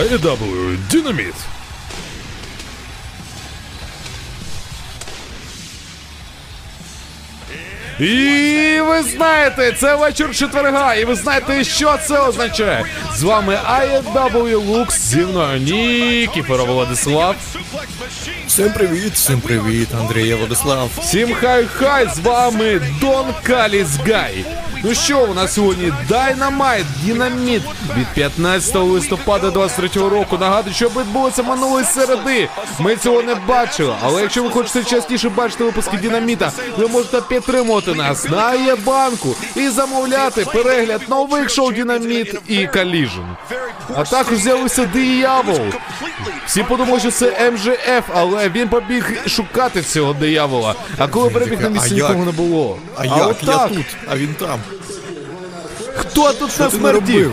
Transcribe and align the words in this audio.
AEW 0.00 0.76
Динаміт. 0.90 1.34
І 8.00 8.80
ви 8.80 9.02
знаєте, 9.02 9.72
це 9.72 9.94
вечір 9.94 10.34
четверга, 10.34 10.94
і 10.94 11.04
ви 11.04 11.14
знаєте, 11.14 11.64
що 11.64 11.98
це 12.06 12.18
означає. 12.18 12.84
З 13.14 13.22
вами 13.22 13.58
AEW 13.70 14.66
Lux, 14.66 14.90
зі 14.98 15.18
мною 15.18 15.60
Нікіфоров 15.60 16.66
Владислав. 16.66 17.36
Всім 18.46 18.72
привіт, 18.72 19.12
всім 19.12 19.40
привіт, 19.40 19.88
Андрій 20.00 20.34
Владислав. 20.34 20.90
Всім 20.98 21.34
хай-хай, 21.34 22.08
з 22.14 22.18
вами 22.18 22.80
Дон 23.00 23.26
Каліс 23.42 23.96
Гай. 24.06 24.44
Ну 24.82 24.94
що, 24.94 25.24
у 25.24 25.34
нас 25.34 25.54
сьогодні 25.54 25.92
Dynamite, 26.10 26.84
Дінаміт 27.04 27.62
від 27.96 28.06
15 28.14 28.74
листопада 28.74 29.50
23 29.50 30.08
року. 30.08 30.38
Нагадую, 30.40 30.74
що 30.74 30.88
відбулося 30.88 31.42
минулої 31.42 31.84
середи. 31.84 32.48
Ми 32.78 32.96
цього 32.96 33.22
не 33.22 33.34
бачили. 33.34 33.94
Але 34.02 34.22
якщо 34.22 34.42
ви 34.42 34.50
хочете 34.50 34.84
частіше 34.84 35.28
бачити 35.28 35.64
випуски 35.64 35.96
Дінаміта, 35.96 36.52
ви 36.78 36.88
можете 36.88 37.20
підтримувати 37.20 37.94
нас 37.94 38.28
на 38.28 38.54
Є-банку 38.54 39.36
і 39.56 39.68
замовляти 39.68 40.44
перегляд 40.44 41.02
нових 41.08 41.50
шоу 41.50 41.72
Дінаміт 41.72 42.34
і 42.48 42.66
Каліжен. 42.66 43.36
А 43.96 44.04
також 44.04 44.38
з'явився 44.38 44.86
диявол. 44.86 45.60
Всі 46.46 46.62
подумали, 46.62 47.00
що 47.00 47.10
це 47.10 47.50
МЖФ, 47.50 48.10
але 48.14 48.48
він 48.48 48.68
побіг 48.68 49.28
шукати 49.28 49.82
цього 49.82 50.12
диявола. 50.12 50.74
А 50.98 51.08
коли 51.08 51.30
перебіг 51.30 51.60
на 51.60 51.68
місці, 51.68 51.94
нікого 51.94 52.24
не 52.24 52.32
було. 52.32 52.78
А 52.96 53.04
як? 53.04 53.28
от 53.28 53.36
Я 53.42 53.68
тут, 53.68 53.86
а 54.08 54.16
він 54.16 54.34
там. 54.34 54.60
Хто 55.96 56.32
тут 56.32 56.60
нас 56.60 56.74
смердів? 56.74 57.32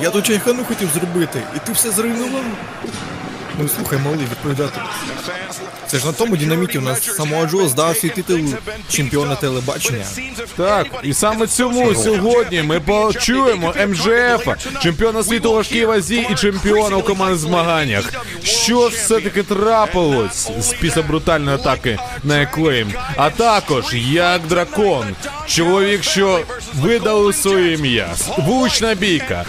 Я 0.00 0.10
тут 0.10 0.26
чайхану 0.26 0.64
хотів 0.64 0.88
зробити, 0.94 1.42
і 1.56 1.58
ти 1.66 1.72
все 1.72 1.90
зруйнував. 1.90 2.44
Ну 3.58 3.68
слухай, 3.68 3.98
малий, 3.98 4.26
відповідати. 4.30 4.80
Це 5.86 5.98
ж 5.98 6.06
на 6.06 6.12
тому 6.12 6.36
динаміті 6.36 6.78
у 6.78 6.80
нас 6.80 7.16
самого 7.16 7.46
Джо 7.46 7.68
здав 7.68 7.96
свій 7.96 8.08
титул 8.08 8.40
чемпіона 8.88 9.34
телебачення. 9.34 10.04
Так, 10.56 10.86
і 11.02 11.14
саме 11.14 11.46
цьому 11.46 11.94
сьогодні 11.94 12.62
ми 12.62 12.80
почуємо 12.80 13.74
МЖФ, 13.88 14.48
чемпіона 14.82 15.22
світу 15.22 15.52
важкій 15.52 15.84
вазі 15.84 16.26
і 16.30 16.34
чемпіона 16.34 16.96
у 16.96 17.02
командних 17.02 17.38
змаганнях. 17.40 18.12
Що 18.42 18.90
ж 18.90 18.96
все-таки 18.96 19.42
трапилось 19.42 20.50
з 20.60 20.72
після 20.72 21.02
брутальної 21.02 21.56
атаки 21.56 21.98
на 22.24 22.42
Еклейм? 22.42 22.92
А 23.16 23.30
також 23.30 23.94
як 23.94 24.46
дракон, 24.46 25.06
чоловік, 25.46 26.02
що 26.02 26.40
видали 26.74 27.32
своє 27.32 27.72
ім'я, 27.72 28.08
вулична 28.38 28.94
бійка. 28.94 29.44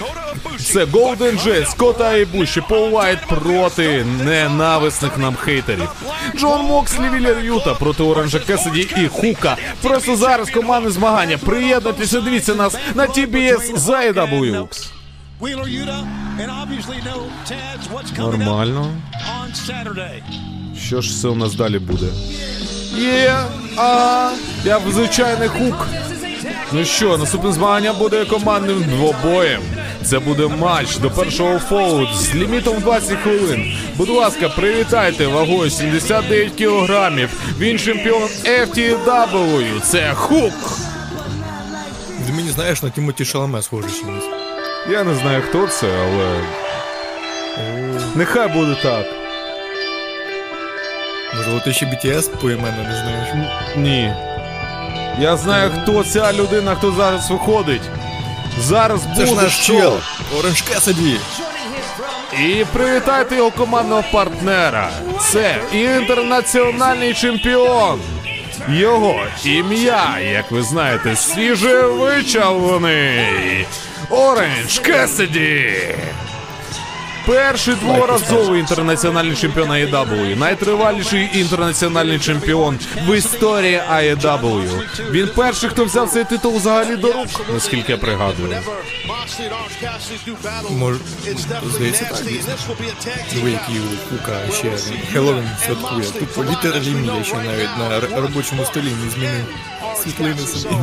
Це 0.60 0.86
Голден 0.86 1.40
Джей, 1.40 1.66
Скотта 1.66 2.18
і 2.18 2.26
Буші, 2.26 2.62
Пол 2.70 2.90
Вайт 2.90 3.20
проти 3.30 4.06
ненависних 4.24 5.18
нам 5.18 5.36
хейтерів. 5.36 5.90
Джон 6.38 6.66
Мокслі 6.66 7.10
Віллер 7.10 7.40
Юта 7.40 7.74
проти 7.74 8.04
Оранжа 8.04 8.40
Кесіді 8.40 8.90
і 8.98 9.08
Хука. 9.08 9.58
Просто 9.82 10.16
зараз 10.16 10.50
командне 10.50 10.92
змагання. 10.92 11.38
Приєднуйтеся, 11.38 12.22
дивіться 12.22 12.56
нас 12.56 12.78
на 12.96 13.08
TBS 13.08 13.78
за 13.78 13.98
coming 14.00 14.68
Нормально. 18.18 18.92
Що 20.86 21.02
ж 21.02 21.22
це 21.22 21.28
у 21.28 21.36
нас 21.36 21.54
далі 21.54 21.80
буде? 21.80 22.06
Є, 22.98 23.36
а 23.78 24.30
я 24.66 24.80
звичайний 24.92 25.48
хук. 25.48 25.88
Ну 26.72 26.86
що, 26.86 27.18
наступне 27.18 27.52
змагання 27.52 27.94
буде 27.94 28.26
командним 28.26 28.84
двобоєм. 28.84 29.62
Це 30.06 30.20
буде 30.20 30.48
матч 30.48 30.98
до 30.98 31.12
першого 31.12 31.60
фолу 31.60 32.08
з 32.16 32.36
лімітом 32.36 32.80
20 32.80 33.18
хвилин. 33.20 33.74
Будь 33.96 34.10
ласка, 34.10 34.50
привітайте 34.50 35.28
вагою 35.28 35.70
79 35.70 36.54
кілограмів. 36.54 37.30
Він 37.60 37.80
чемпіон 37.80 38.24
FTW. 38.46 39.82
Це 39.82 40.14
хук. 40.14 40.54
Ти 42.28 42.34
мені 42.34 42.50
знаєш 42.50 42.84
на 42.84 42.90
Тімоті 42.90 43.26
Шаламе 43.26 43.62
схожий 43.62 43.92
чимось. 43.92 44.24
Я 44.92 45.04
не 45.04 45.16
знаю, 45.16 45.44
хто 45.50 45.68
це, 45.68 45.88
але. 46.02 46.42
Нехай 48.16 48.48
буде 48.48 48.78
так. 48.84 49.06
Можливо, 51.36 51.60
ти 51.60 51.74
ще 51.74 51.86
BTS 51.86 52.30
поіменно 52.42 52.84
не 52.84 52.96
знаєш. 52.96 53.50
Ні. 53.78 54.14
Я 55.20 55.38
знаю, 55.38 55.72
хто 55.82 56.04
ця 56.04 56.34
людина, 56.34 56.76
хто 56.76 56.92
зараз 56.92 57.32
виходить. 57.32 57.82
Зараз 58.60 59.02
Це 59.02 59.08
буде 59.08 59.26
ж 59.26 59.36
наш 59.36 59.66
шоу. 59.66 59.78
чел, 59.78 60.00
Оранж 60.40 60.62
Кесаді. 60.62 61.20
І 62.46 62.66
привітайте 62.74 63.36
його 63.36 63.52
командного 63.52 64.04
партнера. 64.12 64.90
Це 65.32 65.56
інтернаціональний 65.74 67.14
чемпіон. 67.14 68.00
Його 68.70 69.16
ім'я, 69.44 70.20
як 70.32 70.52
ви 70.52 70.64
знаєте, 70.64 71.16
свіже 71.16 71.82
вичавлений. 71.82 73.66
Оранж 74.10 74.80
Кесіді. 74.80 75.74
Перший 77.26 77.76
дворазовий 77.76 78.60
інтернаціональний 78.60 79.36
чемпіон 79.36 79.72
AEW, 79.72 80.38
найтриваліший 80.38 81.30
інтернаціональний 81.34 82.20
чемпіон 82.20 82.80
в 83.08 83.18
історії 83.18 83.82
AEW. 83.92 84.82
Він 85.12 85.30
перший, 85.36 85.70
хто 85.70 85.86
взяв 85.86 86.10
цей 86.10 86.24
титул 86.24 86.56
взагалі 86.58 86.96
до 86.96 87.14
рук, 87.14 87.28
наскільки 87.54 87.92
я 87.92 87.98
пригадую. 87.98 88.58
Може, 90.70 91.00
здається, 91.66 92.06
так. 92.06 92.24
Диви, 93.34 93.52
який 93.52 93.80
у 93.80 94.10
Кука 94.10 94.40
ще 94.54 94.72
Хеллоуін 95.14 95.50
святкує. 95.66 96.04
Тупо 96.20 96.44
літер 96.44 96.82
лімія 96.82 97.24
ще 97.24 97.36
навіть 97.36 97.78
на 98.14 98.20
робочому 98.22 98.66
столі 98.66 98.92
не 99.06 99.12
змінив 99.12 99.46
світлини 100.04 100.38
собі. 100.48 100.76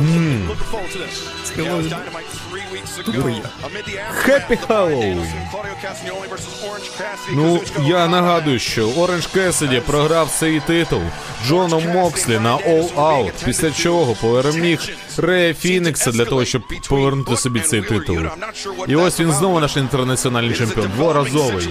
Тупо 3.05 3.29
я. 3.29 3.49
Happy 4.13 4.55
Halloween. 4.67 5.23
Ну, 7.31 7.61
я 7.85 8.07
нагадую, 8.07 8.59
що 8.59 8.89
Оранж 8.89 9.27
Кесіді 9.27 9.79
програв 9.85 10.29
цей 10.29 10.59
титул 10.59 11.01
Джону 11.47 11.79
Мокслі 11.79 12.39
на 12.39 12.57
All 12.57 12.93
Out, 12.93 13.31
після 13.45 13.71
чого 13.71 14.15
переміг 14.15 14.79
Рея 15.17 15.53
Фінікса 15.53 16.11
для 16.11 16.25
того, 16.25 16.45
щоб 16.45 16.61
повернути 16.89 17.37
собі 17.37 17.59
цей 17.59 17.81
титул. 17.81 18.17
І 18.87 18.95
ось 18.95 19.19
він 19.19 19.31
знову 19.31 19.59
наш 19.59 19.77
інтернаціональний 19.77 20.55
чемпіон, 20.55 20.91
дворазовий. 20.95 21.69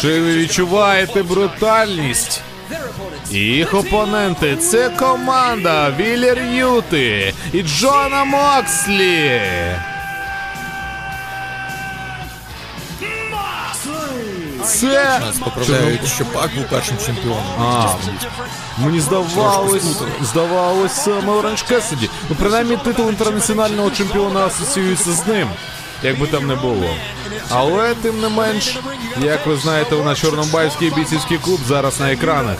Чи 0.00 0.20
ви 0.20 0.36
відчуваєте 0.36 1.22
брутальність? 1.22 2.40
Їх 3.30 3.74
опоненти 3.74 4.56
це 4.56 4.88
команда 4.90 5.90
Віллер 5.98 6.38
Юти 6.42 7.34
і 7.52 7.62
Джона 7.62 8.24
Мокслі. 8.24 9.40
Це 14.64 15.18
Нас 15.20 15.38
поправляють, 15.38 16.06
що 16.06 16.24
Пак 16.24 16.50
був 16.54 16.64
першим 16.70 16.96
чемпіоном. 17.06 17.44
а, 17.60 17.88
мені 18.78 19.00
здавалось, 19.00 19.84
здавалось 20.22 20.92
саме 20.92 21.32
Оранж 21.32 21.62
Кесіді. 21.62 22.10
Ну, 22.30 22.36
принаймні 22.38 22.76
титул 22.76 23.08
інтернаціонального 23.08 23.90
чемпіона 23.90 24.40
асоціюється 24.46 25.12
з 25.12 25.26
ним, 25.26 25.48
як 26.04 26.18
би 26.18 26.26
там 26.26 26.46
не 26.46 26.54
було. 26.54 26.90
Але 27.50 27.94
тим 27.94 28.20
не 28.20 28.28
менш, 28.28 28.78
як 29.20 29.46
ви 29.46 29.56
знаєте, 29.56 29.94
у 29.94 30.04
нас 30.04 30.18
чорнобайський 30.18 30.90
бійцівський 30.90 31.38
клуб 31.38 31.60
зараз 31.68 32.00
на 32.00 32.12
екранах. 32.12 32.56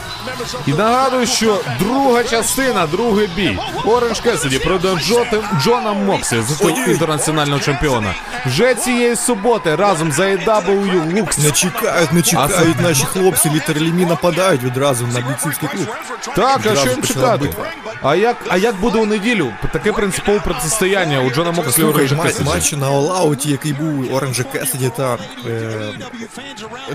І 0.67 0.73
нагадую, 0.73 1.27
що 1.27 1.61
друга 1.79 2.25
частина, 2.25 2.87
другий 2.87 3.29
бій. 3.37 3.59
Оранж 3.85 4.21
Кесіді 4.21 4.59
проти 4.59 4.89
Джона 5.63 5.93
Моксі 5.93 6.43
за 6.43 6.71
інтернаціонального 6.71 7.61
чемпіона. 7.61 8.15
Вже 8.47 8.75
цієї 8.75 9.17
суботи 9.17 9.77
разом 9.77 10.13
за 10.13 10.23
AW 10.23 11.15
Lux 11.15 11.45
Не 11.45 11.51
чекають, 11.51 12.13
не 12.13 12.23
чекають 12.23 12.81
наші 12.81 13.05
хлопці, 13.05 13.51
літер 13.51 13.77
лімі 13.77 14.05
нападають 14.05 14.63
відразу 14.63 15.07
на 15.07 15.21
бійцівський 15.21 15.69
клуб. 15.69 15.89
Так, 16.37 16.61
а 16.73 16.77
що 16.77 16.91
їм 16.91 17.03
чекати? 17.03 17.51
А 18.03 18.15
як, 18.15 18.37
а 18.49 18.57
як 18.57 18.81
буде 18.81 18.99
у 18.99 19.07
неділю? 19.07 19.53
Таке 19.73 19.93
принципове 19.93 20.41
протистояння 20.41 21.21
у 21.21 21.31
Джона 21.31 21.51
Мокслі 21.51 21.73
Слухай, 21.73 21.95
Оранжа 21.95 22.17
матч, 22.17 22.27
Кесіді. 22.27 22.49
матч 22.51 22.73
на 22.73 22.91
All-Out, 23.35 23.49
який 23.51 23.73
був 23.73 24.13
у 24.13 24.15
Оранжа 24.17 24.43
Кесіді 24.43 24.91
та 24.97 25.19
е, 25.47 25.93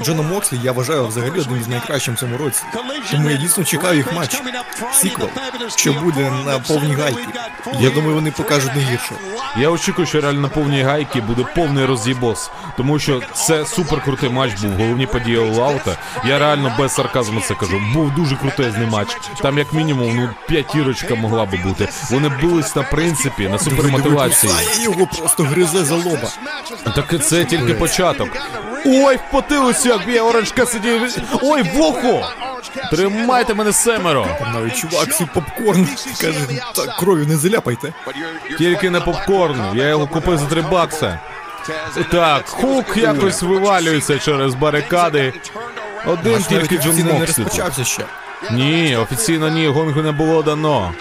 Джона 0.02 0.22
Мокслі, 0.22 0.60
я 0.64 0.72
вважаю 0.72 1.08
взагалі 1.08 1.40
одним 1.40 1.64
з 1.64 1.68
найкращим 1.68 2.14
в 2.14 2.18
цьому 2.18 2.38
році. 2.38 2.64
Тому 3.12 3.30
я 3.30 3.38
дійсно 3.38 3.64
чекаю 3.64 3.98
їх 3.98 4.14
матч. 4.14 4.42
Сіквел, 4.94 5.30
що 5.76 5.94
буде 5.94 6.32
на 6.46 6.60
повній 6.60 6.94
гайки. 6.94 7.28
Я 7.80 7.90
думаю, 7.90 8.16
вони 8.16 8.32
покажуть 8.32 8.76
не 8.76 8.82
гірше. 8.82 9.12
Я 9.58 9.70
очікую, 9.70 10.08
що 10.08 10.22
реально 10.22 10.42
на 10.42 10.48
повній 10.48 10.82
гайки 10.82 11.22
буде 11.22 11.46
повний 11.56 11.86
роз'їбос. 11.86 12.52
Тому 12.78 13.00
що 13.00 13.22
це 13.34 13.66
супер 13.66 14.04
крутий 14.04 14.30
матч 14.30 14.62
був. 14.62 14.72
Головні 14.72 15.06
події 15.06 15.38
All 15.38 15.60
Outа. 15.60 15.98
Я 16.26 16.40
реально 16.40 16.76
без 16.80 16.94
сарказму 16.94 17.42
це 17.42 17.54
кажу. 17.54 17.82
Був 17.94 18.16
дуже 18.16 18.36
крутезний 18.36 18.88
матч. 18.88 19.08
Там, 19.42 19.58
як 19.58 19.74
мінімум, 19.74 20.16
ну 20.16 20.30
п'ятірочка 20.48 21.16
могла 21.16 21.46
би 21.46 21.58
бути. 21.58 21.88
Вони 22.12 22.30
бились 22.42 22.76
на 22.76 22.84
принципі, 22.84 23.48
на 23.48 23.60
супермотивації. 23.60 24.54
Його 24.82 25.08
просто 25.20 25.44
гризе 25.44 25.86
за 25.86 25.96
лоба. 25.96 26.29
Так 26.96 27.24
це 27.24 27.46
тільки 27.46 27.74
початок. 27.74 28.30
Ой, 28.86 29.16
в 29.16 29.32
потилицю, 29.32 29.90
як 29.90 30.06
б'є 30.06 30.22
Оранж 30.22 30.52
Кесіді. 30.52 31.02
Ой, 31.42 31.62
в! 31.62 32.24
Тримайте 32.92 33.54
мене 33.54 33.74
семеро. 33.74 34.28
Навіть 34.54 34.76
чувак 34.76 35.14
свій 35.14 35.28
попкорн 35.34 35.88
каже, 36.22 36.40
так 36.76 36.96
кров'ю 36.98 37.28
не 37.28 37.38
заляпайте. 37.38 37.94
Тільки 38.58 38.90
не 38.90 39.02
попкорн, 39.02 39.62
я 39.74 39.88
його 39.88 40.08
купив 40.08 40.38
за 40.38 40.46
3 40.46 40.62
бакса. 40.62 41.20
Так, 42.12 42.50
хук 42.50 42.98
якось 42.98 43.42
вивалюється 43.42 44.20
через 44.20 44.56
барикади. 44.56 45.34
Один 46.06 46.44
тільки 46.44 46.78
Джон 46.78 46.92
офіційно 46.92 47.14
не 47.14 47.26
розпочався 47.26 47.84
ще. 47.84 48.04
Ні, 48.52 48.96
офіційно 48.96 49.50
ні, 49.50 49.68
гонгу 49.68 50.02
не 50.02 50.12
було 50.12 50.44
дано. 50.44 50.94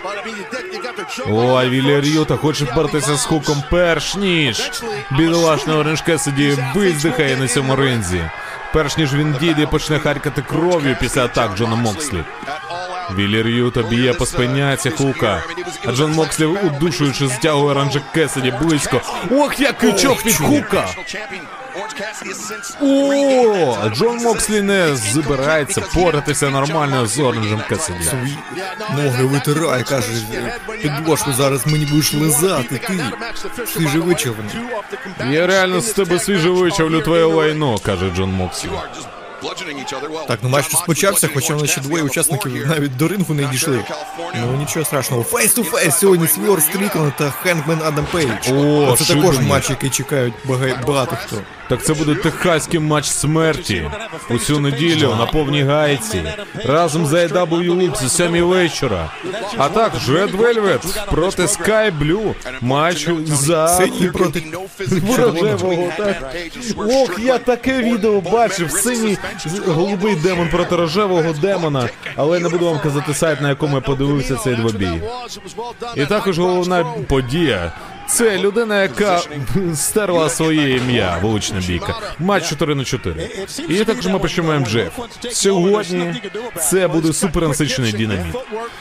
Ой, 1.26 1.68
Віллі 1.68 2.00
Рюта 2.00 2.36
хоче 2.36 2.64
впертися 2.64 3.16
з 3.16 3.24
хуком 3.24 3.62
перш 3.70 4.14
ніж. 4.14 4.70
Бідолашний 5.10 5.76
Оранж 5.76 6.02
Кесіді 6.02 6.58
виздихає 6.74 7.36
на 7.36 7.48
цьому 7.48 7.76
ринзі. 7.76 8.24
Перш 8.72 8.96
ніж 8.96 9.14
він 9.14 9.36
дійде 9.40 9.62
і 9.62 9.66
почне 9.66 9.98
харкати 9.98 10.42
кров'ю 10.42 10.96
після 11.00 11.24
атак 11.24 11.56
Джона 11.56 11.76
Мокслі. 11.76 12.24
Віллі 13.16 13.42
Рюта 13.42 13.82
б'є 13.82 14.12
по 14.12 14.26
спиняці 14.26 14.90
хука. 14.90 15.42
А 15.86 15.92
Джон 15.92 16.12
Мокслі, 16.12 16.44
удушуючи, 16.44 17.28
стягує 17.28 17.70
Оранжа 17.70 18.00
Кесіді 18.14 18.54
близько. 18.62 19.00
Ох, 19.30 19.60
як 19.60 19.78
крючок 19.78 20.26
від 20.26 20.36
хука! 20.36 20.88
О, 22.80 23.88
Джон 23.88 24.16
Мокслі 24.16 24.62
не 24.62 24.96
збирається 24.96 25.80
поратися 25.80 26.50
нормально 26.50 27.06
з 27.06 27.18
Оранжем 27.18 27.62
Кесіді. 27.68 28.02
Свої 28.04 28.38
ноги 28.96 29.24
витирає, 29.24 29.82
каже, 29.82 30.08
підложку 30.82 31.32
зараз 31.32 31.66
мені 31.66 31.86
будеш 31.86 32.14
лизати, 32.14 32.78
ти. 32.78 33.04
Ти 33.76 33.88
же 33.88 33.98
вичавлений. 33.98 34.54
Я 35.30 35.46
реально 35.46 35.80
з 35.80 35.92
тебе 35.92 36.18
свіже 36.18 36.50
вичавлю 36.50 37.00
твоє 37.00 37.24
лайно, 37.24 37.78
каже 37.78 38.10
Джон 38.16 38.32
Мокслі. 38.32 38.68
Так, 40.28 40.38
ну 40.42 40.48
матч 40.48 40.72
розпочався, 40.72 41.28
хоча 41.34 41.54
вони 41.54 41.66
ще 41.66 41.80
двоє 41.80 42.02
учасників 42.02 42.66
навіть 42.66 42.96
до 42.96 43.08
рингу 43.08 43.34
не 43.34 43.44
дійшли. 43.44 43.84
Ну 44.34 44.56
нічого 44.56 44.84
страшного. 44.84 45.22
Face 45.22 45.52
to 45.54 45.64
face 45.64 45.98
сьогодні 45.98 46.28
Свірв 46.28 46.62
Стрікланд 46.62 47.12
та 47.16 47.30
Хенгмен 47.30 47.78
Адам 47.84 48.06
Пейдж. 48.12 48.50
О, 48.52 48.96
Це 48.98 49.14
також 49.14 49.38
матч, 49.38 49.70
який 49.70 49.90
чекають 49.90 50.34
багато 50.86 51.16
хто. 51.26 51.36
Так 51.68 51.84
це 51.84 51.94
буде 51.94 52.14
техаський 52.14 52.80
матч 52.80 53.06
смерті. 53.06 53.90
У 54.30 54.38
цю 54.38 54.60
неділю 54.60 55.14
на 55.18 55.26
повній 55.26 55.62
гайці. 55.62 56.22
Разом 56.64 57.06
з 57.06 57.12
AW 57.12 57.48
Lux 57.48 58.06
о 58.06 58.08
7 58.08 58.42
вечора. 58.42 59.10
А 59.56 59.68
також 59.68 60.08
Red 60.10 60.36
Velvet 60.36 61.06
проти 61.10 61.42
Sky 61.42 61.98
Blue. 61.98 62.34
Матч 62.60 63.08
за 63.26 63.68
Синій 63.68 64.08
проти 64.08 64.42
рожевого. 65.18 65.92
Так. 65.96 66.34
Ох, 66.76 67.18
я 67.18 67.38
таке 67.38 67.82
відео 67.82 68.20
бачив. 68.20 68.70
Синій 68.70 69.18
голубий 69.66 70.14
демон 70.16 70.48
проти 70.48 70.76
рожевого 70.76 71.32
демона. 71.32 71.88
Але 72.16 72.40
не 72.40 72.48
буду 72.48 72.64
вам 72.64 72.80
казати 72.80 73.14
сайт, 73.14 73.40
на 73.40 73.48
якому 73.48 73.74
я 73.74 73.80
подивився 73.80 74.36
цей 74.36 74.56
двобій. 74.56 75.02
І 75.96 76.06
також 76.06 76.38
головна 76.38 76.84
подія. 77.08 77.72
Це 78.08 78.38
людина, 78.38 78.82
яка 78.82 79.20
стерла 79.74 80.28
своє 80.30 80.76
ім'я, 80.76 81.18
вулична 81.22 81.60
бійка. 81.68 81.94
Матч 82.18 82.48
4 82.48 82.74
на 82.74 82.84
4. 82.84 83.30
І 83.68 83.84
також 83.84 84.06
ми 84.06 84.18
почнемо 84.18 84.52
МДФ. 84.52 84.98
Сьогодні 85.30 86.22
це 86.60 86.88
буде 86.88 87.12
супернасичений 87.12 87.92
динаміт. 87.92 88.36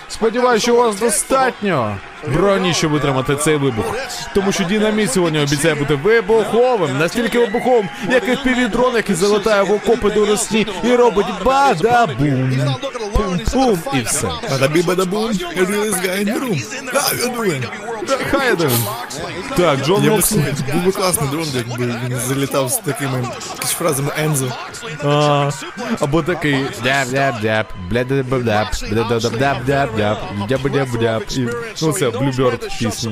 Сподіваюся, 0.07 0.63
що 0.63 0.75
у 0.75 0.77
вас 0.77 0.99
достатньо 0.99 1.97
броні, 2.33 2.73
щоб 2.73 2.91
витримати 2.91 3.35
цей 3.35 3.55
вибух. 3.55 3.95
Тому 4.35 4.51
що 4.51 4.63
динаміт 4.63 5.13
сьогодні 5.13 5.39
обіцяє 5.39 5.75
бути 5.75 5.95
вибуховим, 5.95 6.97
настільки 6.97 7.39
вибуховим, 7.39 7.89
як 8.11 8.27
і 8.27 8.33
впівдрон, 8.33 8.95
який 8.95 9.15
залетає 9.15 9.63
в 9.63 9.71
окопи 9.71 10.11
до 10.11 10.25
росні 10.25 10.67
і 10.83 10.95
робить 10.95 11.25
бадабум. 11.45 12.51
Пум-пум 13.13 13.79
і 13.93 14.01
все. 14.01 14.27
Бадабі 14.51 14.81
бадабум, 14.81 15.31
this 15.31 15.95
guy 16.01 16.21
in 16.21 16.27
the 16.27 16.39
room. 16.39 16.57
How 16.93 17.13
you 17.19 17.29
doing? 17.37 17.63
Хайден. 18.31 18.71
Так, 19.57 19.85
Джон 19.85 20.03
Я 20.03 20.09
б 20.09 20.13
Мокслі. 20.13 20.45
був 20.73 20.83
би 20.85 20.91
класний 20.91 21.29
дрон, 21.29 21.45
якби 21.55 21.85
він 21.85 22.19
залітав 22.27 22.69
з 22.69 22.75
такими 22.77 23.27
фразами 23.63 24.11
Ензо. 24.17 24.45
А, 25.03 25.49
або 25.99 26.23
такий 26.23 26.65
дяб 26.83 27.07
дяб 27.09 27.41
дяб 27.41 27.65
бля 27.89 28.03
дяб 28.03 28.43
дяб 28.43 28.67
бля 28.91 29.03
дяб 29.03 29.39
дяб 29.39 29.65
дяб 29.65 29.95
дяб 29.95 30.19
дяб 30.47 30.71
дяб 30.71 30.99
дяб 30.99 31.23
і 31.37 31.47
ну 31.81 31.93
це 32.11 32.17
Bluebird 32.17 32.79
пісня. 32.79 33.11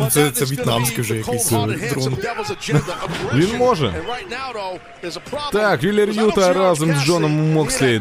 Ну, 0.00 0.08
це, 0.10 0.30
це 0.30 0.44
в'єтнамський 0.44 1.00
вже 1.04 1.16
якийсь 1.16 1.52
е, 1.52 1.90
дрон. 1.90 2.16
Він 3.34 3.56
може. 3.56 3.94
Так, 5.52 5.82
Віллер 5.82 6.10
Юта 6.10 6.52
разом 6.52 6.96
з 6.96 7.04
Джоном 7.04 7.52
Мокслі 7.52 8.00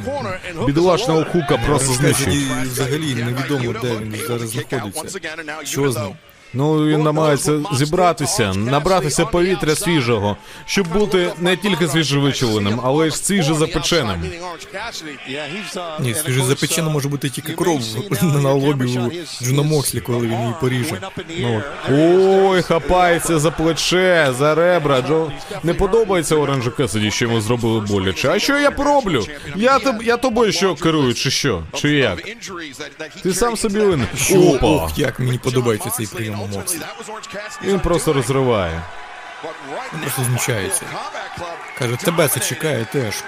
бідолашного 0.66 1.26
хука 1.26 1.58
просто 1.68 1.94
знищує. 1.94 2.38
І 2.42 2.68
взагалі 2.68 3.16
невідомо, 3.16 3.80
де 3.82 3.90
він 3.98 4.16
зараз 4.28 4.50
знаходиться. 4.50 5.20
Що 5.64 5.92
з 5.92 5.96
ним? 5.96 6.16
Ну 6.56 6.88
він 6.88 7.04
намагається 7.04 7.60
зібратися, 7.74 8.54
набратися 8.54 9.25
повітря 9.25 9.75
свіжого, 9.75 10.38
щоб 10.66 10.88
бути 10.88 11.34
не 11.40 11.57
тільки 11.57 11.88
свіжовичавленим, 11.88 12.80
але 12.84 13.07
й 13.07 13.12
свіже 13.12 13.54
запеченим. 13.54 14.24
Ні, 16.00 16.13
свіже 16.13 16.44
запечено 16.44 16.90
може 16.90 17.10
бути 17.10 17.30
тільки 17.30 17.54
кров 17.54 17.81
на 18.22 18.52
лобі 18.52 19.00
у 19.60 19.63
Мокслі, 19.63 20.02
коли 20.02 20.28
він 20.28 20.40
її 20.40 20.54
поріже. 20.62 21.02
Ну, 21.40 21.62
ой, 21.92 22.62
хапається 22.62 23.40
за 23.40 23.51
плече, 23.51 24.34
за 24.40 24.56
ребра. 24.56 25.01
Джо 25.01 25.31
не 25.63 25.74
подобається 25.74 26.36
Оранжу 26.36 26.72
Кесіді, 26.72 27.12
що 27.12 27.25
йому 27.25 27.42
зробили 27.42 27.80
боляче. 27.80 28.30
А 28.30 28.40
що 28.40 28.58
я 28.58 28.72
пороблю? 28.72 29.25
Я 29.56 29.80
тоб, 29.80 30.04
я 30.04 30.18
тобою 30.18 30.51
що 30.51 30.75
керую, 30.75 31.13
чи 31.13 31.31
що? 31.31 31.63
Чи 31.74 31.94
як? 31.94 32.24
Ти 33.24 33.34
сам 33.34 33.58
собі 33.58 33.80
винен. 33.80 34.08
Опа! 34.36 34.68
ох, 34.68 35.00
як 35.00 35.19
мені 35.19 35.38
подобається 35.38 35.90
цей 35.90 36.08
прийом 36.08 36.42
у 36.53 37.65
Він 37.68 37.80
просто 37.80 38.13
розриває. 38.13 38.81
Він 39.93 40.01
Просто 40.01 40.24
знущається. 40.24 40.81
Каже, 41.79 41.96
тебе 41.96 42.27
це 42.27 42.39
чекає 42.39 42.86
теж. 42.91 43.24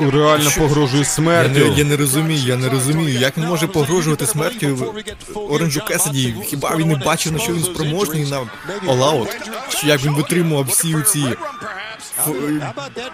Реально 0.00 0.50
погрожує 0.58 0.92
Я 0.92 0.98
не, 0.98 1.04
смертю. 1.04 1.74
я 1.76 1.84
не 1.84 1.96
розумію, 1.96 2.40
я 2.46 2.56
не 2.56 2.68
розумію, 2.68 3.18
як 3.18 3.36
він 3.36 3.44
може 3.44 3.66
погрожувати 3.66 4.26
смертю 4.26 4.94
Оранжу 5.34 5.80
Кесіді. 5.80 6.36
Хіба 6.46 6.76
він 6.76 6.88
не 6.88 6.96
бачив, 6.96 7.32
на 7.32 7.38
що 7.38 7.52
він 7.52 7.64
спроможний 7.64 8.30
на 8.30 8.40
All-Out? 8.86 9.28
Чи 9.68 9.86
як 9.86 10.04
він 10.04 10.14
витримував 10.14 10.64
всі 10.64 10.96
ці 11.02 11.36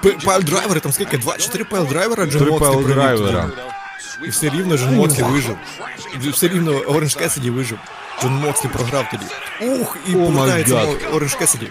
пайл-драйвери, 0.02 0.80
там 0.80 0.92
скільки? 0.92 1.16
2-4 1.16 1.70
пайл-драйвера 1.70 2.26
Джон 2.26 2.42
Три 2.42 2.50
Мокслі 2.50 2.66
провів 2.66 2.98
пайл-драйвера. 2.98 3.50
І 4.24 4.28
все 4.28 4.48
рівно 4.48 4.76
Джон 4.76 4.94
Мокслі 4.94 5.22
вижив. 5.22 5.56
Все 6.32 6.48
рівно 6.48 6.72
Оранж 6.72 7.14
Кесіді 7.14 7.50
вижив. 7.50 7.78
Джон 8.20 8.32
Мокслі 8.32 8.68
програв 8.72 9.04
тоді. 9.10 9.24
Ух, 9.72 9.96
і 10.06 10.16
маємо, 10.16 10.26
повертається. 10.26 11.08
Оранж 11.12 11.34
Кесіді. 11.34 11.68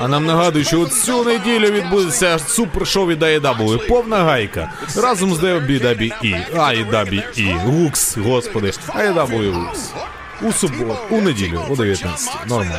А 0.00 0.08
нам 0.08 0.26
нагадують, 0.26 0.66
що 0.68 0.80
от 0.80 0.92
цю 0.94 1.24
неділю 1.24 1.70
відбудеться 1.70 2.38
супершоу 2.38 3.06
від 3.06 3.22
AEW. 3.22 3.88
Повна 3.88 4.16
гайка. 4.16 4.72
Разом 4.96 5.34
з 5.34 5.38
WWE, 5.38 6.12
AEW, 6.54 7.64
Лукс, 7.66 8.16
господи, 8.16 8.70
AEW 8.88 9.54
Лукс. 9.54 9.90
У 10.42 10.52
суботу, 10.52 10.98
у 11.10 11.20
неділю, 11.20 11.66
о 11.70 11.76
19 11.76 12.30
Нормально. 12.46 12.74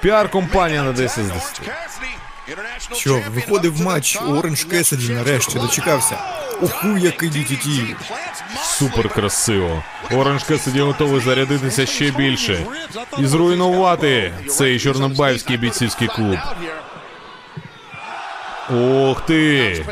Піар-компанія 0.00 0.82
на 0.82 0.92
10 0.92 1.24
з 1.24 1.28
10. 1.28 1.60
Що, 2.94 3.22
виходив 3.34 3.80
матч 3.80 4.18
Оранж 4.28 4.64
Кесіді 4.64 5.12
нарешті, 5.12 5.58
дочекався. 5.58 6.16
Уху, 6.60 6.98
який 6.98 7.30
DTT. 7.30 7.94
Супер 8.64 9.08
красиво. 9.08 9.82
Оранж 10.10 10.44
Кесіді 10.44 10.80
готовий 10.80 11.20
зарядитися 11.20 11.86
ще 11.86 12.10
більше 12.10 12.66
і 13.18 13.26
зруйнувати 13.26 14.32
цей 14.48 14.80
чорнобаївський 14.80 15.56
бійцівський 15.56 16.08
клуб. 16.08 16.38
Ох 18.70 19.20
ти! 19.26 19.84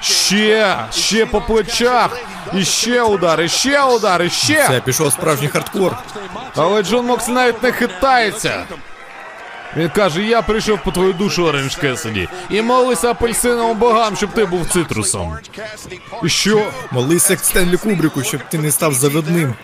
Ще, 0.00 0.76
ще 0.92 1.26
по 1.26 1.40
плечах, 1.40 2.18
і 2.54 2.64
ще 2.64 3.02
удар, 3.02 3.40
і 3.40 3.48
ще 3.48 3.82
удар, 3.82 4.22
і 4.22 4.30
ще. 4.30 4.68
Це 4.68 4.80
пішов 4.80 5.12
справжній 5.12 5.48
хардкор. 5.48 5.96
Але 6.56 6.82
Джон 6.82 7.06
Мокс 7.06 7.28
навіть 7.28 7.62
не 7.62 7.72
хитається. 7.72 8.64
Він 9.76 9.88
каже: 9.88 10.22
я 10.22 10.42
прийшов 10.42 10.78
по 10.84 10.90
твою 10.90 11.12
душу, 11.12 11.44
Оранж 11.44 11.76
Кесіді, 11.76 12.28
і 12.50 12.62
молися 12.62 13.10
апельсиновим 13.10 13.78
богам, 13.78 14.16
щоб 14.16 14.30
ти 14.30 14.44
був 14.44 14.66
цитрусом. 14.72 15.36
І 16.24 16.28
що? 16.28 16.62
Молися 16.90 17.36
Стенлі 17.36 17.76
Кубріку, 17.76 18.22
щоб 18.22 18.40
ти 18.50 18.58
не 18.58 18.70
став 18.70 18.94
заводним. 18.94 19.54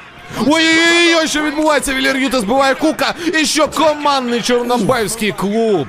Ой-ой-ой, 0.46 1.28
що 1.28 1.42
відбувається? 1.42 1.94
Вілер 1.94 2.16
Юта 2.16 2.40
збиває 2.40 2.74
кука. 2.74 3.14
І 3.40 3.46
що 3.46 3.68
командний 3.68 4.42
чорнобаївський 4.42 5.32
клуб. 5.32 5.86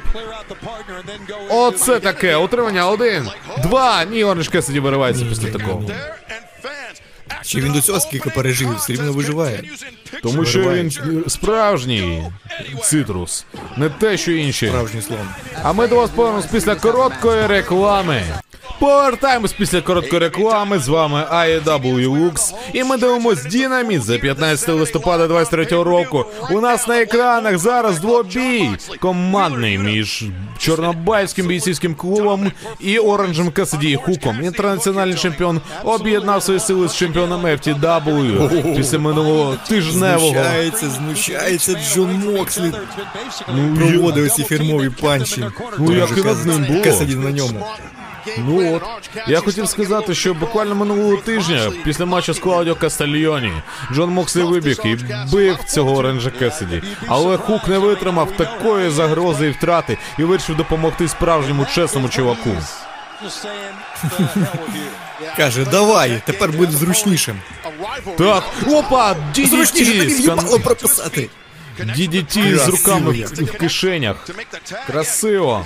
Оце 1.49 1.99
таке. 1.99 2.35
Утримання 2.35 2.87
один. 2.87 3.29
Два. 3.63 4.05
Ні, 4.05 4.23
Оранж 4.23 4.47
Кесіді 4.47 4.79
виривається 4.79 5.25
після 5.25 5.51
такого. 5.51 5.83
Чи 7.43 7.61
він 7.61 7.71
до 7.71 7.81
цього 7.81 7.99
скільки 7.99 8.29
пережив, 8.29 8.75
все 8.75 8.93
рівно 8.93 9.13
виживає. 9.13 9.63
Тому 10.23 10.45
що 10.45 10.59
він 10.59 10.91
справжній 11.27 12.23
цитрус, 12.83 13.45
не 13.77 13.89
те, 13.89 14.17
що 14.17 14.31
інші. 14.31 14.67
Справжній 14.67 15.01
слон. 15.01 15.27
А 15.63 15.73
ми 15.73 15.87
до 15.87 15.95
вас 15.95 16.09
повернемось 16.09 16.45
після 16.45 16.75
короткої 16.75 17.47
реклами. 17.47 18.23
Повертаємось 18.79 19.53
після 19.53 19.81
короткої 19.81 20.19
реклами. 20.21 20.79
З 20.79 20.87
вами 20.87 21.25
AEW 21.31 22.09
Lux. 22.09 22.53
І 22.73 22.83
ми 22.83 22.97
дивимось 22.97 23.45
Дінаміт 23.45 24.03
за 24.03 24.17
15 24.17 24.69
листопада 24.69 25.27
23 25.27 25.65
року. 25.83 26.25
У 26.51 26.61
нас 26.61 26.87
на 26.87 27.01
екранах 27.01 27.57
зараз 27.57 27.99
двобій 27.99 28.69
командний 28.99 29.77
між 29.77 30.25
Чорнобаївським 30.57 31.47
бійцівським 31.47 31.95
клубом 31.95 32.51
і 32.79 32.97
Оранжем 32.97 33.51
Касаді 33.51 33.95
Хуком. 33.95 34.43
Інтернаціональний 34.43 35.15
чемпіон 35.15 35.61
об'єднав 35.83 36.43
свої 36.43 36.59
сили 36.59 36.87
з 36.87 36.95
чемпіоном 36.95 37.28
FTW 37.37 38.75
після 38.77 38.99
минулого 38.99 39.55
тижневого. 39.67 40.31
Знущається, 40.31 40.89
знущається 40.89 41.75
Джон 41.75 42.11
Мокслі. 42.11 42.71
Ну, 43.55 43.75
Проводив 43.77 44.31
ці 44.31 44.43
фірмові 44.43 44.89
панчі. 44.89 45.45
Ну, 45.79 45.95
як 45.95 46.17
і 46.17 46.21
над 46.21 46.45
ним 46.45 46.65
було. 46.65 46.83
Касаді 46.83 47.15
на 47.15 47.31
ньому. 47.31 47.65
Ну 48.37 48.75
от 48.75 49.09
я 49.27 49.39
хотів 49.39 49.67
сказати, 49.69 50.15
що 50.15 50.33
буквально 50.33 50.75
минулого 50.75 51.17
тижня, 51.17 51.71
після 51.83 52.05
матчу 52.05 52.33
з 52.33 52.39
Клаудіо 52.39 52.75
Кастальйоні, 52.75 53.53
Джон 53.93 54.09
Мокслі 54.09 54.43
вибіг 54.43 54.79
і 54.85 54.97
бив 55.31 55.57
цього 55.67 55.95
Оранжа 55.95 56.29
Кесіді. 56.29 56.81
Але 57.07 57.37
Хук 57.37 57.67
не 57.67 57.77
витримав 57.77 58.31
такої 58.31 58.89
загрози 58.89 59.47
і 59.47 59.49
втрати 59.49 59.97
і 60.19 60.23
вирішив 60.23 60.57
допомогти 60.57 61.07
справжньому 61.07 61.65
чесному 61.65 62.09
чуваку. 62.09 62.49
Каже, 65.37 65.65
давай, 65.65 66.21
тепер 66.25 66.51
буде 66.51 66.71
зручнішим. 66.71 67.39
Так, 68.17 68.43
опа, 68.67 69.15
Зручніше 69.35 69.91
DDT, 69.91 70.09
скан... 70.09 70.39
в'їбало 70.39 70.59
прописати. 70.59 71.29
DDT 71.79 72.57
з 72.57 72.67
руками 72.67 73.11
в, 73.11 73.43
в 73.45 73.51
кишенях. 73.57 74.27
Красиво. 74.87 75.65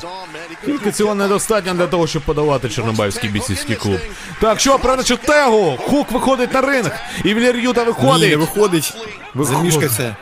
Тільки 0.66 0.92
цього 0.92 1.16
недостатньо 1.16 1.74
для 1.74 1.88
того, 1.88 2.08
щоб 2.08 2.22
подавати 2.22 2.70
Чорнобаївський 2.70 3.30
бійцівський 3.30 3.76
клуб. 3.76 4.00
Так, 4.42 4.60
що, 4.60 4.80
передачу 4.80 5.18
тегу! 5.18 5.78
Хук 5.78 6.12
виходить 6.12 6.54
на 6.54 6.62
ринг, 6.62 6.92
і 7.24 7.34
Вільяр'юта 7.34 7.82
Ні, 7.82 7.88
виходить. 7.88 8.38
виходить. 8.38 8.94
Замішкався. 9.36 10.16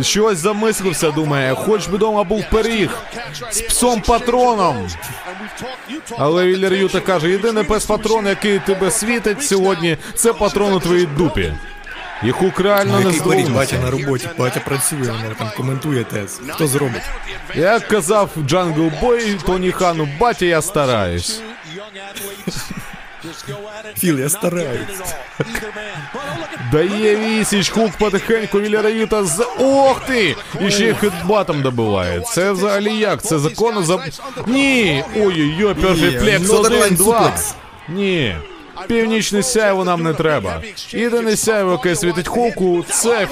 Щось 0.00 0.38
замислився, 0.38 1.10
думає, 1.10 1.54
хоч 1.54 1.86
би 1.86 1.98
дома 1.98 2.24
був 2.24 2.44
пиріг 2.50 2.90
з 3.50 3.60
псом 3.60 4.00
патроном. 4.00 4.88
Але 6.18 6.46
Віллер 6.46 6.74
Юта 6.74 7.00
каже: 7.00 7.30
єдиний 7.30 7.64
пес 7.64 7.86
патрон, 7.86 8.26
який 8.26 8.58
тебе 8.58 8.90
світить 8.90 9.42
сьогодні, 9.42 9.96
це 10.14 10.32
патрон 10.32 10.72
у 10.72 10.80
твоїй 10.80 11.06
дупі. 11.06 11.52
Хук 12.30 12.60
реально 12.60 13.00
не 13.00 13.10
Який 13.10 13.44
батя 13.44 13.78
на 13.78 13.90
роботі, 13.90 14.28
батя 14.38 14.60
працює, 14.60 14.98
воно 14.98 15.34
там 15.38 15.50
коментує 15.56 16.04
тез. 16.04 16.40
Хто 16.48 16.66
зробить? 16.66 17.02
Як 17.54 17.88
казав 17.88 18.30
Джангл 18.46 18.90
Бой 19.00 19.38
Тоні 19.46 19.72
Хану, 19.72 20.08
батя, 20.20 20.46
я 20.46 20.62
стараюсь. 20.62 21.40
Філ, 23.98 24.18
я 24.18 24.28
стараюсь. 24.28 24.80
Дає 26.72 27.16
вісіч, 27.16 27.68
хук 27.70 27.90
потихеньку 27.98 28.60
Віллера 28.60 28.88
Юта 28.88 29.24
з. 29.24 29.46
Ох 29.58 30.00
ти! 30.06 30.36
І 30.60 30.70
ще 30.70 30.88
й 30.88 30.94
хедбатом 30.94 31.62
добиває. 31.62 32.20
Це 32.20 32.52
взагалі 32.52 32.94
як? 32.96 33.22
Це 33.22 33.38
законно 33.38 33.82
за. 33.82 33.98
Ні! 34.46 35.04
Ой-ой-ой, 35.16 35.74
перший 35.74 36.10
Ні, 36.10 36.18
флекс 36.18 36.48
Northern 36.48 36.96
1-2. 36.96 37.30
Ні. 37.88 38.36
Північне 38.88 39.42
сяйво 39.42 39.84
нам 39.84 40.02
не 40.02 40.14
треба. 40.14 40.62
Єдине 40.90 41.36
сяйво, 41.36 41.72
яке 41.72 41.96
світить 41.96 42.28
хуку, 42.28 42.84
це 42.88 43.28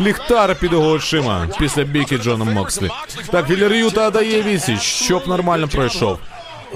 ліхтар 0.00 0.54
під 0.54 0.72
його 0.72 0.90
очима 0.90 1.48
після 1.58 1.82
бійки 1.84 2.18
Джоном 2.18 2.52
Мокслі. 2.52 2.88
Так, 3.30 3.50
Віллер 3.50 3.72
Юта 3.72 4.10
дає 4.10 4.42
вісіч, 4.42 4.80
щоб 4.80 5.28
нормально 5.28 5.68
пройшов. 5.68 6.18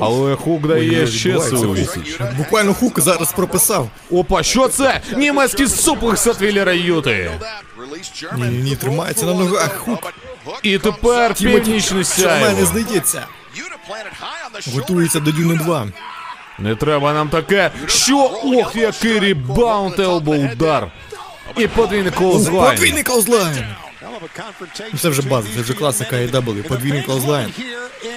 Але 0.00 0.36
хук 0.36 0.66
дає 0.66 1.06
ще 1.06 1.38
відсіч. 1.38 2.18
Буквально 2.36 2.74
хук 2.74 3.00
зараз 3.00 3.32
прописав. 3.32 3.88
Опа, 4.10 4.42
що 4.42 4.68
це? 4.68 5.00
Німецький 5.16 5.68
суплекс 5.68 6.26
від 6.26 6.40
Віллера 6.40 6.72
Юти. 6.72 7.30
Ні, 8.36 8.44
ні, 8.44 8.76
тримається 8.76 9.26
на 9.26 9.34
ногах. 9.34 9.76
Хук. 9.76 10.12
І 10.62 10.78
тепер 10.78 11.34
північне 11.34 12.04
Що 12.04 12.22
в 12.28 12.40
мене 12.40 12.64
здається. 12.66 13.26
Готується 14.74 15.20
до 15.20 15.32
Дюни 15.32 15.54
2. 15.54 15.86
Не 16.58 16.76
треба 16.76 17.12
нам 17.12 17.28
таке. 17.28 17.70
Що? 17.86 18.30
Ох, 18.44 18.76
який 18.76 19.18
rebound 19.18 20.00
elbow 20.00 20.32
удар. 20.32 20.90
І 21.56 21.66
подвійний 21.66 22.10
clothesline. 22.10 22.76
Подвійний 22.76 23.02
clothesline. 23.02 23.64
Це 24.98 25.08
вже 25.08 25.22
база, 25.22 25.48
це 25.56 25.60
вже 25.60 25.74
класика 25.74 26.16
AEW. 26.16 26.68
Подвійний 26.68 27.02
clothesline. 27.02 27.52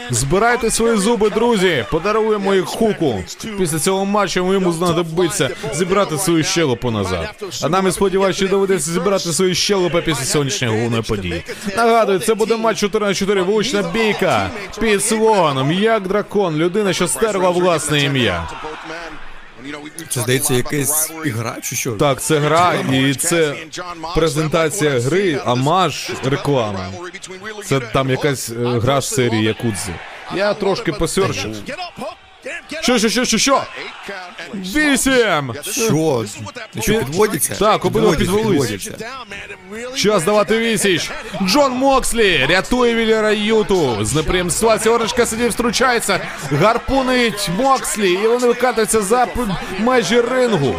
Збирайте 0.09 0.71
свої 0.71 0.97
зуби, 0.97 1.29
друзі. 1.29 1.85
Подаруємо 1.91 2.53
їх 2.55 2.65
хуку. 2.65 3.23
Після 3.57 3.79
цього 3.79 4.05
матчу 4.05 4.53
йому 4.53 4.71
знадобиться 4.71 5.49
зібрати 5.73 6.17
свою 6.17 6.43
щелепу 6.43 6.91
назад. 6.91 7.43
А 7.63 7.69
нам, 7.69 7.85
я 7.85 7.91
сподіваюся, 7.91 8.47
доведеться 8.47 8.91
зібрати 8.91 9.33
свої 9.33 9.55
щелепи 9.55 10.01
після 10.01 10.25
сьогоднішньої 10.25 10.73
головної 10.73 11.03
події. 11.03 11.43
Нагадую, 11.77 12.19
це 12.19 12.33
буде 12.33 12.57
матч 12.57 12.79
4 12.79 13.05
на 13.05 13.13
4 13.13 13.41
вулична 13.41 13.81
бійка 13.81 14.49
під 14.79 15.03
слоганом 15.03 15.71
Як 15.71 16.07
дракон, 16.07 16.55
людина, 16.55 16.93
що 16.93 17.07
стерла 17.07 17.49
власне 17.49 18.03
ім'я. 18.03 18.49
Це 20.09 20.21
здається 20.21 20.53
якась 20.53 21.11
ігра 21.25 21.57
чи 21.61 21.75
що? 21.75 21.91
Так, 21.91 22.21
це 22.21 22.39
гра, 22.39 22.73
і 22.93 23.15
це 23.15 23.55
презентація 24.15 24.99
гри, 24.99 25.41
амаж 25.45 26.11
реклама. 26.23 26.91
Це 27.65 27.79
там 27.79 28.09
якась 28.09 28.49
е, 28.49 28.53
гра 28.55 29.01
з 29.01 29.09
серії 29.15 29.43
Якудзи. 29.43 29.93
Я 30.35 30.53
трошки 30.53 30.91
посерчив. 30.91 31.55
Що, 32.81 32.97
що, 32.99 33.09
що, 33.09 33.25
що, 33.25 33.37
що? 33.37 33.63
Вісім! 34.53 35.53
Що? 35.61 36.25
Що, 36.81 36.93
підводиться? 36.99 37.55
Так, 37.59 37.85
обидва 37.85 38.15
підводяться. 38.15 38.97
Час 39.95 40.23
давати 40.23 40.57
вісіч. 40.59 41.11
Джон 41.43 41.71
Мокслі 41.71 42.45
рятує 42.49 42.95
Віллера 42.95 43.31
Юту. 43.31 44.05
З 44.05 44.13
неприємної 44.15 44.55
ситуації 44.55 44.95
Оранжка 44.95 45.25
сидів 45.25 45.49
втручається. 45.51 46.19
Гарпунить 46.51 47.49
Мокслі, 47.57 48.11
і 48.11 48.27
вони 48.27 48.47
викатуються 48.47 49.01
за 49.01 49.27
межі 49.79 50.21
рингу. 50.21 50.75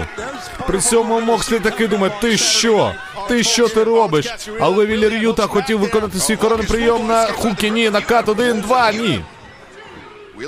При 0.67 0.81
цьому 0.81 1.21
Мокслі 1.21 1.59
таки 1.61 1.87
думає, 1.89 2.13
ти 2.21 2.37
що? 2.37 2.93
Ти 3.29 3.43
що 3.43 3.69
ти 3.69 3.85
робиш? 3.85 4.27
Але 4.61 4.87
Віллер 4.87 5.13
Юта 5.15 5.47
хотів 5.47 5.79
виконати 5.79 6.19
свій 6.19 6.37
коронний 6.37 6.67
прийом 6.67 7.07
на 7.07 7.27
хукі. 7.27 7.71
Ні, 7.71 7.91
на 7.91 8.01
кат 8.01 8.27
1-2, 8.27 9.01
ні. 9.01 9.21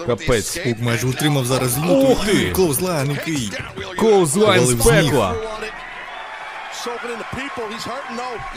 Капець. 0.07 0.59
Хук 0.64 0.78
майже 0.80 1.07
утримав 1.07 1.47
зараз 1.47 1.78
Юту. 1.78 1.94
Ух 1.95 2.26
ти! 2.26 2.50
Clothesline 2.50 3.10
який. 3.11 3.52
Clothesline 3.98 4.66
з 4.66 4.71
з 4.71 4.85
пекла. 4.85 5.35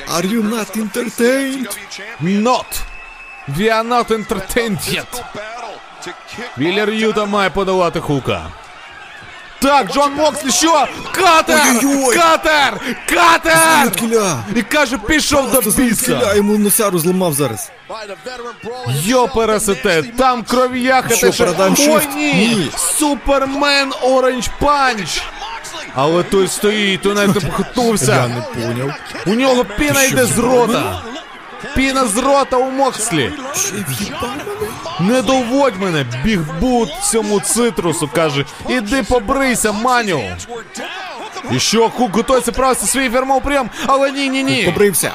Are 0.08 0.26
you 0.26 0.44
not 0.44 0.78
entertained? 0.78 1.68
Not. 2.22 2.82
We 3.58 3.70
are 3.70 3.84
not 3.84 4.08
entertained 4.12 4.82
yet. 4.96 5.24
Віллер 6.58 6.90
Юта 6.90 7.26
має 7.26 7.50
подолати 7.50 8.00
хука. 8.00 8.50
Так, 9.62 9.92
Джон 9.94 10.14
Мокслі, 10.14 10.52
що? 10.52 10.88
Cutter! 11.12 11.62
Ой-ой-ой! 11.84 12.16
Cutter! 12.16 12.80
Cutter! 13.10 13.58
Звідкіля? 13.84 14.38
І 14.56 14.62
каже, 14.62 14.98
пішов 14.98 15.52
до 15.52 15.62
біса. 15.72 16.34
йому 16.36 16.58
носяру 16.58 17.00
зламав 17.00 17.34
зараз. 17.34 17.72
Йо 19.04 19.28
пересете, 19.28 20.04
там 20.18 20.44
кров'яка 20.44 21.16
Що, 21.16 21.32
ще. 21.32 21.46
Paradigm 21.46 21.76
Ой, 21.80 21.88
Shift? 21.88 22.16
ні! 22.16 22.34
Ні. 22.34 22.72
Superman 22.78 23.94
Orange 24.02 24.48
Punch! 24.60 25.22
Але 25.96 26.24
той 26.24 26.48
стоїть, 26.48 27.02
той 27.02 27.14
навіть 27.16 27.36
не 27.36 27.42
Я 27.42 27.48
похитнувся. 27.50 28.28
не 28.28 28.42
поняв. 28.66 28.94
У 29.26 29.30
нього 29.34 29.66
піна 29.66 30.04
йде 30.04 30.26
з 30.26 30.38
рота. 30.38 31.02
Піна 31.76 32.06
з 32.06 32.18
рота 32.18 32.58
у 32.58 32.72
Мокслі. 32.72 33.34
Ще 33.56 33.72
в'їбав 33.90 34.22
мене. 34.38 34.61
Не 35.02 35.22
доводь 35.22 35.80
мене, 35.82 36.06
бігбут 36.24 36.90
цьому 37.12 37.40
цитрусу, 37.40 38.10
каже. 38.16 38.46
Іди 38.70 39.04
побрийся, 39.04 39.72
маню. 39.72 40.24
І 41.52 41.60
що, 41.60 41.90
Хук 41.90 42.16
готується 42.16 42.52
провести 42.52 42.88
свій 42.88 43.10
фірмовий 43.10 43.44
прийом, 43.44 43.70
але 43.88 44.12
ні, 44.12 44.30
ні, 44.30 44.44
ні. 44.44 44.64
Побрився. 44.64 45.12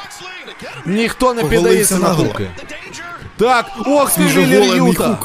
Ніхто 0.85 1.33
не 1.33 1.43
піддається 1.43 1.97
на 1.97 2.09
хуки. 2.13 2.49
Так, 3.37 3.65
ох 3.85 4.17
Віллер 4.17 4.75
Юта. 4.77 5.17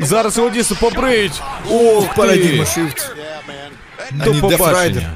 Зараз 0.00 0.36
його 0.36 0.50
дійсно 0.50 0.76
побриють. 0.80 1.42
Ох. 1.70 2.14
Парадігма 2.14 2.64
Shift. 2.64 3.10
До 4.10 4.34
побачення. 4.34 5.10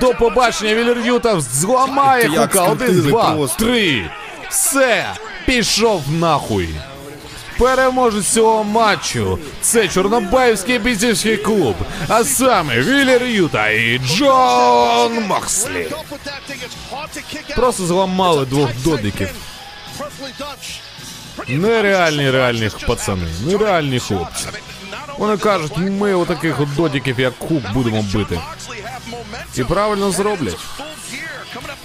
До 0.00 0.14
побачення, 0.14 0.74
Віллер 0.74 0.98
Юта 0.98 1.40
зламає 1.40 2.28
хука. 2.28 2.64
Один, 2.64 3.00
два, 3.00 3.46
три. 3.58 4.10
Все, 4.48 5.06
пішов 5.46 6.02
нахуй. 6.10 6.68
Переможець 7.60 8.26
цього 8.26 8.64
матчу 8.64 9.38
це 9.60 9.88
Чорнобаївський 9.88 10.78
бійцівський 10.78 11.36
клуб, 11.36 11.74
а 12.08 12.24
саме 12.24 12.80
Віллер 12.80 13.24
Юта 13.24 13.68
і 13.68 13.98
Джон 13.98 15.22
Мокслі. 15.26 15.92
Просто 17.56 17.86
зламали 17.86 18.46
двох 18.46 18.70
додиків. 18.84 19.28
Нереальні 21.48 22.30
реальні 22.30 22.70
пацани, 22.86 23.26
нереальні 23.46 24.00
хлопці. 24.00 24.46
Вони 25.18 25.36
кажуть, 25.36 25.76
ми 25.76 26.14
отаких 26.14 26.60
от 26.60 26.74
додиків, 26.74 27.20
як 27.20 27.34
Хук, 27.38 27.72
будемо 27.74 28.02
бити. 28.14 28.40
І 29.56 29.64
правильно 29.64 30.10
зроблять. 30.10 30.58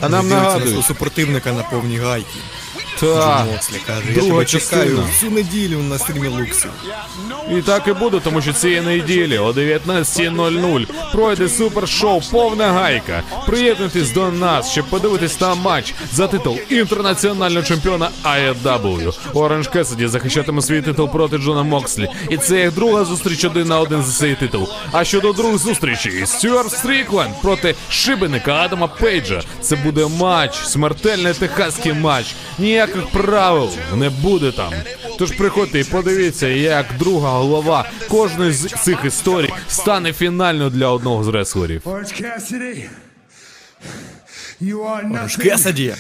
А 0.02 0.10
нам 0.10 0.30
нагадують, 0.30 0.86
супротивника 0.86 1.52
на 1.52 1.64
повній 1.64 1.98
гайки. 1.98 2.40
Я 3.02 4.22
друга 4.22 4.46
частина. 4.46 5.02
всю 5.02 5.32
неділю 5.32 5.78
на 5.78 5.98
стрімі 5.98 6.28
Луксі. 6.28 6.68
І 7.58 7.62
так 7.62 7.88
і 7.88 7.94
буде, 7.94 8.20
тому 8.24 8.42
що 8.42 8.54
цієї 8.54 8.82
неділі 8.82 9.38
о 9.38 9.52
19.00 9.52 10.88
пройде 11.12 11.50
супершоу 11.50 12.22
Повна 12.32 12.72
гайка. 12.72 13.24
Приєднуйтесь 13.48 14.12
до 14.12 14.32
нас, 14.32 14.72
щоб 14.72 14.86
подивитись 14.86 15.42
на 15.42 15.56
матч 15.56 15.94
за 16.14 16.28
титул 16.28 16.58
інтернаціонального 16.70 17.66
чемпіона 17.66 18.10
AEW. 18.24 19.14
Оранж 19.34 19.68
Кесіді 19.68 20.08
захищатиме 20.08 20.62
свій 20.62 20.82
титул 20.82 21.10
проти 21.12 21.38
Джона 21.38 21.64
Мокслі. 21.64 22.10
І 22.30 22.38
це 22.38 22.62
їх 22.62 22.74
друга 22.74 23.06
зустріч 23.06 23.46
один 23.46 23.68
на 23.68 23.80
один 23.80 24.04
за 24.04 24.12
цей 24.20 24.36
титул. 24.36 24.70
А 24.92 25.04
щодо 25.04 25.34
другої 25.34 25.58
зустрічі, 25.58 26.24
Стюарт 26.26 26.72
Стрікленд 26.72 27.42
проти 27.42 27.76
шибеника 27.90 28.54
Адама 28.54 28.88
Пейджа. 28.88 29.42
Це 29.62 29.76
буде 29.76 30.08
матч, 30.20 30.56
смертельний 30.66 31.34
техаський 31.34 31.94
матч. 31.94 32.36
Ніяких 32.86 33.12
правил 33.12 33.70
не 33.96 34.10
буде 34.10 34.52
там. 34.52 34.74
Тож 35.20 35.32
приходьте 35.32 35.80
і 35.80 35.84
подивіться, 35.84 36.48
як 36.48 36.86
друга 37.00 37.30
голова 37.30 37.90
кожної 38.10 38.52
з 38.52 38.68
цих 38.84 39.06
історій 39.06 39.54
стане 39.68 40.14
фінальною 40.14 40.70
для 40.70 40.88
одного 40.88 41.24
з 41.24 41.28
реслерів. 41.28 41.82
Nothing. 44.62 45.42
Кесаді, 45.42 45.94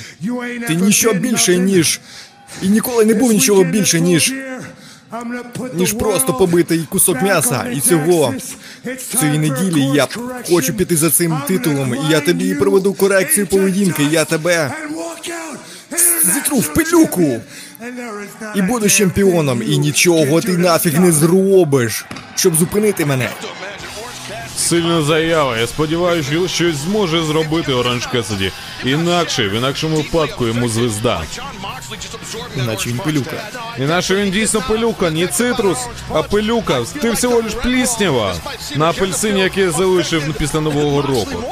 ти 0.68 0.75
ніщо 0.75 1.13
більше, 1.13 1.58
ніж. 1.58 2.00
І 2.62 2.68
ніколи 2.68 3.06
не 3.06 3.13
був 3.13 3.32
нічого 3.32 3.63
більше, 3.63 4.01
ніж. 4.01 4.34
Ніж 5.74 5.94
просто 5.94 6.34
побитий 6.34 6.86
кусок 6.89 7.22
м'яса. 7.22 7.65
І 7.75 7.80
цього 7.80 8.34
цієї 9.20 9.38
неділі 9.39 9.82
я 9.82 10.08
хочу 10.50 10.74
піти 10.74 10.96
за 10.96 11.10
цим 11.10 11.38
титулом, 11.48 11.96
і 11.96 12.12
я 12.12 12.20
тобі 12.20 12.56
проведу 12.56 12.94
корекцію 12.94 13.48
поведінки. 13.48 14.04
Я 14.04 14.25
тебе 14.25 14.72
зітру 16.34 16.58
в 16.58 16.74
пилюку. 16.74 17.41
і 18.55 18.62
damn 18.62 18.98
чемпіоном, 18.98 19.63
і 19.67 19.77
нічого 19.77 20.41
ти 20.41 20.58
нафіг 20.58 21.00
не 21.00 21.12
зробиш, 21.12 22.05
щоб 22.36 22.55
зупинити 22.55 23.05
мене. 23.05 23.29
Сильна 24.58 25.01
заява. 25.01 25.58
Я 25.58 25.67
сподіваюся, 25.67 26.29
що 26.32 26.48
щось 26.48 26.75
зможе 26.75 27.24
зробити 27.24 27.74
Оранж 27.74 28.08
Кесіді. 28.08 28.51
Інакше, 28.86 29.50
в 29.50 29.53
інакшому 29.53 29.98
випадку 29.98 30.48
йому 30.48 30.70
звезда. 30.70 31.22
Іначе 32.58 32.89
він 32.89 32.98
пилюка. 32.98 33.50
Іначе 33.79 34.15
він 34.15 34.32
дійсно 34.32 34.63
пилюка, 34.67 35.12
не 35.12 35.27
цитрус, 35.27 35.77
а 36.13 36.24
пилюка. 36.24 36.82
Ти 37.01 37.12
всього 37.12 37.36
лиш 37.36 37.53
пліснява 37.53 38.36
на 38.75 38.89
апельсині, 38.89 39.39
який 39.39 39.63
я 39.63 39.72
залишив 39.72 40.34
після 40.39 40.62
нового 40.62 41.01
року. 41.01 41.44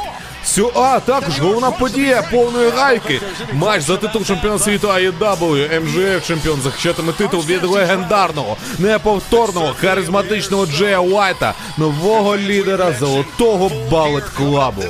Сю, 0.46 0.72
а 0.76 1.00
також 1.00 1.40
головна 1.40 1.72
подія 1.72 2.22
повної 2.32 2.70
гайки. 2.70 3.22
Матч 3.54 3.82
за 3.82 3.98
титул 3.98 4.26
чемпіона 4.26 4.60
світу 4.60 4.88
AEW. 4.88 5.82
МЖФ 5.82 6.28
чемпіон 6.28 6.62
захищатиме 6.62 7.14
титул 7.14 7.42
від 7.42 7.64
легендарного, 7.64 8.58
неповторного, 8.80 9.76
харизматичного 9.82 10.66
Джея 10.66 11.00
Уайта, 11.00 11.54
нового 11.78 12.38
лідера 12.38 12.92
золотого 13.00 13.72
балет 13.92 14.24
клабу. 14.24 14.84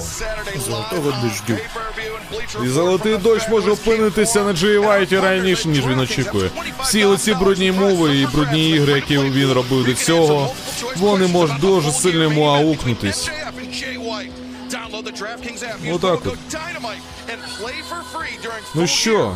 Золотого 0.67 1.13
дождю. 1.23 1.63
І 2.65 2.67
золотий 2.67 3.17
дощ 3.17 3.49
може 3.49 3.71
опинитися 3.71 4.43
на 4.43 4.53
Джей 4.53 4.77
Вайті 4.77 5.19
раніше, 5.19 5.67
ніж 5.67 5.87
він 5.87 5.99
очікує. 5.99 6.49
Всі 6.81 7.05
оці 7.05 7.33
брудні 7.33 7.71
мови 7.71 8.17
і 8.17 8.25
брудні 8.25 8.69
ігри, 8.69 8.93
які 8.93 9.17
він 9.17 9.51
робив 9.51 9.85
до 9.85 9.93
цього, 9.93 10.49
вони 10.97 11.27
можуть 11.27 11.59
дуже 11.59 11.91
сильно 11.91 12.23
йому 12.23 12.43
аукнутись. 12.43 13.31
Отак 15.91 16.19
от. 16.25 16.37
Ну 18.75 18.87
що, 18.87 19.35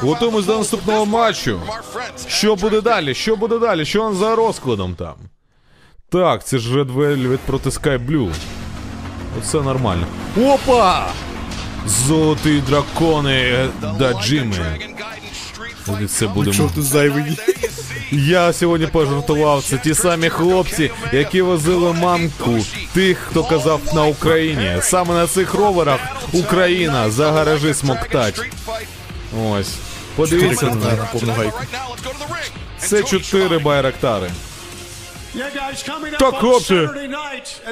готуємось 0.00 0.46
до 0.46 0.58
наступного 0.58 1.06
матчу. 1.06 1.60
Що 2.28 2.56
буде 2.56 2.80
далі? 2.80 3.14
Що 3.14 3.36
буде 3.36 3.58
далі? 3.58 3.84
Що 3.84 4.02
он 4.02 4.14
за 4.14 4.36
розкладом 4.36 4.94
там? 4.94 5.14
Так, 6.08 6.46
це 6.46 6.58
ж 6.58 6.78
Red 6.78 6.92
Velvet 6.94 7.38
проти 7.46 7.70
Sky 7.70 8.06
Blue. 8.06 8.34
Оце 9.38 9.60
нормально. 9.60 10.06
Опа! 10.42 11.06
Золоті 11.86 12.60
дракони 12.60 13.68
да 13.98 14.12
Джимми. 14.22 14.78
Це 16.08 16.26
будемо. 16.26 16.56
Чорту 16.56 16.82
зайвий. 16.82 17.38
Я 18.12 18.52
сьогодні 18.52 18.86
пожартував. 18.86 19.62
Це 19.64 19.78
ті 19.78 19.94
самі 19.94 20.28
хлопці, 20.28 20.90
які 21.12 21.42
возили 21.42 21.92
мамку 21.92 22.58
тих, 22.94 23.18
хто 23.18 23.44
казав 23.44 23.80
на 23.94 24.04
Україні. 24.04 24.76
Саме 24.80 25.14
на 25.14 25.26
цих 25.26 25.54
роверах 25.54 26.00
Україна 26.32 27.10
за 27.10 27.32
гаражі 27.32 27.74
смоктать. 27.74 28.40
Ось. 29.50 29.74
Подивіться 30.16 30.66
на 30.66 31.08
повну 31.12 31.32
гайку. 31.32 31.60
це 32.78 33.02
чотири 33.02 33.58
байрактари. 33.58 34.30
Так, 36.18 36.34
хлопці, 36.34 36.88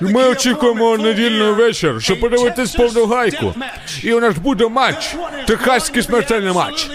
Ми 0.01 0.29
очікуємо 0.29 0.99
недільний 0.99 1.53
вечір, 1.53 2.03
щоб 2.03 2.21
подивитись 2.21 2.75
повну 2.75 3.07
гайку. 3.07 3.55
І 4.03 4.13
у 4.13 4.21
нас 4.21 4.39
буде 4.39 4.69
матч. 4.69 5.17
Техаський 5.47 6.03
смертельний 6.03 6.53
матч. 6.53 6.91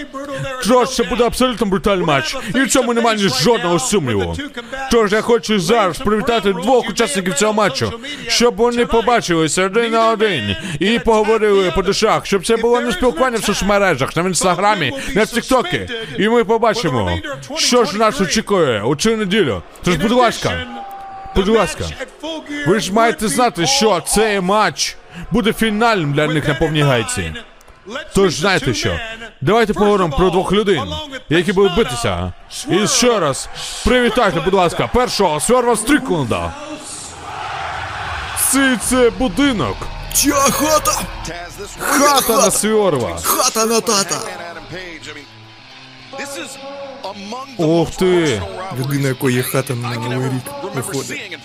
Тож 0.68 0.94
це 0.94 1.02
буде 1.02 1.24
абсолютно 1.24 1.66
брутальний 1.66 2.06
матч. 2.06 2.36
І 2.54 2.60
в 2.60 2.68
цьому 2.68 2.94
немає 2.94 3.18
жодного 3.18 3.78
сумніву. 3.78 4.36
Тож 4.90 5.12
я 5.12 5.20
хочу 5.20 5.60
зараз 5.60 5.98
привітати 5.98 6.52
двох 6.52 6.90
учасників 6.90 7.34
цього 7.34 7.52
матчу, 7.52 7.92
щоб 8.28 8.56
вони 8.56 8.86
побачилися 8.86 9.64
один 9.66 9.92
на 9.92 10.10
один 10.10 10.56
і 10.78 10.98
поговорили 10.98 11.72
по 11.74 11.82
душах, 11.82 12.26
щоб 12.26 12.46
це 12.46 12.56
було 12.56 12.80
не 12.80 12.92
спілкування 12.92 13.38
в 13.38 13.44
соцмережах, 13.44 14.16
на 14.16 14.22
інстаграмі, 14.22 14.92
не 15.14 15.24
в 15.24 15.28
тіктокі. 15.30 15.88
І 16.18 16.28
ми 16.28 16.44
побачимо, 16.44 17.18
що 17.56 17.84
ж 17.84 17.98
нас 17.98 18.20
очікує 18.20 18.82
у 18.82 18.96
цю 18.96 19.16
неділю. 19.16 19.62
Тож, 19.84 19.94
будь 19.96 20.12
ласка, 20.12 20.66
будь 21.36 21.48
ласка, 21.48 21.84
ви 22.66 22.80
ж 22.80 22.92
маєте 22.92 23.28
знати, 23.28 23.66
що 23.66 24.02
цей 24.06 24.40
матч 24.40 24.96
буде 25.30 25.52
фінальним 25.52 26.12
для 26.12 26.26
них 26.26 26.48
на 26.48 26.54
повній 26.54 26.82
гайці. 26.82 27.32
Тож 28.14 28.34
знаєте 28.40 28.74
що? 28.74 28.98
Давайте 29.40 29.72
поговоримо 29.74 30.16
про 30.16 30.30
двох 30.30 30.52
людей, 30.52 30.82
які 31.28 31.52
будуть 31.52 31.76
битися. 31.76 32.32
І 32.68 32.86
ще 32.86 33.20
раз 33.20 33.48
привітайте, 33.84 34.40
будь 34.40 34.54
ласка, 34.54 34.90
першого 34.94 35.40
Сверва 35.40 35.76
Стрікленда. 35.76 36.52
Цей 38.50 38.76
це 38.76 39.10
будинок. 39.10 39.76
Чия 40.14 40.34
хата? 40.34 40.92
Хата 41.78 42.36
на 42.36 42.50
Сверва. 42.50 43.18
Хата 43.22 43.66
на 43.66 43.80
тата. 43.80 44.18
Ух 47.56 47.90
ти. 47.90 48.42
Людина, 48.78 49.08
якої 49.08 49.42
хата 49.42 49.74
на 49.74 49.90
новий 49.90 50.28
рік 50.28 50.42
виходить. 50.74 51.38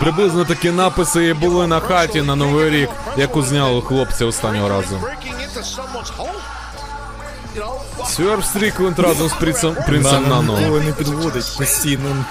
Приблизно 0.00 0.44
такі 0.44 0.70
написи 0.70 1.24
і 1.24 1.34
були 1.34 1.66
на 1.66 1.80
хаті 1.80 2.22
на 2.22 2.36
Новий 2.36 2.70
рік, 2.70 2.90
яку 3.16 3.42
зняли 3.42 3.82
хлопці 3.82 4.24
останнього 4.24 4.68
разу. 4.68 5.00
Сверв 8.06 8.44
Стрікленд 8.44 8.98
разом 8.98 9.28
з 9.28 9.32
принцем, 9.32 9.76
принцем 9.86 10.22
Нано 10.22 10.42
Нано. 10.42 10.58
ніколи 10.60 10.80
не 10.80 10.92
підводить. 10.92 11.56
Постійно, 11.58 12.24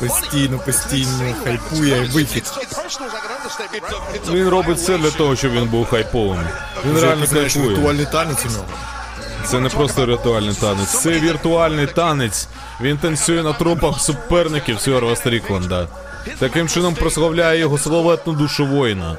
постійно, 0.00 0.58
постійно 0.58 1.34
хайпує 1.44 2.00
вихід. 2.12 2.52
Він 4.30 4.48
робить 4.48 4.78
все 4.78 4.98
для 4.98 5.10
того, 5.10 5.36
щоб 5.36 5.52
він 5.52 5.64
був 5.68 5.86
хайповим. 5.86 6.46
Він 6.86 6.98
реально 7.00 7.20
ти 7.20 7.26
знаєш, 7.26 7.56
віртуальний 7.56 8.06
танець 8.12 8.44
у 8.46 8.48
нього. 8.52 8.64
Це 9.46 9.60
не 9.60 9.68
просто 9.68 10.06
ритуальний 10.06 10.54
танець, 10.54 10.88
це 10.88 11.10
віртуальний 11.10 11.86
танець. 11.86 12.48
Він 12.80 12.98
танцює 12.98 13.42
на 13.42 13.52
трупах 13.52 14.00
суперників 14.00 14.80
Сьорва 14.80 15.16
Стрікленда. 15.16 15.88
Таким 16.38 16.68
чином 16.68 16.94
прославляє 16.94 17.60
його 17.60 17.78
славетну 17.78 18.32
душу 18.32 18.66
воїна. 18.66 19.16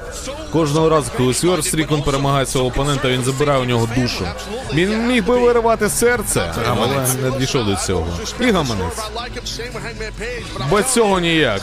Кожного 0.52 0.88
разу, 0.88 1.10
коли 1.16 1.34
Сьор 1.34 1.64
Стрікленд 1.64 2.04
перемагає 2.04 2.46
свого 2.46 2.66
опонента, 2.66 3.08
він 3.08 3.24
забирає 3.24 3.60
у 3.60 3.64
нього 3.64 3.88
душу. 3.96 4.28
Він 4.74 5.06
міг 5.06 5.26
би 5.26 5.38
виривати 5.38 5.88
серце, 5.88 6.54
але 6.68 7.06
не 7.22 7.38
дійшов 7.38 7.66
до 7.66 7.76
цього. 7.76 8.06
І 8.40 8.50
гаманець. 8.50 9.10
Без 10.70 10.92
цього 10.92 11.20
ніяк. 11.20 11.62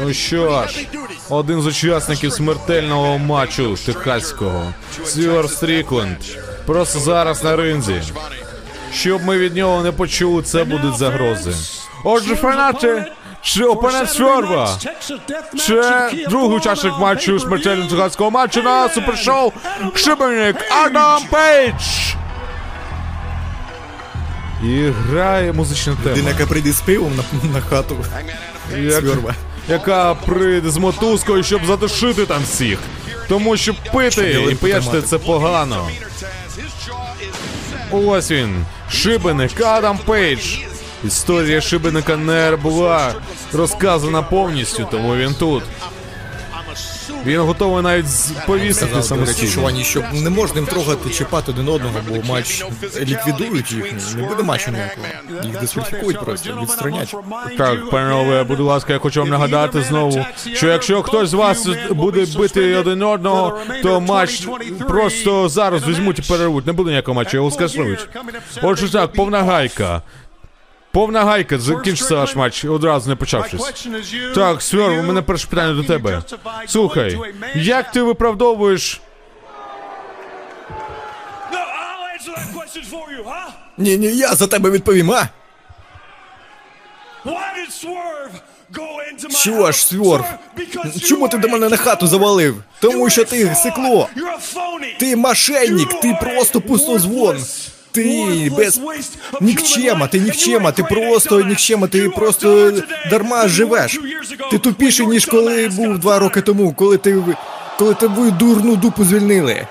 Ну 0.00 0.12
що 0.12 0.66
ж, 0.68 0.86
один 1.28 1.62
з 1.62 1.66
учасників 1.66 2.32
смертельного 2.32 3.18
матчу 3.18 3.76
техаського 3.86 4.72
Сверв 5.04 5.50
Стрікленд. 5.50 6.18
Просто 6.66 6.98
зараз 6.98 7.44
на 7.44 7.56
ринзі. 7.56 8.02
Щоб 8.94 9.24
ми 9.24 9.38
від 9.38 9.56
нього 9.56 9.82
не 9.82 9.92
почули, 9.92 10.42
це 10.42 10.64
будуть 10.64 10.96
загрози. 10.98 11.52
Отже, 12.04 12.36
фанати, 12.36 13.04
чи 13.42 13.64
опонент 13.64 14.10
Сверва, 14.10 14.78
чи 15.66 15.82
другий 16.28 16.58
учасник 16.58 16.98
матчу 16.98 17.40
смертельно 17.40 17.88
техаського 17.90 18.30
матчу 18.30 18.62
на 18.62 18.88
супершоу 18.88 19.52
Шибеник 19.94 20.56
Адам 20.84 21.22
Пейдж. 21.30 21.82
І 24.64 24.86
грає 25.10 25.52
музична 25.52 25.96
тема. 26.02 26.10
Людина, 26.16 26.30
яка 26.30 26.46
прийде 26.46 26.72
з 26.72 26.80
пивом 26.80 27.12
на, 27.16 27.48
на 27.54 27.60
хату. 27.60 27.96
Як- 28.78 28.92
Сверва. 29.04 29.34
яка 29.68 30.14
прийде 30.14 30.70
з 30.70 30.76
мотузкою, 30.76 31.42
щоб 31.42 31.66
задушити 31.66 32.26
там 32.26 32.42
всіх. 32.42 32.78
Тому 33.28 33.56
що 33.56 33.74
пити 33.92 34.30
і 34.62 34.68
ялинку 34.68 35.00
це 35.00 35.18
погано. 35.18 35.88
Ось 37.90 38.30
він, 38.30 38.64
шибеник 38.90 39.60
Адам 39.60 39.98
Пейдж. 39.98 40.58
Історія 41.04 41.60
шибеника 41.60 42.16
не 42.16 42.56
була 42.62 43.14
розказана 43.52 44.22
повністю, 44.22 44.88
тому 44.90 45.16
він 45.16 45.34
тут. 45.34 45.62
Він 47.26 47.40
готовий 47.40 47.82
навіть 47.82 48.08
з- 48.08 48.30
повісити 48.46 49.02
самостійно. 49.02 49.52
Чувані, 49.52 49.84
щоб 49.84 50.04
не 50.12 50.30
можна 50.30 50.56
їм 50.56 50.66
трогати, 50.66 51.10
чіпати 51.10 51.50
один 51.52 51.68
одного, 51.68 51.94
бо 52.08 52.32
матч 52.32 52.64
ліквідують 53.00 53.72
їх. 53.72 53.84
Не 54.16 54.22
буде 54.22 54.42
матчу 54.42 54.70
ніякого. 54.70 55.06
Їх 55.44 55.60
дискваліфікують 55.60 56.20
просто, 56.20 56.58
відстранять. 56.62 57.14
Так, 57.58 57.90
панове, 57.90 58.44
будь 58.44 58.60
ласка, 58.60 58.92
я 58.92 58.98
хочу 58.98 59.20
вам 59.20 59.28
нагадати 59.28 59.82
знову, 59.82 60.24
що 60.54 60.66
якщо 60.68 61.02
хтось 61.02 61.28
з 61.28 61.34
вас 61.34 61.68
буде 61.90 62.26
бити 62.38 62.76
один 62.76 63.02
одного, 63.02 63.58
то 63.82 64.00
матч 64.00 64.48
просто 64.88 65.48
зараз 65.48 65.88
візьмуть 65.88 66.18
і 66.18 66.22
перервуть. 66.22 66.66
Не 66.66 66.72
буде 66.72 66.90
ніякого 66.90 67.14
матчу, 67.14 67.36
його 67.36 67.50
скасують. 67.50 68.08
Отже 68.62 68.92
так, 68.92 69.12
повна 69.12 69.42
гайка. 69.42 70.02
Повна 70.98 71.24
гайка, 71.24 71.58
закінчиться 71.58 72.14
ваш 72.14 72.36
матч, 72.36 72.64
одразу 72.64 73.08
не 73.10 73.16
почавшись. 73.16 73.72
Так, 74.34 74.62
Сверв, 74.62 74.98
у 74.98 75.02
мене 75.02 75.22
перше 75.22 75.46
питання 75.46 75.74
до 75.74 75.84
тебе. 75.84 76.22
Слухай, 76.66 77.18
як 77.54 77.92
ти 77.92 78.02
виправдовуєш? 78.02 79.00
Ні, 83.78 83.96
ні, 83.96 84.06
я 84.06 84.34
за 84.34 84.46
тебе 84.46 84.70
відповім, 84.70 85.10
а? 85.12 85.28
Що 89.30 89.72
ж, 89.72 89.86
Сверв? 89.86 90.24
Чому 91.04 91.28
ти 91.28 91.38
до 91.38 91.48
мене 91.48 91.68
на 91.68 91.76
хату 91.76 92.06
завалив? 92.06 92.62
Тому 92.80 93.10
що 93.10 93.24
ти 93.24 93.54
сикло. 93.54 94.08
Ти 95.00 95.16
мошенник, 95.16 96.00
ти 96.00 96.18
просто 96.22 96.60
пустозвон. 96.60 97.44
Ти 97.92 98.52
без 98.56 98.80
нікчема, 99.40 100.06
ти 100.06 100.18
нікчема, 100.20 100.72
ти 100.72 100.82
просто 100.82 101.40
нікчема, 101.40 101.86
ти 101.86 102.08
просто 102.10 102.72
дарма 103.10 103.48
живеш. 103.48 104.00
Ти 104.50 104.58
тупіший, 104.58 105.06
ніж 105.06 105.26
коли 105.26 105.68
був 105.68 105.98
два 105.98 106.18
роки 106.18 106.40
тому, 106.40 106.72
коли 106.72 106.96
ти 106.98 107.16
коли 107.78 107.94
тебе 107.94 108.30
дурну 108.30 108.76
дупу 108.76 109.04
звільнили. 109.04 109.66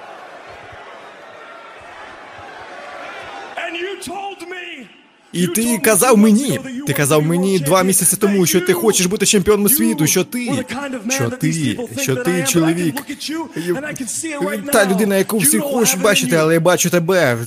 І 5.34 5.48
ти 5.48 5.78
казав 5.78 6.18
мені, 6.18 6.60
ти 6.88 6.94
казав 6.94 7.24
мені 7.24 7.60
два 7.60 7.84
місяці 7.84 8.16
тому, 8.18 8.46
що 8.46 8.62
ти 8.62 8.74
хочеш 8.74 9.06
бути 9.06 9.26
чемпіоном 9.26 9.70
світу, 9.70 10.08
що 10.08 10.24
ти, 10.24 10.66
що 11.10 11.30
ти, 11.30 11.80
що 12.02 12.16
ти 12.16 12.46
чоловік. 12.48 12.96
Та 14.74 14.86
людина, 14.86 15.16
яку 15.16 15.38
всі 15.38 15.60
хочуть 15.60 16.02
бачити, 16.02 16.36
але 16.36 16.54
я 16.54 16.60
бачу 16.60 16.90
тебе. 16.90 17.38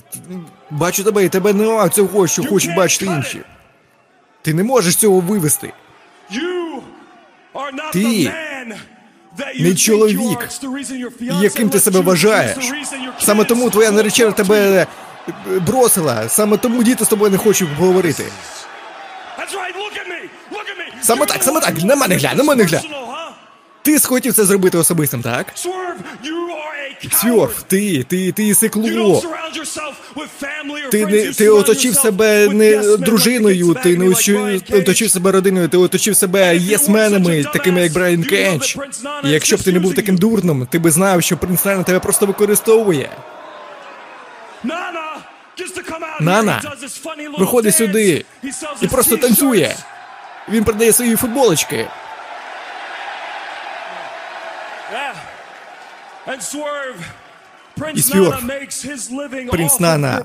Бачу 0.70 1.04
тебе, 1.04 1.24
і 1.24 1.28
тебе 1.28 1.52
нема 1.52 1.88
цього, 1.88 2.26
що 2.26 2.44
хочуть 2.44 2.74
бачити 2.76 3.06
інші. 3.06 3.40
Ти 4.42 4.54
не 4.54 4.62
можеш 4.62 4.96
цього 4.96 5.20
вивести. 5.20 5.72
Ти 7.92 8.32
не 9.58 9.74
чоловік, 9.74 10.48
яким 11.20 11.70
ти 11.70 11.80
себе 11.80 12.00
вважаєш. 12.00 12.72
Саме 13.18 13.44
тому 13.44 13.70
твоя 13.70 13.90
наречена 13.90 14.32
тебе 14.32 14.86
бросила. 15.66 16.28
Саме 16.28 16.56
тому 16.56 16.82
діти 16.82 17.04
з 17.04 17.08
тобою 17.08 17.30
не 17.30 17.38
хочуть 17.38 17.68
me. 17.78 18.24
Саме 21.02 21.26
так, 21.26 21.42
саме 21.42 21.60
так. 21.60 21.82
На 21.82 21.96
мене 21.96 22.16
глянь, 22.16 22.36
на 22.36 22.44
мене 22.44 22.64
глянь. 22.64 22.84
Ти 23.82 23.98
схотів 23.98 24.32
це 24.32 24.44
зробити 24.44 24.78
особистим, 24.78 25.22
так? 25.22 25.46
Сьорф, 27.12 27.62
ти, 27.62 28.02
ти, 28.08 28.32
ти 28.32 28.54
сикло. 28.54 29.22
Ти 30.90 31.06
не 31.06 31.32
ти 31.32 31.48
оточив 31.48 31.94
себе 31.94 32.48
не 32.48 32.96
дружиною, 32.96 33.76
ти 33.82 33.96
не 33.96 34.08
оточив 34.78 35.10
себе 35.10 35.32
родиною, 35.32 35.68
ти 35.68 35.76
оточив 35.76 36.16
себе 36.16 36.56
єсменами, 36.56 37.44
такими 37.44 37.82
як 37.82 37.92
Брайан 37.92 38.20
І 38.20 38.24
is 38.24 38.78
якщо 39.24 39.56
б 39.56 39.62
ти 39.62 39.72
не 39.72 39.78
був 39.78 39.94
таким 39.94 40.16
дурним, 40.16 40.66
ти 40.70 40.78
би 40.78 40.90
знав, 40.90 41.22
що 41.22 41.36
принц 41.36 41.64
Нана 41.64 41.84
тебе 41.84 41.98
просто 41.98 42.26
використовує. 42.26 43.10
Нана 46.20 46.62
виходить 47.38 47.74
сюди 47.76 48.24
і 48.82 48.86
просто 48.86 49.16
танцює. 49.16 49.74
Він 50.48 50.64
продає 50.64 50.92
свої 50.92 51.16
футболочки. 51.16 51.88
І 56.26 56.30
Prince 57.80 58.14
Nana 58.14 58.40
makes 58.40 58.84
his 58.84 59.10
living 59.10 59.50
Принц 59.50 59.72
of 59.72 59.80
Нана. 59.80 60.22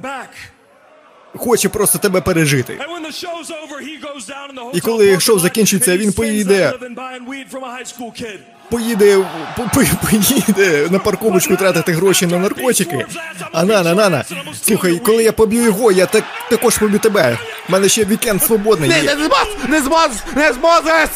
Хоче 1.37 1.69
просто 1.69 1.97
тебе 1.97 2.21
пережити. 2.21 2.73
And 2.73 2.77
when 2.89 3.05
the 3.05 3.11
show's 3.11 3.51
over, 3.51 3.79
he 3.81 3.99
goes 4.01 4.25
down 4.29 4.51
in 4.51 4.55
the 4.71 4.77
І 4.77 4.81
коли 4.81 5.19
шоу 5.19 5.39
закінчиться, 5.39 5.97
він 5.97 6.11
поїде. 6.13 6.67
that 6.67 6.79
living 6.79 6.95
buying 6.95 7.27
weed 7.27 7.49
from 7.51 7.63
a 7.63 7.77
high 7.79 7.85
school 7.99 8.11
kid. 8.21 8.39
Поїде, 8.69 9.25
по- 9.57 9.63
по- 9.63 10.07
поїде 10.07 10.87
на 10.91 10.99
парковочку 10.99 11.55
тратити 11.55 11.91
гроші 11.91 12.27
на 12.27 12.37
наркотики. 12.39 13.05
А 13.51 13.63
Нана, 13.63 13.93
Нана, 13.93 14.25
слухай, 14.63 14.99
коли 14.99 15.23
я 15.23 15.31
поб'ю 15.31 15.63
його, 15.63 15.91
я 15.91 16.05
так, 16.05 16.23
також 16.49 16.77
поб'ю 16.77 16.99
тебе. 16.99 17.37
У 17.69 17.71
мене 17.71 17.89
ще 17.89 18.05
вікенд 18.05 18.43
свободний 18.43 18.89
Не, 18.89 19.03
не 19.03 19.15
змож! 19.15 19.47
Не 19.69 19.81
змож! 19.81 20.09
Не 20.35 20.53
зможеш! 20.53 21.09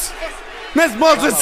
Не 0.76 0.90
зможеш! 0.90 1.34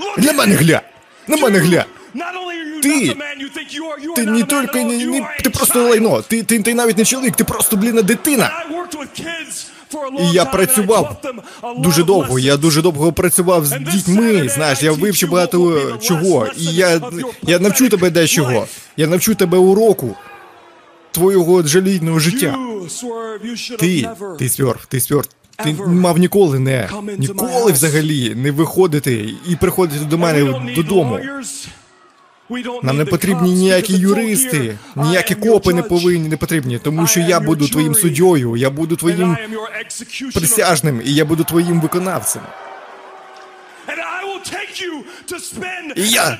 Look 0.00 0.24
На 0.26 0.32
мене 0.32 0.54
гля! 0.54 0.80
На 1.26 1.36
мене 1.36 1.58
гля! 1.58 1.84
Ти- 2.82 3.16
Ти 4.16 4.26
не 4.26 4.42
тільки 4.42 4.84
не, 4.84 5.04
не 5.06 5.28
ти 5.44 5.50
просто 5.50 5.82
лайно. 5.88 6.22
Ти, 6.22 6.42
ти, 6.42 6.62
ти 6.62 6.74
навіть 6.74 6.98
не 6.98 7.04
чоловік, 7.04 7.36
ти 7.36 7.44
просто 7.44 7.76
блін 7.76 8.00
дитина. 8.02 8.64
І 10.20 10.32
я 10.32 10.44
працював 10.44 11.20
дуже 11.78 12.04
довго. 12.04 12.38
Я 12.38 12.56
дуже 12.56 12.82
довго 12.82 13.12
працював 13.12 13.66
з 13.66 13.70
дітьми. 13.78 14.48
Знаєш, 14.48 14.82
я 14.82 14.92
вивчив 14.92 15.30
багато 15.30 15.98
чого. 16.02 16.46
І 16.56 16.64
я, 16.64 17.00
я 17.42 17.58
навчу 17.58 17.88
тебе 17.88 18.10
дечого. 18.10 18.66
Я 18.96 19.06
навчу 19.06 19.34
тебе 19.34 19.58
уроку 19.58 20.16
твого 21.12 21.62
жалійного 21.62 22.18
життя. 22.18 22.54
Ти, 23.76 24.08
ти 24.38 24.48
сверф, 24.48 24.86
ти 24.86 25.00
сверф. 25.00 25.26
Ти 25.64 25.72
мав 25.86 26.18
ніколи 26.18 26.58
не, 26.58 26.88
ніколи 27.18 27.72
взагалі 27.72 28.34
не 28.34 28.50
виходити 28.50 29.34
і 29.48 29.56
приходити 29.56 30.04
до 30.04 30.18
мене 30.18 30.44
додому. 30.76 31.18
Нам 32.82 32.96
не 32.96 33.04
потрібні 33.04 33.50
ніякі 33.52 33.92
юристи, 33.96 34.76
ніякі 34.96 35.34
копи 35.34 35.74
не 35.74 35.82
повинні, 35.82 36.28
не 36.28 36.36
потрібні, 36.36 36.78
тому 36.78 37.06
що 37.06 37.20
я 37.20 37.40
буду 37.40 37.68
твоїм 37.68 37.94
суддєю, 37.94 38.56
я 38.56 38.70
буду 38.70 38.96
твоїм 38.96 39.36
присяжним, 40.34 41.02
і 41.04 41.14
я 41.14 41.24
буду 41.24 41.44
твоїм 41.44 41.80
виконавцем. 41.80 42.42
І 45.96 46.08
я- 46.08 46.38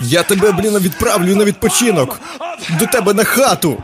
Я 0.00 0.22
тебе, 0.22 0.52
блін, 0.52 0.78
відправлю 0.78 1.36
на 1.36 1.44
відпочинок. 1.44 2.20
До 2.78 2.86
тебе 2.86 3.14
на 3.14 3.24
хату. 3.24 3.82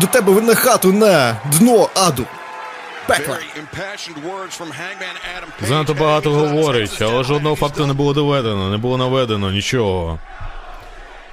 До 0.00 0.06
тебе 0.06 0.40
на 0.40 0.54
хату 0.54 0.92
на 0.92 1.36
дно 1.58 1.88
аду. 1.94 2.24
Пекла. 3.06 3.38
Занадто 5.62 5.94
багато 5.94 6.30
говорить, 6.30 7.02
але 7.02 7.24
жодного 7.24 7.56
факту 7.56 7.86
не 7.86 7.92
було 7.92 8.14
доведено, 8.14 8.70
не 8.70 8.76
було 8.76 8.96
наведено, 8.98 9.50
нічого. 9.50 10.18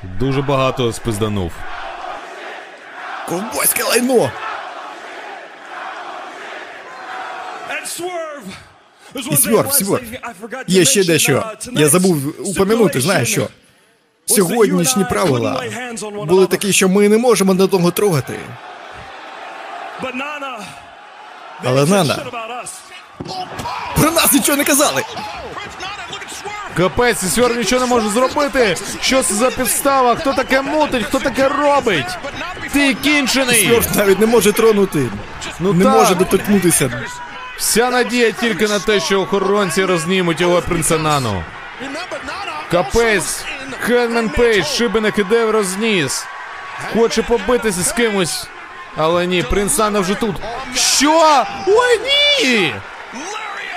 Дуже 0.04 0.42
багато 0.42 0.94
спизданув. 0.94 1.52
Ковбойське 3.28 3.84
лайно. 3.84 4.32
And 7.70 7.86
Swerve. 8.00 8.50
There's 9.14 9.28
І 9.34 9.36
forgot 9.36 9.84
to 9.84 10.64
Є 10.68 10.86
ще 10.86 11.04
дещо. 11.04 11.34
uh, 11.34 11.80
Я 11.80 11.90
забув 11.90 12.50
упомянути, 12.50 13.02
знаєш 13.02 13.32
що? 13.32 13.48
Сьогоднішні 14.26 15.06
правила 15.06 15.64
були 16.28 16.48
такі, 16.48 16.74
що 16.74 16.90
ми 16.90 17.10
не 17.10 17.18
можемо 17.18 17.54
до 17.54 17.68
того 17.68 17.92
трогати. 17.92 18.40
Але 21.64 21.86
Нана. 21.86 22.18
Про 24.02 24.12
нас 24.12 24.34
нічого 24.34 24.58
не 24.58 24.64
казали. 24.64 25.04
Капець, 26.78 27.24
і 27.24 27.28
Сьор 27.28 27.58
нічого 27.58 27.82
не 27.82 27.88
може 27.88 28.10
зробити. 28.10 28.78
Що 29.02 29.24
це 29.24 29.34
за 29.34 29.52
підстава? 29.52 30.16
Хто 30.16 30.34
таке 30.34 30.62
мутить? 30.62 31.06
Хто 31.06 31.20
таке 31.20 31.48
робить? 31.48 32.06
Ти 32.74 32.94
кінчений! 32.94 33.66
Йорш 33.68 33.86
навіть 33.96 34.20
не 34.20 34.26
може 34.26 34.52
тронути. 34.52 35.10
Ну 35.60 35.74
Не 35.74 35.84
так. 35.86 35.94
може 35.94 36.16
доторкнутися. 36.16 37.04
Вся 37.58 37.90
надія 37.90 38.32
тільки 38.32 38.68
на 38.68 38.80
те, 38.80 39.00
що 39.00 39.22
охоронці 39.22 39.86
рознімуть 39.86 40.42
його 40.42 40.62
принценану. 40.62 41.44
Капець, 42.72 43.44
Хенмен 43.80 44.30
Пейдж, 44.30 44.66
шибеник 44.66 45.20
іде 45.20 45.46
в 45.46 45.50
розніс. 45.52 46.26
Хоче 46.94 47.22
побитися 47.24 47.82
з 47.82 47.92
кимось. 47.92 48.48
Але 48.98 49.28
ні, 49.28 49.44
принц 49.44 49.78
Нана 49.78 50.00
вже 50.00 50.14
тут. 50.16 50.36
Що? 50.76 51.44
Ой, 51.68 52.00
ні! 52.44 52.74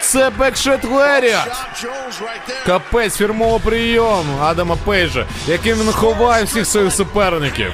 Це 0.01 0.31
buckshot 0.31 0.85
lariat. 0.85 1.57
Капець, 2.66 3.16
фірмовий 3.16 3.61
прийом 3.64 4.27
Адама 4.42 4.77
Пейджа, 4.85 5.27
яким 5.46 5.79
він 5.79 5.92
ховає 5.92 6.44
всіх 6.44 6.66
своїх 6.66 6.92
суперників. 6.92 7.72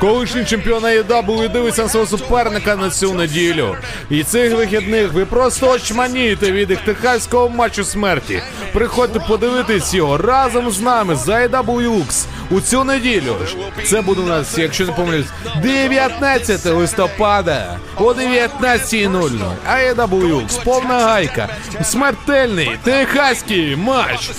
Колишній 0.00 0.44
чемпіон 0.44 0.84
AEW 0.84 1.52
дивиться 1.52 1.82
на 1.82 1.88
свого 1.88 2.06
суперника 2.06 2.76
на 2.76 2.90
цю 2.90 3.14
неділю. 3.14 3.76
І 4.10 4.22
цих 4.22 4.56
вихідних 4.56 5.12
ви 5.12 5.24
просто 5.26 5.70
очманієте 5.70 6.52
від 6.52 6.70
їх 6.70 6.80
техаського 6.80 7.48
матчу 7.48 7.84
смерті. 7.84 8.42
Приходьте 8.72 9.20
подивитись 9.28 9.94
його 9.94 10.16
разом 10.18 10.70
з 10.70 10.80
нами 10.80 11.16
за 11.16 11.32
AEW 11.32 12.02
у 12.50 12.60
цю 12.60 12.84
неділю. 12.84 13.36
Це 13.84 14.00
буде 14.02 14.20
у 14.20 14.26
нас, 14.26 14.58
якщо 14.58 14.86
не 14.86 14.92
помиляюсь, 14.92 15.26
19 15.62 16.66
листопада 16.66 17.78
о 17.96 18.12
19.00. 18.12 19.30
AEW, 19.70 20.64
повна 20.64 20.98
гайка. 21.00 21.48
Смертельний 21.82 22.70
техаський 22.84 23.76
матч. 23.76 24.30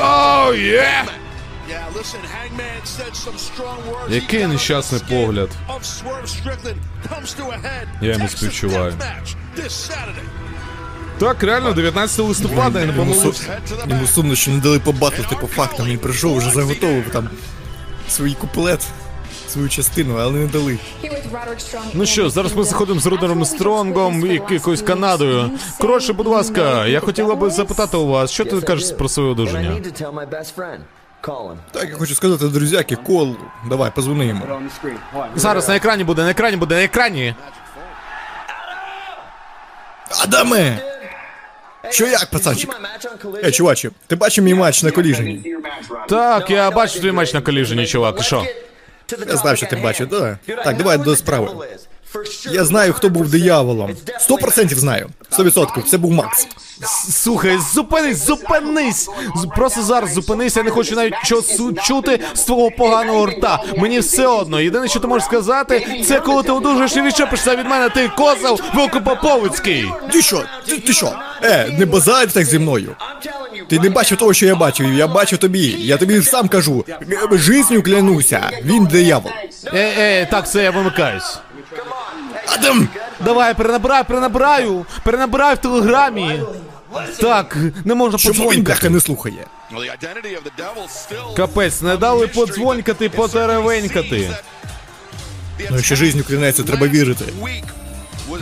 Оу, 0.00 0.54
є! 0.54 1.04
Який 4.08 4.46
нещасний 4.46 5.00
погляд. 5.08 5.50
Я 8.00 8.12
йому 8.12 8.28
співчуваю. 8.28 8.94
Так, 11.18 11.42
реально, 11.42 11.72
19 11.72 12.18
листопада, 12.18 12.80
я 12.80 12.86
не 12.86 12.92
помилився. 12.92 13.60
Йому 13.88 14.06
сумно, 14.06 14.34
що 14.34 14.50
не 14.50 14.58
дали 14.60 14.78
побачити 14.78 15.36
по 15.40 15.46
фактам. 15.46 15.86
Він 15.86 15.98
прийшов, 15.98 16.36
вже 16.36 16.50
заготовив 16.50 17.10
там 17.12 17.30
свій 18.08 18.34
куплет, 18.34 18.86
свою 19.48 19.68
частину, 19.68 20.16
але 20.16 20.38
не 20.38 20.46
дали. 20.46 20.78
Ну 21.94 22.06
що, 22.06 22.30
зараз 22.30 22.56
ми 22.56 22.64
заходимо 22.64 23.00
з 23.00 23.06
Рудером 23.06 23.44
Стронгом 23.44 24.26
і 24.26 24.40
якоюсь 24.50 24.82
Канадою. 24.82 25.50
Коротше, 25.78 26.12
будь 26.12 26.26
ласка, 26.26 26.86
я 26.86 27.00
хотіла 27.00 27.34
би 27.34 27.50
запитати 27.50 27.96
у 27.96 28.06
вас, 28.06 28.30
що 28.30 28.44
ти 28.44 28.60
кажеш 28.60 28.92
про 28.92 29.08
своє 29.08 29.34
But 29.34 30.88
Так, 31.70 31.88
я 31.90 31.96
хочу 31.96 32.14
сказати, 32.14 32.44
друзяки, 32.48 32.96
кол, 32.96 33.36
давай, 33.68 33.90
позвони 33.94 34.26
йому. 34.26 34.46
Зараз 35.36 35.68
на 35.68 35.76
екрані 35.76 36.04
буде, 36.04 36.22
на 36.22 36.30
екрані 36.30 36.56
буде, 36.56 36.74
на 36.74 36.84
екрані. 36.84 37.34
Адаме! 40.24 40.78
Що 41.90 42.06
як, 42.06 42.26
пацанчик? 42.30 42.70
Е, 43.44 43.50
чуваче, 43.50 43.90
ти 44.06 44.16
бачив 44.16 44.44
мій 44.44 44.54
матч 44.54 44.82
на 44.82 44.90
коліжені? 44.90 45.54
Так, 46.08 46.50
я 46.50 46.70
бачу 46.70 47.00
твій 47.00 47.12
матч 47.12 47.34
на 47.34 47.40
коліжені, 47.40 47.86
чувак, 47.86 48.16
і 48.20 48.22
що? 48.22 48.44
Я 49.28 49.36
знав, 49.36 49.56
що 49.56 49.66
ти 49.66 49.76
бачив, 49.76 50.08
да. 50.08 50.38
Так, 50.64 50.76
давай 50.76 50.98
до 50.98 51.16
справи. 51.16 51.48
Я 52.52 52.64
знаю, 52.64 52.92
хто 52.92 53.08
був 53.08 53.30
дияволом. 53.30 53.96
Сто 54.20 54.36
процентів 54.36 54.78
знаю. 54.78 55.08
Сто 55.30 55.44
відсотків. 55.44 55.84
Це 55.84 55.98
був 55.98 56.12
Макс. 56.12 56.46
Слухай, 57.10 57.58
зупинись, 57.74 58.26
зупинись! 58.26 59.08
Просто 59.56 59.82
зараз 59.82 60.12
зупинись, 60.12 60.56
я 60.56 60.62
не 60.62 60.70
хочу 60.70 60.96
навіть 60.96 61.14
щось 61.24 61.60
чути 61.82 62.20
з 62.34 62.40
твого 62.40 62.70
поганого 62.70 63.26
рта. 63.26 63.62
Мені 63.76 63.98
все 63.98 64.26
одно. 64.26 64.60
Єдине, 64.60 64.88
що 64.88 65.00
ти 65.00 65.06
можеш 65.06 65.24
сказати, 65.26 66.04
це 66.08 66.20
коли 66.20 66.42
ти 66.42 66.52
одужаєш 66.52 66.96
і 66.96 67.02
відчепишся 67.02 67.56
від 67.56 67.66
мене, 67.66 67.88
ти 67.88 68.10
козел 68.16 68.60
Великопоповицький. 68.74 69.92
Ти 70.12 70.22
що? 70.22 70.42
Ти, 70.66 70.78
ти 70.78 70.92
що? 70.92 71.12
Е, 71.42 71.76
не 71.78 71.86
базарь 71.86 72.28
так 72.32 72.44
зі 72.44 72.58
мною. 72.58 72.96
Ти 73.68 73.78
не 73.78 73.90
бачив 73.90 74.18
того, 74.18 74.34
що 74.34 74.46
я 74.46 74.54
бачив, 74.54 74.94
я 74.94 75.06
бачив 75.06 75.38
тобі. 75.38 75.76
Я 75.78 75.96
тобі 75.96 76.22
сам 76.22 76.48
кажу. 76.48 76.84
Е, 76.88 77.28
Жизнью 77.32 77.82
клянуся. 77.82 78.50
Він 78.64 78.84
диявол. 78.84 79.32
Е, 79.66 79.78
е, 79.98 80.26
так, 80.30 80.44
все, 80.44 80.62
я 80.62 80.70
вимикаюсь. 80.70 81.38
Адам! 82.54 82.88
Давай, 83.24 83.54
перенабираю, 83.54 84.04
перенабираю, 84.04 84.86
перенабираю 85.04 85.56
в 85.56 85.58
телеграмі. 85.58 86.42
Так, 87.20 87.56
не 87.84 87.94
можна 87.94 88.18
Чому 88.18 88.34
він 88.34 88.44
подзвонькати. 88.46 88.90
не 88.90 89.00
слухає? 89.00 89.46
Капець, 91.36 91.82
не 91.82 91.96
дали 91.96 92.26
подзвонькати, 92.26 93.08
потеревенькати. 93.08 94.30
Ну, 95.70 95.82
ще 95.82 95.96
жизнь 95.96 96.20
клянеться, 96.20 96.62
треба 96.62 96.86
вірити. 96.88 97.24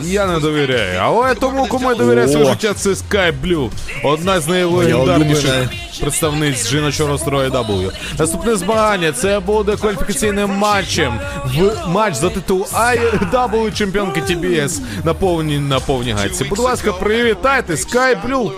Я 0.01 0.27
не 0.27 0.39
довіряю, 0.39 0.99
але 1.03 1.35
тому, 1.35 1.67
кому 1.67 1.89
я 1.89 1.95
довіряю 1.95 2.29
своє 2.29 2.45
життя, 2.45 2.73
це 2.73 2.89
Sky 2.89 3.33
Blue. 3.43 3.69
Одна 4.03 4.39
з 4.39 4.47
найлегендарніших 4.47 5.69
представниць 6.01 6.67
жіночого 6.69 7.09
розстрою 7.09 7.51
W. 7.51 7.91
Наступне 8.19 8.55
змагання 8.55 9.11
це 9.11 9.39
буде 9.39 9.75
кваліфікаційним 9.75 10.49
матчем 10.49 11.19
в 11.45 11.87
матч 11.87 12.15
за 12.15 12.29
титул 12.29 12.67
IW 12.73 13.73
чемпіонки 13.73 14.21
TBS 14.21 14.79
на 15.03 15.13
повній 15.13 15.59
на 15.59 15.79
повній 15.79 16.11
гайці. 16.11 16.43
Будь 16.43 16.59
ласка, 16.59 16.93
привітайте 16.93 17.73
Sky 17.73 18.27
Blue. 18.27 18.51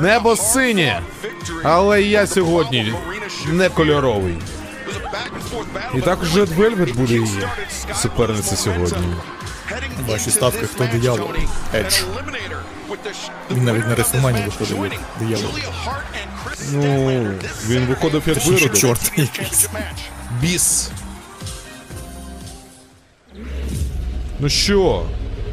Небо 0.00 0.36
синє, 0.36 1.00
але 1.62 2.02
я 2.02 2.26
сьогодні 2.26 2.92
не 3.52 3.68
кольоровий. 3.68 4.34
І 5.94 6.00
також 6.00 6.36
Red 6.36 6.56
Velvet 6.56 6.94
буде 6.94 7.14
її 7.14 7.26
суперниця 8.02 8.56
сьогодні. 8.56 9.06
Ваші 10.08 10.30
ставки, 10.30 10.66
хто 10.66 10.84
диявол? 10.92 11.28
Едж. 11.74 11.94
Він 13.50 13.64
навіть 13.64 13.88
на 13.88 13.94
Реслмані 13.94 14.42
виходив 14.46 14.92
як 14.92 15.00
диявол. 15.20 15.50
Ну, 16.72 17.30
він 17.68 17.86
виходив 17.86 18.22
як 18.26 18.34
Точніше, 18.36 18.54
виродок. 18.64 18.78
чорт 18.80 19.12
якийсь. 19.16 19.68
Біс. 20.40 20.90
Ну 24.40 24.48
що, 24.48 25.06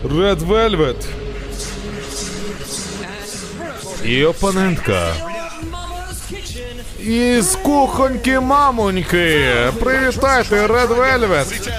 Red 0.03 0.39
Velvet. 0.39 1.05
І 4.03 4.23
опонентка. 4.25 5.13
Із 6.99 7.55
кухоньки 7.55 8.39
мамоньки. 8.39 9.55
Привітайте, 9.79 10.67
Red 10.67 10.87
Velvet. 10.87 11.69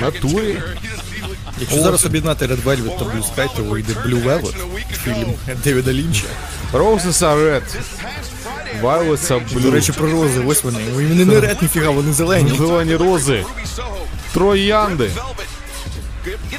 Натурі. 0.00 0.62
Якщо 1.60 1.80
зараз 1.80 2.06
об'єднати 2.06 2.46
Red 2.46 2.62
Velvet 2.64 2.98
та 2.98 3.04
Blue 3.04 3.22
Sky, 3.34 3.48
то 3.56 3.62
вийде 3.62 3.92
Blue 3.92 4.24
Velvet, 4.24 4.54
фільм 5.04 5.34
Девіда 5.64 5.92
Лінча. 5.92 6.26
Roses 6.72 7.22
are 7.22 7.36
red. 7.50 7.62
Violets 8.82 9.32
are 9.32 9.60
До 9.62 9.70
речі, 9.70 9.92
про 9.92 10.10
рози, 10.10 10.42
ось 10.46 10.64
вони. 10.64 10.78
Вони 10.94 11.24
не 11.24 11.40
ред, 11.40 11.62
ніфіга, 11.62 11.90
вони 11.90 12.12
зелені. 12.12 12.58
Зелені 12.58 12.96
рози. 12.96 13.44
Троянди. 14.34 15.10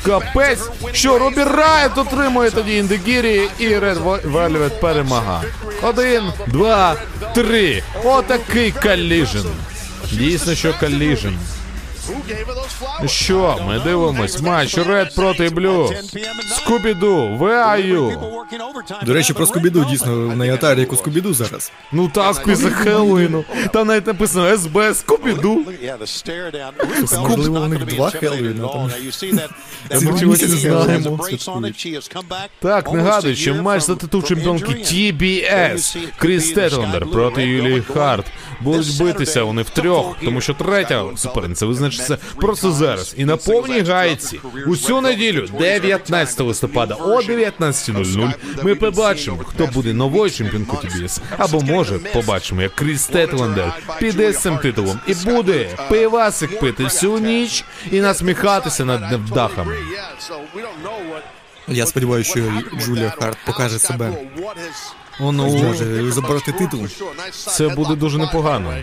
Капець, 0.06 0.70
що 0.92 1.20
Робі 1.20 1.44
Райт 1.44 1.98
отримує 1.98 2.52
тоді 2.52 2.78
індегірі 2.78 3.50
і 3.60 3.68
Red 3.68 4.22
Velvet 4.32 4.80
перемага. 4.80 5.44
Один, 5.84 6.24
два, 6.48 6.96
три. 7.36 7.84
Отакий 8.04 8.72
каліжен. 8.72 9.46
Дійсно, 10.12 10.56
що 10.56 10.74
каліжен. 10.80 11.38
Що, 13.06 13.58
ми 13.68 13.80
дивимось 13.80 14.42
матч 14.42 14.78
Red 14.78 15.16
проти 15.16 15.50
Blue. 15.50 15.96
Скубіду, 16.56 17.38
you? 17.80 18.20
До 19.06 19.14
речі, 19.14 19.34
про 19.34 19.46
Скубіду 19.46 19.86
дійсно 19.86 20.16
на 20.16 20.46
Ятарі 20.46 20.80
як 20.80 20.94
у 20.94 20.96
Скубіду 20.96 21.34
зараз. 21.34 21.72
Ну 21.92 22.12
так, 22.14 22.44
після 22.46 22.70
Хеллоуіну. 22.70 23.44
Там 23.74 23.88
навіть 23.88 24.08
написано 24.08 24.58
СБ 24.58 24.94
Скубіду. 24.94 25.66
Можливо, 27.20 27.60
у 27.60 27.68
них 27.68 27.86
два 27.86 28.10
Хеллоуіна 28.10 28.68
там. 28.68 28.92
Ми 30.02 30.20
чогось 30.20 30.42
не 30.42 30.48
знаємо. 30.48 31.20
Так, 32.60 32.94
нагадую, 32.94 33.36
що 33.36 33.56
матч 33.56 33.84
за 33.84 33.96
титул 33.96 34.24
чемпіонки 34.24 34.72
TBS 34.72 35.98
Кріс 36.18 36.52
Тетлендер 36.52 37.06
проти 37.06 37.44
Юлії 37.44 37.82
Харт 37.82 38.26
будуть 38.62 38.98
битися 39.00 39.44
вони 39.44 39.62
втрьох, 39.62 40.16
тому 40.26 40.42
що 40.42 40.54
третя 40.54 41.06
суперниця 41.16 41.66
визначиться 42.00 42.36
просто 42.42 42.72
зараз. 42.72 43.14
І 43.18 43.26
на 43.26 43.38
повній 43.38 43.82
гайці 43.82 44.40
усю 44.68 45.02
неділю, 45.02 45.48
19 45.60 46.40
листопада 46.40 46.96
о 46.96 47.22
19.00, 47.22 48.34
ми 48.64 48.76
побачимо, 48.76 49.38
хто 49.46 49.68
буде 49.68 49.94
новою 49.94 50.32
чемпіонкою 50.32 50.82
TBS. 50.82 51.20
Або 51.38 51.62
може 51.62 52.00
побачимо, 52.00 52.62
як 52.62 52.76
Кріс 52.76 53.08
Тетлендер 53.08 53.74
піде 54.00 54.34
з 54.34 54.38
цим 54.38 54.58
титулом 54.58 55.00
і 55.08 55.14
буде 55.14 55.70
пивасик 55.90 56.60
пити 56.60 56.84
всю 56.84 57.18
ніч 57.18 57.66
і 57.92 58.02
насміхатися 58.02 58.86
над 58.86 59.12
невдахами. 59.12 59.76
Я 61.68 61.86
сподіваюся, 61.86 62.32
що 62.32 62.52
Джулія 62.80 63.14
Харт 63.20 63.38
покаже 63.46 63.80
себе. 63.80 64.12
О, 65.20 65.32
ну, 65.32 65.50
Зможе 65.50 66.12
забрати 66.12 66.52
титул. 66.52 66.88
Це 67.32 67.68
буде 67.68 67.96
дуже 67.96 68.18
непогано. 68.18 68.74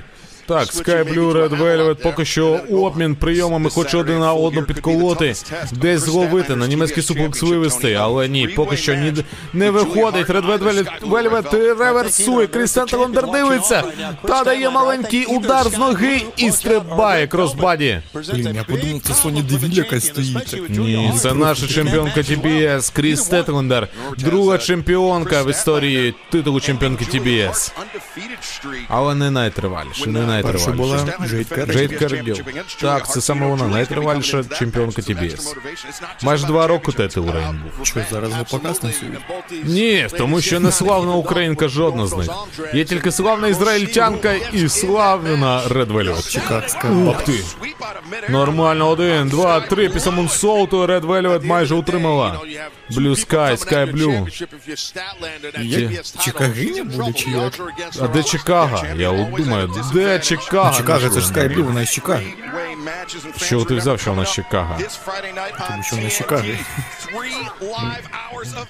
Так, 0.46 0.68
Sky 0.68 1.14
Blue 1.14 1.32
Red 1.32 1.58
Velvet 1.58 1.94
поки 1.94 2.24
що 2.24 2.60
обмін 2.72 3.14
прийомами 3.14 3.70
хоче 3.70 3.96
один 3.96 4.20
на 4.20 4.32
одну 4.32 4.62
підколоти, 4.62 5.34
десь 5.72 6.00
зловити, 6.00 6.56
на 6.56 6.66
німецький 6.66 7.02
суплекс 7.02 7.42
вивести, 7.42 7.94
але 7.94 8.28
ні, 8.28 8.48
поки 8.48 8.76
що 8.76 8.94
ні, 8.94 9.12
не 9.52 9.70
виходить. 9.70 10.26
Red 10.26 10.46
Velvet, 10.46 10.86
Velvet 11.00 11.78
реверсує, 11.78 12.46
Крістен 12.46 12.86
Телендер 12.86 13.30
дивиться, 13.30 13.82
та 14.22 14.44
дає 14.44 14.70
маленький 14.70 15.24
удар 15.26 15.68
з 15.68 15.78
ноги 15.78 16.22
і 16.36 16.50
стрибає 16.50 17.26
crossbody. 17.26 18.00
Блін, 18.32 18.54
я 18.54 18.64
подумав, 18.64 19.00
це 19.02 19.14
Соня 19.14 19.42
Девіль 19.42 19.72
якась 19.72 20.06
стоїть. 20.06 20.62
Ні, 20.68 21.12
це 21.18 21.34
наша 21.34 21.66
чемпіонка 21.66 22.20
TBS 22.20 22.92
Кріс 22.96 23.22
Стетлендер, 23.22 23.88
друга 24.18 24.58
чемпіонка 24.58 25.42
в 25.42 25.50
історії 25.50 26.14
титулу 26.30 26.60
чемпіонки 26.60 27.04
TBS. 27.04 27.72
Але 28.88 29.14
не 29.14 29.30
найтриваліше, 29.30 30.06
не 30.10 30.26
Перша 30.42 30.70
була 30.70 31.06
Джейд 31.72 31.98
Каргіл. 31.98 32.36
Так, 32.80 33.08
це 33.08 33.20
саме 33.20 33.46
вона, 33.46 33.68
найтриваліша 33.68 34.44
чемпіонка 34.44 35.02
TBS. 35.02 35.54
Майже 36.22 36.46
два 36.46 36.66
роки 36.66 36.92
титул 36.92 37.30
Reign 37.30 37.60
був. 37.76 37.86
Що 37.86 38.00
зараз 38.10 38.30
не 38.30 38.44
показ 38.44 38.78
танцює? 38.78 39.18
Ні, 39.64 40.06
тому 40.18 40.40
що 40.40 40.60
не 40.60 40.72
славна 40.72 41.14
українка 41.14 41.68
жодна 41.68 42.06
з 42.06 42.16
них. 42.16 42.30
Є 42.74 42.84
тільки 42.84 43.12
славна 43.12 43.48
ізраїльтянка 43.48 44.32
і 44.32 44.68
славна 44.68 45.62
Velvet. 45.86 46.30
Чикагська. 46.30 46.88
Ух 46.90 47.22
ти. 47.22 47.32
Нормально, 48.28 48.88
один, 48.88 49.28
два, 49.28 49.60
три. 49.60 49.88
Після 49.88 50.10
Мунсолту 50.10 50.86
Red 50.86 51.00
Velvet 51.00 51.44
майже 51.44 51.74
утримала. 51.74 52.40
Blue 52.90 53.26
Sky, 53.26 53.56
Sky 53.56 53.92
Blue. 53.92 54.46
Чикагиня 56.24 56.84
буде 56.84 57.12
чи 57.12 57.30
як? 57.30 57.52
А 58.02 58.08
де 58.08 58.22
Чикаго? 58.22 58.84
Я 58.96 59.10
от 59.10 59.30
думаю, 59.30 59.70
де 59.94 60.18
Чикаго? 60.26 60.76
Чикаго, 60.76 61.08
це 61.08 61.20
ж 61.20 61.26
Скайблю, 61.26 61.64
вона 61.64 61.84
з 61.84 61.90
Чикаго. 61.90 62.20
Що 63.36 63.64
ти 63.64 63.74
взяв, 63.74 64.00
що 64.00 64.10
вона 64.10 64.24
з 64.26 64.32
Чикаго? 64.32 64.78
Тому 65.68 65.82
що 65.82 65.96
вона 65.96 66.10
з 66.10 66.16
Чикаго. 66.16 66.44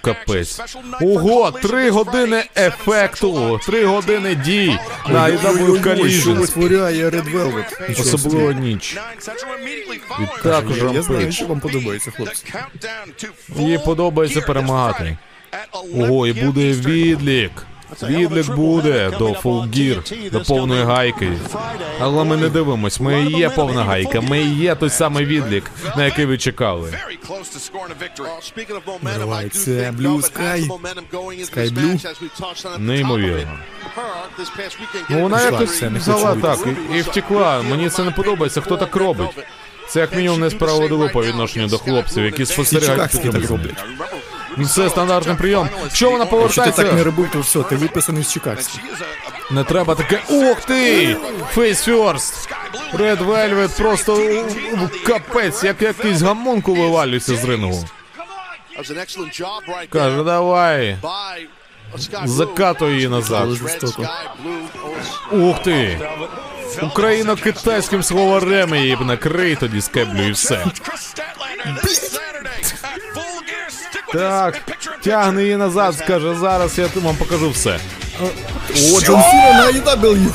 Капець. 0.01 0.61
Ого, 1.01 1.51
три 1.51 1.91
години 1.91 2.45
ефекту, 2.57 3.61
три 3.67 3.85
години 3.87 4.35
дій 4.35 4.79
на 5.09 5.29
Що 5.29 5.49
Collision. 5.49 6.35
витворяє 6.35 7.11
Red 7.11 7.33
Velvet? 7.33 8.01
Особливо 8.01 8.53
ніч. 8.53 8.97
І 10.21 10.43
також 10.43 10.77
Я 10.95 11.03
знаю, 11.03 11.33
що 11.33 11.47
вам 11.47 11.61
подобається, 11.61 12.11
хлопці. 12.11 12.45
Їй 13.57 13.79
подобається 13.85 14.41
перемагати. 14.41 15.17
Ого, 15.73 16.27
і 16.27 16.33
буде 16.33 16.73
відлік. 16.73 17.53
Відлік 18.03 18.55
буде 18.55 19.11
до 19.19 19.29
Full 19.29 19.69
Gear, 19.69 20.31
до 20.31 20.41
повної 20.41 20.85
гайки. 20.85 21.33
Але 22.01 22.25
ми 22.25 22.37
не 22.37 22.49
дивимось, 22.49 23.01
ми 23.01 23.23
і 23.23 23.39
є 23.39 23.51
повна 23.51 23.85
гайка, 23.85 24.21
ми 24.21 24.41
і 24.41 24.55
є 24.55 24.75
той 24.75 24.91
самий 24.91 25.25
відлік, 25.25 25.71
на 25.97 26.05
який 26.05 26.25
ви 26.27 26.39
чекали. 26.39 26.95
Називається 29.03 29.95
Blue 30.01 30.21
Sky. 30.21 30.69
Sky 31.45 31.71
Blue. 31.73 32.79
Неймовірно. 32.79 33.59
Ну 35.11 35.21
вона 35.21 35.43
якось 35.43 35.83
взяла 35.83 36.35
так 36.35 36.59
і, 36.95 36.99
і 36.99 37.01
втекла. 37.01 37.63
Мені 37.63 37.89
це 37.89 38.05
не 38.05 38.11
подобається, 38.11 38.61
хто 38.61 38.77
так 38.77 38.97
робить. 38.97 39.31
Це 39.89 40.01
як 40.01 40.17
мінімум 40.17 40.41
несправедливо 40.41 41.09
по 41.13 41.25
відношенню 41.25 41.67
до 41.67 41.79
хлопців, 41.79 42.25
які 42.25 42.47
спостерігають 42.47 43.13
за 43.13 43.19
так 43.21 43.33
цим. 43.33 43.47
роблять. 43.47 43.85
Це 44.65 44.91
стандартний 44.91 45.37
прийом. 45.37 45.69
Що 45.93 46.11
вона 46.11 46.25
Якщо 46.33 46.63
ти 46.65 46.71
так 46.71 46.79
не 46.79 46.85
повертається? 46.85 47.05
робив, 47.05 47.31
то 47.33 47.41
все, 47.41 47.63
ти 47.63 47.77
виписаний 47.77 48.25
з 48.25 48.33
Чикагських. 48.33 48.81
Не 49.51 49.65
треба 49.65 49.95
таке. 49.95 50.21
Ух 50.29 50.61
ти! 50.61 51.17
Face 51.57 51.89
first! 51.91 52.49
Red 52.95 53.27
Velvet 53.27 53.77
просто 53.77 54.45
капець, 55.07 55.65
як 55.65 55.83
якийсь 55.83 56.23
гамонку 56.23 56.75
вивалюється 56.75 57.37
з 57.37 57.45
рингу. 57.45 57.85
Каже, 59.91 60.23
давай, 60.23 60.99
закатуй 62.25 62.95
її 62.95 63.09
назад. 63.09 63.49
Ух 65.33 65.63
ти! 65.63 66.01
Україно-китайським 66.83 68.03
словарем 68.03 68.75
її 68.75 68.97
б 68.97 69.01
накрий 69.01 69.57
тоді 69.57 69.81
скеблю 69.81 70.23
і 70.23 70.31
все. 70.33 70.65
Так, 74.13 74.61
тягне 75.05 75.43
її 75.43 75.57
назад, 75.57 75.99
скаже, 75.99 76.35
зараз 76.35 76.79
я 76.79 76.89
вам 76.95 77.17
покажу 77.17 77.51
все. 77.51 77.79
О, 78.23 79.01
Джон 79.01 79.23
Сіна 79.23 79.53
на 79.53 79.67
AEW. 79.67 80.27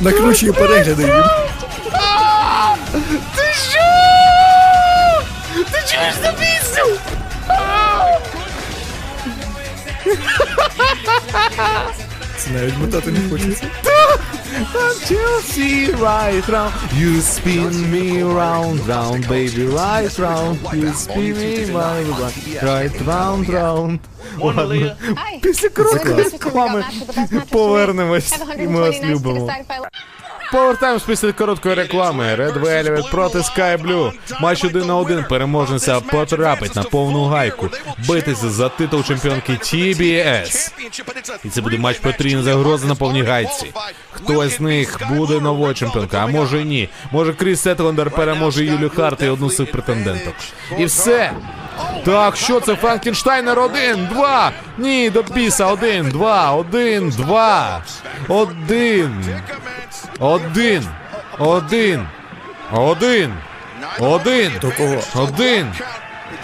Накручує 0.00 0.52
перегляди 0.52 1.02
їм. 1.02 1.24
Це 3.36 3.44
навіть 12.53 12.77
мотати 12.77 13.11
не 13.11 13.29
хочеться. 13.29 13.67
Chelsea, 15.09 15.87
right 15.95 16.45
round. 16.49 16.71
You 17.01 17.11
spin 17.21 17.71
me 17.93 18.07
round, 18.23 18.77
round, 18.93 19.21
baby, 19.27 19.63
right 19.81 20.13
round. 20.25 20.55
You 20.79 20.87
spin 21.05 21.33
me 21.43 21.53
round, 21.79 22.07
right 22.69 22.95
round, 23.11 23.45
round. 23.59 23.99
Ладно. 24.39 24.95
Після 25.41 25.69
короткої 25.69 26.15
реклами 26.15 26.83
повернемось, 27.51 28.39
і 28.59 28.67
ми 28.67 28.79
вас 28.79 29.01
любимо. 29.03 29.51
Повертаємось 30.52 31.02
після 31.02 31.32
короткої 31.32 31.74
реклами. 31.74 32.24
Red 32.24 32.60
Velvet 32.60 33.10
проти 33.10 33.38
Sky 33.38 33.82
Blue. 33.82 34.12
Матч 34.40 34.64
один 34.64 34.86
на 34.86 34.96
один. 34.96 35.24
Переможниця 35.28 36.00
потрапить 36.00 36.76
на 36.76 36.82
повну 36.82 37.24
гайку. 37.24 37.68
Битися 38.08 38.50
за 38.50 38.68
титул 38.68 39.04
чемпіонки 39.04 39.52
TBS. 39.52 40.72
І 41.44 41.48
це 41.48 41.60
буде 41.60 41.78
матч 41.78 41.98
потрійна 41.98 42.42
загроза 42.42 42.86
на 42.86 42.94
повній 42.94 43.22
гайці. 43.22 43.72
Хто 44.10 44.48
з 44.48 44.60
них 44.60 45.00
буде 45.10 45.40
новою 45.40 45.74
чемпіонкою, 45.74 46.22
а 46.22 46.26
може 46.26 46.60
і 46.62 46.64
ні. 46.64 46.88
Може 47.12 47.32
Кріс 47.32 47.60
Сетлендер 47.60 48.10
переможе 48.10 48.64
Юлю 48.64 48.90
Харт 48.96 49.22
і 49.22 49.28
одну 49.28 49.50
з 49.50 49.56
цих 49.56 49.70
претенденток. 49.70 50.34
І 50.78 50.84
все. 50.84 51.32
Так, 52.04 52.36
що 52.36 52.60
це 52.60 52.76
Франкенштайнер? 52.76 53.58
Один, 53.58 54.08
два. 54.12 54.52
Ні, 54.78 55.10
до 55.10 55.22
біса. 55.22 55.66
Один, 55.66 56.10
два, 56.10 56.52
один, 56.52 57.10
два. 57.10 57.82
Один. 58.28 59.24
Один. 60.20 60.88
Один. 61.38 62.08
Один. 62.72 63.34
Один. 63.98 64.52
До 64.60 64.70
кого? 64.70 65.02
Один. 65.14 65.72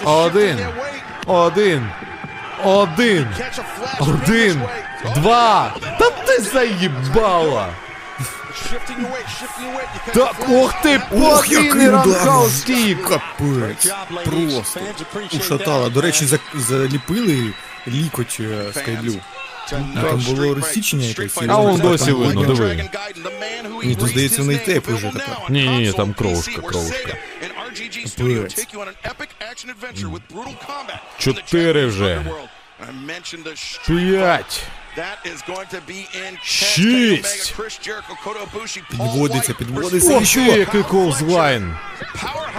Один. 0.05 0.59
Один. 1.27 1.89
Один. 2.65 3.27
Один. 4.01 4.63
Два. 5.15 5.75
Та 5.99 6.11
ти 6.11 6.43
заїбала. 6.43 7.69
Так, 10.15 10.35
ох 10.51 10.83
ти, 10.83 11.01
подвійний 11.11 11.89
удар! 11.89 12.39
Капець. 13.09 13.93
Просто. 14.25 14.81
Ушатала. 15.41 15.89
До 15.89 16.01
речі, 16.01 16.25
за- 16.27 16.39
заліпили 16.55 17.53
лікоть 17.89 18.37
е, 18.41 18.73
Скайблю. 18.73 19.15
А 19.73 20.03
там 20.03 20.21
було 20.21 20.55
розсічення 20.55 21.05
якесь. 21.07 21.39
А 21.49 21.61
он 21.61 21.81
досі 21.81 22.13
видно, 22.13 22.45
диви. 22.45 22.89
Ні, 23.85 23.97
тут 23.97 24.09
здається, 24.09 24.43
в 24.43 24.59
тейп 24.59 24.89
уже 24.89 25.11
така. 25.11 25.37
Ні, 25.49 25.69
ні, 25.69 25.79
ні, 25.79 25.93
там 25.93 26.15
кровушка, 26.15 26.61
кровушка. 26.61 27.17
Капець. 28.17 28.67
Чотири 31.19 31.87
вже. 31.87 32.23
П'ять. 33.87 34.63
Шість. 36.43 37.55
Підводиться, 38.91 39.55
підводиться. 39.55 40.17
Ох 40.17 40.23
І 40.23 40.35
ти, 40.35 40.41
який 40.59 40.83
колзлайн. 40.83 41.77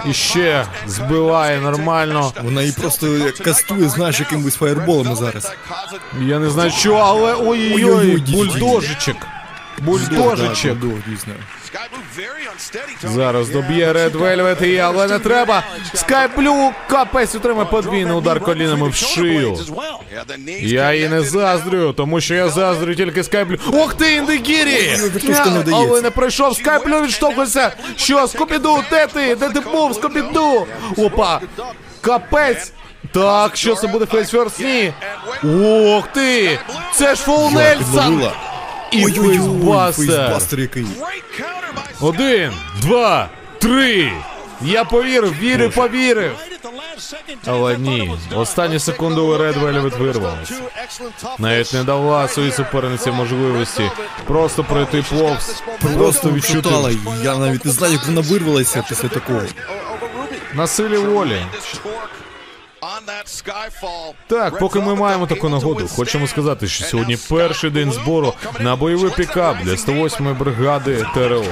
І 0.06 0.12
ще 0.12 0.66
збиває 0.86 1.60
нормально. 1.60 2.32
Вона 2.42 2.60
її 2.62 2.72
просто 2.72 3.30
кастує, 3.44 3.88
знаєш, 3.88 4.20
якимось 4.20 4.54
фаєрболом 4.54 5.16
зараз. 5.16 5.52
Я 6.20 6.38
не 6.38 6.50
знаю 6.50 6.70
що, 6.70 6.94
але 6.94 7.34
ой-ой-ой, 7.34 7.84
Ой-ой-ой, 7.84 8.20
дідь, 8.20 8.34
Зараз 13.02 13.48
доб'є 13.48 13.92
Red 13.92 14.12
Velvet 14.12 14.64
і 14.64 14.78
але 14.78 15.06
не 15.08 15.18
треба. 15.18 15.62
Скайблю 15.94 16.70
капець 16.88 17.34
отримає 17.34 17.66
подвійний 17.70 18.14
удар 18.14 18.40
колінами 18.40 18.88
в 18.88 18.94
шию. 18.94 19.58
Я 20.60 20.92
їй 20.92 21.08
не 21.08 21.20
заздрю, 21.20 21.92
тому 21.92 22.20
що 22.20 22.34
я 22.34 22.48
заздрю 22.48 22.94
тільки 22.94 23.24
Скай 23.24 23.39
Блю. 23.39 23.58
Ох 23.72 23.94
ти, 23.94 24.14
enzuigiri! 24.14 24.96
Не. 25.28 25.64
Але 25.74 26.02
не 26.02 26.10
пройшов, 26.10 26.56
Скай 26.56 26.78
Блю 26.78 27.00
відштовхується. 27.00 27.72
Що, 27.96 28.26
Скубіду, 28.28 28.84
де 28.90 29.06
ти? 29.06 29.34
Де 29.36 29.50
ти 29.50 29.60
був, 29.60 29.94
Скубіду? 29.94 30.66
Опа! 30.96 31.40
Капець! 32.00 32.72
Так, 33.12 33.56
що 33.56 33.74
це 33.74 33.86
буде 33.86 34.06
face 34.06 34.28
first? 34.28 34.60
Ні. 34.60 34.92
Ох 35.86 36.06
ти! 36.08 36.58
Це 36.94 37.14
ж 37.14 37.22
full 37.22 37.50
nelson! 37.50 38.30
І 38.92 39.04
Ой-ой-ой, 39.04 39.92
facebuster! 39.92 40.60
який. 40.60 40.86
Один, 42.00 42.52
два, 42.82 43.28
три. 43.58 44.12
Я 44.62 44.84
повірив, 44.84 45.34
вірив, 45.40 45.74
повірив. 45.74 46.32
Але 47.46 47.78
ні, 47.78 48.12
останні 48.34 48.78
секунду 48.78 49.38
Ред 49.38 49.56
Велвет 49.56 49.98
вирвалася. 49.98 50.54
Навіть 51.38 51.74
не 51.74 51.84
дала 51.84 52.28
своїй 52.28 52.52
суперниці 52.52 53.10
можливості 53.10 53.90
просто 54.26 54.64
пройти 54.64 55.04
повз, 55.10 55.62
просто 55.96 56.30
відчути 56.30 56.68
Я 57.24 57.36
навіть 57.36 57.64
не 57.64 57.72
знаю, 57.72 57.92
як 57.92 58.06
вона 58.06 58.20
вирвалася 58.20 58.84
після 58.88 59.08
такого. 59.08 59.42
на 60.54 60.66
силі 60.66 60.96
волі. 60.96 61.42
Так, 64.26 64.58
поки 64.58 64.80
ми 64.80 64.94
маємо 64.94 65.26
таку 65.26 65.48
нагоду, 65.48 65.88
хочемо 65.88 66.26
сказати, 66.26 66.68
що 66.68 66.84
сьогодні 66.84 67.16
перший 67.30 67.70
день 67.70 67.92
збору 67.92 68.34
на 68.60 68.76
бойовий 68.76 69.10
пікап 69.10 69.56
для 69.62 69.72
108-ї 69.72 70.38
бригади 70.38 71.06
ТРО. 71.14 71.44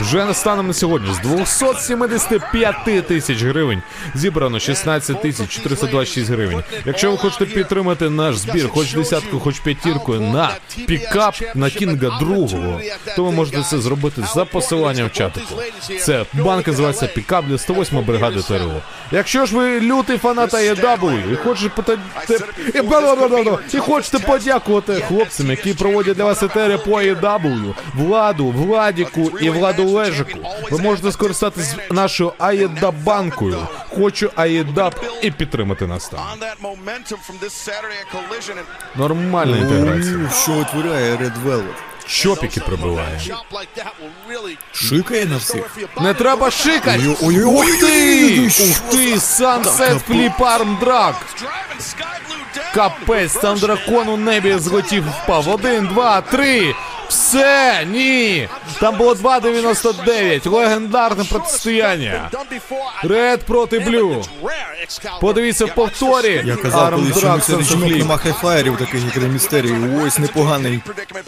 Вже 0.00 0.34
станом 0.34 0.66
на 0.66 0.72
сьогодні 0.72 1.14
з 1.14 1.18
275 1.18 3.06
тисяч 3.06 3.42
гривень 3.42 3.82
зібрано 4.14 4.60
16 4.60 5.22
тисяч 5.22 5.48
426 5.50 6.30
гривень. 6.30 6.62
Якщо 6.84 7.10
ви 7.10 7.16
хочете 7.16 7.46
підтримати 7.46 8.10
наш 8.10 8.36
збір, 8.36 8.68
хоч 8.68 8.94
десятку, 8.94 9.40
хоч 9.40 9.60
п'ятірку 9.60 10.14
на 10.14 10.50
пікап 10.86 11.34
на 11.54 11.70
Кінга 11.70 12.18
другого, 12.18 12.80
то 13.16 13.24
ви 13.24 13.32
можете 13.32 13.62
це 13.62 13.78
зробити 13.78 14.22
за 14.34 14.44
посиланням 14.44 15.08
в 15.08 15.12
чатику. 15.12 15.54
Це 16.00 16.24
банк 16.32 16.66
називається 16.66 17.06
пікап 17.06 17.46
для 17.46 17.58
108 17.58 18.04
бригади 18.04 18.42
ТРО. 18.42 18.80
Якщо 19.12 19.46
ж 19.46 19.56
ви 19.56 19.80
лютий 19.80 20.18
фанат 20.18 20.54
AEW 20.54 21.32
і 21.32 21.36
хочете 21.36 21.98
і 23.74 23.78
хочете 23.78 24.18
подякувати 24.18 24.94
хлопцям, 24.94 25.50
які 25.50 25.74
проводять 25.74 26.16
для 26.16 26.24
вас 26.24 26.42
етери 26.42 26.78
по 26.78 26.90
AEW, 26.90 27.74
Владу, 27.94 28.46
Владіку 28.46 29.30
і 29.40 29.50
Владу 29.50 29.87
Лежику, 29.88 30.38
ви 30.70 30.78
можете 30.78 31.12
скористатись 31.12 31.74
нашою 31.90 32.32
AEW 32.38 32.92
банкою. 32.92 33.66
Хочу 33.96 34.26
AEW 34.26 34.92
і 35.22 35.30
підтримати 35.30 35.86
нас 35.86 36.08
там. 36.08 36.20
Нормальна 38.96 39.56
інтеграція. 39.56 40.30
Що 40.42 40.52
витворяє 40.52 41.16
Red 41.16 41.44
Velvet? 41.46 41.74
Чопіки 42.06 42.60
прибиває. 42.60 43.20
Шикає 44.72 45.26
на 45.26 45.36
всіх. 45.36 45.76
Не 46.00 46.14
треба 46.14 46.50
шикать! 46.50 47.00
Ой-ой-ой, 47.22 47.72
Ух 47.72 47.80
ти! 47.80 48.40
Ух 48.46 48.78
ти! 48.90 49.14
Sunset 49.14 50.00
Flip 50.08 50.36
Arm 50.38 50.78
Drag! 50.80 51.14
Капець, 52.74 53.32
там 53.32 53.58
дракон 53.58 54.08
у 54.08 54.16
небі 54.16 54.58
злетів 54.58 55.04
впав. 55.10 55.48
Один, 55.48 55.86
два, 55.86 56.20
три. 56.20 56.74
Все, 57.08 57.86
ні. 57.90 58.48
Там 58.80 58.96
було 58.96 59.14
2.99. 59.14 60.50
Легендарне 60.50 61.24
протистояння. 61.24 62.30
Ред 63.02 63.42
проти 63.42 63.78
Блю. 63.78 64.24
Подивіться 65.20 65.64
в 65.66 65.74
повторі. 65.74 66.42
Я 66.44 66.56
казав, 66.56 66.90
коли 66.90 67.12
що 67.64 67.76
Flip. 67.76 67.98
нема 67.98 68.16
хайфлаєрів 68.16 68.76
таких, 68.76 69.04
як 69.04 69.16
Ремістерії. 69.16 69.74
Ось 70.06 70.18
непоганий. 70.18 70.80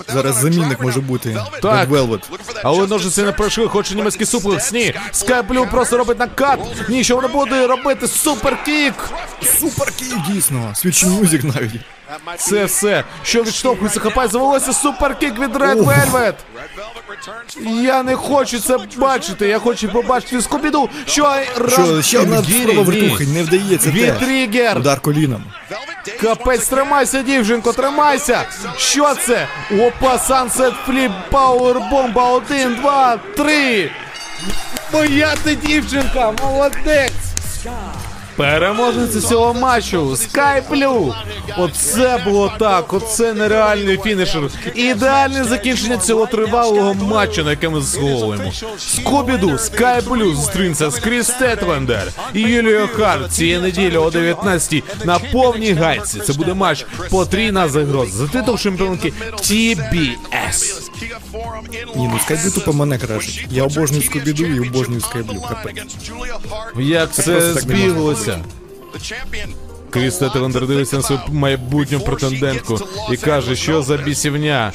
Зараз 0.09 0.37
замінник 0.37 0.81
може 0.81 1.01
бути. 1.01 1.37
Так. 1.62 1.89
Але 2.64 2.87
ножиці 2.87 3.22
не 3.22 3.33
пройшли, 3.33 3.68
хоче 3.68 3.95
німецький 3.95 4.26
суплекс. 4.26 4.72
Ні. 4.72 4.95
Скайблю 5.12 5.66
просто 5.70 5.97
робить 5.97 6.18
накат. 6.18 6.61
Ні, 6.89 7.05
що 7.05 7.16
вона 7.16 7.28
буде 7.28 7.66
робити? 7.66 8.09
Суперкік. 8.09 8.95
Суперкіт, 9.61 10.14
дійсно. 10.31 10.72
Свічі 10.74 11.07
мюзик 11.07 11.45
навіть. 11.45 11.81
Це 12.37 12.65
все, 12.65 13.05
що 13.23 13.43
відштовхується, 13.43 14.01
хапає 14.01 14.29
за 14.29 14.39
волосся 14.39 14.73
суперкік 14.73 15.39
від 15.39 15.57
Red 15.57 15.85
Velvet. 15.85 16.35
Я 17.83 18.03
не 18.03 18.17
хочу 18.17 18.61
це 18.61 18.79
бачити. 18.97 19.49
Я 19.49 19.59
хочу 19.59 19.89
побачити 19.89 20.43
Скубіду, 20.43 20.89
що 21.07 21.37
Що, 21.69 22.03
ще 22.03 22.19
одна 22.19 22.43
спроба 22.43 22.83
вертухи, 22.83 23.27
не 23.27 23.43
вдається 23.43 23.91
тригер. 23.91 24.79
Удар 24.79 25.01
коліном. 25.01 25.45
Капець, 26.21 26.69
тримайся, 26.69 27.23
дівчинко, 27.23 27.73
тримайся. 27.73 28.43
Що 28.77 29.15
це? 29.15 29.49
Опа, 29.71 30.17
Sunset 30.17 30.73
Flip 30.89 31.13
Power 31.31 31.91
Bomba. 31.91 32.33
Один, 32.33 32.75
два, 32.75 33.17
три. 33.37 33.91
Моя 34.93 35.35
ти 35.45 35.55
дівчинка, 35.55 36.33
молодець. 36.43 37.13
Переможниця 38.41 39.20
цього 39.20 39.55
матчу 39.55 40.16
Blue. 40.70 41.14
Оце 41.59 42.22
було 42.24 42.53
так, 42.59 42.93
оце 42.93 43.34
нереальний 43.34 43.99
фінішер. 43.99 44.43
Ідеальне 44.74 45.45
закінчення 45.45 45.97
цього 45.97 46.26
тривалого 46.26 46.95
матчу, 46.95 47.45
на 47.45 47.51
яке 47.51 47.68
ми 47.68 47.80
заслуговуємо. 47.80 48.53
Скобіду, 48.78 49.49
Blue 49.49 50.34
зустрінеться 50.34 50.91
з 50.91 50.99
Кріс 50.99 51.26
Стетлендер 51.26 52.12
і 52.34 52.41
Юлією 52.41 52.88
Харт 52.97 53.32
цієї 53.32 53.59
неділі 53.59 53.97
о 53.97 54.11
19 54.11 55.05
на 55.05 55.18
повній 55.18 55.72
гайці. 55.72 56.20
Це 56.20 56.32
буде 56.32 56.55
матч 56.55 56.86
потрійна 57.11 57.68
загроза 57.68 58.12
за 58.12 58.26
титул 58.26 58.59
чемпіонки 58.59 59.12
TBS. 59.32 60.91
Ні, 61.97 62.09
ну 62.12 62.18
Скайблю 62.24 62.51
тупо 62.51 62.72
мене 62.72 62.99
крашить. 62.99 63.47
Я 63.51 63.64
обожнюю 63.64 64.03
Скобіду 64.03 64.47
і 64.47 64.61
обожнюю 64.61 65.01
Скайблю. 65.01 65.43
Як 66.76 67.12
це 67.12 67.22
просто 67.22 68.30
не 68.37 68.45
Кріс 69.91 70.18
дивиться 70.68 70.97
на 70.97 71.03
свою 71.03 71.20
майбутню 71.28 72.01
претендентку 72.01 72.78
і 73.12 73.16
каже, 73.16 73.57
що 73.57 73.83
за 73.83 73.97
бісівня. 73.97 74.72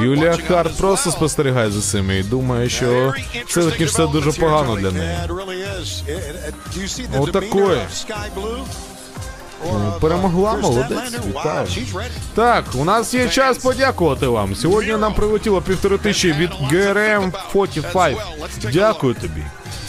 Юлія 0.00 0.38
Харт 0.48 0.78
просто 0.78 1.10
спостерігає 1.10 1.70
за 1.70 1.80
цим 1.80 2.10
і 2.10 2.22
думає, 2.22 2.68
що 2.68 3.14
все 3.46 3.62
закінчиться 3.62 4.06
дуже 4.06 4.32
погано 4.32 4.76
для 4.76 4.90
неї. 4.90 5.18
Отакої. 7.18 7.80
Ну, 9.64 9.94
Перемогла, 10.00 10.56
молодець, 10.56 11.12
вітаю. 11.28 11.66
Так, 12.34 12.64
у 12.74 12.84
нас 12.84 13.14
є 13.14 13.28
час 13.28 13.58
подякувати 13.58 14.26
вам. 14.26 14.54
Сьогодні 14.54 14.96
нам 14.96 15.14
прилетіло 15.14 15.62
півтори 15.62 15.98
тисячі 15.98 16.32
від 16.32 16.50
GRM 16.50 17.32
45. 17.52 18.16
Дякую 18.72 19.14
тобі. 19.14 19.42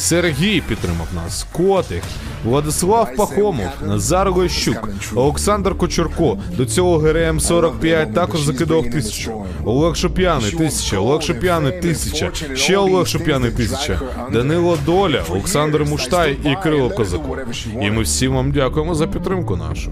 Сергій 0.04 0.62
підтримав 0.62 1.08
нас, 1.16 1.46
Котик, 1.52 2.04
Владислав 2.46 3.16
Пахомов, 3.18 3.70
Назар 3.86 4.32
Лещук, 4.32 4.90
Олександр 5.16 5.78
Кочурко. 5.78 6.38
До 6.58 6.66
цього 6.66 6.98
ГРМ 6.98 7.40
45 7.40 8.14
також 8.14 8.42
закидав 8.42 8.84
тисячу. 8.92 9.46
Олег 9.66 9.96
Шоп'яний 9.96 10.52
тисяча, 10.52 10.98
Олег 11.00 11.22
Шоп'яний 11.22 11.82
тисяча, 11.82 12.32
ще 12.56 12.78
Олег 12.78 13.08
Шоп'яний 13.08 13.52
тисяча, 13.52 14.00
Данило 14.34 14.78
Доля, 14.86 15.24
Олександр 15.30 15.84
Муштай 15.84 16.38
і 16.44 16.56
Кирило 16.64 16.90
Козаков. 16.90 17.38
І 17.82 17.92
ми 17.92 18.02
всім 18.02 18.34
вам 18.34 18.52
дякуємо 18.52 18.96
за 18.96 19.08
підтримку 19.08 19.56
нашу. 19.56 19.92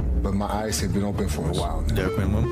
Дякуємо. 1.95 2.43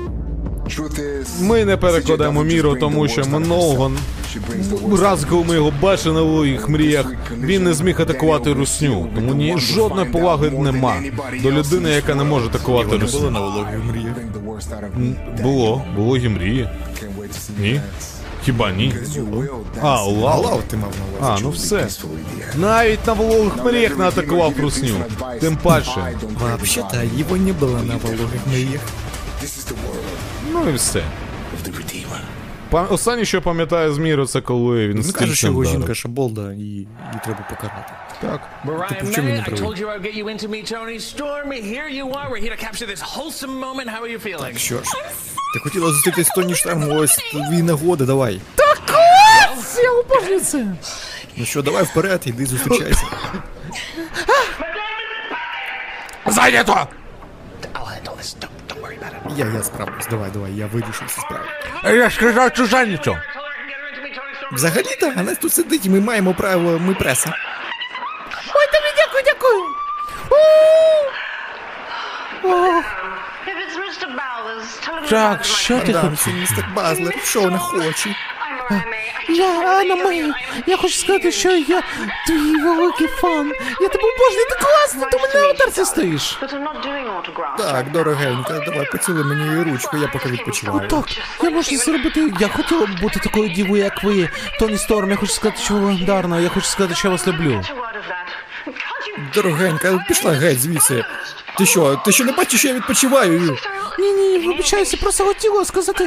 Ми 1.40 1.64
не 1.64 1.76
перекладаємо 1.76 2.42
міру, 2.44 2.76
тому 2.80 3.08
що 3.08 3.24
минулого 3.24 3.92
раз, 5.00 5.24
коли 5.24 5.44
ми 5.44 5.54
його 5.54 5.72
бачили 5.82 6.14
на 6.20 6.34
своїх 6.36 6.68
мріях, 6.68 7.12
він 7.40 7.64
не 7.64 7.74
зміг 7.74 8.02
атакувати 8.02 8.52
русню. 8.52 9.08
Тому 9.14 9.34
ні 9.34 9.58
жодної 9.58 10.10
поваги 10.10 10.50
нема 10.50 10.96
до 11.42 11.52
людини, 11.52 11.90
яка 11.90 12.14
не 12.14 12.24
може 12.24 12.46
атакувати 12.46 12.98
Не 12.98 13.04
було 13.04 13.30
на 13.30 13.40
вологі 13.40 13.76
в 13.76 13.84
мріях. 13.84 14.14
Було, 15.42 15.84
було 15.96 16.16
і 16.16 16.28
мрії. 16.28 16.68
Ні? 17.58 17.80
Хіба 18.44 18.72
ні? 18.72 18.94
А, 19.82 20.02
лав. 20.02 20.44
Лав 20.44 20.62
ти 20.68 20.76
мав 20.76 20.92
на 20.98 21.26
увазі. 21.26 21.40
А, 21.40 21.44
ну 21.44 21.50
все. 21.50 21.88
Навіть 22.56 23.06
на 23.06 23.12
вологих 23.12 23.64
мріях 23.64 23.98
не 23.98 24.04
атакував 24.04 24.52
русню. 24.60 24.94
Тим 25.40 25.56
паче. 25.56 26.14
Вообще-то 26.40 26.96
его 26.96 27.36
не 27.36 27.52
было 27.52 27.82
на 27.82 27.96
вологих 27.96 28.46
мріях. 28.46 28.80
Ну 30.64 30.70
і 30.70 30.72
все. 30.72 31.02
Па- 32.70 32.82
Останнє, 32.82 33.24
що 33.24 33.42
пам'ятаю 33.42 33.92
з 33.92 33.98
міру, 33.98 34.26
це 34.26 34.40
коли 34.40 34.88
він 34.88 34.96
Ну 34.96 35.02
каже, 35.02 35.12
що 35.12 35.18
стільцем 35.26 35.50
його 35.50 35.60
вдарив. 35.62 35.78
жінка 35.80 35.94
шаболда 35.94 36.52
і 36.52 36.56
її 36.58 36.88
треба 37.24 37.46
покарати. 37.50 37.92
Так. 38.20 38.40
Mariah 38.66 39.00
почему 39.00 39.28
May, 39.28 39.32
не 39.32 39.40
I 39.40 39.44
провели? 39.44 39.66
told 39.66 39.78
you 39.80 39.86
I 39.88 39.98
would 39.98 40.02
get 40.02 40.14
you 40.14 40.26
into 40.28 40.48
me, 40.48 40.62
Tony 40.72 40.98
Storm. 41.00 41.48
Here 41.52 41.88
you 41.98 42.06
are. 42.18 42.26
We're 42.30 42.42
here 42.46 42.54
to 42.56 42.60
capture 42.66 42.86
this 42.94 43.00
wholesome 43.00 43.54
moment. 43.66 43.88
How 43.90 44.00
are 44.04 44.12
you 44.16 44.20
feeling? 44.26 44.58
Що 44.58 44.74
ж, 44.76 44.82
ти 45.54 45.58
хотіла 45.60 45.92
зустрітись 45.92 46.26
з 46.26 46.30
Тоні 46.30 46.54
Штарм, 46.54 46.90
ось 46.92 47.16
твій 47.16 47.62
нагода, 47.62 48.04
давай. 48.04 48.40
Я 49.82 49.90
обожнюю 49.92 50.40
це. 50.40 50.66
Ну 51.36 51.44
що, 51.44 51.62
давай 51.62 51.84
вперед, 51.84 52.20
іди 52.24 52.46
зустрічайся. 52.46 53.04
Зайнято! 56.26 56.72
I'll 57.74 57.84
handle 57.84 58.14
this. 58.20 58.36
Don't, 58.40 58.49
я, 59.36 59.46
я 59.46 59.62
справлюсь, 59.62 60.06
давай, 60.10 60.30
давай, 60.30 60.52
я 60.54 60.66
вирішу 60.66 61.04
всі 61.06 61.20
справи. 61.20 61.44
А 61.82 61.90
я 61.90 62.10
ж 62.10 62.20
казав 62.20 62.52
чужанічу. 62.52 63.16
Взагалі-то, 64.52 65.12
а 65.16 65.22
нас 65.22 65.38
тут 65.38 65.52
сидить, 65.52 65.86
і 65.86 65.90
ми 65.90 66.00
маємо 66.00 66.34
право, 66.34 66.78
ми 66.78 66.94
преса. 66.94 67.32
Ой, 68.54 68.66
тобі 68.66 68.94
дякую, 68.96 69.22
дякую. 69.24 69.64
О, 72.42 72.82
Так, 75.10 75.44
що 75.44 75.80
ти 75.80 75.92
Так, 75.92 76.02
хотів? 76.10 76.34
містер 76.34 76.68
Базлер, 76.74 77.14
що 77.24 77.40
вона 77.40 77.58
хоче? 77.58 78.14
Я 79.28 79.78
Анна 79.80 79.96
Мей. 79.96 80.32
Я 80.66 80.76
хочу 80.76 80.94
сказати, 80.94 81.32
що 81.32 81.50
я 81.50 81.82
твій 82.26 82.56
великий 82.62 83.06
фан. 83.06 83.52
Я 83.80 83.88
тебе 83.88 84.04
обожнюю, 84.04 84.46
ти 84.50 84.56
класний, 84.64 85.06
ти 85.10 85.16
у 85.16 85.20
мене 85.20 85.34
на 85.34 85.40
аватарці 85.40 85.84
стоїш. 85.84 86.38
Так, 87.58 87.90
дорогенька, 87.92 88.58
давай 88.66 88.90
поцілуй 88.92 89.24
мені 89.24 89.62
ручку, 89.62 89.96
я 89.96 90.08
поки 90.08 90.28
відпочиваю. 90.28 90.88
Так, 90.88 91.04
я 91.42 91.50
можу 91.50 91.76
зробити. 91.76 92.32
Я 92.40 92.48
хотіла 92.48 92.86
б 92.86 93.00
бути 93.00 93.20
такою 93.20 93.48
дівою, 93.48 93.82
як 93.82 94.04
ви. 94.04 94.28
Тоні 94.58 94.78
Сторм, 94.78 95.10
я 95.10 95.16
хочу 95.16 95.32
сказати, 95.32 95.60
що 95.62 95.74
ви 95.74 95.80
легендарна. 95.80 96.40
Я 96.40 96.48
хочу 96.48 96.66
сказати, 96.66 96.94
що 96.94 97.08
я 97.08 97.12
вас 97.12 97.26
люблю. 97.26 97.62
Дорогенька, 99.34 100.04
пішла 100.08 100.32
геть 100.32 100.60
звідси. 100.60 101.04
Ти 101.58 101.66
що, 101.66 101.96
ти 102.04 102.12
що 102.12 102.24
не 102.24 102.32
бачиш, 102.32 102.60
що 102.60 102.68
я 102.68 102.74
відпочиваю? 102.74 103.58
Ні, 103.98 104.12
ні, 104.12 104.46
вибачаюся, 104.46 104.96
просто 104.96 105.24
хотіла 105.24 105.64
сказати, 105.64 106.06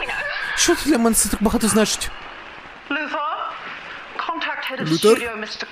що 0.55 0.76
для 0.86 0.97
мене 0.97 1.16
це 1.16 1.30
так 1.30 1.43
багато 1.43 1.68
значить. 1.68 2.09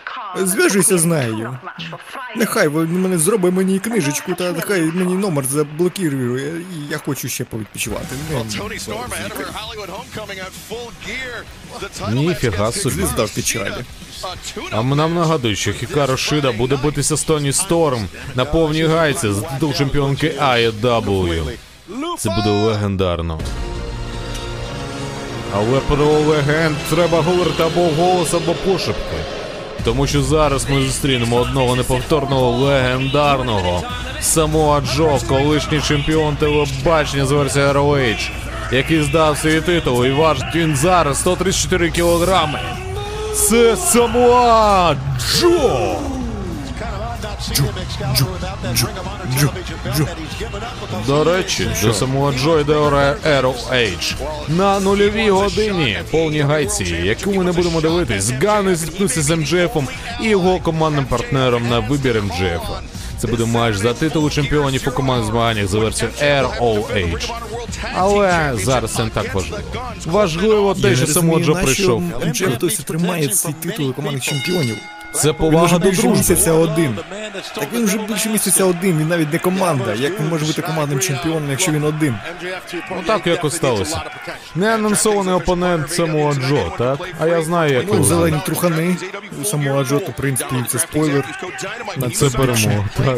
Khan. 0.05 0.45
Зв'яжуйся 0.45 0.97
з 0.97 1.05
нею. 1.05 1.57
Нехай 2.35 2.69
він 2.69 3.01
мене 3.01 3.17
зробить 3.17 3.53
мені 3.53 3.79
книжечку, 3.79 4.33
та 4.33 4.51
нехай 4.51 4.81
мені 4.81 5.13
номер 5.13 5.45
заблокірує, 5.45 6.51
і 6.59 6.87
я 6.89 6.97
хочу 6.97 7.29
ще 7.29 7.43
повідпочивати. 7.43 8.15
Ніфіга 12.11 12.71
собі. 12.71 12.95
Звізда 12.95 13.23
в 13.23 13.35
печалі. 13.35 13.73
А 14.71 14.83
нам 14.83 15.15
нагадують, 15.15 15.57
що 15.57 15.73
Хікаро 15.73 16.17
Шида 16.17 16.51
буде 16.51 16.75
битися 16.83 17.17
з 17.17 17.23
Тоні 17.23 17.53
Сторм 17.53 18.07
на 18.35 18.45
повній 18.45 18.83
гайці 18.85 19.31
за 19.31 19.41
титул 19.41 19.73
чемпіонки 19.73 20.29
AEW. 20.39 21.57
Це 22.17 22.29
буде 22.29 22.49
легендарно. 22.49 23.39
Але 25.55 25.79
про 25.79 26.05
легенд 26.05 26.75
треба 26.89 27.21
говорити 27.21 27.63
або 27.63 27.81
вголос, 27.81 28.33
або 28.33 28.53
пошепки. 28.53 29.17
Тому 29.83 30.07
що 30.07 30.21
зараз 30.21 30.69
ми 30.69 30.81
зустрінемо 30.81 31.35
одного 31.35 31.75
неповторного 31.75 32.51
легендарного 32.51 33.83
Самоа 34.21 34.81
Джо, 34.81 35.17
колишній 35.27 35.81
чемпіон 35.81 36.35
телебачення 36.35 37.25
з 37.25 37.31
версії 37.31 37.65
ROH, 37.65 38.29
який 38.71 39.03
здав 39.03 39.37
свій 39.37 39.61
титул 39.61 40.05
і 40.05 40.11
важить 40.11 40.55
він 40.55 40.75
зараз 40.75 41.19
134 41.19 41.91
кілограми. 41.91 42.59
Це 43.33 43.75
Самоа 43.75 44.95
Джо! 45.19 45.95
До 51.07 51.23
речі, 51.23 51.69
до 51.83 51.93
самого 51.93 52.31
Джо 52.31 52.59
йде 52.59 52.73
Arrow 52.73 53.69
Age. 53.73 54.15
На 54.47 54.79
нульовій 54.79 55.29
годині 55.29 55.97
повній 56.11 56.41
гайці, 56.41 56.83
яку 56.83 57.33
ми 57.33 57.43
не 57.43 57.51
будемо 57.51 57.81
дивитись, 57.81 58.31
Гани 58.43 58.75
зіткнувся 58.75 59.21
з 59.21 59.35
МДФом 59.35 59.87
і 60.21 60.27
його 60.27 60.59
командним 60.59 61.05
партнером 61.05 61.69
на 61.69 61.79
вибір 61.79 62.23
МДФа. 62.23 62.81
Це 63.17 63.27
буде 63.27 63.45
матч 63.45 63.75
за 63.75 63.93
титул 63.93 64.29
чемпіонів 64.29 64.83
у 64.87 64.91
командних 64.91 65.29
змаганнях 65.31 65.67
за 65.67 65.79
версією 65.79 66.15
ROH. 66.21 67.31
Але 67.95 68.53
зараз 68.63 68.93
це 68.93 69.03
не 69.03 69.09
так 69.09 69.33
важливо. 69.33 69.63
Важливо 70.05 70.75
те, 70.75 70.95
що 70.95 71.07
самого 71.07 71.39
Джо 71.39 71.53
прийшов. 71.53 72.03
МЧФ 72.27 72.57
досі 72.59 72.83
тримає 72.83 73.27
ці 73.27 73.53
титули 73.53 73.93
командних 73.93 74.23
чемпіонів. 74.23 74.77
Це 75.13 75.27
Він 75.27 75.33
повага 75.35 75.65
вже 75.65 75.79
до 75.79 75.85
більше 75.89 76.01
дружби. 76.01 76.17
місяця 76.17 76.51
один. 76.53 76.97
Так 77.55 77.67
він 77.73 77.85
вже 77.85 77.97
більше 77.97 78.29
місяця 78.29 78.65
один, 78.65 78.97
він 78.99 79.07
навіть 79.07 79.33
не 79.33 79.39
команда. 79.39 79.93
Як 79.93 80.19
він 80.19 80.29
може 80.29 80.45
бути 80.45 80.61
командним 80.61 80.99
чемпіоном, 80.99 81.49
якщо 81.49 81.71
він 81.71 81.83
один? 81.83 82.15
Ну 82.91 83.03
так 83.07 83.27
якось 83.27 83.55
сталося. 83.55 84.01
Не 84.55 84.73
анонсований 84.75 85.33
опонент 85.33 85.91
Самуа 85.91 86.33
Джо, 86.33 86.71
так? 86.77 86.99
А 87.19 87.27
я 87.27 87.41
знаю, 87.41 87.73
як 87.73 87.85
Ну, 87.87 87.93
його 87.93 88.05
зелені 88.05 88.37
трухани 88.45 88.95
у 89.41 89.45
самого 89.45 89.79
Аджота, 89.79 90.11
в 90.11 90.15
принципі, 90.15 90.55
це 90.67 90.79
спойлер. 90.79 91.25
На 91.97 92.09
це 92.09 92.29
перемога. 92.29 92.85
Так. 92.97 93.17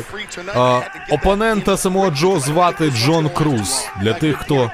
А, 0.56 0.80
опонента 1.10 1.78
самого 1.78 2.10
Джо 2.12 2.40
звати 2.40 2.92
Джон 2.92 3.30
Круз. 3.30 3.86
Для 4.02 4.14
тих, 4.14 4.38
хто 4.38 4.72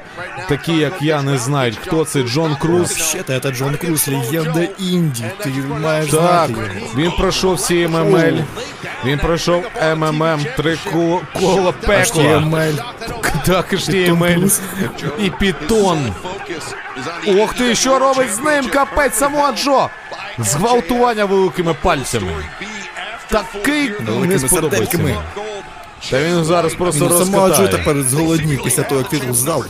такі, 0.49 0.73
як 0.73 1.01
я, 1.01 1.21
не 1.21 1.37
знають, 1.37 1.77
хто 1.77 2.05
це 2.05 2.23
Джон 2.23 2.55
Круз. 2.55 2.89
Вообще-то 2.97 3.39
це 3.39 3.51
Джон 3.51 3.75
Круз, 3.75 4.07
легенда 4.07 4.67
Інді. 4.79 5.23
Ти 5.43 5.49
маєш 5.81 6.11
Так, 6.11 6.19
знати 6.21 6.51
його. 6.53 6.63
він 6.95 7.08
пройшов 7.17 7.53
всі 7.55 7.87
ММЛ, 7.87 8.37
він 9.05 9.19
пройшов 9.19 9.63
МММ, 9.95 10.45
три 10.57 10.77
ко- 10.93 11.21
кола 11.39 11.71
пекла. 11.71 12.43
Так, 13.45 13.73
HTML. 13.73 14.59
І 15.19 15.29
Пітон. 15.29 16.13
Ох 17.27 17.53
ти, 17.53 17.75
що 17.75 17.99
робить 17.99 18.33
з 18.33 18.39
ним 18.39 18.67
капець 18.67 19.13
самого 19.15 19.51
Джо? 19.51 19.89
Зґвалтування 20.39 21.25
великими 21.25 21.73
пальцями. 21.73 22.31
Такий 23.29 23.91
не 24.25 24.39
сподобається. 24.39 24.97
Та 26.11 26.19
він 26.23 26.43
зараз 26.43 26.73
просто 26.73 27.05
Він 27.05 27.25
самого 27.25 27.47
розкатає. 27.47 27.77
тепер 27.77 28.03
зголоднів 28.03 28.63
після 28.63 28.83
того, 28.83 29.01
як 29.01 29.09
титул 29.09 29.33
здав. 29.33 29.65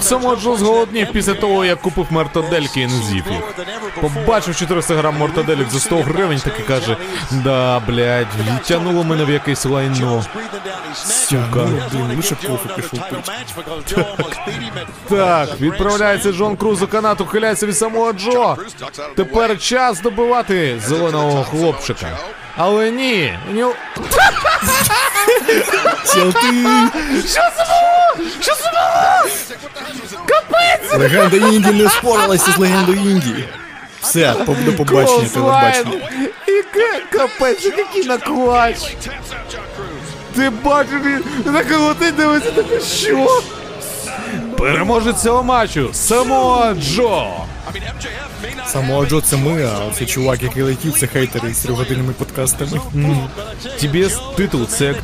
Само 0.00 0.36
Джо 0.36 0.56
зголоднів 0.56 1.12
після 1.12 1.34
того, 1.34 1.64
як 1.64 1.80
купив 1.80 2.06
мертодельки 2.10 2.80
і 2.80 2.86
не 2.86 2.92
з'їв 3.02 3.24
їх. 3.30 3.42
Побачив 4.00 4.56
400 4.56 4.94
грам 4.94 5.18
мертоделік 5.18 5.70
за 5.70 5.80
100 5.80 5.96
гривень, 5.96 6.38
так 6.38 6.52
і 6.58 6.62
каже: 6.62 6.96
Да, 7.30 7.80
блядь, 7.86 8.26
тянуло 8.66 9.04
мене 9.04 9.24
в 9.24 9.30
якесь 9.30 9.64
лайно. 9.64 10.24
Сука. 11.04 11.40
Ну, 11.54 11.82
блін, 11.92 12.16
лише 12.16 12.34
кофе 12.34 12.68
пішов 12.76 13.00
пити. 13.08 14.04
Так, 15.08 15.60
відправляється 15.60 16.32
Джон 16.32 16.56
Круз 16.56 16.82
у 16.82 16.86
канат, 16.88 17.20
ухиляється 17.20 17.66
від 17.66 17.76
самого 17.76 18.12
Джо. 18.12 18.56
Тепер 19.16 19.58
час 19.58 20.00
добивати 20.00 20.80
зеленого 20.86 21.44
хлопчика. 21.44 22.18
Але 22.56 22.90
ні, 22.90 23.38
ні. 23.52 23.64
Що 26.06 26.20
було? 26.20 26.88
Що 28.40 28.54
це 28.54 28.70
було? 28.72 29.30
Капець! 30.26 30.98
Легенда 30.98 31.36
Інді 31.36 31.82
не 31.82 31.90
спорилася 31.90 32.52
з 32.52 32.58
легендою 32.58 32.98
Індії. 32.98 33.48
Все, 34.02 34.34
до 34.64 34.72
побачення, 34.72 35.28
телебачення. 35.34 36.08
І 36.48 36.62
ка- 36.62 37.18
капець, 37.18 37.64
який 37.64 38.04
наклач! 38.04 38.96
Ти 40.36 40.50
бачиш, 40.50 40.92
він 41.04 41.24
так 41.54 41.80
летить, 41.80 42.16
дивиться, 42.16 42.50
таке 42.50 42.80
що? 42.80 43.42
Переможець 44.58 45.22
цього 45.22 45.42
матчу 45.42 45.88
Самоа 45.92 46.74
Джо! 46.74 47.26
Самого 48.66 49.06
Джо 49.06 49.20
це 49.20 49.36
ми, 49.36 49.64
а 49.64 49.90
це 49.94 50.06
чувак, 50.06 50.42
який 50.42 50.62
летів, 50.62 50.94
це 50.98 51.06
хейтери 51.06 51.54
з 51.54 51.58
трьохгодинними 51.58 52.12
подкастами. 52.12 52.80
TBS 53.82 54.34
титул 54.36 54.66
це 54.66 54.84
як 54.84 54.96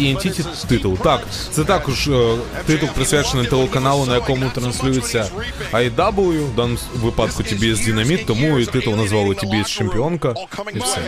TNT 0.00 0.66
титул. 0.66 0.98
Так, 0.98 1.20
це 1.50 1.64
також 1.64 2.08
е, 2.08 2.36
титул 2.66 2.88
присвячений 2.94 3.46
телеканалу, 3.46 4.06
на 4.06 4.14
якому 4.14 4.50
транслюється 4.54 5.30
IW, 5.72 6.44
в 6.52 6.54
даному 6.54 6.78
випадку 6.94 7.42
TBS 7.42 7.84
Динаміт, 7.86 8.26
тому 8.26 8.58
і 8.58 8.66
титул 8.66 8.94
назвали 8.96 9.34
TBS 9.34 9.66
Чемпіонка. 9.78 10.34
І 10.74 10.78
все. 10.78 11.00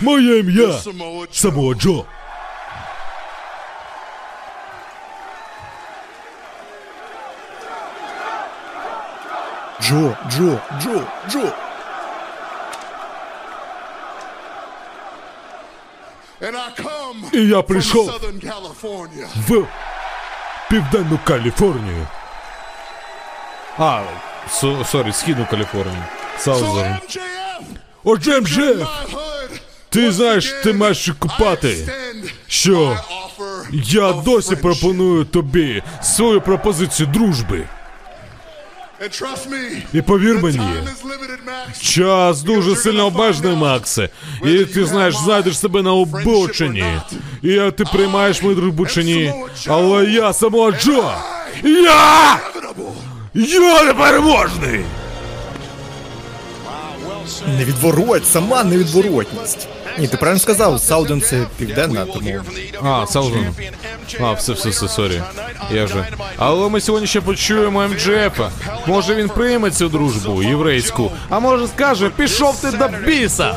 Моє 0.00 0.38
ім'я 0.38 0.74
Самоа 1.32 1.74
Джо. 1.74 2.04
Джо, 9.82 10.16
Джо, 10.30 10.58
Джо, 10.80 11.02
Джо. 11.30 11.52
І 17.32 17.46
я 17.46 17.62
прийшов 17.62 18.10
в 19.48 19.64
Південну 20.70 21.18
Каліфорнію. 21.24 22.06
А, 23.78 24.02
со- 24.50 24.84
sorry, 24.84 25.12
Східну 25.12 25.46
Каліфорнію. 25.50 26.04
MJF, 26.82 27.62
Отже, 28.04 28.40
МЖФ, 28.40 28.88
ти 29.88 30.12
знаєш, 30.12 30.52
ти 30.64 30.72
маєш 30.72 31.10
купати, 31.18 31.92
що 32.46 32.98
я 33.72 34.12
досі 34.12 34.56
пропоную 34.56 35.24
тобі 35.24 35.82
свою 36.02 36.40
пропозицію 36.40 37.06
дружби. 37.06 37.68
І 39.92 40.02
повір 40.02 40.42
мені, 40.42 40.60
час 41.80 42.42
дуже 42.42 42.76
сильно 42.76 43.06
обмежений, 43.06 43.56
Максе. 43.56 44.08
І 44.44 44.64
ти 44.64 44.84
знаєш, 44.86 45.16
знайдеш 45.16 45.58
себе 45.58 45.82
на 45.82 45.92
обочині. 45.92 46.84
І 47.42 47.70
ти 47.70 47.84
приймаєш 47.92 48.42
мою 48.42 48.54
дружбу 48.56 48.86
чи 48.86 49.04
ні. 49.04 49.32
Але 49.68 50.04
я 50.04 50.32
самого 50.32 50.72
Джо. 50.72 51.12
Я! 51.64 52.38
Я 53.34 53.82
непереможний! 53.84 54.84
Невідворот, 57.46 58.26
сама 58.26 58.64
невідворотність. 58.64 59.68
Ні, 59.98 60.08
ти 60.08 60.16
правильно 60.16 60.40
сказав, 60.40 60.80
Southern 60.80 61.20
це 61.20 61.46
південна, 61.58 62.04
тому 62.06 62.40
А, 62.82 63.06
Southern. 63.06 63.46
А, 64.20 64.32
все, 64.32 64.52
все, 64.52 64.68
все, 64.68 64.88
sorry. 64.88 65.22
Я 65.72 65.86
же. 65.86 66.06
Але 66.36 66.68
ми 66.68 66.80
сьогодні 66.80 67.06
ще 67.08 67.20
почуємо 67.20 67.88
МДФ. 67.88 68.40
Може 68.86 69.14
він 69.14 69.28
прийме 69.28 69.70
цю 69.70 69.88
дружбу 69.88 70.42
єврейську, 70.42 71.12
а 71.28 71.40
може 71.40 71.68
скаже, 71.68 72.10
пішов 72.16 72.60
ти 72.60 72.70
до 72.70 72.88
біса. 73.06 73.56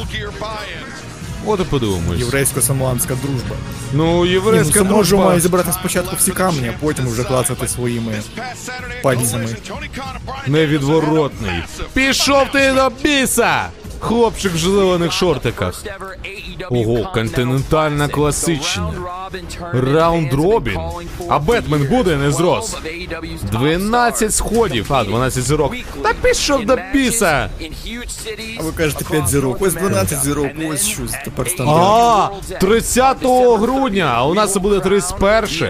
От 1.45 1.59
і 1.59 1.63
подивимось. 1.63 2.19
єврейсько-самоанська 2.19 3.07
дружба. 3.21 3.55
Ну, 3.93 4.25
Ні, 4.25 4.31
єврейська 4.31 4.79
ну, 4.79 4.85
може 4.85 5.09
дружба. 5.09 5.25
має 5.25 5.39
зібрати 5.39 5.71
спочатку 5.73 6.15
всі 6.15 6.31
камні, 6.31 6.71
а 6.75 6.85
потім 6.85 7.07
вже 7.07 7.23
клацати 7.23 7.67
своїми 7.67 8.21
пальцями. 9.03 9.55
Невідворотний. 10.47 11.63
Пішов 11.93 12.51
ти 12.51 12.73
до 12.73 12.91
біса! 13.03 13.69
Хлопчик 13.99 14.53
в 14.53 14.57
зелених 14.57 15.11
шортиках. 15.11 15.83
Ого, 16.69 17.11
континентальна 17.13 18.07
класична. 18.07 18.93
Раунд 19.73 20.33
робін. 20.33 20.79
А 21.29 21.39
Бетмен 21.39 21.87
буде 21.89 22.17
не 22.17 22.31
зрос. 22.31 22.77
12 23.51 24.33
сходів, 24.35 24.93
а 24.93 25.03
12 25.03 25.43
зірок. 25.43 25.73
Та 26.03 26.13
пішов 26.13 26.65
до 26.65 26.77
біса! 26.93 27.49
А 28.59 28.63
ви 28.63 28.71
кажете 28.71 29.05
5 29.05 29.27
зірок, 29.27 29.61
ось 29.61 29.73
12 29.73 30.23
зірок, 30.23 30.47
ось 30.71 30.87
що 30.87 31.01
тепер 31.25 31.49
стандарт. 31.49 31.79
А, 31.79 32.29
30 32.59 33.17
грудня, 33.59 34.11
а 34.15 34.25
у 34.25 34.33
нас 34.33 34.57
буде 34.57 34.79
31. 34.79 35.69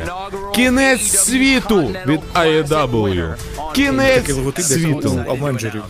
Кінець 0.55 1.17
світу 1.17 1.89
від 2.07 2.19
AEW. 2.33 3.33
Кінець 3.73 4.31
світу. 4.67 5.25
Авенджерів. 5.29 5.83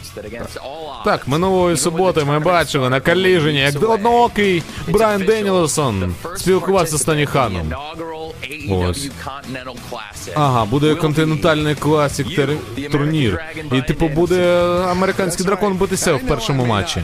Так, 1.05 1.27
минулої 1.27 1.77
суботи 1.77 2.23
ми 2.23 2.39
бачили 2.39 2.89
на 2.89 2.99
каліжені, 2.99 3.59
як 3.59 3.89
одноокий 3.89 4.63
Брайан 4.87 5.21
Денілсон 5.21 6.15
спілкувався 6.35 6.97
з 6.97 7.01
Таніханом. 7.01 7.62
Ось. 8.69 9.09
Ага, 10.35 10.65
буде 10.65 10.95
континентальний 10.95 11.75
класик 11.75 12.27
тер- 12.35 12.57
турнір. 12.91 13.39
І 13.73 13.81
типу 13.81 14.07
буде 14.07 14.59
американський 14.89 15.45
дракон 15.45 15.73
битися 15.73 16.13
в 16.13 16.21
першому 16.21 16.65
матчі. 16.65 17.03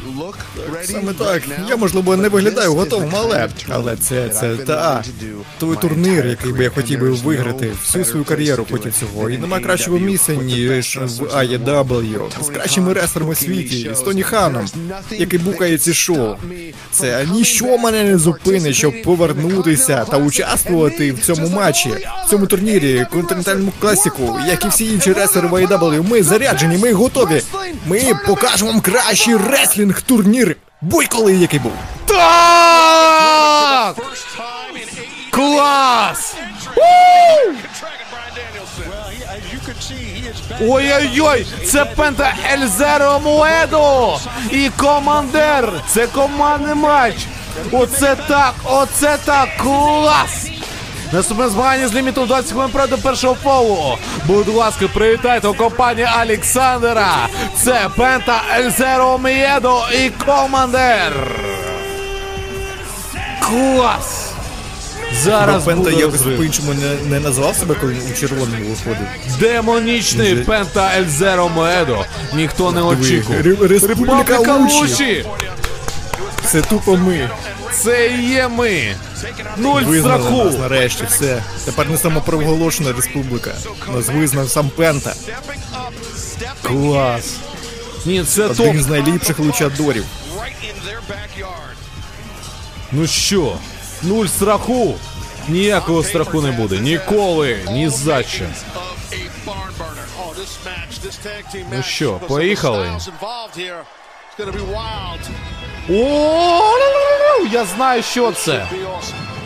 Саме 0.83 1.13
так. 1.13 1.43
Я, 1.69 1.75
можливо, 1.77 2.17
не 2.17 2.29
виглядаю 2.29 2.73
готовим, 2.73 3.09
але. 3.15 3.49
Але 3.69 3.95
це, 3.95 4.29
це 4.29 4.55
та 4.55 5.03
той 5.59 5.75
турнір, 5.75 6.25
який 6.27 6.53
би 6.53 6.63
я 6.63 6.69
хотів 6.69 6.99
би 6.99 7.09
виграти 7.09 7.71
всю 7.83 8.05
свою 8.05 8.25
кар'єру 8.25 8.65
хотів 8.71 8.93
цього. 8.93 9.29
І 9.29 9.37
нема 9.37 9.59
кращого 9.59 9.99
місця, 9.99 10.33
ніж 10.35 10.97
в 11.01 11.23
AEW. 11.23 12.21
З 12.43 12.47
кращими 12.49 12.93
рестлерами 12.93 13.31
у 13.31 13.35
світі, 13.35 13.89
з 13.95 13.99
Тоні 13.99 14.23
Ханом, 14.23 14.65
який 15.11 15.39
букає 15.39 15.77
ці 15.77 15.93
шоу. 15.93 16.35
Це 16.91 17.27
ніщо 17.33 17.77
мене 17.77 18.03
не 18.03 18.17
зупинить, 18.17 18.75
щоб 18.75 19.01
повернутися 19.03 20.05
та 20.05 20.17
участвувати 20.39 21.11
в 21.11 21.19
цьому 21.19 21.49
матчі, 21.49 21.89
в 22.25 22.29
цьому 22.29 22.47
турнірі, 22.47 23.05
континентальному 23.11 23.71
класіку, 23.79 24.39
як 24.47 24.65
і 24.65 24.67
всі 24.67 24.93
інші 24.93 25.13
реслери 25.13 25.47
в 25.47 25.53
AEW. 25.53 26.09
Ми 26.09 26.23
заряджені, 26.23 26.77
ми 26.77 26.93
готові. 26.93 27.41
Ми 27.85 28.01
покажемо 28.27 28.71
вам 28.71 28.81
кращий 28.81 29.37
реслінг 29.37 30.01
турнір 30.01 30.55
будь-коли 30.81 31.35
який 31.35 31.59
був. 31.59 31.71
Так! 32.05 33.95
Клас! 35.31 36.35
Ой-ой-ой! 40.61 41.45
Це 41.65 41.85
Пента 41.85 42.33
Ельзеро 42.53 43.19
Муедо! 43.19 44.17
І 44.51 44.69
командир! 44.77 45.73
Це 45.87 46.07
командний 46.07 46.75
матч! 46.75 47.15
Оце 47.71 48.15
так! 48.27 48.53
Оце 48.65 49.17
так! 49.25 49.49
Клас! 49.57 50.47
Наступне 51.13 51.49
змагання 51.49 51.87
з 51.87 51.93
лімітом 51.95 52.27
20 52.27 52.51
хвилин 52.51 52.69
проти 52.71 52.97
першого 52.97 53.35
фолу. 53.43 53.97
Будь 54.25 54.47
ласка, 54.47 54.85
привітайте 54.93 55.47
у 55.47 55.53
компанії 55.53 56.07
Олександра. 56.25 57.27
Це 57.63 57.89
Пента 57.97 58.41
Ельзеро 58.59 59.17
Мієдо 59.17 59.81
і 60.05 60.09
командир. 60.25 61.13
Клас! 63.39 64.25
Зараз 65.23 65.63
Пента 65.65 65.83
буде 65.83 65.95
якось 65.95 66.13
розрив. 66.15 66.37
по-іншому 66.37 66.73
не, 66.73 67.09
не 67.11 67.19
назвав 67.19 67.55
себе, 67.55 67.75
коли 67.81 67.95
у 68.11 68.19
червоному 68.19 68.65
виходив. 68.65 69.07
Демонічний 69.39 70.33
Вже- 70.33 70.43
Пента 70.43 70.91
Ельзеро 70.97 71.49
Моедо. 71.49 72.05
Ніхто 72.33 72.71
не 72.71 72.81
очікував. 72.81 73.41
Ре- 73.41 73.67
Республіка 73.67 74.37
Лучі. 74.39 75.25
Це 76.51 76.61
тупо 76.61 76.97
ми. 76.97 77.29
Це 77.73 78.07
і 78.07 78.29
є 78.29 78.47
ми. 78.47 78.95
Нуль 79.57 79.81
Визнали 79.81 80.23
страху. 80.23 80.43
нас 80.43 80.57
нарешті, 80.59 81.03
все. 81.03 81.43
Тепер 81.65 81.89
не 81.89 81.97
самопроголошена 81.97 82.93
республіка. 82.93 83.53
Нас 83.93 84.07
визнав 84.07 84.49
сам 84.49 84.69
Пента. 84.69 85.13
Клас. 86.61 87.35
Ні, 88.05 88.23
це 88.23 88.49
топ. 88.49 88.77
З 88.77 88.87
найліпших 88.87 89.39
лучадорів. 89.39 90.05
Ну 92.91 93.07
що, 93.07 93.57
нуль 94.03 94.25
страху. 94.25 94.95
Ніякого 95.47 96.03
страху 96.03 96.41
не 96.41 96.51
буде. 96.51 96.77
Ніколи, 96.77 97.59
ні 97.71 97.89
за 97.89 98.23
що. 98.23 98.45
Ну 101.71 101.83
що, 101.83 102.13
поїхали? 102.27 102.99
О, 105.89 106.61
я 107.51 107.65
знаю, 107.65 108.03
що 108.03 108.31
це. 108.31 108.65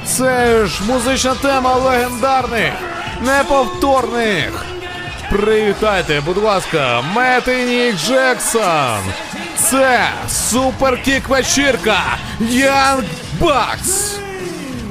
Це 0.05 0.65
ж 0.65 0.83
музична 0.87 1.35
тема 1.35 1.75
легендарних, 1.75 2.73
неповторних. 3.21 4.65
Привітайте, 5.31 6.21
будь 6.25 6.37
ласка, 6.37 7.01
Метинік 7.15 7.95
Джексон. 7.95 8.99
Це 9.57 10.09
суперкік 10.29 11.29
вечірка 11.29 12.01
Young 12.41 13.03
Bucks. 13.41 14.17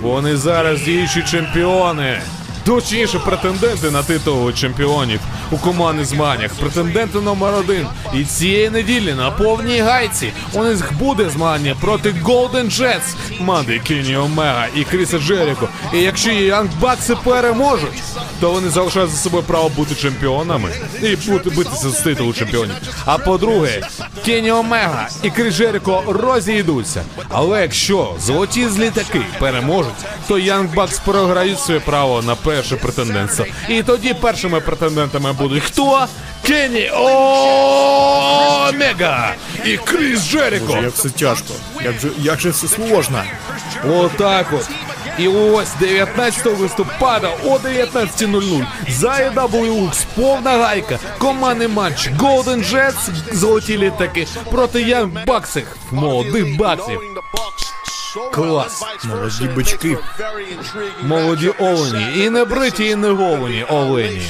Вони 0.00 0.36
зараз 0.36 0.82
діючі 0.82 1.22
чемпіони. 1.22 2.22
Точніше, 2.64 3.18
претенденти 3.18 3.90
на 3.90 4.02
титул 4.02 4.52
чемпіонів 4.52 5.20
у 5.50 5.56
командних 5.56 6.06
змаганнях. 6.06 6.50
Претенденти 6.54 7.18
номер 7.20 7.54
один. 7.54 7.86
І 8.14 8.24
цієї 8.24 8.70
неділі 8.70 9.14
на 9.14 9.30
повній 9.30 9.80
гайці 9.80 10.32
у 10.52 10.64
них 10.64 10.92
буде 10.98 11.30
змагання 11.30 11.76
проти 11.80 12.10
Golden 12.10 12.64
Jets, 12.64 13.38
команди 13.38 13.80
Кені 13.88 14.16
Омега 14.16 14.66
і 14.76 14.84
Кріса 14.84 15.18
Джеріко. 15.18 15.68
І 15.94 15.98
якщо 15.98 16.30
Янг 16.30 16.70
Бакси 16.80 17.16
переможуть, 17.24 18.02
то 18.40 18.50
вони 18.50 18.70
залишають 18.70 19.10
за 19.10 19.16
собою 19.16 19.42
право 19.46 19.68
бути 19.68 19.94
чемпіонами 19.94 20.70
і 21.02 21.16
бути 21.16 21.50
битися 21.50 21.90
з 21.90 22.00
титулу 22.00 22.32
чемпіонів. 22.32 22.74
А 23.04 23.18
по-друге, 23.18 23.80
Кені 24.24 24.52
Омега 24.52 25.08
і 25.22 25.30
Кріс 25.30 25.54
Джеріко 25.54 26.02
розійдуться. 26.06 27.02
Але 27.28 27.62
якщо 27.62 28.14
золоті 28.20 28.68
злітаки 28.68 29.20
переможуть, 29.38 29.92
то 30.28 30.38
Янг 30.38 30.74
Бакс 30.74 30.98
програють 30.98 31.60
своє 31.60 31.80
право 31.80 32.22
на 32.22 32.34
перше 32.56 32.76
претендентство. 32.76 33.46
І 33.68 33.82
тоді 33.82 34.14
першими 34.14 34.60
претендентами 34.60 35.32
будуть 35.32 35.62
хто? 35.62 36.06
Кені 36.46 36.90
Омега 38.50 39.34
і 39.64 39.76
Кріс 39.76 40.30
Джеріко. 40.30 40.78
Як 40.82 40.92
все 40.92 41.10
тяжко. 41.10 41.54
Як 41.84 42.00
же, 42.00 42.08
як 42.18 42.40
же 42.40 42.50
все 42.50 42.68
сложно. 42.68 43.22
Отак 43.90 44.46
от. 44.52 44.70
І 45.18 45.28
ось 45.28 45.68
19 45.80 46.60
листопада 46.60 47.28
о 47.44 47.58
19.00 47.58 48.66
за 48.88 49.08
AWX 49.08 50.04
повна 50.14 50.50
гайка. 50.50 50.98
Командний 51.18 51.68
матч 51.68 52.10
Golden 52.10 52.72
Jets, 52.72 53.10
золоті 53.32 53.78
літаки 53.78 54.26
проти 54.50 54.78
Young 54.84 55.24
Bucks, 55.26 55.62
молодих 55.90 56.56
баксів. 56.56 57.00
Клас. 58.32 58.82
Молоді 59.04 59.48
бички. 59.48 59.98
Молоді 61.02 61.48
олені. 61.48 62.06
І 62.16 62.30
не 62.30 62.44
бриті, 62.44 62.86
і 62.88 62.94
не 62.94 63.08
голені 63.10 63.64
олені. 63.64 64.22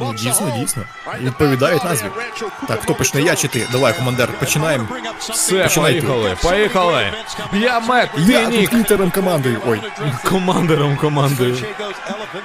Ну, 0.00 0.14
дійсно, 0.14 0.56
дійсно. 0.58 0.82
Відповідають 1.20 1.84
назві. 1.84 2.06
Так, 2.68 2.82
хто 2.82 2.94
почне 2.94 3.22
я 3.22 3.36
чи 3.36 3.48
ти? 3.48 3.66
Давай, 3.72 3.96
командир, 3.96 4.28
починаємо. 4.38 4.86
Все, 5.18 5.62
Починайте. 5.62 6.00
поїхали, 6.00 6.36
поїхали. 6.42 7.12
Я 7.52 7.80
Мет, 7.80 8.10
Я 8.16 8.46
ти 8.46 8.56
Нік. 8.56 8.70
тут 8.70 8.78
літером 8.78 9.10
командою. 9.10 9.60
Ой, 9.66 9.80
Командиром 10.24 10.96
командою. 10.96 11.56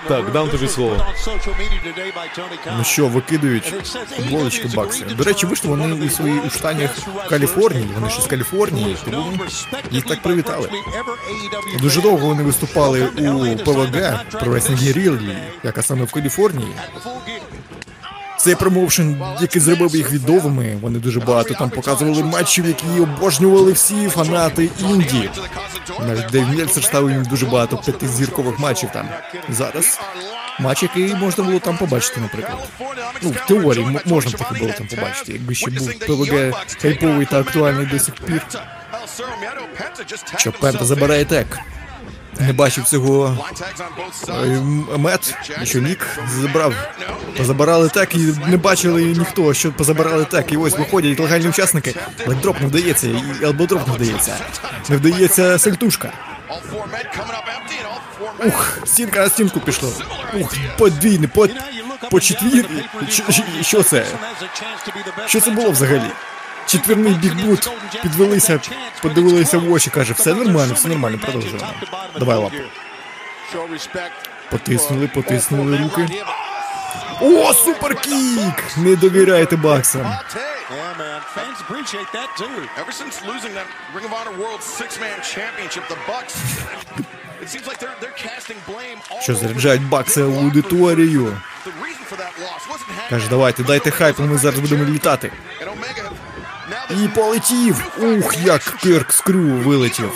Так, 0.08 0.32
дам 0.32 0.50
тобі 0.50 0.68
слово. 0.68 1.06
ну 2.78 2.84
що, 2.84 3.08
викидають 3.08 3.74
футболочки 4.16 4.68
бакси. 4.76 5.06
До 5.06 5.24
речі, 5.24 5.46
вийшли 5.46 5.70
вони 5.70 6.06
у 6.06 6.10
свої 6.10 6.40
у 6.40 6.50
штанях 6.50 6.92
в 7.26 7.30
Каліфорнії. 7.30 7.90
Вони 7.96 8.10
ж 8.10 8.22
з 8.22 8.28
Каліфорнії, 8.28 8.98
тому 9.06 9.34
їх 9.92 10.06
так 10.06 10.17
привітали. 10.24 10.70
Дуже 11.82 12.02
довго 12.02 12.28
вони 12.28 12.44
виступали 12.44 13.06
у 13.06 13.58
PWG 13.64 13.96
Wrestling 14.34 14.80
Guerrilla, 14.84 15.38
яка 15.64 15.82
саме 15.82 16.04
в 16.04 16.12
Каліфорнії. 16.12 16.72
Цей 18.38 18.56
промоушен, 18.56 19.22
який 19.42 19.62
зробив 19.62 19.96
їх 19.96 20.12
відомими, 20.12 20.78
вони 20.82 21.00
дуже 21.00 21.20
багато 21.20 21.54
там 21.54 21.70
показували 21.70 22.24
матчів, 22.24 22.68
які 22.68 23.02
обожнювали 23.02 23.72
всі 23.72 24.10
фанати 24.10 24.70
Інді. 24.80 25.30
Навіть 26.08 26.32
Дейв 26.32 26.50
Мельцер 26.50 26.84
ставив 26.84 27.12
їм 27.12 27.24
дуже 27.24 27.46
багато 27.46 27.78
п'ятизіркових 27.78 28.60
матчів 28.60 28.90
там. 28.94 29.10
Зараз 29.50 30.00
матч, 30.60 30.84
який 30.84 31.16
можна 31.16 31.44
було 31.44 31.60
там 31.60 31.78
побачити, 31.78 32.22
наприклад. 32.22 32.68
Ну, 33.22 33.30
в 33.30 33.48
теорії 33.48 34.00
можна 34.06 34.32
б 34.32 34.36
таки 34.36 34.60
було 34.60 34.72
там 34.72 34.88
побачити, 34.88 35.34
якби 35.34 35.56
ще 35.56 35.72
був 35.72 35.94
PWG 36.00 36.66
хайповий 36.82 37.26
та 37.26 37.40
актуальний 37.40 37.86
до 37.86 38.00
сих 38.00 38.16
пір. 38.16 38.42
Що 40.38 40.52
Пента 40.52 40.86
забирає 40.86 41.26
tag. 41.26 41.60
Не 42.40 42.54
бачив 42.54 42.84
цього 42.84 43.38
е, 44.30 44.32
м- 44.34 44.88
Мет, 44.98 45.36
що 45.64 45.80
Нік 45.80 46.08
забрав. 46.42 46.74
Позабирали 47.38 47.90
tag 47.90 48.16
і 48.16 48.18
не 48.48 48.58
бачили 48.58 49.02
ніхто, 49.04 49.54
що 49.54 49.72
позабирали 49.72 50.26
tag. 50.26 50.52
І 50.52 50.58
ось 50.58 50.78
виходять 50.78 51.20
легальні 51.20 51.48
учасники. 51.50 51.96
Leg 52.28 52.42
drop 52.42 52.62
не 52.62 52.68
вдається, 52.68 53.08
і 53.08 53.24
elbow 53.44 53.68
drop 53.68 53.88
не 53.88 53.94
вдається. 53.94 54.38
Не 54.90 54.98
вдається 54.98 55.60
сальтушка. 55.60 56.12
Ух, 58.48 58.78
стінка 58.86 59.20
на 59.20 59.30
стінку 59.30 59.60
пішло. 59.60 59.94
Ух, 60.34 60.54
подвійний, 60.78 61.28
по, 61.28 61.48
по 62.12 62.20
четвір'ї. 62.20 62.66
Що, 63.10 63.24
що 63.62 63.84
це? 63.84 64.06
Що 65.28 65.42
це 65.42 65.52
було 65.52 65.72
взагалі? 65.72 66.02
Четвірний 66.68 67.14
бігбут. 67.14 67.70
Підвелися, 68.02 68.60
подивилися 69.02 69.58
в 69.58 69.72
очі, 69.72 69.90
каже, 69.90 70.14
все 70.14 70.34
нормально, 70.34 70.74
все 70.74 70.88
нормально, 70.88 71.20
продовжуємо. 71.22 71.68
Давай 72.20 72.38
лапу. 72.38 72.56
Потиснули, 74.52 75.08
потиснули 75.08 75.78
руки. 75.78 76.24
О, 77.22 77.54
суперкік! 77.54 78.78
Не 78.78 78.96
довіряйте 78.96 79.56
баксам. 79.56 80.18
Що 89.22 89.36
заряджають 89.36 89.90
бакси 89.90 90.22
аудиторію. 90.22 91.38
Каже, 93.10 93.28
давайте, 93.30 93.64
дайте 93.64 93.92
хайп, 93.92 94.20
ми 94.20 94.38
зараз 94.38 94.60
будемо 94.60 94.86
літати. 94.86 95.32
І 96.90 97.08
полетів! 97.08 97.92
Ух, 97.98 98.38
як 98.38 98.62
Кирк 98.62 99.14
Скрю 99.14 99.40
вилетів. 99.40 100.12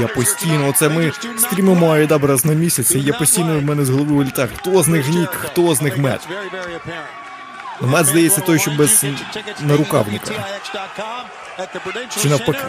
Я 0.00 0.06
постійно, 0.06 0.68
оце 0.68 0.88
ми 0.88 1.12
стрімимо 1.38 1.90
Айдаб 1.92 2.24
раз 2.24 2.44
на 2.44 2.52
місяць, 2.52 2.90
я 2.90 3.12
постійно 3.12 3.58
в 3.58 3.62
мене 3.62 3.84
з 3.84 3.90
голови 3.90 4.12
вилітає. 4.12 4.48
Хто 4.56 4.82
з 4.82 4.88
них 4.88 5.08
Нік, 5.08 5.30
хто 5.30 5.74
з 5.74 5.82
них. 5.82 5.96
Ну, 7.80 7.88
Мет, 7.88 8.06
здається, 8.06 8.40
той, 8.40 8.58
що 8.58 8.70
без 8.70 9.04
нарукавника. 9.60 10.34
Чи 12.22 12.28
навпаки. 12.28 12.64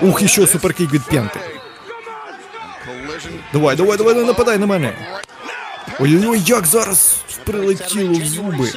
Ух, 0.00 0.22
і 0.22 0.28
що 0.28 0.46
суперкік 0.46 0.92
від. 0.92 1.02
Collision. 2.88 3.38
Давай, 3.52 3.76
давай, 3.76 3.98
давай, 3.98 4.14
не 4.14 4.24
нападай 4.24 4.58
на 4.58 4.66
мене. 4.66 4.92
Ой-ой-ой, 6.00 6.42
як 6.46 6.66
зараз 6.66 7.16
прилетіло 7.44 8.18
в 8.18 8.24
зуби. 8.24 8.72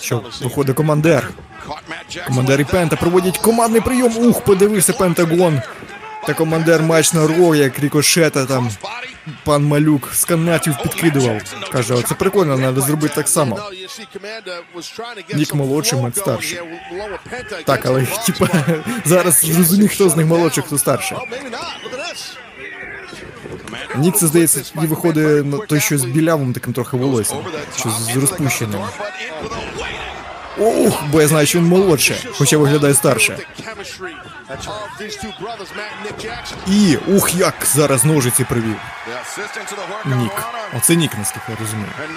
Що, 0.00 0.22
виходить 0.42 0.76
командир. 0.76 1.30
Командир 2.26 2.60
і 2.60 2.64
Пента 2.64 2.96
проводять 2.96 3.38
командний 3.38 3.80
прийом. 3.80 4.16
Ух, 4.16 4.44
подивився 4.44 4.92
Пентагон. 4.92 5.62
Та 6.26 6.34
командир 6.34 6.82
матч 6.82 7.12
на 7.12 7.26
Ро, 7.26 7.54
як 7.54 7.78
рікошета 7.78 8.46
там. 8.46 8.70
Пан 9.44 9.64
Малюк 9.64 10.08
з 10.14 10.24
канатів 10.24 10.74
підкидував. 10.82 11.40
Каже, 11.72 11.94
оце 11.94 12.14
прикольно, 12.14 12.56
треба 12.56 12.80
зробити 12.80 13.14
так 13.14 13.28
само. 13.28 13.60
Нік 15.34 15.54
молодший, 15.54 16.00
Мет 16.00 16.16
старший. 16.16 16.60
Так, 17.64 17.86
але 17.86 18.06
типа 18.26 18.48
зараз 19.04 19.40
зрозумій, 19.40 19.88
хто 19.88 20.08
з 20.08 20.16
них 20.16 20.26
молодший, 20.26 20.64
хто 20.66 20.78
старший. 20.78 21.18
Нік, 23.96 24.16
це 24.16 24.26
здається, 24.26 24.62
і 24.82 24.86
виходить 24.86 25.46
на 25.46 25.58
той, 25.58 25.80
що 25.80 25.98
з 25.98 26.04
білявим 26.04 26.52
таким 26.52 26.72
трохи 26.72 26.96
волоссям, 26.96 27.38
що 27.76 27.90
з 27.90 28.16
розпущеним. 28.16 28.80
But 28.80 28.88
in 28.88 29.44
with 29.44 29.52
a 29.52 29.78
weight. 29.78 30.12
Ух, 30.58 31.02
бо 31.10 31.20
я 31.20 31.28
знаю, 31.28 31.46
що 31.46 31.58
він 31.58 31.66
молодше, 31.66 32.16
хоча 32.32 32.56
виглядає 32.56 32.94
старше. 32.94 33.38
І 36.66 36.96
ух, 36.96 37.34
як 37.34 37.54
зараз 37.74 38.04
ножиці 38.04 38.44
привів. 38.44 38.76
Нік. 40.04 40.32
Оце 40.76 40.96
Нік, 40.96 41.10
наскільки 41.18 41.46
я 41.52 41.56
розумію. 41.60 41.88
Uh. 41.98 42.16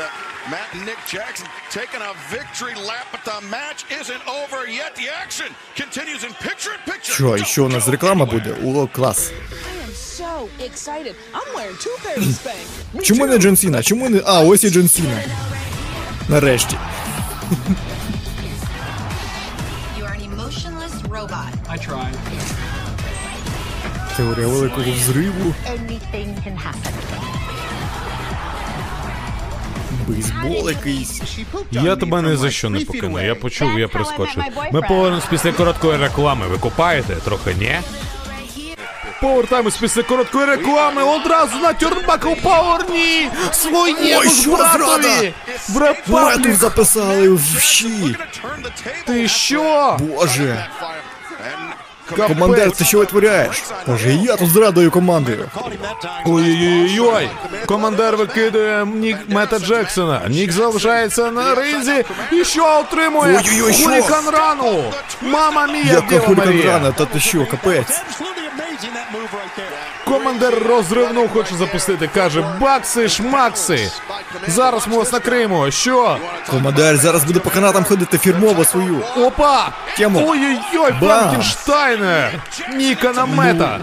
Що, 7.01 7.38
і 7.38 7.45
що 7.45 7.65
у 7.65 7.69
нас 7.69 7.88
реклама 7.88 8.25
буде? 8.25 8.55
О, 8.65 8.88
клас. 8.88 9.31
Чому 13.03 13.27
не 13.27 13.38
Джон 13.38 13.57
Сіна? 13.57 13.83
Чому 13.83 14.09
не. 14.09 14.21
А, 14.25 14.39
ось 14.41 14.63
і 14.63 14.69
Джон 14.69 14.89
Сіна. 14.89 15.23
Нарешті. 16.29 16.77
Emotionless 21.16 21.88
tried. 21.88 22.18
Теорія 24.18 24.47
великого 24.47 24.91
взриву. 24.91 25.53
Anything 25.70 26.36
can 26.43 26.57
happen. 26.57 26.91
Бейсбол 30.07 30.70
якийсь. 30.70 31.22
Я 31.72 31.95
тебе 31.95 32.22
не 32.22 32.38
за 32.38 32.51
що 32.51 32.70
не 32.70 32.80
покину. 32.80 33.22
Я 33.26 33.36
почув, 33.36 33.80
я 33.80 33.88
прискочив. 33.88 34.43
Ми 34.72 34.82
повернемось 34.82 35.26
після 35.30 35.51
короткої 35.51 35.97
реклами. 35.97 36.47
Ви 36.47 36.57
купаєте? 36.57 37.16
Трохи 37.16 37.55
ні? 37.59 37.76
Повертаємось 39.22 39.78
після 39.78 40.03
короткої 40.03 40.45
реклами 40.45 41.03
одразу 41.03 41.57
на 41.57 41.74
Тюрбакл 41.74 42.30
Пауерні! 42.43 43.30
Своєму 43.51 43.99
Ой, 44.20 44.30
ж 44.30 44.41
що 44.41 44.55
зрада! 44.57 44.78
братові! 44.78 45.34
В 45.70 45.76
Мету 45.76 45.86
Репаблік! 45.86 46.55
записали 46.55 47.30
в 47.30 47.59
щі. 47.59 48.18
Ти 49.05 49.28
що? 49.28 49.97
Боже. 49.99 50.66
Командир, 52.28 52.72
ти 52.72 52.86
що 52.86 52.97
витворяєш? 52.99 53.63
Боже, 53.88 54.09
і 54.13 54.18
я 54.24 54.36
тут 54.36 54.49
зрадою 54.49 54.91
командою. 54.91 55.49
Ой-ой-ой! 56.26 57.30
Командир 57.66 58.16
викидує 58.18 58.86
Нік 58.86 59.18
Мета 59.28 59.59
Джексона. 59.59 60.22
Нік 60.28 60.51
залишається 60.51 61.32
на 61.32 61.55
ризі. 61.55 62.05
І 62.32 62.43
що 62.45 62.80
отримує? 62.80 63.38
Ой-ой-ой, 63.45 63.74
що? 63.74 63.84
Хулікан 63.89 64.30
рану! 64.30 64.84
Мама 65.22 65.68
мія, 65.68 65.93
Яка 65.93 66.07
Діва 66.09 66.28
Марія! 66.28 66.45
хуліканрана, 66.45 66.91
та 66.91 67.05
ти 67.05 67.20
що, 67.20 67.45
капець. 67.51 68.01
Командир 70.06 70.64
розривну 70.68 71.28
хоче 71.28 71.56
запустити. 71.56 72.10
Каже, 72.14 72.45
бакси, 72.60 73.10
шмакси. 73.10 73.91
Зараз 74.47 74.88
ми 74.88 74.97
вас 74.97 75.12
накриємо. 75.12 75.72
Що? 75.72 76.18
Командир 76.49 76.97
зараз 76.97 77.24
буде 77.24 77.39
по 77.39 77.49
канатам 77.49 77.84
ходити 77.84 78.18
фірмово 78.18 78.66
свою. 78.66 79.01
Опа! 79.18 79.70
Тему. 79.97 80.24
Ой-ой-ой, 80.28 80.91
Бам! 80.91 80.99
Frankensteiner! 80.99 82.34
Ніка 82.76 83.14
на 83.14 83.26
Мета! 83.26 83.80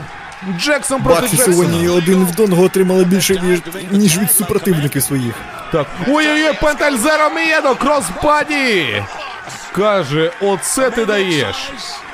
Джексон 0.59 1.03
проти 1.03 1.21
Бакси 1.21 1.37
Джексона. 1.37 1.57
сьогодні 1.57 1.89
один 1.89 2.25
в 2.25 2.41
одного 2.41 2.63
отримали 2.63 3.05
більше, 3.05 3.41
ніж, 3.41 3.61
ніж 3.91 4.19
від 4.19 4.33
супротивників 4.33 5.03
своїх. 5.03 5.35
Так. 5.73 5.87
Ой-ой-ой, 6.09 6.59
Пента 6.61 6.90
Ель 6.90 7.07
Зеро 7.07 7.31
Мієдо, 7.31 7.75
crossbody! 7.75 9.03
Каже, 9.73 10.31
оце 10.41 10.91
ти 10.91 11.05
даєш. 11.05 11.57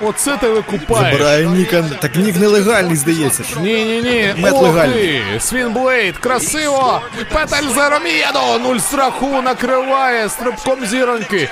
Оце 0.01 0.37
ти 0.37 0.49
викупаєш. 0.49 1.13
Забирає 1.13 1.47
Ніка. 1.47 1.85
Так 2.01 2.17
Нік 2.17 2.37
нелегальний, 2.37 2.97
здається. 2.97 3.43
Ні, 3.61 3.85
ні, 3.85 4.03
ні. 4.03 4.35
Мет 4.37 4.53
легальний. 4.55 5.23
Slingblade, 5.41 6.19
красиво! 6.19 7.01
Пента 7.33 7.61
Ель 7.61 7.78
Зеро 7.78 8.01
Мієдо! 8.01 8.59
Нуль 8.59 8.79
страху 8.79 9.43
накриває 9.43 10.29
стрибком 10.29 10.87
зіроньки. 10.87 11.49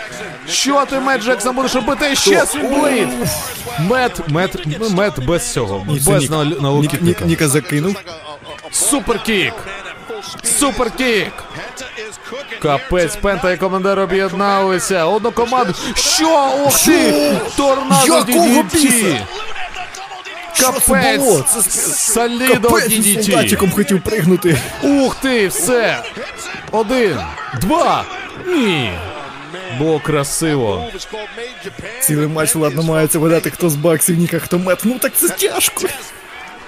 Що 0.48 0.86
ти, 0.86 1.00
Мет 1.00 1.22
Джексон, 1.22 1.56
будеш 1.56 1.74
робити? 1.74 2.14
Ще 2.14 2.46
Slingblade! 2.46 3.08
Мет, 3.80 4.28
Мет, 4.28 4.66
Мет 4.90 5.24
без 5.26 5.52
цього. 5.52 5.84
Ні, 5.88 6.00
це 6.00 6.10
без 6.10 6.22
Нік. 6.22 6.30
нал- 6.32 6.80
Нік, 6.80 7.02
Нік. 7.02 7.20
Ніка 7.20 7.48
закинув. 7.48 7.96
Superkick! 8.70 9.52
Superkick! 10.58 11.32
Капець, 12.62 13.16
Пента 13.16 13.52
і 13.52 13.56
командир 13.56 13.98
об'єдналися. 13.98 15.04
Одну 15.04 15.32
команду. 15.32 15.74
Що? 15.94 16.52
Ох 16.64 16.84
ти! 16.84 17.36
Tornado 17.56 18.14
DDT! 18.20 19.18
Капець! 20.60 21.66
Солідо 21.96 22.68
Капець, 22.68 22.88
DDT! 22.92 23.70
хотів 23.70 24.00
пригнути. 24.02 24.60
Ух 24.82 25.14
ти, 25.14 25.48
все! 25.48 26.02
Один, 26.72 27.18
два, 27.60 28.04
ні! 28.46 28.92
Було 29.78 30.00
красиво. 30.00 30.84
Цілий 32.00 32.26
матч, 32.26 32.54
ладно, 32.54 32.82
мається 32.82 33.18
видати, 33.18 33.50
хто 33.50 33.70
з 33.70 33.76
баксів, 33.76 34.18
Ніка, 34.18 34.38
хто 34.38 34.58
мет. 34.58 34.80
Ну 34.84 34.98
так 34.98 35.12
це 35.14 35.28
тяжко. 35.28 35.82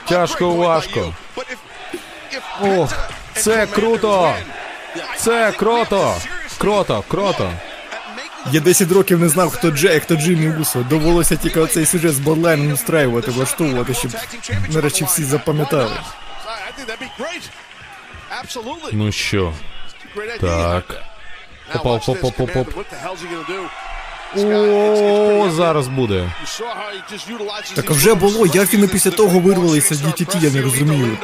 Тяжко, 0.09 0.51
важко. 0.51 1.15
Ох, 2.63 2.93
це 3.35 3.67
круто! 3.67 4.35
Це 5.17 5.53
круто! 5.53 6.17
Круто, 6.59 7.05
круто. 7.09 7.53
Я 8.53 8.61
10 8.61 8.93
років 8.93 9.21
не 9.21 9.29
знав, 9.29 9.51
хто 9.51 9.71
Джей, 9.71 10.01
хто 10.01 10.17
Джиммі 10.17 10.57
Усо. 10.61 10.79
Довелося 10.79 11.37
тільки 11.37 11.61
оцей 11.61 11.87
сюжет 11.87 12.15
з 12.15 12.19
Бодлайном 12.19 12.73
устраювати, 12.73 13.31
влаштовувати, 13.31 13.95
щоб 13.95 14.11
нарешті 14.71 15.05
всі 15.05 15.25
запам'ятали. 15.25 15.97
Ну 18.93 19.13
що, 19.13 19.53
так. 20.41 21.03
Попав, 21.73 22.03
Опа, 22.09 22.29
watch 22.29 22.39
this, 23.49 23.69
О, 24.37 25.51
зараз 25.51 25.89
буде. 25.89 26.31
Так 27.75 27.91
these 27.91 27.95
вже 27.95 28.15
було, 28.15 28.47
як 28.47 28.75
він 28.75 28.85
і 28.85 28.89
після 28.89 29.11
того 29.11 29.41
вирвалися 29.41 29.95
з 29.95 30.03
DTT, 30.03 30.43
я 30.45 30.51
не 30.51 30.63
розумію. 30.63 31.19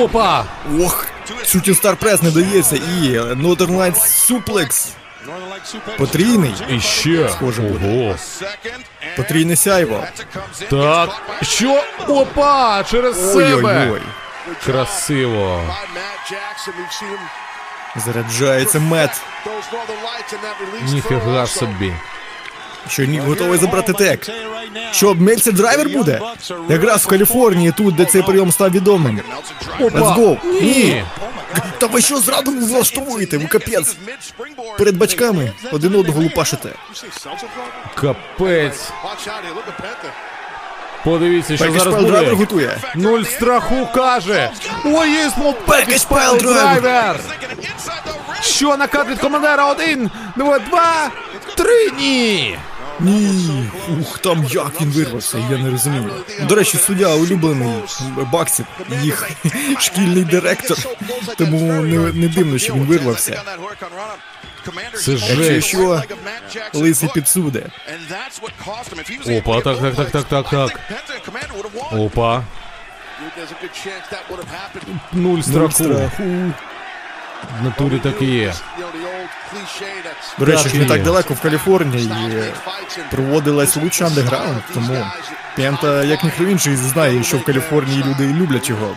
Опа! 0.00 0.44
Ох, 0.80 1.06
Shooting 1.44 1.82
Star 1.82 1.96
Press 1.96 2.24
не 2.24 2.30
дається 2.30 2.76
і 2.76 3.18
Northern 3.18 3.76
Lights 3.76 4.30
Suplex. 4.30 4.88
Потрійний. 5.98 6.54
І 6.70 6.80
ще. 6.80 7.28
Схоже. 7.28 7.62
Ого. 7.62 8.16
Потрійне 9.16 9.56
сяйво. 9.56 10.04
Так. 10.70 11.10
Що? 11.42 11.82
Опа! 12.08 12.84
Через 12.84 13.32
себе! 13.32 13.54
Ой-ой-ой. 13.54 14.02
Красиво. 14.64 15.62
Заряджається 17.96 18.78
throw 18.78 19.10
Ніфіга 20.92 21.46
собі. 21.46 21.92
Що 22.88 23.04
Нік 23.04 23.22
готовий 23.22 23.58
забрати 23.58 23.92
тек. 23.92 24.30
Що, 24.92 25.14
Мельцер 25.14 25.54
драйвер 25.54 25.88
буде? 25.88 26.20
Якраз 26.68 27.04
в 27.04 27.08
Каліфорнії, 27.08 27.72
тут, 27.72 27.94
де 27.94 28.04
цей 28.04 28.22
прийом 28.22 28.52
став 28.52 28.70
відомим. 28.70 29.20
Опа! 29.80 29.98
Let's 29.98 30.16
go. 30.16 30.62
Ні! 30.62 31.04
Та 31.78 31.86
ви 31.86 32.00
що 32.00 32.20
зраду 32.20 32.50
не 32.50 32.66
влаштовуєте? 32.66 33.38
Ви 33.38 33.46
капець. 33.46 33.96
Перед 34.78 34.96
батьками 34.96 35.52
один 35.72 35.94
одного 35.94 36.22
лупашите. 36.22 36.72
Капець. 37.94 38.90
Подивіться, 41.04 41.56
що 41.56 41.64
Пекіч 41.64 41.82
зараз 41.82 42.04
буде. 42.04 42.30
готує. 42.30 42.78
Нуль 42.94 43.22
страху 43.22 43.88
каже. 43.94 44.50
Ой, 44.84 45.10
є 45.10 45.30
смол 45.30 45.54
Пекіч 45.54 46.04
Пел 46.04 46.18
Пел 46.18 46.38
драйвер. 46.38 46.80
драйвер. 46.82 47.20
Що 48.42 48.76
накат 48.76 49.08
від 49.08 49.18
командира? 49.18 49.70
Один, 49.70 50.10
два, 50.36 50.58
два, 50.58 51.10
три, 51.56 51.90
ні. 51.98 52.58
Ні. 53.00 53.64
Ух, 54.00 54.18
там 54.18 54.44
як 54.50 54.80
він 54.80 54.90
вирвався, 54.90 55.38
я 55.50 55.58
не 55.58 55.70
розумію. 55.70 56.10
До 56.48 56.54
речі, 56.54 56.78
суддя 56.78 57.14
улюблений 57.14 57.72
баксів, 58.32 58.66
їх 59.02 59.30
шкільний 59.78 60.24
директор. 60.24 60.78
Тому 61.36 61.72
не, 61.72 62.12
не 62.12 62.28
дивно, 62.28 62.58
що 62.58 62.74
він 62.74 62.84
вирвався. 62.86 63.42
Це 65.04 65.16
жесть. 65.16 65.68
що, 65.68 66.02
лисий 66.74 67.08
підсуде. 67.14 67.66
Опа, 69.38 69.60
так, 69.60 69.78
так, 69.80 69.94
так, 69.94 70.10
так, 70.10 70.24
так, 70.28 70.50
так. 70.50 70.80
Опа. 71.92 72.44
Нуль. 75.12 75.40
Нуль 75.40 75.40
Нуль 75.40 75.72
страху. 75.72 76.52
В 77.60 77.64
натурі 77.64 77.98
так 77.98 78.22
і 78.22 78.24
є. 78.24 78.54
До 80.38 80.44
речі, 80.44 80.68
ж 80.68 80.76
не 80.76 80.84
так 80.84 81.02
далеко 81.02 81.34
в 81.34 81.40
Каліфорнії 81.40 82.10
проводилась 83.10 83.76
лучша 83.76 84.06
андеграунд, 84.06 84.62
тому 84.74 85.06
Пента, 85.56 86.04
як 86.04 86.24
ніхто 86.24 86.44
інший, 86.44 86.76
знає, 86.76 87.24
що 87.24 87.36
в 87.36 87.44
Каліфорнії 87.44 88.04
люди 88.06 88.26
люблять 88.26 88.68
його. 88.68 88.96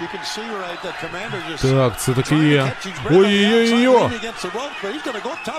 Так, 1.61 1.99
це 1.99 2.11
так 2.11 2.31
і 2.31 2.35
є. 2.35 2.71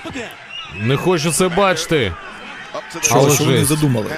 Again. 0.04 0.26
Не 0.76 0.96
хочу 0.96 1.32
це 1.32 1.48
бачити. 1.48 2.12
Що, 3.00 3.14
Але 3.14 3.30
що 3.34 3.44
вони 3.44 3.64
задумали? 3.64 4.10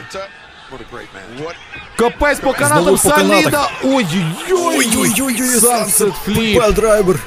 Капець 1.96 2.40
по 2.40 2.52
канатам. 2.52 2.98
Саліда. 2.98 3.70
Ой-ой-ой. 3.84 4.86
Ой-ой-ой, 4.88 5.58
Sunset 5.58 6.12
Flip. 6.26 6.58
Пел 6.60 6.72
драйвер. 6.72 7.18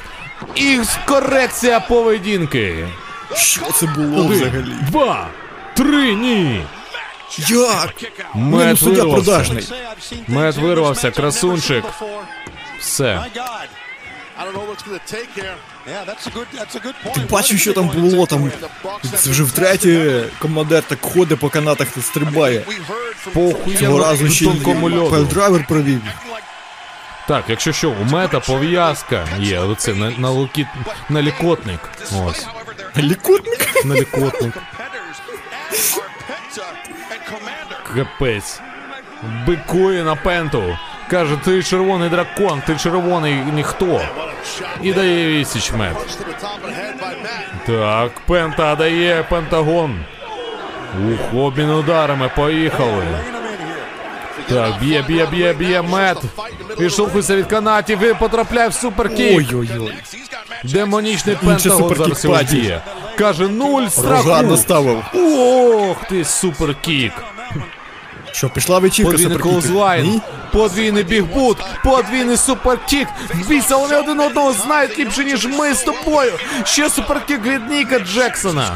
І 0.54 0.80
корекція 1.06 1.80
поведінки. 1.80 2.88
Що 3.34 3.60
це 3.72 3.86
було 3.86 4.24
Один, 4.24 4.32
взагалі? 4.32 4.72
два, 4.90 5.28
три, 5.74 6.14
ні. 6.14 6.64
Як? 7.48 7.94
Мед 8.34 8.78
суддя 8.78 9.02
вирвався. 9.04 9.24
продажний. 9.24 9.68
Мед 10.28 10.56
вирвався, 10.56 11.10
красунчик. 11.10 11.84
Все. 12.80 13.24
Ти 17.14 17.20
бачив, 17.30 17.58
що 17.58 17.72
там 17.72 17.88
було 17.88 18.26
там? 18.26 18.52
Це 19.16 19.30
вже 19.30 19.42
втретє 19.42 20.24
командир 20.38 20.82
так 20.82 20.98
ходить 21.00 21.38
по 21.40 21.48
канатах 21.48 21.88
та 21.88 22.02
стрибає. 22.02 22.64
Похуй 23.34 23.76
Цього 23.76 23.98
разу 23.98 24.28
ще 24.28 24.44
й 24.44 24.48
тонкому 24.48 24.90
льоду. 24.90 25.24
драйвер 25.24 25.64
провів. 25.68 26.00
Так, 27.28 27.44
якщо 27.48 27.72
що, 27.72 27.90
у 27.90 28.04
мета 28.04 28.40
пов'язка 28.40 29.24
є, 29.38 29.60
оце 29.60 29.94
на, 29.94 30.10
на, 30.10 30.30
локіт, 30.30 30.66
на 31.08 31.22
лікотник. 31.22 31.80
Ось, 32.26 32.46
Лікутник? 32.96 33.84
на 33.84 33.94
лікотник. 33.94 34.54
Капець. 37.94 38.60
Бикує 39.46 40.04
на 40.04 40.16
пенту. 40.16 40.78
Каже, 41.10 41.36
ти 41.44 41.62
червоний 41.62 42.08
дракон, 42.08 42.62
ти 42.66 42.76
червоний 42.76 43.34
ніхто. 43.34 44.00
І 44.82 44.92
дає 44.92 45.28
вісіч 45.28 45.72
мет. 45.72 46.18
Так, 47.66 48.20
пента 48.26 48.74
дає 48.76 49.22
пентагон. 49.22 50.00
Ух, 51.12 51.34
обмін 51.34 51.70
ударами, 51.70 52.30
поїхали. 52.36 53.04
Так, 54.48 54.80
б'є, 54.80 55.02
б'є, 55.08 55.26
б'є, 55.26 55.52
б'є 55.52 55.82
мет. 55.82 56.18
Відштовхується 56.80 57.36
від 57.36 57.46
канатів 57.46 58.02
і 58.02 58.14
потрапляє 58.14 58.68
в 58.68 58.74
суперкік. 58.74 59.38
Ой-ой-ой. 59.38 59.92
Демонічний 60.64 61.36
пентагон 61.36 61.78
суперкік 61.78 61.98
зараз 62.06 62.24
його 62.24 62.36
паті. 62.36 62.56
б'є. 62.56 62.82
Каже, 63.18 63.48
нуль 63.48 63.86
страху. 63.86 64.22
страху. 64.22 64.42
наставив. 64.46 65.02
Ох 65.14 66.04
ти, 66.08 66.24
superkick. 66.24 67.12
Що, 68.32 68.48
пішла 68.48 68.78
вечірка 68.78 69.10
Подвійний 69.12 69.38
clothesline, 69.38 70.20
подвійний 70.52 71.04
big 71.04 71.24
boot, 71.24 71.58
подвійний 71.84 72.36
superkick. 72.36 73.08
Вбійся, 73.34 73.76
вони 73.76 73.96
один 73.96 74.20
одного 74.20 74.52
знають 74.52 74.98
ліпше, 74.98 75.24
ніж 75.24 75.46
ми 75.46 75.74
з 75.74 75.82
тобою. 75.82 76.32
Ще 76.64 76.90
superkick 76.90 77.42
від 77.46 77.70
Ніка 77.70 77.98
Джексона. 77.98 78.70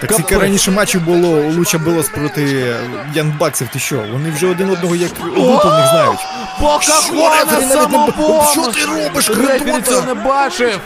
Так 0.00 0.12
скільки 0.12 0.38
раніше 0.38 0.70
матчів 0.70 1.00
було 1.00 1.28
у 1.28 1.52
Луча 1.52 1.78
Белос 1.78 2.08
проти 2.08 2.74
Янбаксів, 3.14 3.68
ти 3.68 3.78
що? 3.78 4.04
Вони 4.12 4.30
вже 4.30 4.46
один 4.46 4.70
одного 4.70 4.96
як 4.96 5.10
одноплених 5.20 5.88
знають. 5.88 6.20
Покахона 6.60 7.68
самобонус! 7.68 8.52
Що 8.52 8.62
ти 8.66 8.84
робиш, 8.84 9.30
Рефері 9.30 9.82
цього 9.82 10.02
не 10.06 10.14
бачив! 10.14 10.80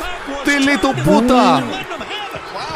Ти 0.45 0.59
літу 0.59 0.95
пута! 1.05 1.62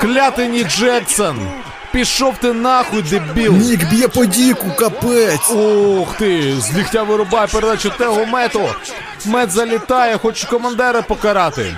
Клятий 0.00 0.48
Ні 0.48 0.64
Джексон! 0.64 1.48
Пішов 1.93 2.38
ти 2.38 2.53
нахуй, 2.53 3.03
дебіл! 3.03 3.53
Нік 3.53 3.90
б'є 3.90 4.09
по 4.09 4.24
діку, 4.24 4.70
капець. 4.78 5.51
Ух 5.51 6.16
ти! 6.16 6.61
З 6.61 6.76
ліктя 6.78 7.03
вирубає 7.03 7.47
передачу 7.47 7.90
Тегу 7.99 8.26
Мету! 8.26 8.68
Мет 9.26 9.51
залітає, 9.51 10.18
хоче 10.18 10.47
командира 10.47 11.03
покарати. 11.03 11.76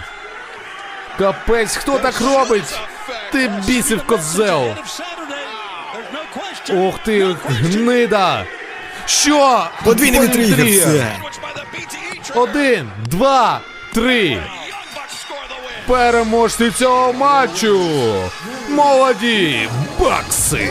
Капець, 1.18 1.76
хто 1.76 1.98
так 1.98 2.20
робить? 2.20 2.78
Ти 3.32 3.50
бісів 3.66 4.06
козел! 4.06 4.64
Ух 6.70 6.98
ти, 7.04 7.36
гнида! 7.48 8.44
Що? 9.06 9.66
Подвійний 9.84 10.20
вітрігер. 10.20 11.12
Один, 12.34 12.90
два, 13.06 13.60
три. 13.94 14.42
Переможці 15.86 16.70
цього 16.70 17.12
матчу. 17.12 17.80
Молоді 18.70 19.68
бакси. 20.00 20.70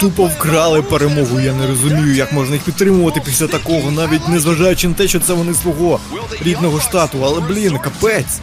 Тупо 0.00 0.24
вкрали 0.24 0.82
перемогу, 0.82 1.40
я 1.40 1.52
не 1.52 1.66
розумію, 1.66 2.14
як 2.14 2.32
можна 2.32 2.54
їх 2.54 2.64
підтримувати 2.64 3.20
після 3.24 3.46
такого, 3.46 3.90
навіть 3.90 4.28
незважаючи 4.28 4.88
на 4.88 4.94
те, 4.94 5.08
що 5.08 5.20
це 5.20 5.32
вони 5.32 5.54
свого 5.54 6.00
рідного 6.42 6.80
штату, 6.80 7.18
але 7.24 7.40
блін, 7.40 7.78
капець. 7.78 8.40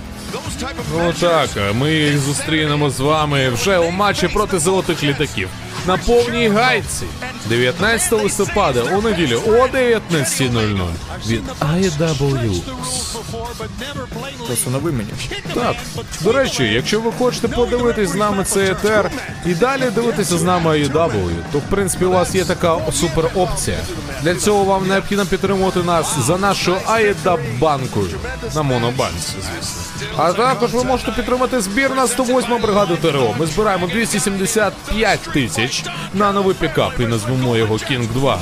Ну 0.97 1.13
так, 1.19 1.49
ми 1.79 1.93
їх 1.93 2.17
зустрінемо 2.19 2.89
з 2.89 2.99
вами 2.99 3.49
вже 3.49 3.77
у 3.77 3.91
матчі 3.91 4.27
проти 4.27 4.59
золотих 4.59 5.03
літаків. 5.03 5.49
На 5.88 5.97
повній 5.97 6.47
гайці. 6.47 7.05
19 7.45 8.11
листопада 8.11 8.82
у 8.84 9.01
неділю 9.01 9.41
о 9.47 9.51
19.00 9.51 10.88
від 11.27 11.43
IW. 11.61 12.61
Просто 14.47 14.69
новий 14.69 14.93
мені. 14.93 15.09
Так, 15.53 15.75
до 16.21 16.32
речі, 16.32 16.63
якщо 16.63 17.01
ви 17.01 17.11
хочете 17.11 17.47
подивитись 17.47 18.09
з 18.09 18.15
нами 18.15 18.43
цей 18.43 18.69
етер 18.69 19.11
і 19.45 19.53
далі 19.53 19.84
дивитися 19.95 20.38
з 20.38 20.43
нами 20.43 20.69
AEW, 20.71 21.29
то 21.51 21.57
в 21.57 21.63
принципі 21.69 22.05
у 22.05 22.11
вас 22.11 22.36
є 22.36 22.45
така 22.45 22.77
супер 22.91 23.25
опція. 23.36 23.77
Для 24.23 24.36
цього 24.36 24.63
вам 24.63 24.88
необхідно 24.88 25.25
підтримувати 25.25 25.79
нас 25.79 26.15
за 26.19 26.38
нашою 26.38 26.77
AEW 26.77 27.59
банкою 27.59 28.19
на 28.55 28.61
монобанці, 28.61 29.36
звісно. 29.41 29.82
А 30.17 30.34
також 30.34 30.73
ви 30.73 30.84
можете 30.84 31.11
підтримати 31.11 31.61
збір 31.61 31.95
на 31.95 32.07
108 32.07 32.61
бригаду 32.61 32.97
ТРО. 32.97 33.36
Ми 33.39 33.45
збираємо 33.45 33.88
275 33.88 35.19
тисяч 35.19 35.70
на 36.13 36.32
новий 36.32 36.55
пікап 36.55 36.93
і 36.99 37.03
назвемо 37.05 37.57
його 37.57 37.76
King 37.76 38.07
2. 38.13 38.39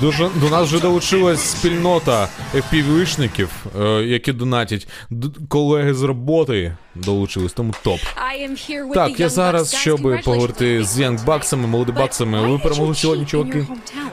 Дуже 0.00 0.28
до 0.40 0.48
нас 0.50 0.66
вже 0.68 0.80
долучилась 0.80 1.40
спільнота 1.50 2.28
FPV-шників, 2.54 3.48
е, 3.80 4.04
які 4.04 4.32
донатять. 4.32 4.88
Д- 5.10 5.28
колеги 5.48 5.94
з 5.94 6.02
роботи 6.02 6.76
долучились, 6.94 7.52
тому 7.52 7.74
топ. 7.84 7.98
Так, 8.94 9.20
я 9.20 9.28
зараз, 9.28 9.74
щоб 9.74 10.00
поговорити 10.24 10.84
з 10.84 10.98
янгбаксами, 10.98 11.66
молодибаксами, 11.66 12.40
ви 12.52 12.58
перемогли 12.58 12.94
сьогодні, 12.94 13.26
чуваки. 13.26 13.66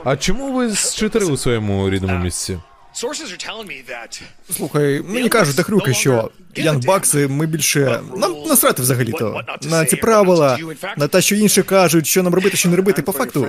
А 0.04 0.16
чому 0.16 0.52
ви 0.52 0.70
зчитали 0.70 1.24
у 1.26 1.36
своєму 1.36 1.90
рідному 1.90 2.18
місці? 2.24 2.58
Sources 2.96 3.30
are 3.32 3.36
telling 3.48 3.66
me 3.68 3.82
that 3.90 4.22
Слухай, 4.56 5.02
мені 5.08 5.28
кажуть 5.28 5.56
Дахрюки, 5.56 5.94
що 5.94 6.30
Янбакси 6.54 7.28
ми 7.28 7.46
більше. 7.46 8.00
Нам 8.16 8.34
насрати 8.48 8.82
взагалі-то. 8.82 9.42
На 9.62 9.84
ці 9.84 9.96
правила, 9.96 10.58
на 10.96 11.08
те, 11.08 11.20
що 11.20 11.34
інші 11.34 11.62
кажуть, 11.62 12.06
що 12.06 12.22
нам 12.22 12.34
робити, 12.34 12.56
що 12.56 12.68
не 12.68 12.76
робити, 12.76 13.02
по 13.02 13.12
факту. 13.12 13.48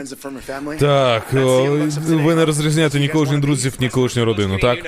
Так, 0.79 1.33
ви 2.07 2.35
не 2.35 2.45
розрізняєте 2.45 2.99
ні 2.99 3.09
колишніх 3.09 3.39
друзів, 3.39 3.73
ні 3.79 3.89
колишню 3.89 4.25
родину, 4.25 4.59
так? 4.59 4.79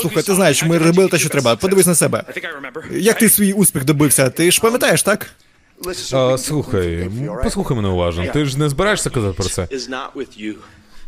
Слухай, 0.00 0.22
ти 0.22 0.34
знаєш, 0.34 0.64
ми 0.64 0.78
робили 0.78 1.08
те, 1.08 1.18
що 1.18 1.28
треба. 1.28 1.56
Подивись 1.56 1.86
на 1.86 1.94
себе. 1.94 2.24
Як 2.90 3.18
ти 3.18 3.28
свій 3.28 3.52
успіх 3.52 3.84
добився? 3.84 4.30
Ти 4.30 4.50
ж 4.50 4.60
пам'ятаєш, 4.60 5.02
так? 5.02 5.30
А, 6.12 6.38
слухай, 6.38 7.10
послухай 7.42 7.76
мене 7.76 7.88
уважно. 7.88 8.26
Ти 8.32 8.44
ж 8.44 8.58
не 8.58 8.68
збираєшся 8.68 9.10
казати 9.10 9.34
про 9.36 9.48
це? 9.48 9.68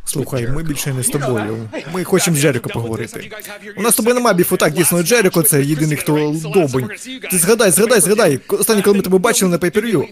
Слухай, 0.05 0.49
ми 0.49 0.63
більше 0.63 0.95
не 0.95 1.03
з 1.03 1.09
тобою. 1.09 1.69
Ми 1.93 2.05
хочемо 2.05 2.37
з 2.37 2.41
Джеріко 2.41 2.69
поговорити. 2.69 3.31
У 3.77 3.83
нас 3.83 3.93
з 3.93 3.97
тобою 3.97 4.15
немає 4.15 4.37
біфу, 4.37 4.57
так, 4.57 4.73
дійсно, 4.73 5.03
Джеріко 5.03 5.43
це 5.43 5.63
єдиний, 5.63 5.97
хто 5.97 6.35
довбень. 6.55 6.89
Ти 7.31 7.39
згадай, 7.39 7.71
згадай, 7.71 8.01
згадай. 8.01 8.41
Останнє, 8.49 8.83
коли 8.83 8.97
ми 8.97 9.03
тебе 9.03 9.19
бачили 9.19 9.51
на 9.51 9.59
пейперв'ю. 9.59 10.09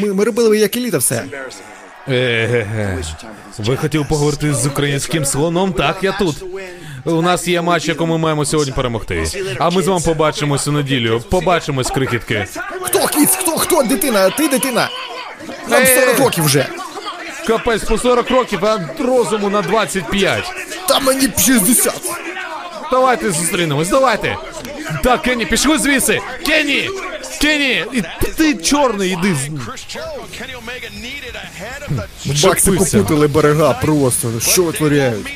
Ми, 0.00 0.14
ми 0.14 0.24
робили 0.24 0.58
як 0.58 0.76
еліта 0.76 0.98
все. 0.98 1.24
Е-ге-ге. 2.08 2.98
Ви 3.58 3.76
хотіли 3.76 4.04
поговорити 4.08 4.54
з 4.54 4.66
українським 4.66 5.24
слоном? 5.24 5.72
Так, 5.72 5.96
я 6.02 6.12
тут. 6.12 6.44
У 7.04 7.22
нас 7.22 7.48
є 7.48 7.62
матч, 7.62 7.88
якому 7.88 8.12
ми 8.12 8.18
маємо 8.18 8.44
сьогодні 8.44 8.72
перемогти. 8.72 9.26
А 9.58 9.70
ми 9.70 9.82
з 9.82 9.86
вами 9.86 10.00
побачимось 10.04 10.68
у 10.68 10.72
неділю. 10.72 11.22
Побачимось, 11.30 11.90
крихітки. 11.90 12.46
Хто 12.82 13.06
кіць? 13.06 13.36
Хто? 13.36 13.50
Хто? 13.58 13.82
Дитина? 13.82 14.30
Ти 14.30 14.48
дитина? 14.48 14.88
Нам 15.68 15.82
Е! 15.82 16.00
40 16.06 16.18
років 16.18 16.44
вже. 16.44 16.66
Капець 17.46 17.84
по 17.84 17.98
40 17.98 18.30
років, 18.30 18.64
а 18.64 18.88
розуму 18.98 19.50
на 19.50 19.62
25. 19.62 20.44
Та 20.88 21.00
мені 21.00 21.26
б 21.28 21.38
60. 21.38 21.94
Давайте 22.90 23.30
зустрінемось, 23.30 23.88
давайте. 23.88 24.36
Так, 25.04 25.22
Кенні, 25.22 25.46
пішли 25.46 25.78
звідси. 25.78 26.20
Кенні! 26.46 26.88
Кенні! 27.40 27.84
І 27.92 28.02
ти 28.36 28.54
чорний, 28.54 29.10
іди. 29.12 29.34
з- 29.34 29.48
Бакси 32.44 32.72
попутали 32.72 33.28
берега 33.28 33.72
просто. 33.72 34.28
Що 34.40 34.62
витворяють? 34.62 35.26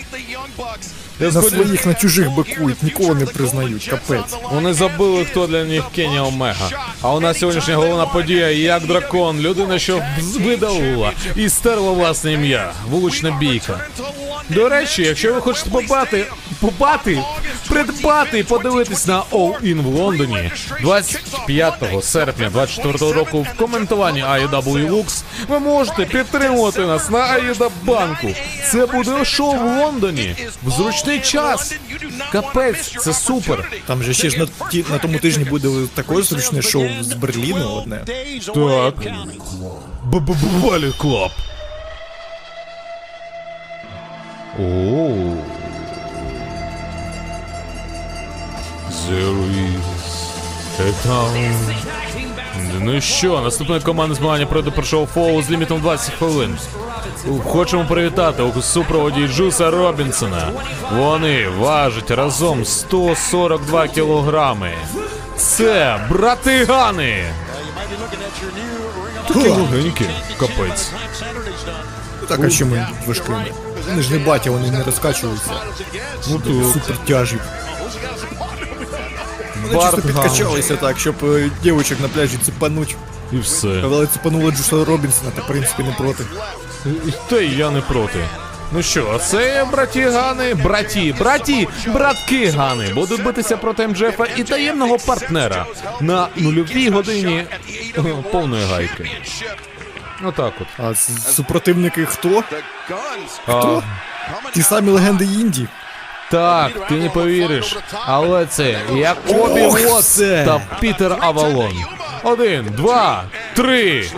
Я 1.20 1.26
На 1.26 1.32
сподів- 1.42 1.50
своїх 1.64 1.86
на 1.86 1.94
чужих 1.94 2.30
бикують, 2.30 2.82
нікого 2.82 3.14
не 3.14 3.26
признають, 3.26 3.86
капець. 3.86 4.36
Вони 4.52 4.74
забули, 4.74 5.24
хто 5.24 5.46
для 5.46 5.64
них 5.64 5.82
Кенні 5.94 6.18
Омега. 6.20 6.70
А 7.02 7.14
у 7.14 7.20
нас 7.20 7.38
сьогоднішня 7.38 7.76
головна 7.76 8.06
подія 8.06 8.48
як 8.50 8.86
дракон, 8.86 9.40
людина, 9.40 9.78
що 9.78 10.02
видалила 10.40 11.12
і 11.36 11.48
стерла 11.48 11.90
власне 11.92 12.32
ім'я. 12.32 12.72
Вулична 12.90 13.30
бійка. 13.40 13.80
До 14.48 14.68
речі, 14.68 15.02
якщо 15.02 15.34
ви 15.34 15.40
хочете 15.40 15.70
побати, 15.70 16.24
побати, 16.60 17.22
придбати 17.68 18.38
і 18.38 18.42
подивитись 18.42 19.06
на 19.06 19.22
All 19.32 19.60
In 19.62 19.82
в 19.82 19.86
Лондоні 19.86 20.50
25 20.82 22.02
серпня 22.02 22.50
24 22.50 23.12
року 23.12 23.46
в 23.54 23.58
коментуванні 23.58 24.24
AEW 24.24 24.90
Lux, 24.90 25.22
ви 25.48 25.58
можете 25.58 26.04
підтримувати 26.04 26.80
нас 26.80 27.10
на 27.10 27.18
AEW 27.18 27.70
банку. 27.82 28.28
Це 28.72 28.86
буде 28.86 29.24
шоу 29.24 29.52
в 29.54 29.78
Лондоні 29.78 30.36
в 30.62 30.70
зручний 31.08 31.20
час. 31.20 31.74
Капець, 32.32 32.96
це 33.00 33.12
супер. 33.12 33.72
Там 33.86 34.02
же 34.02 34.14
ще 34.14 34.30
ж 34.30 34.38
на, 34.38 34.68
ті, 34.70 34.84
на 34.90 34.98
тому 34.98 35.18
тижні 35.18 35.44
буде 35.44 35.68
також 35.94 36.24
зручне 36.24 36.62
шоу 36.62 36.88
з 37.00 37.12
Берліну 37.12 37.70
одне. 37.70 38.04
Так. 38.54 38.94
Б-б-б-балі 40.04 40.92
клаб. 40.98 41.30
Оу. 44.60 45.36
There 49.08 49.40
is 49.64 49.88
a 50.80 50.92
town. 51.06 51.54
Ну 52.80 53.00
що, 53.00 53.40
наступна 53.40 53.80
команда 53.80 54.14
змагання 54.14 54.46
пройде 54.46 54.70
про 54.70 54.82
шоу 54.82 55.06
Фоу 55.06 55.42
з 55.42 55.50
лімітом 55.50 55.80
20 55.80 56.14
хвилин. 56.14 56.58
Хочемо 57.44 57.84
привітати 57.84 58.42
у 58.42 58.62
супроводі 58.62 59.28
Джуса 59.28 59.70
Робінсона. 59.70 60.50
Вони 60.92 61.48
важать 61.48 62.10
разом 62.10 62.64
142 62.64 63.88
кілограми. 63.88 64.72
Це 65.36 66.00
братигани. 66.10 67.24
Такі 69.28 69.48
легенькі, 69.48 70.04
капець. 70.38 70.90
Так, 72.28 72.40
а 72.44 72.50
що 72.50 72.66
ми? 72.66 72.86
Вони 73.88 74.02
ж 74.02 74.12
не 74.12 74.18
батя, 74.18 74.50
вони 74.50 74.70
не 74.70 74.84
розкачуються. 74.84 75.50
Ну 76.30 76.38
тут 76.38 76.72
Супер 76.72 76.96
тяжі. 77.06 77.36
Вони 79.62 79.82
чисто 79.82 80.02
підкачалися 80.02 80.76
так, 80.76 80.98
щоб 80.98 81.14
е, 81.22 81.50
дівочок 81.62 82.00
на 82.00 82.08
пляжі 82.08 82.38
цепануть. 82.42 82.96
і 83.32 83.38
все. 83.38 83.80
Але 83.84 84.06
цепанула 84.06 84.50
Джуса 84.50 84.84
Робінсона, 84.84 85.30
та 85.36 85.42
в 85.42 85.46
принципі 85.46 85.82
не 85.82 85.92
проти. 85.92 86.24
Та 87.28 87.36
й 87.40 87.56
я 87.58 87.70
не 87.70 87.80
проти. 87.80 88.24
Ну 88.72 88.82
що, 88.82 89.20
це 89.24 89.66
браті 89.72 90.00
Гани, 90.00 90.54
браті, 90.54 91.14
браті, 91.18 91.68
братки 91.86 92.50
Гани 92.50 92.94
будуть 92.94 93.24
битися 93.24 93.56
проти 93.56 93.88
МДФ 93.88 94.20
і 94.36 94.44
таємного 94.44 94.98
партнера 94.98 95.66
на 96.00 96.28
нульовій 96.36 96.90
годині 96.90 97.44
е, 97.98 98.02
повної 98.32 98.64
гайки. 98.66 99.10
Отак 100.24 100.52
от. 100.60 100.66
А 100.78 100.94
супротивники 101.32 102.06
хто? 102.06 102.28
Guns 102.28 102.42
А, 103.46 103.80
Ті 104.54 104.62
самі 104.62 104.90
легенди 104.90 105.24
Інді. 105.24 105.66
так, 106.30 106.88
ти 106.88 106.94
не 106.94 107.08
повіриш, 107.10 107.76
але 108.06 108.46
це 108.46 108.80
Якобі 108.94 109.60
Ох, 109.62 109.80
Вотс 109.86 110.16
та 110.18 110.60
Пітер 110.80 111.16
Авалон. 111.20 111.72
Один, 112.22 112.64
два, 112.64 113.24
три. 113.54 114.10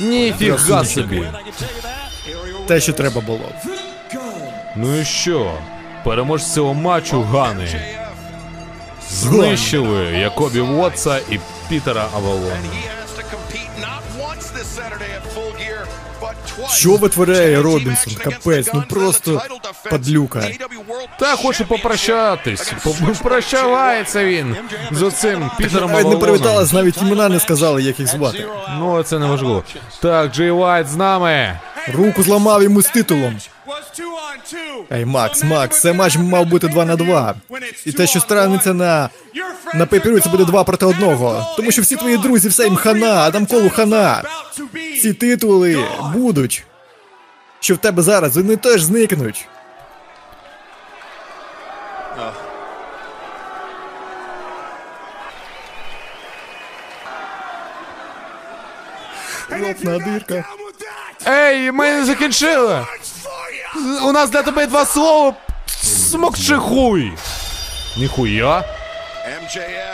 Ніфіга 0.00 0.84
собі. 0.84 1.22
Те, 2.66 2.80
що 2.80 2.92
треба 2.92 3.20
було. 3.20 3.48
Ну 4.76 5.00
і 5.00 5.04
що? 5.04 5.52
Переможці 6.04 6.54
цього 6.54 6.74
матчу 6.74 7.22
Гани. 7.22 7.68
Знищили 9.10 10.04
Якобі 10.04 10.60
Вотса 10.60 11.18
і 11.30 11.40
Пітера 11.68 12.06
Авалона. 12.14 12.56
Що 16.70 16.96
витворяє 16.96 17.62
Робінсон? 17.62 18.14
Капець, 18.14 18.70
ну 18.74 18.84
просто 18.88 19.42
падлюка. 19.90 20.48
Та 21.18 21.36
хоче 21.36 21.64
попрощатись. 21.64 22.72
Попрощавається 22.84 24.24
він 24.24 24.56
з 24.90 25.02
оцим 25.02 25.50
Пітером 25.58 25.92
Навіть 25.92 26.08
не 26.08 26.16
привіталась, 26.16 26.72
навіть 26.72 27.02
імена 27.02 27.28
не 27.28 27.40
сказали, 27.40 27.82
як 27.82 28.00
їх 28.00 28.08
звати. 28.08 28.46
Ну, 28.78 29.02
це 29.02 29.18
не 29.18 29.26
важливо. 29.26 29.64
Так, 30.02 30.32
Джей 30.32 30.50
Вайт 30.50 30.88
з 30.88 30.96
нами. 30.96 31.58
Руку 31.92 32.22
зламав 32.22 32.62
йому 32.62 32.82
з 32.82 32.86
титулом. 32.86 33.38
Ей, 34.92 35.04
Макс, 35.04 35.44
Макс, 35.44 35.80
це 35.80 35.92
матч 35.92 36.16
мав 36.16 36.46
бути 36.46 36.68
2 36.68 36.84
на 36.84 36.96
2. 36.96 37.34
І 37.86 37.92
те, 37.92 38.06
що 38.06 38.20
станеться 38.20 38.74
на 38.74 39.08
на 39.74 39.86
pay-per-view, 39.86 40.20
це 40.20 40.28
буде 40.28 40.44
2 40.44 40.64
проти 40.64 40.86
одного. 40.86 41.54
Тому 41.56 41.70
що 41.70 41.82
всі 41.82 41.96
твої 41.96 42.16
друзі, 42.16 42.48
все 42.48 42.64
їм 42.64 42.76
хана, 42.76 43.14
Адам 43.14 43.46
Колу 43.46 43.70
хана. 43.70 44.22
Ці 45.02 45.12
титули 45.12 45.84
будуть. 46.12 46.64
Що 47.60 47.74
в 47.74 47.78
тебе 47.78 48.02
зараз, 48.02 48.36
вони 48.36 48.56
теж 48.56 48.82
зникнуть. 48.82 49.48
Йопна 59.60 59.98
дирка. 59.98 60.44
Ей, 61.26 61.72
ми 61.72 61.90
не 61.90 62.04
закінчили! 62.04 62.86
У 64.04 64.12
нас 64.12 64.30
для 64.30 64.42
тебе 64.42 64.66
два 64.66 64.86
слова. 64.86 65.34
Смокчи 65.82 66.54
хуй! 66.54 67.12
Ніхуя. 67.96 68.64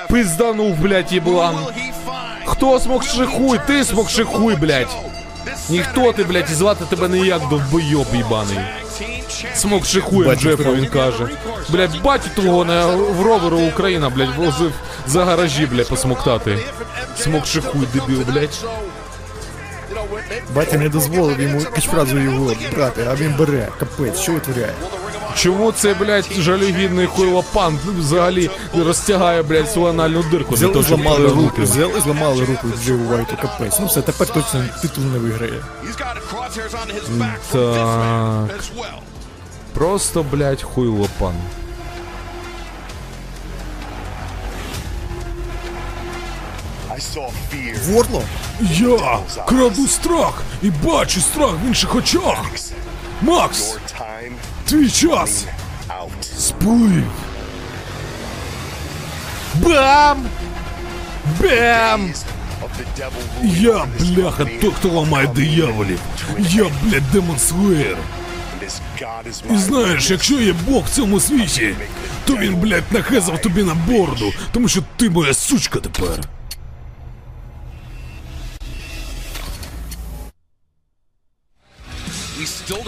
Пизданув, 0.08 0.76
блядь, 0.76 1.12
єблан. 1.12 1.56
Хто 2.44 2.80
смокши 2.80 3.26
хуй? 3.26 3.60
Ти 3.66 3.84
смокши 3.84 4.24
хуй, 4.24 4.56
блядь. 4.56 4.96
Ніхто 5.68 6.12
ти, 6.12 6.24
блядь, 6.24 6.50
і 6.50 6.54
звати 6.54 6.84
тебе 6.84 7.08
ніяк 7.08 7.48
довбойоб 7.48 8.06
їбаний. 8.14 8.58
Смокши 9.54 10.00
хуй, 10.00 10.26
Бачу, 10.26 10.40
Джефа, 10.40 10.72
він 10.72 10.86
каже. 10.86 11.28
Блядь, 11.68 12.02
батю 12.02 12.28
твого 12.34 12.64
на 12.64 12.86
в 12.86 13.22
роверу 13.22 13.58
Україна, 13.58 14.10
блядь, 14.10 14.36
возив 14.36 14.72
за 15.06 15.24
гаражі, 15.24 15.66
блядь, 15.66 15.88
посмоктати. 15.88 16.58
Смокши 17.18 17.60
хуй, 17.60 17.86
дебіл, 17.94 18.20
блядь. 18.20 18.64
Батя 20.54 20.78
не 20.78 20.88
дозволив 20.88 21.40
йому 21.40 21.60
качфразу 21.74 22.18
його 22.18 22.52
брати, 22.76 23.06
а 23.10 23.14
він 23.14 23.34
бере. 23.38 23.68
Капець, 23.78 24.18
що 24.18 24.32
витворяє? 24.32 24.74
Чому 25.34 25.72
це, 25.72 25.94
блядь, 25.94 26.28
жалюгідний 26.38 27.06
хуйлопан 27.06 27.78
взагалі 27.98 28.50
розтягає, 28.78 29.42
блядь, 29.42 29.70
свою 29.70 29.88
анальну 29.88 30.22
дирку? 30.30 30.54
Взяли, 30.54 30.72
того, 30.72 30.84
зламали 30.84 31.28
руку, 31.28 31.62
взяли, 31.62 32.00
зламали 32.00 32.44
руку 32.44 32.66
Джею 32.84 32.98
Вайту, 33.08 33.36
капець. 33.42 33.78
Ну 33.80 33.86
все, 33.86 34.02
тепер 34.02 34.26
точно 34.26 34.64
титул 34.82 35.04
не 35.04 35.18
виграє. 35.18 35.62
Так. 37.52 38.50
Просто, 39.74 40.22
блядь, 40.22 40.62
хуйлопан. 40.62 41.34
Вордло? 47.88 48.22
Я 48.60 49.18
краду 49.46 49.86
страх 49.86 50.42
і 50.62 50.70
бачу 50.70 51.20
страх 51.20 51.54
в 51.64 51.66
інших 51.66 51.94
очах. 51.94 52.44
Макс, 53.22 53.76
твій 54.64 54.90
час 54.90 55.44
сплив. 56.38 57.04
Бам! 59.54 60.26
Бам! 61.40 62.12
Я, 63.42 63.86
бляха, 64.00 64.44
той, 64.44 64.70
хто 64.78 64.88
ламає 64.88 65.26
дияволів. 65.26 65.98
Я, 66.38 66.66
блядь, 66.82 67.10
демон 67.12 67.38
Слеєр. 67.38 67.96
І 69.50 69.56
знаєш, 69.56 70.10
якщо 70.10 70.40
є 70.40 70.54
Бог 70.68 70.84
в 70.84 70.90
цьому 70.90 71.20
світі, 71.20 71.74
то 72.24 72.36
він, 72.36 72.54
блядь, 72.56 72.92
нахезав 72.92 73.40
тобі 73.42 73.62
на 73.62 73.74
борду, 73.74 74.32
тому 74.52 74.68
що 74.68 74.82
ти 74.96 75.10
моя 75.10 75.34
сучка 75.34 75.78
тепер. 75.78 76.20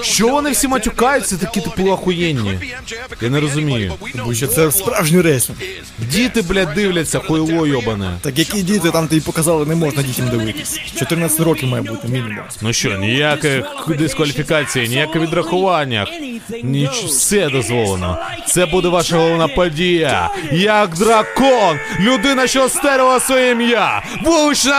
Що 0.03 0.29
вони 0.29 0.51
всі 0.51 0.69
матюкаються, 0.69 1.37
такі 1.37 1.61
типу 1.61 1.91
охуєнні? 1.91 2.59
Я 3.21 3.31
не 3.31 3.41
розумію. 3.41 3.93
Тому 4.17 4.35
що 4.35 4.47
це 4.47 4.73
справжній 4.73 5.21
реслінг. 5.21 5.59
Діти, 5.99 6.43
блядь, 6.43 6.75
дивляться, 6.75 7.19
хуйло 7.19 7.67
йобане. 7.67 8.19
Так 8.21 8.39
які 8.39 8.63
діти 8.63 8.91
там 8.91 9.09
тобі 9.09 9.21
показали, 9.21 9.67
не 9.67 9.75
можна 9.75 10.03
дітям 10.03 10.29
дивитись. 10.29 10.81
14 10.99 11.41
років 11.41 11.69
має 11.69 11.83
бути 11.83 12.09
мінімум. 12.09 12.37
Ну 12.61 12.73
що, 12.73 12.99
ніяких 12.99 13.65
дискваліфікацій, 13.89 14.89
ніяке 14.89 15.19
відрахування. 15.19 16.07
Ніч 16.63 16.91
все 16.91 17.49
дозволено. 17.49 18.19
Це 18.49 18.67
буде 18.67 18.89
ваша 18.89 19.17
головна 19.17 19.49
подія. 19.49 20.31
Як 20.53 20.95
дракон, 20.95 21.79
людина, 22.01 22.47
що 22.47 22.69
стерла 22.69 23.21
своє 23.21 23.51
ім'я. 23.51 24.03
Вулична 24.25 24.73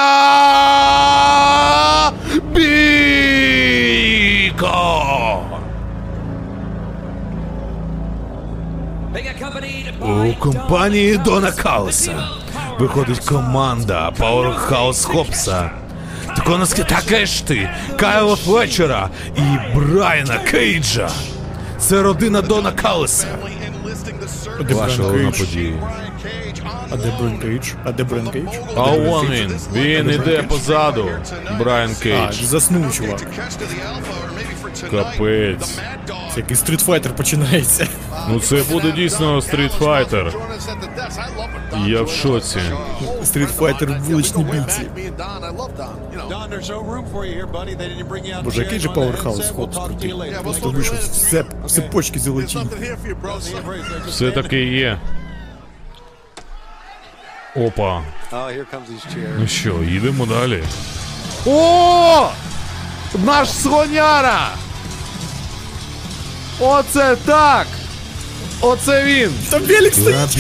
бійко! 2.56 4.63
У 10.02 10.34
компанії 10.40 11.18
Дона 11.18 11.52
Кауса 11.52 12.28
виходить 12.80 13.20
команда 13.20 14.14
Powerhouse 14.20 15.06
Хопса. 15.08 15.72
Тиконовське 16.36 16.84
таке 16.84 17.26
ж 17.26 17.48
ти, 17.48 17.70
Кайла 18.00 18.36
Флетчера 18.36 19.10
і 19.38 19.78
Брайана 19.78 20.38
Кейджа. 20.38 21.10
Це 21.80 22.02
родина 22.02 22.42
Дона 22.42 22.72
Кауса. 22.72 23.28
Enlisting 23.28 24.64
Де 24.68 24.74
Ваша 24.74 25.04
головна 25.04 25.32
подія. 25.32 25.74
А 26.92 26.98
де 26.98 27.14
Брен 27.20 27.40
Кейдж? 27.40 27.72
А 27.86 27.92
де 27.92 28.04
Брен 28.04 28.28
Кейдж? 28.28 28.48
А 28.76 28.84
он 28.84 29.28
він, 29.28 29.60
він 29.74 30.10
іде 30.10 30.44
позаду. 30.44 31.10
Брайан 31.60 31.96
Кейдж. 31.96 32.42
заснув 32.44 32.94
чувак. 32.94 33.22
Капець. 34.82 35.80
Це 36.08 36.40
який 36.40 36.58
стрітфайтер 36.58 37.16
починається. 37.16 37.88
Ну 38.30 38.40
це 38.40 38.64
буде 38.72 38.92
дійсно 38.92 39.42
стрітфайтер. 39.42 40.34
Я 41.86 42.02
в 42.02 42.10
шоці. 42.10 42.60
Стрітфайтер 43.24 43.90
в 43.92 44.04
вуличній 44.04 44.44
бійці. 44.44 44.82
Боже, 48.44 48.64
який 48.64 48.80
же. 48.80 48.90
We'll 48.90 49.18
хлопець 49.52 49.78
крутий. 49.78 50.14
Просто 50.44 50.70
вийшов 50.70 50.98
все, 50.98 51.46
все 51.66 51.82
почки. 51.82 52.20
See? 52.20 52.68
Все 54.08 54.32
таки 54.32 54.64
є. 54.64 55.00
Опа. 57.56 58.02
Oh. 58.32 58.66
Ну 59.40 59.48
що, 59.48 59.84
їдемо 59.84 60.26
далі. 60.26 60.64
О! 61.46 62.30
Наш 63.16 63.50
слоняра! 63.50 64.50
Оце 66.60 67.16
так! 67.26 67.68
Оце 68.62 69.04
він! 69.06 69.32
Там 69.50 69.62
велик 69.62 69.94
стоїть. 69.94 70.38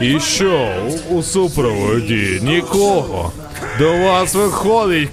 І 0.00 0.20
що 0.20 0.74
у, 1.10 1.22
супроводі 1.22 2.40
нікого. 2.42 3.32
До 3.78 3.96
вас 3.96 4.34
виходить 4.34 5.10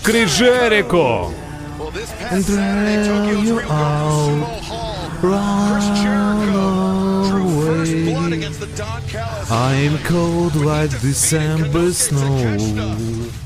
Callis. 9.12 9.52
I'm 9.52 9.98
cold 10.00 10.56
like 10.56 10.92
December 11.02 11.92
snow. 11.92 13.41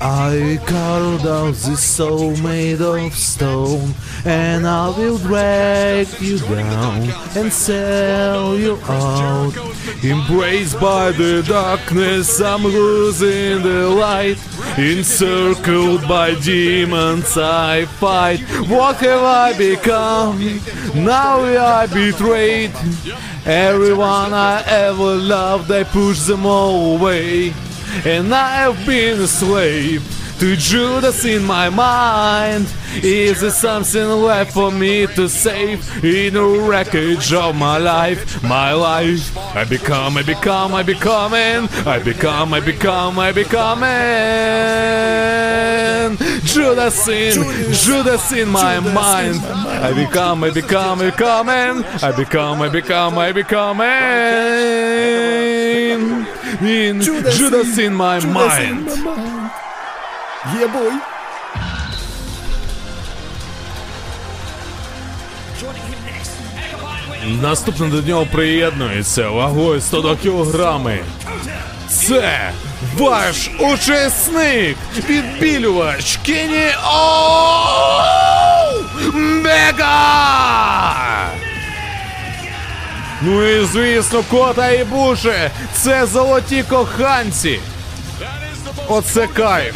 I 0.00 0.58
carved 0.66 1.26
out 1.26 1.54
this 1.54 1.82
soul 1.82 2.36
made 2.36 2.82
of 2.82 3.14
stone, 3.14 3.94
and 4.24 4.66
I 4.66 4.88
will 4.90 5.18
drag 5.18 6.06
you 6.20 6.38
down 6.38 7.08
and 7.36 7.52
sell 7.52 8.58
you 8.58 8.78
out. 8.88 9.56
Embraced 10.02 10.78
by 10.80 11.12
the 11.12 11.42
darkness, 11.46 12.40
I'm 12.40 12.62
losing 12.64 13.62
the 13.62 13.88
light. 13.88 14.38
Encircled 14.78 16.06
by 16.06 16.34
demons, 16.40 17.38
I 17.38 17.86
fight. 17.86 18.40
What 18.68 18.96
have 18.96 19.22
I 19.22 19.56
become? 19.56 20.60
Now 20.94 21.40
I 21.40 21.86
betrayed. 21.86 22.72
Everyone 23.46 24.32
I 24.32 24.62
ever 24.66 25.16
loved, 25.16 25.70
I 25.70 25.84
push 25.84 26.20
them 26.20 26.44
all 26.44 26.96
away 26.96 27.54
and 28.04 28.34
I've 28.34 28.84
been 28.86 29.20
asleep 29.20 30.02
to 30.38 30.56
Judas 30.56 31.24
in 31.24 31.44
my 31.44 31.68
mind. 31.68 32.66
Is 33.02 33.40
there 33.40 33.50
something 33.50 34.08
left 34.08 34.52
for 34.52 34.70
me 34.70 35.06
to 35.06 35.28
save 35.28 36.04
in 36.04 36.34
the 36.34 36.44
wreckage 36.44 37.32
of 37.32 37.56
my 37.56 37.78
life? 37.78 38.42
My 38.42 38.72
life. 38.72 39.36
I 39.56 39.64
become, 39.64 40.16
I 40.16 40.22
become, 40.22 40.74
I 40.74 40.82
becoming. 40.82 41.68
I 41.86 41.98
become, 41.98 42.54
I 42.54 42.60
become, 42.60 43.18
I 43.18 43.32
becoming. 43.32 43.84
Judas 46.44 47.08
in, 47.08 47.72
Judas 47.72 48.32
in 48.32 48.48
my 48.48 48.80
mind. 48.80 49.40
I 49.44 49.92
become, 49.92 50.44
I 50.44 50.50
become, 50.50 51.00
I 51.00 51.10
becoming. 51.10 51.84
I 52.02 52.12
become, 52.16 52.62
I 52.62 52.68
become, 52.68 53.18
I 53.18 53.32
becoming. 53.32 53.84
In 56.62 57.00
Judas 57.00 57.78
in 57.78 57.94
my 57.94 58.24
mind. 58.24 59.43
Є 60.52 60.66
бой. 60.66 60.92
Наступно 67.42 67.86
до 67.86 68.02
нього 68.02 68.26
приєднується 68.32 69.28
вагою 69.28 69.80
102 69.80 70.16
кілограми. 70.16 70.98
Це 71.88 72.52
ваш 72.96 73.50
учасник, 73.58 74.76
відбілювач 75.08 76.18
Кені 76.26 76.68
Оу! 76.86 78.02
Мега! 79.14 80.04
Ну 83.22 83.46
і 83.48 83.64
звісно, 83.64 84.22
кота 84.30 84.70
і 84.70 84.84
буши, 84.84 85.50
це 85.72 86.06
золоті 86.06 86.62
коханці. 86.62 87.60
Оце 88.88 89.26
кайф. 89.26 89.74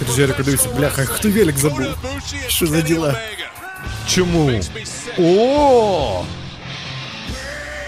Крис 0.00 0.16
Джеріко 0.16 0.42
дивиться, 0.42 0.68
бляха, 0.68 1.04
хто 1.04 1.30
велик 1.30 1.58
забув? 1.58 1.86
Що 2.48 2.66
за 2.66 2.80
діла? 2.80 3.14
Чому? 4.08 4.60
О! 5.18 6.24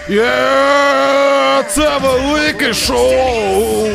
Є! 0.09 1.63
Це 1.69 1.97
велике 1.97 2.73
шоу! 2.73 3.87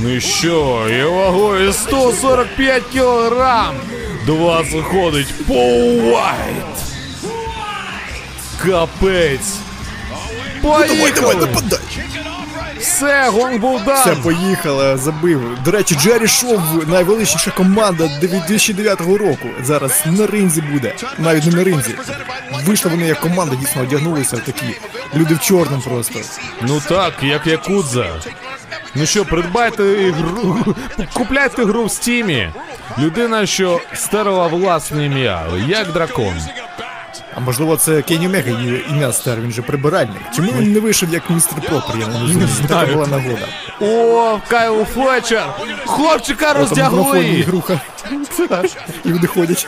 Ну 0.00 0.08
і 0.16 0.20
що, 0.20 0.88
і 0.90 1.04
вагою 1.04 1.72
145 1.72 2.82
кілограм. 2.92 3.74
До 4.26 4.36
вас 4.36 4.72
виходить 4.72 5.46
Пол 5.46 6.00
Вайт. 6.00 6.78
Капець. 8.62 9.54
Поїхали! 10.62 11.34
нападай! 11.34 11.78
Все, 12.80 13.28
гонг 13.30 13.58
був 13.60 13.76
Все, 13.76 14.04
дан. 14.06 14.22
поїхала, 14.22 14.96
забив. 14.96 15.58
До 15.64 15.70
речі, 15.70 15.94
Джері 15.94 16.28
Шоу 16.28 16.60
найвеличніша 16.86 17.50
команда 17.50 18.10
2009 18.20 19.00
року. 19.00 19.48
Зараз 19.62 20.02
на 20.06 20.26
ринзі 20.26 20.60
буде. 20.60 20.94
Навіть 21.18 21.46
не 21.46 21.52
на 21.52 21.64
ринзі. 21.64 21.94
Вийшли 22.64 22.90
вони 22.90 23.06
як 23.06 23.20
команда, 23.20 23.56
дійсно 23.56 23.82
одягнулися 23.82 24.36
в 24.36 24.40
такі. 24.40 24.66
Люди 25.16 25.34
в 25.34 25.40
чорному 25.40 25.82
просто. 25.82 26.20
Ну 26.62 26.82
так, 26.88 27.12
як 27.22 27.46
Якудза. 27.46 28.06
Ну 28.94 29.06
що, 29.06 29.24
придбайте 29.24 29.82
ігру, 29.84 30.56
купляйте 31.14 31.64
гру 31.64 31.84
в 31.84 31.90
стімі. 31.90 32.50
Людина, 32.98 33.46
що 33.46 33.80
стерла 33.94 34.46
власне 34.46 35.06
ім'я, 35.06 35.46
як 35.68 35.92
дракон. 35.92 36.34
А 37.34 37.40
можливо, 37.40 37.76
це 37.76 38.02
Кенні 38.02 38.26
Омега 38.26 38.50
її 38.50 38.84
ім'я 38.90 39.12
стар, 39.12 39.40
він 39.40 39.50
же 39.50 39.62
прибиральник. 39.62 40.22
Чому 40.36 40.52
він 40.52 40.72
не 40.72 40.80
вийшов 40.80 41.12
як 41.12 41.30
містер 41.30 41.60
Пропер, 41.60 41.96
я 42.00 42.06
не 42.06 42.20
розумію. 42.20 42.48
Така 42.62 42.66
знаю. 42.66 42.94
була 42.94 43.06
нагода. 43.06 43.46
О, 43.80 44.40
Кайл 44.48 44.84
Флетчер! 44.84 45.46
Хлопчика 45.86 46.52
О, 46.52 46.66
там 46.66 47.16
ігруха. 47.24 47.80
І 49.04 49.08
люди 49.08 49.26
ходять. 49.26 49.66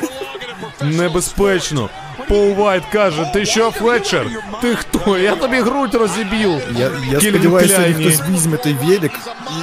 Небезпечно. 0.82 1.88
Пол 2.28 2.54
Вайт 2.54 2.82
каже, 2.92 3.30
ти 3.32 3.46
що, 3.46 3.70
Флетчер? 3.70 4.26
Ти 4.60 4.76
хто? 4.76 5.18
Я 5.18 5.36
тобі 5.36 5.60
грудь 5.60 5.94
розіб'ю. 5.94 6.60
Я, 6.76 6.90
я 7.10 7.20
сподіваюся, 7.20 7.84
що 7.84 7.94
хтось 7.94 8.28
візьме 8.30 8.56
той 8.56 8.72
велик 8.72 9.12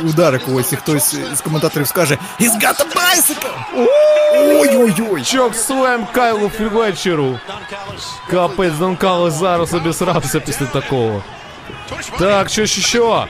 і 0.01 0.07
удари 0.07 0.39
когось, 0.39 0.73
і 0.73 0.75
хтось 0.75 1.15
з 1.33 1.41
коментаторів 1.41 1.87
скаже 1.87 2.17
He's 2.39 2.61
got 2.61 2.75
a 2.81 2.95
bicycle! 2.95 3.87
Ой-ой-ой! 4.33 5.23
Чок 5.23 5.55
слем 5.55 6.07
Кайлу 6.13 6.49
Флетчеру. 6.49 7.39
Капець, 8.29 8.73
Дон 8.73 8.95
Калес 8.95 9.33
зараз 9.33 9.73
обісрався 9.73 10.39
після 10.39 10.65
такого. 10.65 11.23
Так, 12.19 12.49
що, 12.49 12.65
що, 12.65 12.81
що? 12.81 13.27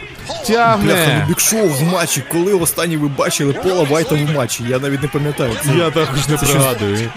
Бляха, 0.50 0.78
ну 0.84 0.94
Тягне. 0.94 1.28
Шоу 1.38 1.68
в 1.68 1.84
матчі, 1.84 2.24
коли 2.32 2.54
останній 2.54 2.98
ви 2.98 3.08
бачили 3.08 3.54
Пола 3.54 3.84
Вайта 3.84 4.16
в 4.16 4.36
матчі, 4.36 4.64
я 4.64 4.80
навіть 4.80 5.02
не 5.02 5.08
пам'ятаю. 5.08 5.56
Я 5.78 5.92
також 5.92 6.28
не 6.28 6.38
пригадую. 6.38 7.12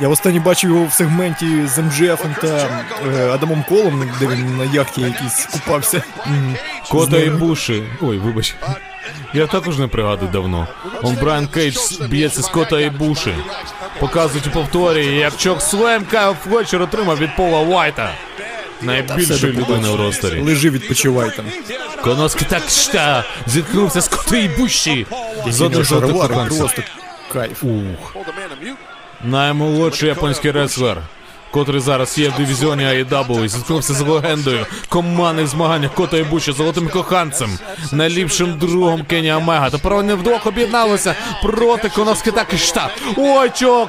Я 0.00 0.08
останній 0.08 0.40
бачив 0.40 0.70
його 0.70 0.84
в 0.86 0.92
сегменті 0.92 1.66
з 1.66 1.78
МЖФом 1.78 2.34
та 2.40 2.68
е, 3.16 3.30
Адамом 3.30 3.64
Колом, 3.68 4.10
де 4.20 4.26
він 4.26 4.56
на 4.56 4.64
яхті 4.64 5.00
якийсь 5.00 5.46
купався. 5.52 6.02
Кота 6.90 7.18
і 7.18 7.30
Буші. 7.30 7.82
Ой, 8.00 8.18
вибач. 8.18 8.54
Я 9.34 9.46
також 9.46 9.78
не 9.78 9.86
пригадую 9.86 10.30
давно. 10.30 10.66
Он 11.02 11.14
Брайан 11.14 11.46
Кейдж 11.46 11.76
б'ється 12.08 12.42
з 12.42 12.48
Кота 12.48 12.80
Ібуші. 12.80 13.34
Показують 14.00 14.46
у 14.46 14.50
повторі, 14.50 15.06
як 15.06 15.36
chokeslam 15.36 16.04
Кайл 16.10 16.34
Флетчер 16.34 16.82
отримав 16.82 17.18
від 17.18 17.36
Пола 17.36 17.60
Уайта. 17.60 18.14
Найбільшої 18.82 19.52
людини 19.52 19.88
в 19.88 19.94
ростері. 19.94 20.40
Лежи, 20.40 20.70
відпочивай 20.70 21.36
там. 21.36 21.44
Коноске 22.04 22.44
Такешта 22.44 23.24
зіткнувся 23.46 24.00
з 24.00 24.08
Кота 24.08 24.36
Ібуші. 24.36 25.06
З 25.46 25.60
Він 25.60 25.66
одним 25.66 25.84
шаровари, 25.84 26.34
жовтим 26.34 26.58
просто 26.58 26.82
кайф. 27.32 27.64
Ух. 27.64 28.16
Наймолодший 29.24 30.08
японський 30.08 30.50
реслер, 30.50 31.02
котрий 31.50 31.80
зараз 31.80 32.18
є 32.18 32.28
в 32.28 32.36
дивізіоні 32.36 32.84
AEW, 32.84 33.48
зіткнувся 33.48 33.94
з 33.94 34.00
легендою 34.00 34.66
командних 34.88 35.46
змаганнях 35.46 35.94
Кота 35.94 36.16
Ібуші, 36.16 36.52
золотим 36.52 36.88
коханцем, 36.88 37.58
найліпшим 37.92 38.58
другом 38.58 39.02
Кені 39.02 39.32
Омега. 39.32 39.70
Тепер 39.70 39.94
вони 39.94 40.14
вдвох 40.14 40.46
об'єдналися 40.46 41.14
проти 41.42 41.88
Коноски 41.88 42.30
Такешта. 42.30 42.90
Ой, 43.16 43.50
чок! 43.50 43.88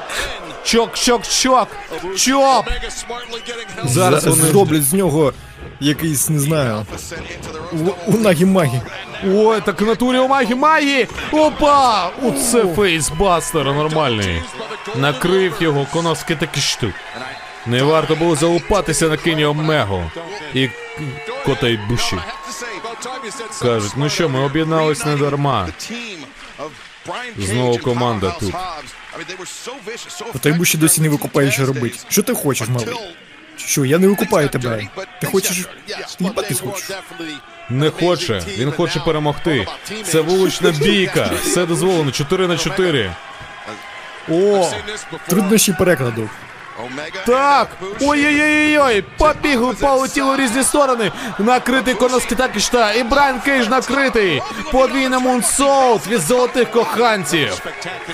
Чок, 0.63 0.93
чок, 0.93 1.27
чок! 1.27 1.67
Чоп! 2.17 2.65
Зараз 3.83 3.93
Зараз 3.93 4.25
вони 4.25 4.41
зроблять 4.51 4.83
з 4.83 4.93
нього 4.93 5.33
якийсь, 5.79 6.29
не 6.29 6.39
знаю, 6.39 6.85
у- 7.71 8.11
унагі-магі. 8.11 8.81
Ой, 9.27 9.61
так 9.61 9.81
в 9.81 9.85
натурі 9.85 10.17
у 10.17 10.27
магі 10.27 10.55
магі! 10.55 11.07
Опа! 11.31 12.11
Оце 12.23 12.65
фейсбастер 12.75 13.65
нормальний. 13.65 14.41
Накрив 14.95 15.53
його 15.59 15.87
коноски 15.93 16.35
такі 16.35 16.61
штук. 16.61 16.93
Не 17.65 17.83
варто 17.83 18.15
було 18.15 18.35
залупатися 18.35 19.07
на 19.09 19.17
Кені 19.17 19.45
Омегу 19.45 20.11
і 20.53 20.69
кота 21.45 21.67
й 21.67 21.77
буші. 21.89 22.17
Кажуть, 23.61 23.91
ну 23.95 24.09
що, 24.09 24.29
ми 24.29 24.39
об'єднались 24.39 25.05
не 25.05 25.15
дарма. 25.15 25.67
Знову 27.37 27.77
команда 27.77 28.35
тут. 28.39 28.53
А 30.35 30.37
той 30.37 30.65
ще 30.65 30.77
досі 30.77 31.01
не 31.01 31.09
викупає, 31.09 31.51
що 31.51 31.65
робить. 31.65 32.05
Що 32.09 32.23
ти 32.23 32.33
хочеш, 32.33 32.67
малий? 32.67 32.87
Що, 33.57 33.85
я 33.85 33.97
не 33.97 34.07
викупаю 34.07 34.49
тебе. 34.49 34.87
Ти 35.21 35.27
хочеш 35.27 35.67
їбатись 36.19 36.59
хочеш? 36.59 36.89
Не 37.69 37.89
хоче, 37.89 38.41
він 38.57 38.71
хоче 38.71 38.99
перемогти. 38.99 39.67
Це 40.03 40.21
вулична 40.21 40.71
бійка. 40.81 41.31
Все 41.43 41.65
дозволено. 41.65 42.11
4 42.11 42.47
на 42.47 42.57
4. 42.57 43.11
О! 44.29 44.71
Труднощі 45.27 45.73
перекладу. 45.73 46.29
Так! 47.25 47.67
Ой-ой-ой-ой! 48.01 49.03
Побігли, 49.17 49.73
полетіло 49.73 50.33
в 50.33 50.39
різні 50.39 50.63
сторони! 50.63 51.11
Накритий 51.39 51.93
Коноске 51.93 52.35
Такешта 52.35 52.93
і 52.93 53.03
Брайан 53.03 53.39
Кейдж 53.39 53.67
накритий! 53.67 54.41
Подвійний 54.71 55.19
moonsault 55.19 56.07
від 56.07 56.19
золотих 56.21 56.71
коханців! 56.71 57.61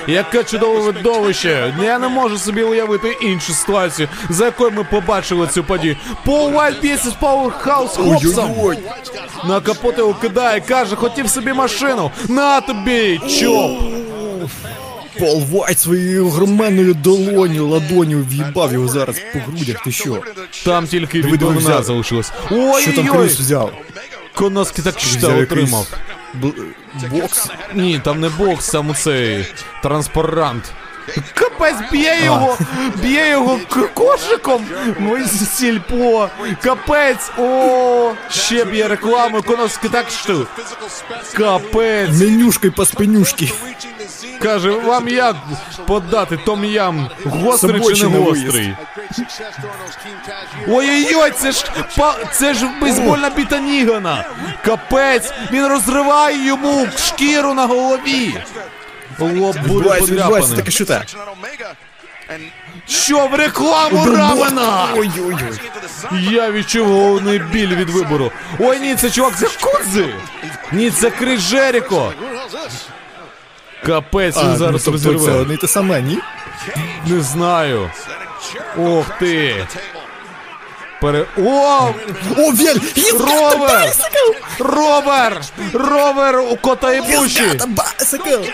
Яке 0.07 0.43
чудове 0.43 0.79
видовище! 0.79 1.73
Я 1.83 1.99
не 1.99 2.07
можу 2.07 2.37
собі 2.37 2.63
уявити 2.63 3.17
іншу 3.21 3.53
ситуацію, 3.53 4.07
за 4.29 4.45
якою 4.45 4.71
ми 4.71 4.83
побачили 4.83 5.47
цю 5.47 5.63
подію. 5.63 5.97
Пол 6.25 6.51
Вайт 6.51 6.81
б'ється 6.81 7.09
з 7.09 7.13
Пауерхаус 7.13 7.91
Хопсом! 7.97 8.51
Ой-ой-ой. 8.57 8.77
На 9.45 9.61
капот 9.61 9.97
його 9.97 10.13
кидає, 10.13 10.59
каже, 10.59 10.95
хотів 10.95 11.29
собі 11.29 11.53
машину! 11.53 12.11
На 12.27 12.61
тобі, 12.61 13.21
chop! 13.39 13.71
Пол 15.19 15.43
Вайт 15.51 15.79
своєю 15.79 16.27
огроменною 16.27 16.93
долоню, 16.93 17.67
ладоню 17.67 18.25
в'їбав 18.29 18.73
його 18.73 18.87
зараз 18.87 19.21
по 19.33 19.39
грудях, 19.39 19.83
ти 19.83 19.91
що? 19.91 20.21
Там 20.65 20.87
тільки 20.87 21.21
від 21.21 21.41
вона 21.41 21.83
залишилось. 21.83 22.31
Ой. 22.51 22.81
Що 22.81 22.93
там! 22.93 23.07
Крис 23.07 23.39
взяв? 23.39 23.71
Коноски 24.33 24.81
так 24.81 24.99
що 24.99 25.37
отримав. 25.37 25.87
Б... 26.33 26.53
Бокс? 27.11 27.49
Ні, 27.73 28.01
там 28.03 28.19
не 28.19 28.29
бокс, 28.29 28.69
там 28.69 28.95
цей 28.95 29.45
транспарант. 29.83 30.73
Капець 31.33 31.91
б'є 31.91 32.19
його! 32.25 32.57
Б'є 32.95 33.29
його 33.29 33.59
кошиком! 33.93 34.65
Мой 34.99 35.27
сільпо! 35.27 36.29
Капець! 36.63 37.31
О! 37.37 38.11
Ще 38.29 38.65
б'є 38.65 38.87
рекламу, 38.87 39.41
коноски 39.41 39.89
так 39.89 40.05
що. 40.09 40.47
Капець! 41.33 42.09
Менюшкою 42.19 42.73
по 42.73 42.85
спинюшки. 42.85 43.51
Каже, 44.41 44.69
вам 44.71 45.07
як 45.07 45.35
подати 45.87 46.37
том-ям? 46.37 47.09
Гострий 47.25 47.95
чи 47.95 48.07
не 48.07 48.19
гострий? 48.19 48.75
Ой-ой-ой, 50.67 51.31
це 51.31 51.51
ж 51.51 51.65
па, 51.97 52.15
це 52.31 52.53
ж 52.53 52.69
бейсбольна 52.81 53.29
біта 53.29 53.59
Нігана. 53.59 54.25
Капець, 54.65 55.33
він 55.51 55.67
розриває 55.67 56.45
йому 56.45 56.87
шкіру 56.97 57.53
на 57.53 57.65
голові. 57.65 58.43
Лоб 59.19 59.57
буде 59.67 59.99
подряпаний. 59.99 60.55
таке 60.55 60.71
що 60.71 60.85
те. 60.85 61.01
Що 62.87 63.27
в 63.27 63.35
рекламу 63.35 64.05
Рамена? 64.05 64.87
Ой-ой-ой. 64.95 65.59
Я 66.33 66.51
відчув 66.51 66.87
головний 66.87 67.39
біль 67.39 67.75
від 67.75 67.89
вибору. 67.89 68.31
Ой, 68.59 68.79
ні, 68.79 68.95
це 68.95 69.09
чувак 69.09 69.37
з 69.37 69.41
Якудзи. 69.41 70.13
Ні, 70.71 70.91
це 70.91 71.09
Крис 71.11 71.39
Жеріко. 71.41 72.13
Капець, 73.85 74.37
він 74.37 74.43
А, 74.45 74.47
ну, 74.49 74.57
зараз 74.57 74.83
тобто 74.83 74.99
це 74.99 75.09
розірве. 75.09 75.39
одне 75.39 75.57
те 75.57 75.67
саме, 75.67 76.01
ні? 76.01 76.17
Не 77.07 77.21
знаю. 77.21 77.91
Ох 78.77 79.05
ти. 79.19 79.65
Пере... 81.03 81.25
О! 81.37 81.93
О! 82.37 82.51
He's 82.95 83.17
Ровер! 83.19 83.93
Ровер! 84.59 85.41
Ровер 85.73 86.39
у 86.39 86.55
кота 86.55 86.93
і 86.93 87.01
буші! 87.01 87.41
got 87.41 87.61
a 87.61 87.75
bicycle! 87.75 88.53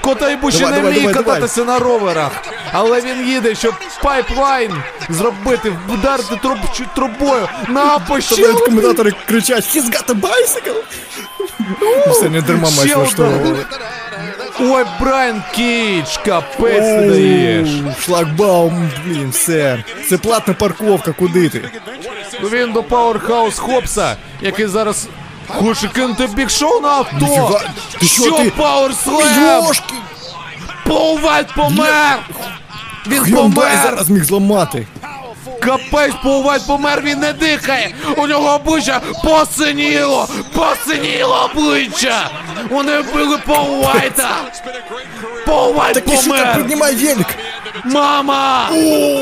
Кота 0.00 0.30
і 0.30 0.36
буші 0.36 0.66
не 0.66 0.80
вміє 0.80 1.12
кататися 1.12 1.64
на 1.64 1.78
роверах. 1.78 2.30
Але 2.72 3.00
він 3.00 3.28
їде, 3.28 3.54
щоб 3.54 3.74
пайплайн 4.02 4.82
зробити, 5.08 5.72
вдарити 5.88 6.36
труб, 6.42 6.58
трубою 6.94 7.48
на 7.68 7.98
пощу. 7.98 8.64
коментатори 8.64 9.12
кричать 9.28 9.76
He's 9.76 9.84
got 9.84 10.06
a 10.06 10.20
bicycle! 10.20 10.82
Все 12.10 12.28
не 12.28 12.40
дарма 12.40 12.70
матч 12.70 12.86
Ще 12.86 12.96
влаштовували. 12.96 13.66
Ой, 14.60 14.84
Брайан 15.00 15.42
Кейдж, 15.56 16.16
капець 16.24 16.84
ти 16.84 17.08
даєш. 17.08 17.68
Шлагбаум, 18.04 18.90
блін, 19.06 19.30
все. 19.30 19.84
Це 20.08 20.18
платна 20.18 20.54
парковка, 20.54 21.12
куди 21.12 21.48
ти? 21.48 21.70
Він 22.52 22.72
до 22.72 22.82
Пауерхаус 22.82 23.58
Хопса, 23.58 24.16
який 24.40 24.66
зараз 24.66 25.08
хоче 25.48 25.88
кинути 25.88 26.26
бік-шоу 26.26 26.80
на 26.80 26.88
авто. 26.88 27.16
Ніфіга, 27.20 27.60
ти 28.00 28.06
що, 28.06 28.22
що 28.22 28.32
ти? 28.36 28.50
Пауер 28.56 28.92
Йошки! 29.66 29.94
Пол 30.86 31.18
Вайт 31.20 31.46
помер! 31.56 32.18
Він 33.06 33.18
Хюндай 33.24 33.42
помер! 33.42 33.80
зараз 33.84 34.10
міг 34.10 34.24
зламати. 34.24 34.86
Капець, 35.60 36.14
Пол 36.22 36.42
помер, 36.66 37.02
він 37.02 37.18
не 37.18 37.32
дихає! 37.32 37.94
У 38.16 38.26
нього 38.26 38.54
обличчя 38.54 39.00
посиніло! 39.24 40.28
Посиніло 40.54 41.50
обличчя! 41.54 42.30
Вони 42.70 43.00
вбили 43.00 43.38
Пол 43.46 43.82
Вайта! 43.82 44.30
Пол 45.46 45.74
Так 45.94 46.08
і 46.08 46.10
що 46.16 46.30
так 46.30 46.42
помер! 46.42 46.56
піднімай 46.56 46.94
велик? 46.94 47.26
Мама! 47.84 48.68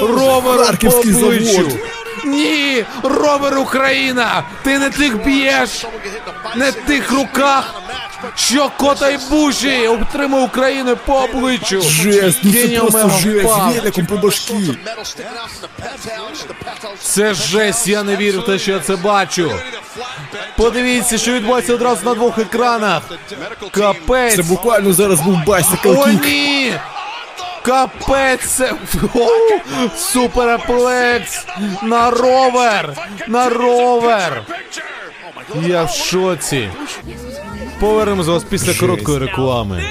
Ровер 0.02 0.61
по 0.61 0.90
обличчю! 0.90 1.70
Ні! 2.24 2.84
Ровер 3.02 3.59
Україна! 3.59 4.44
Ти 4.62 4.78
не 4.78 4.90
тих 4.90 5.24
б'єш! 5.24 5.86
Не 6.56 6.72
тих 6.72 7.12
руках! 7.12 7.74
Що 8.34 8.70
кота 8.76 9.09
й 9.09 9.18
буші 9.30 9.86
обтримує 9.88 10.44
Україну 10.44 10.97
по 11.06 11.14
обличчю! 11.14 11.82
Жесть, 11.82 12.38
ну 12.42 12.52
це 12.52 12.68
просто 12.68 13.10
жесть, 13.22 13.56
великом 13.74 14.06
по 14.06 14.16
башки. 14.16 14.76
Це 17.02 17.34
жесть, 17.34 17.88
я 17.88 18.02
не 18.02 18.16
вірю 18.16 18.40
в 18.40 18.47
те, 18.47 18.59
що 18.59 18.72
я 18.72 18.78
це 18.80 18.97
бачу. 18.97 19.52
Подивіться, 20.56 21.18
що 21.18 21.32
відбувається 21.32 21.74
одразу 21.74 22.05
на 22.05 22.14
двох 22.14 22.38
екранах. 22.38 23.02
Капець! 23.70 24.36
Це 24.36 24.42
буквально 24.42 24.92
зараз 24.92 25.20
був 25.20 25.44
байсикл 25.47 25.88
О, 25.88 26.06
ні! 26.06 26.72
Капець! 27.62 28.61
Супераплекс! 29.97 31.47
На 31.82 32.11
ровер! 32.11 32.95
На 33.28 33.49
ровер! 33.49 34.43
Я 35.66 35.85
в 35.85 35.91
шоці. 35.91 36.69
Повернемось 37.81 38.27
вас 38.27 38.45
після 38.45 38.74
короткої 38.74 39.19
реклами. 39.19 39.82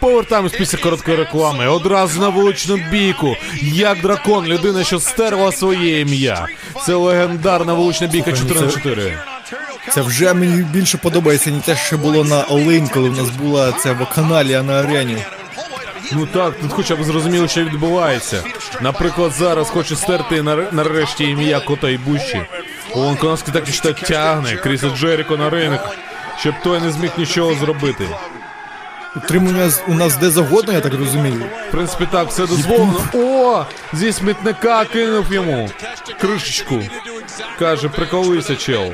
Повертаємось 0.00 0.52
після 0.52 0.78
короткої 0.78 1.16
реклами. 1.16 1.68
Одразу 1.68 2.20
на 2.20 2.28
вуличну 2.28 2.76
бійку. 2.90 3.36
Як 3.62 4.00
дракон, 4.00 4.46
людина, 4.46 4.84
що 4.84 5.00
стерла 5.00 5.52
своє 5.52 6.00
ім'я. 6.00 6.46
Це 6.86 6.94
легендарна 6.94 7.72
вулична 7.72 8.06
бійка 8.06 8.32
4 8.32 8.60
на 8.60 8.70
4 8.70 9.18
Це 9.94 10.00
вже 10.00 10.34
мені 10.34 10.62
більше 10.62 10.98
подобається, 10.98 11.50
не 11.50 11.60
те, 11.60 11.76
що 11.76 11.98
було 11.98 12.24
на 12.24 12.42
Олень, 12.42 12.88
коли 12.88 13.08
в 13.08 13.18
нас 13.18 13.30
була 13.30 13.72
каналі, 14.14 14.54
а 14.54 14.62
на 14.62 14.80
арені. 14.80 15.16
Ну 16.12 16.26
так, 16.26 16.54
тут 16.60 16.72
хоча 16.72 16.96
б 16.96 17.04
зрозуміло, 17.04 17.48
що 17.48 17.64
відбувається. 17.64 18.42
Наприклад, 18.80 19.32
зараз 19.32 19.70
хоче 19.70 19.96
стерти 19.96 20.42
нар- 20.42 20.68
нарешті 20.72 21.24
ім'я 21.24 21.60
кота 21.60 21.90
і 21.90 21.98
бущі. 21.98 22.42
Вон 22.94 23.16
Коновський 23.16 23.54
так 23.54 23.68
і 23.68 23.72
що 23.72 23.92
тягне 23.92 24.56
Кріса 24.56 24.90
Джеріко 24.90 25.36
на 25.36 25.50
ринг, 25.50 25.88
щоб 26.40 26.54
той 26.64 26.80
не 26.80 26.90
зміг 26.90 27.10
нічого 27.18 27.54
зробити. 27.54 28.08
Утримання 29.16 29.68
з- 29.70 29.82
у 29.88 29.94
нас 29.94 30.16
де 30.16 30.30
завгодно, 30.30 30.72
я 30.72 30.80
так 30.80 30.94
розумію. 30.94 31.44
В 31.68 31.70
принципі, 31.70 32.08
так, 32.12 32.28
все 32.28 32.46
дозволено. 32.46 33.00
О! 33.14 33.64
Зі 33.92 34.12
смітника 34.12 34.84
кинув 34.84 35.32
йому 35.32 35.70
кришечку. 36.20 36.82
Каже, 37.58 37.88
приколися, 37.88 38.56
чел. 38.56 38.92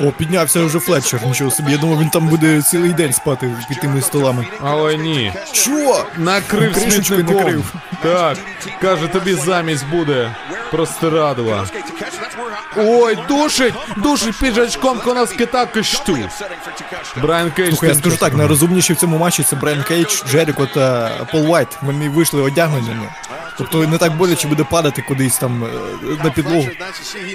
О, 0.00 0.10
піднявся 0.12 0.64
вже 0.64 0.78
Флетчер, 0.80 1.26
нічого 1.26 1.50
собі. 1.50 1.72
Я 1.72 1.78
думав, 1.78 2.00
він 2.00 2.08
там 2.10 2.28
буде 2.28 2.62
цілий 2.62 2.92
день 2.92 3.12
спати 3.12 3.56
під 3.68 3.80
тими 3.80 4.02
столами. 4.02 4.46
Але 4.60 4.96
ні. 4.96 5.32
Що? 5.52 6.04
Накрив 6.16 6.72
Кришечкою 6.72 7.04
смітником. 7.04 7.36
накрив. 7.44 7.72
Так. 8.02 8.38
Каже, 8.80 9.06
тобі 9.06 9.34
замість 9.34 9.86
буде 9.86 10.34
простирадова. 10.70 11.66
Ой, 12.76 13.18
душить! 13.28 13.74
Душить 13.96 14.38
піджачком 14.38 14.98
Коноске 14.98 15.46
Такешту. 15.46 16.18
Брайан 17.22 17.50
Кейдж. 17.50 17.68
Слухай, 17.70 17.88
я 17.88 17.94
скажу 17.94 18.16
так, 18.16 18.34
найрозумніші 18.34 18.92
в 18.92 18.96
цьому 18.96 19.18
матчі 19.18 19.42
це 19.42 19.56
Брайан 19.56 19.82
Кейдж, 19.82 20.22
Джеріко 20.30 20.66
та 20.66 21.10
Пол 21.32 21.46
Вайт. 21.46 21.68
Вони 21.82 22.08
вийшли 22.08 22.42
одягнені. 22.42 22.88
Тобто 23.58 23.78
не 23.86 23.98
так 23.98 24.16
боляче 24.16 24.48
буде 24.48 24.64
падати 24.64 25.02
кудись 25.08 25.36
там 25.38 25.64
е, 25.64 25.68
на 26.24 26.30
підлогу. 26.30 26.68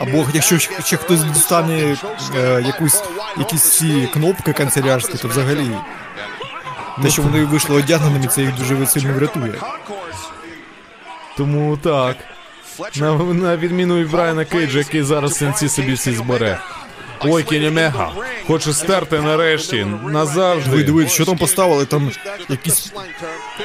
Або 0.02 0.26
якщо 0.34 0.60
ще- 0.60 0.98
хтось 0.98 1.23
дістане 1.23 1.98
е, 2.36 2.44
якусь, 2.45 3.03
якісь 3.38 3.63
ці 3.63 4.09
кнопки 4.13 4.53
канцелярські, 4.53 5.17
то 5.17 5.27
взагалі. 5.27 5.72
Те, 7.03 7.09
що 7.09 7.22
вони 7.22 7.45
вийшли 7.45 7.76
одягненими, 7.76 8.27
це 8.27 8.41
їх 8.41 8.55
дуже 8.55 8.85
сильно 8.85 9.13
врятує. 9.13 9.53
Тому 11.38 11.77
так. 11.77 12.17
На, 12.95 13.13
на 13.13 13.57
відміну 13.57 13.97
від 13.97 14.11
Брайана 14.11 14.45
Кейджа, 14.45 14.80
який 14.80 15.03
зараз 15.03 15.38
сенці 15.38 15.69
собі 15.69 15.93
всі 15.93 16.11
збере. 16.11 16.59
Ой, 17.27 17.43
Кені 17.43 17.69
Мега. 17.69 18.11
Хоче 18.47 18.73
стерти 18.73 19.22
нарешті. 19.22 19.84
Ви 20.03 20.11
Назавжди. 20.11 20.84
дивись, 20.84 21.11
що 21.11 21.26
там 21.26 21.38
поставили, 21.38 21.85
там 21.85 22.11
якісь. 22.49 22.93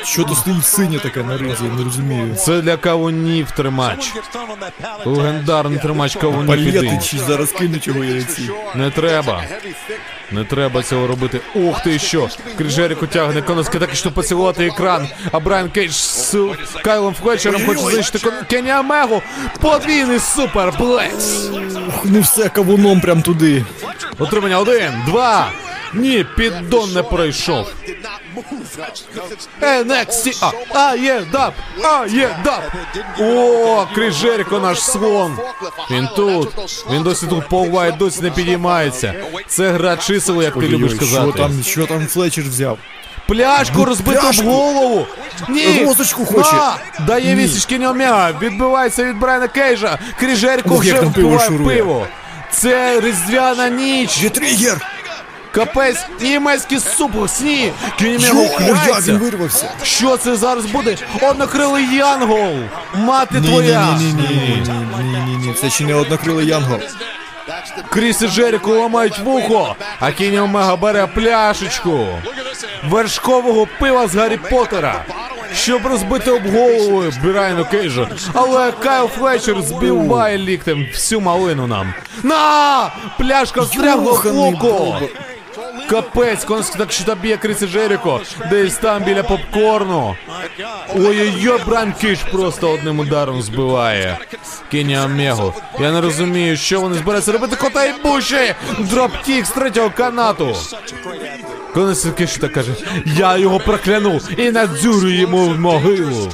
Що 0.04 0.24
то 0.24 0.34
стоїть 0.34 0.66
синє 0.66 0.98
таке 0.98 1.22
на 1.22 1.38
ризі, 1.38 1.64
я 1.64 1.72
не 1.72 1.84
розумію. 1.84 2.34
Це 2.34 2.60
для 2.60 2.76
кавунів 2.76 3.50
тримач. 3.50 4.12
Легендарний 5.04 5.78
тримач 5.78 6.16
кавунів 6.16 6.46
Палєти 6.46 7.00
чи 7.04 7.18
зараз 7.18 7.52
кинуть 7.52 7.86
його 7.86 8.04
яйці. 8.04 8.50
Не 8.74 8.90
треба. 8.90 9.44
Не 10.32 10.44
треба 10.44 10.82
цього 10.82 11.06
робити. 11.06 11.40
Ух 11.54 11.82
ти 11.82 11.98
що! 11.98 12.28
Крижеріку 12.58 13.06
тягне 13.06 13.42
Коноски 13.42 13.78
так 13.78 13.94
що 13.94 14.10
поцілувати 14.12 14.66
екран. 14.66 15.08
А 15.32 15.40
Брайан 15.40 15.70
Кейдж 15.70 15.92
з 15.92 16.36
Кайлом 16.84 17.14
Флетчером 17.14 17.66
хоче 17.66 17.80
знищити 17.80 18.32
Кені 18.50 18.72
Омегу. 18.72 19.22
Подвійний 19.60 20.18
суперплекс. 20.18 21.48
Ух, 21.88 22.04
Не 22.04 22.20
все, 22.20 22.48
кавуном 22.48 23.00
прям 23.00 23.22
туди. 23.22 23.64
Отримання 24.18 24.58
один, 24.58 24.92
два. 25.06 25.52
Ні, 25.94 26.26
піддон 26.36 26.92
не 26.92 27.02
пройшов. 27.02 27.72
NXT, 29.62 30.44
а, 30.72 30.78
а 30.78 30.94
є 30.94 31.22
даб, 31.32 31.52
а 31.82 32.06
є 32.06 32.36
даб. 32.44 32.62
О, 33.20 33.86
Крижеріко 33.94 34.58
наш 34.58 34.82
слон. 34.82 35.38
Він 35.90 36.08
тут. 36.16 36.48
Він 36.92 37.02
досі 37.02 37.26
тут 37.26 37.48
повває, 37.48 37.92
досі 37.92 38.22
не 38.22 38.30
підіймається. 38.30 39.14
Це 39.46 39.70
гра 39.70 39.96
чисел, 39.96 40.42
як 40.42 40.54
ти 40.54 40.68
любиш 40.68 40.94
казати. 40.94 41.30
Що 41.30 41.32
там, 41.32 41.62
що 41.62 41.86
там 41.86 42.06
Флетчер 42.06 42.44
взяв? 42.44 42.78
Пляшку 43.28 43.84
розбиту 43.84 44.30
в 44.30 44.44
голову. 44.44 45.06
Ні. 45.48 45.84
Розочку 45.84 46.26
хоче. 46.26 46.52
На! 46.52 46.74
Дає 47.06 47.34
вісічки 47.34 47.78
Ньомя. 47.78 48.32
Відбивається 48.42 49.04
від 49.04 49.18
Брайана 49.18 49.48
Кейжа. 49.48 49.98
Крижеріко 50.18 50.74
Ух, 50.74 50.80
вже 50.80 50.94
пиво 50.94 51.40
пиво. 51.66 52.06
Це 52.50 53.00
різдвяна 53.00 53.68
ніч. 53.68 54.22
Є 54.22 54.30
тригер! 54.30 54.86
Капець, 55.52 56.06
німецький 56.20 56.78
суплекс, 56.80 57.40
ні. 57.40 57.72
Кінімего 57.98 58.42
Йо, 58.42 58.76
я, 58.86 59.00
він 59.00 59.18
вирвався. 59.18 59.70
Що 59.82 60.16
це 60.16 60.36
зараз 60.36 60.66
буде? 60.66 60.96
Однокрилий 61.22 61.94
Янгол. 61.96 62.54
Мати 62.94 63.40
твоя. 63.40 63.96
Ні, 63.98 64.04
ні, 64.04 64.12
ні, 64.12 64.28
ні, 64.28 64.62
ні, 64.68 65.02
ні, 65.02 65.20
ні, 65.26 65.46
ні, 65.46 65.54
це 65.54 65.70
ще 65.70 65.84
не 65.84 65.94
однокрилий 65.94 66.46
янгол. 66.46 66.78
Кріс 67.88 68.22
і 68.22 68.28
Джеріко 68.28 68.70
ламають 68.70 69.18
вухо, 69.18 69.76
а 70.00 70.12
Кіні 70.12 70.40
Омега 70.40 70.76
бере 70.76 71.06
пляшечку 71.06 72.06
вершкового 72.88 73.66
пива 73.80 74.08
з 74.08 74.14
Гаррі 74.14 74.36
Поттера, 74.50 75.04
щоб 75.54 75.86
розбити 75.86 76.30
об 76.30 76.42
голову 76.52 77.04
Брайану 77.24 77.64
Кейджу. 77.64 78.08
Але 78.34 78.72
Кайл 78.72 79.08
Флетчер 79.08 79.62
збиває 79.62 80.38
ліктем 80.38 80.86
всю 80.92 81.20
малину 81.20 81.66
нам. 81.66 81.94
На! 82.22 82.90
Пляшка 83.18 83.60
встрягла 83.60 84.12
в 84.12 84.38
око! 84.38 85.00
Капець, 85.90 86.44
так 86.78 86.92
що 86.92 87.14
б'є 87.14 87.36
Кріс 87.36 87.60
Джеріко, 87.60 88.20
десь 88.50 88.76
там 88.76 89.04
біля 89.04 89.22
попкорну. 89.22 90.16
Ой-ой-ой, 90.94 91.60
Брайан 91.66 91.92
Кейдж 91.92 92.18
просто 92.32 92.70
одним 92.70 92.98
ударом 92.98 93.42
збиває. 93.42 94.18
Кені 94.70 94.98
Омегу. 94.98 95.54
Я 95.80 95.92
не 95.92 96.00
розумію, 96.00 96.56
що 96.56 96.80
вони 96.80 96.96
збираються 96.96 97.32
робити 97.32 97.56
кота 97.56 97.84
і 97.84 97.92
буші! 98.02 98.54
Дропкік 98.78 99.46
з 99.46 99.50
третього 99.50 99.90
канату. 99.90 100.56
Конець 101.74 102.06
так 102.40 102.52
каже, 102.52 102.72
я 103.06 103.36
його 103.36 103.60
прокляну 103.60 104.20
і 104.36 104.50
надзюрю 104.50 105.10
йому 105.10 105.48
в 105.48 105.60
могилу. 105.60 106.32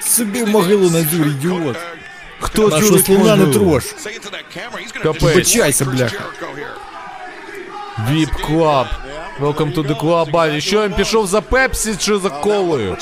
Собі 0.00 0.42
в 0.42 0.48
могилу 0.48 0.90
надюр, 0.90 1.26
ідіот. 1.26 1.76
Хто 2.40 2.68
Нашого 2.68 2.98
слона 2.98 3.36
не 3.36 3.46
трош. 3.46 3.84
Капець. 5.02 5.22
Вибачайся, 5.22 5.84
бляха. 5.84 6.24
VIP 8.06 8.30
Club. 8.46 8.86
Welcome 9.40 9.74
to 9.74 9.82
the 9.86 10.00
club, 10.00 10.30
buddy. 10.30 10.60
Що 10.60 10.82
він 10.82 10.92
пішов 10.92 11.26
за 11.26 11.40
пепсі 11.40 11.96
чи 11.96 12.18
за 12.18 12.30
колою? 12.30 12.96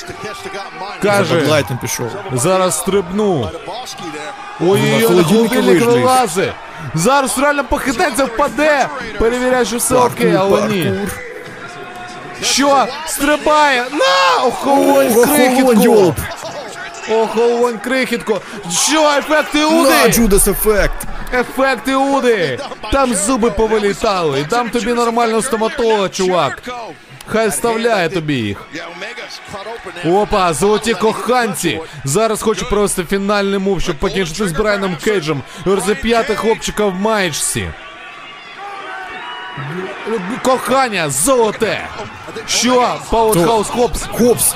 Каже, 1.02 1.34
Bud 1.34 1.47
Light 1.47 1.69
ом 1.69 1.78
пішов. 1.78 2.10
зараз 2.32 2.78
стрибну. 2.78 3.50
Ой-ой-ой, 4.60 5.00
на 5.00 5.08
холодильник 5.08 5.82
вилазить. 5.86 6.52
Зараз 6.94 7.38
реально 7.38 7.64
похитається, 7.64 8.24
впаде. 8.24 8.88
Перевіряє, 9.18 9.64
що 9.64 9.76
все 9.76 9.94
окей, 9.94 10.34
але 10.34 10.62
ні. 10.62 10.92
Що? 12.42 12.86
Стрибає! 13.06 13.84
На! 13.92 14.44
Охолонь 14.44 15.14
крихітку! 15.24 15.72
йолп! 15.82 16.18
Охолонь 17.10 17.78
крихітку! 17.78 18.40
Що, 18.70 19.10
ефекти 19.18 19.58
На, 19.70 20.08
Джудас 20.08 20.48
ефект! 20.48 21.06
Ефекти 21.32 21.94
Уди! 21.94 22.58
Там 22.92 23.14
зуби 23.14 23.50
повилітали. 23.50 24.46
Дам 24.50 24.70
тобі 24.70 24.92
нормального 24.94 25.42
стоматолога, 25.42 26.08
чувак. 26.08 26.62
Хай 27.26 27.48
вставляє 27.48 28.08
тобі 28.08 28.34
їх. 28.34 28.66
Опа, 30.04 30.52
золоті 30.52 30.94
коханці! 30.94 31.80
Зараз 32.04 32.42
хочу 32.42 32.68
провести 32.68 33.04
фінальний 33.04 33.58
мув, 33.58 33.80
щоб 33.80 33.96
покінчити 33.96 34.48
з 34.48 34.52
Брайаном 34.52 34.96
Кейджем 35.04 35.42
розіп'яти 35.64 36.34
хлопчика 36.34 36.86
в 36.86 36.94
маєчці. 36.94 37.70
Кохання, 40.42 41.10
золоте! 41.10 41.88
Що? 42.46 42.94
Паутхаус 43.10 43.68
Хопс? 43.68 44.02
Хопс! 44.02 44.54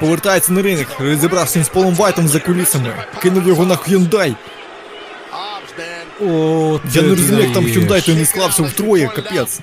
Повертається 0.00 0.52
на 0.52 0.62
ринок, 0.62 0.86
розібрався 0.98 1.64
з 1.64 1.68
Полом 1.68 1.94
Вайтом 1.94 2.28
за 2.28 2.40
кулісами, 2.40 2.94
кинув 3.22 3.48
його 3.48 3.66
на 3.66 3.74
Hyundai. 3.74 4.34
Hobbs. 6.20 6.30
О, 6.32 6.80
Я 6.94 7.02
не 7.02 7.08
розумію, 7.10 7.42
як 7.44 7.52
там. 7.52 7.64
Hyundai 7.66 8.06
той 8.06 8.14
не 8.14 8.26
склався 8.26 8.62
втроє, 8.62 9.08
капець. 9.08 9.60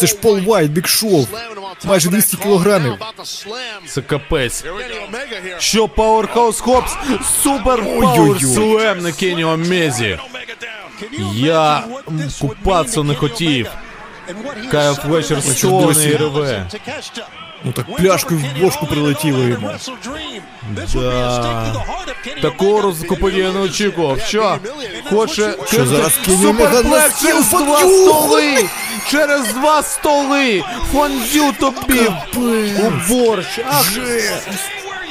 Це 0.00 0.06
ж 0.06 0.16
Пол 0.16 0.40
Вайт, 0.40 0.70
Бік 0.70 0.88
Шоу, 0.88 1.26
майже 1.84 2.08
of 2.08 2.12
that 2.12 2.14
200 2.14 2.36
кілограмів. 2.36 2.92
Slam 3.18 3.86
Це 3.86 4.02
капець. 4.02 4.64
Що 5.58 5.88
Пауерхаус 5.88 6.60
Хопс? 6.60 6.92
Супер 7.42 7.84
Пауер 8.00 8.40
Слем 8.40 8.98
на 9.02 9.12
Кені 9.12 9.44
Омезі. 9.44 10.18
Я 11.34 11.84
купатися 12.40 13.02
не 13.02 13.14
хотів. 13.14 13.68
Кайф 14.70 15.04
вечір 15.04 15.42
стоне 15.42 16.04
і 16.04 16.16
реве. 16.16 16.66
Ну 17.64 17.72
так 17.72 17.96
пляшкою 17.96 18.40
в 18.40 18.62
бошку 18.62 18.86
прилетіло 18.86 19.42
йому. 19.42 19.70
Да. 20.94 21.72
Такого 22.42 22.80
розвитку 22.82 23.30
я 23.30 23.52
не 23.52 23.60
очікував. 23.60 24.20
Що? 24.20 24.58
Хоче 25.10 25.54
Що 25.66 25.86
зараз 25.86 26.18
на 26.26 26.36
суперплекс 26.36 27.22
через 27.22 27.50
два 27.50 27.78
столи! 27.78 28.68
Через 29.10 29.52
два 29.54 29.82
столи! 29.82 30.64
Фондю 30.92 31.52
тобі 31.60 32.00
у 32.78 32.90
борщ! 33.08 33.58
Ах! 33.70 33.86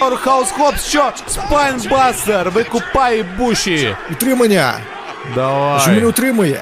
Орхаус 0.02 0.52
Хопс, 0.52 0.86
що? 0.88 1.12
Спайнбастер! 1.28 2.52
Викупай 2.52 3.24
буші! 3.24 3.96
Утримання! 4.12 4.74
Що 5.82 5.92
мене 5.92 6.06
утримує? 6.08 6.62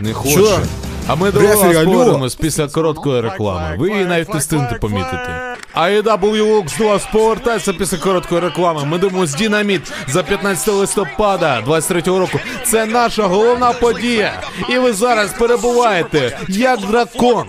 Не 0.00 0.14
Що? 0.30 0.60
А 1.08 1.14
ми 1.14 1.30
до 1.32 1.40
вас 1.40 1.58
повернемось 1.84 2.34
після 2.34 2.68
короткої 2.68 3.20
реклами. 3.20 3.76
Ви 3.78 3.90
її 3.90 4.04
навіть 4.04 4.34
не 4.34 4.38
встигнете 4.40 4.74
помітити. 4.74 5.28
AEW 5.76 6.04
Lux 6.20 6.78
2 6.78 6.98
повертається 7.12 7.72
після 7.72 7.98
короткої 7.98 8.40
реклами. 8.40 8.84
Ми 8.84 8.98
дивимось 8.98 9.34
Дінаміт 9.34 9.92
за 10.08 10.22
15 10.22 10.68
листопада 10.74 11.62
23-го 11.66 12.18
року. 12.18 12.38
Це 12.64 12.86
наша 12.86 13.22
головна 13.22 13.72
подія. 13.72 14.40
І 14.68 14.78
ви 14.78 14.92
зараз 14.92 15.32
перебуваєте 15.32 16.38
як 16.48 16.80
дракон. 16.80 17.46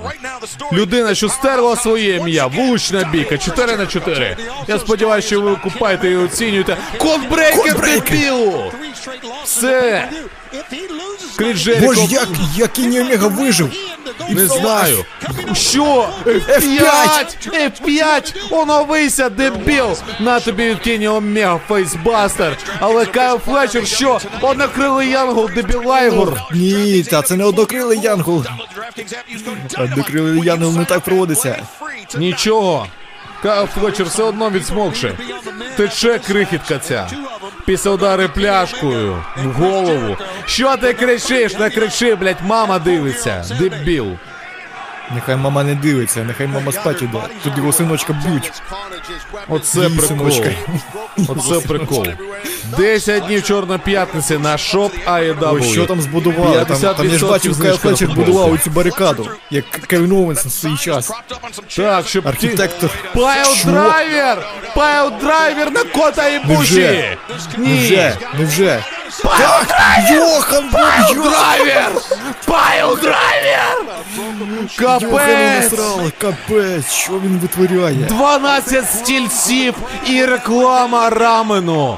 Людина, 0.73 1.15
що 1.15 1.29
стерла 1.29 1.75
своє 1.75 2.15
ім'я, 2.15 2.47
вулична 2.47 3.09
бійка, 3.11 3.37
4 3.37 3.77
на 3.77 3.85
4. 3.85 4.37
Я 4.67 4.79
сподіваюся, 4.79 5.27
що 5.27 5.41
ви 5.41 5.55
купаєте 5.55 6.09
і 6.09 6.15
оцінюєте. 6.15 6.77
Кодбрейкер 6.97 7.73
Кодбрейкер! 7.73 8.09
дебілу! 8.17 8.63
Все! 9.43 10.09
Кріс 11.37 11.53
Джеріко 11.53 11.85
Боже, 11.85 12.01
як, 12.09 12.27
як 12.55 12.73
Кені 12.73 13.01
Омега 13.01 13.27
вижив? 13.27 13.71
не 14.29 14.47
знаю. 14.47 15.05
Що? 15.53 16.09
F5! 16.25 17.25
F5! 17.53 18.33
Оновися, 18.51 19.29
дебіл! 19.29 19.97
На 20.19 20.39
тобі 20.39 20.69
від 20.69 20.79
Кені 20.79 21.07
Омега 21.07 21.59
фейсбастер. 21.67 22.57
Але 22.79 23.05
Кайл 23.05 23.39
Флетчер 23.39 23.87
що? 23.87 24.19
Однокрилий 24.41 25.09
Янгол, 25.09 25.49
дебілайгор. 25.55 26.41
Ні, 26.53 27.03
та 27.03 27.21
це 27.21 27.35
не 27.35 27.43
однокрилий 27.43 27.99
Янгол. 27.99 28.43
Однокрилий 29.77 30.41
Янгол 30.43 30.71
не 30.77 30.85
так 30.85 30.99
проводиться. 30.99 31.63
Нічого. 32.17 32.87
Кайл 33.41 33.67
Флетчер 33.67 34.05
все 34.05 34.23
одно 34.23 34.49
відсмокше. 34.49 35.17
Тече 35.77 36.19
крихітка 36.19 36.79
ця. 36.79 37.07
Після 37.65 37.91
удари 37.91 38.27
пляшкою 38.27 39.23
в 39.43 39.51
голову. 39.51 40.17
Що 40.45 40.77
ти 40.77 40.93
кричиш? 40.93 41.53
Не 41.53 41.69
кричи, 41.69 42.15
блять, 42.15 42.41
мама 42.41 42.79
дивиться. 42.79 43.45
Дебіл. 43.59 44.07
Нехай 45.15 45.35
мама 45.35 45.63
не 45.63 45.75
дивиться, 45.75 46.23
нехай 46.23 46.47
мама 46.47 46.71
спать 46.71 47.01
іде. 47.01 47.17
Тут 47.43 47.57
його 47.57 47.73
синочка 47.73 48.13
б'ють. 48.13 48.51
Оце 49.49 49.79
Їй, 49.79 49.89
прикол. 49.89 50.07
синочка. 50.07 50.49
Оце 51.27 51.67
прикол. 51.67 52.07
10 52.77 53.23
днів 53.25 53.43
Чорної 53.43 53.79
п'ятниці 53.85 54.37
на 54.37 54.57
shop 54.57 54.93
AEW. 55.07 55.53
Ой, 55.53 55.63
що 55.63 55.85
там 55.85 56.01
збудували? 56.01 56.65
Там, 56.65 56.77
там 56.79 57.09
я 57.09 57.17
ж 57.17 57.25
50% 57.25 57.29
бачив, 57.29 57.51
Кайл 57.51 57.53
знижка 57.53 57.71
на 57.71 57.77
Флетчер 57.77 58.09
будував 58.09 58.59
цю 58.63 58.69
барикаду, 58.69 59.29
як 59.49 59.65
Кевін 59.71 60.11
Оуенс 60.11 60.45
на 60.45 60.51
свій 60.51 60.77
час. 60.77 61.11
Так, 61.75 62.07
щоб. 62.07 62.27
Архітектор. 62.27 62.89
Пайл 63.15 63.55
Що? 63.55 63.69
драйвер! 63.69 64.45
Пайл 64.75 65.11
драйвер 65.21 65.71
на 65.71 65.83
Кота 65.83 66.27
Ібуші! 66.29 67.03
Невже? 67.57 68.17
Невже? 68.39 68.83
Невже? 69.23 70.13
Йохан, 70.13 70.69
драйвер! 70.69 71.91
Пайл 72.45 72.97
драйвер! 72.97 73.85
Капець! 74.77 75.73
капець, 76.17 76.91
що 76.91 77.13
він 77.13 77.39
витворяє? 77.39 77.95
12 77.95 78.91
стільців 78.91 79.73
і 80.07 80.25
реклама 80.25 81.09
рамену! 81.09 81.97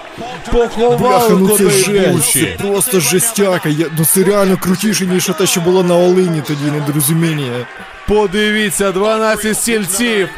Поховали 0.51 0.97
Бляха, 0.97 1.29
ну 1.29 1.57
це 1.57 1.69
жесть, 1.69 2.31
це 2.33 2.45
просто 2.45 2.99
жестяка. 2.99 3.69
Я, 3.69 3.85
ну 3.97 4.05
це 4.05 4.23
реально 4.23 4.57
крутіше, 4.57 5.05
ніж 5.05 5.25
те, 5.25 5.45
що 5.45 5.61
було 5.61 5.83
на 5.83 5.95
Олині 5.95 6.43
тоді, 6.47 6.71
недорозуміння. 6.71 7.65
Подивіться, 8.07 8.91
12 8.91 9.57
стільців! 9.57 10.29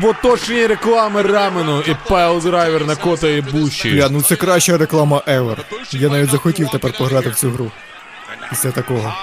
В 0.00 0.06
оточенні 0.06 0.66
реклами 0.66 1.22
рамену 1.22 1.80
і 1.80 1.96
пайл 2.08 2.40
драйвер 2.40 2.86
на 2.86 2.96
Кота 2.96 3.28
Ібуші. 3.28 3.90
Бля, 3.90 4.08
ну 4.10 4.22
це 4.22 4.36
краща 4.36 4.78
реклама 4.78 5.22
ever. 5.26 5.56
Я 5.90 6.08
навіть 6.08 6.30
захотів 6.30 6.68
тепер 6.72 6.92
пограти 6.98 7.28
в 7.28 7.34
цю 7.34 7.50
гру. 7.50 7.70
Після 8.50 8.70
такого. 8.70 9.14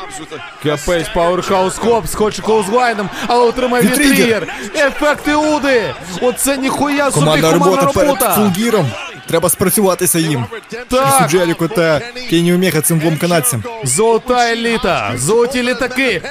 Капець, 0.63 1.09
Пауерхаус 1.13 1.77
Хоббс 1.77 2.15
хоче 2.15 2.41
клоузлайном, 2.41 3.09
але 3.27 3.45
отримає 3.45 3.83
вітригер. 3.83 4.47
Ефект 4.75 5.35
туди. 5.35 5.93
Оце 6.21 6.57
ніхуя 6.57 7.11
собі 7.11 7.25
командна 7.25 7.51
робота 7.51 7.85
перед 7.85 8.19
Фулгіром. 8.35 8.91
Треба 9.27 9.49
спрацюватися 9.49 10.19
їм. 10.19 10.45
Так, 10.89 11.29
Джеріко 11.31 11.67
та 11.67 12.01
Кенні 12.29 12.53
Омега 12.53 12.81
цим 12.81 12.99
двом 12.99 13.17
канадцям. 13.17 13.63
золота 13.83 14.51
еліта, 14.51 15.11
золоті 15.17 15.63
літаки. 15.63 16.21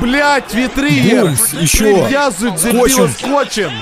Блять, 0.00 0.54
вітригер. 0.54 1.24
Бумс, 1.24 1.54
і 1.60 1.66
що? 1.66 1.78
Прив'язують 1.84 2.54
дебіла 2.54 2.88
Скотчем. 2.88 3.14
скотчем. 3.18 3.72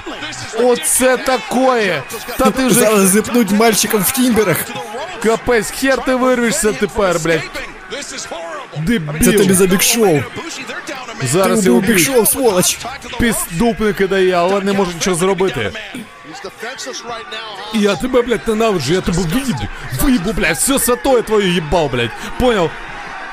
Оце 0.61 1.16
такое. 1.16 2.03
Та 2.39 2.51
ти 2.51 2.66
вже 2.66 2.81
Зараз 2.81 3.01
зипнуть 3.09 3.51
мальчикам 3.51 4.01
в 4.03 4.11
тімберах. 4.11 4.57
капець, 5.23 5.70
хер 5.70 6.05
ти 6.05 6.15
вирвешся 6.15 6.73
тепер, 6.73 7.16
блять. 7.24 7.43
Це 8.86 9.32
тобі 9.32 9.39
Дебіл. 9.39 9.55
за 9.55 9.66
бікшоу. 9.66 10.23
Ти 11.20 11.27
Зараз 11.27 11.66
його 11.66 11.78
убив 11.78 11.89
б'ють. 11.90 12.07
бікшоу, 12.07 12.27
сволоч. 12.27 12.78
Піздупники 13.20 14.07
дає, 14.07 14.32
але 14.32 14.61
не 14.61 14.73
може 14.73 14.94
нічого 14.94 15.16
зробити. 15.16 15.70
Я 17.74 17.97
тебе, 17.97 18.23
блядь, 18.23 18.49
ненавиджу, 18.49 18.94
я 18.94 19.01
тебе 19.01 19.19
виїбу, 19.19 19.59
виїбу, 20.03 20.32
блядь, 20.32 20.57
все 20.57 20.78
святое 20.78 21.23
твое 21.23 21.57
ебал, 21.57 21.89
блядь, 21.89 22.11
понял? 22.40 22.70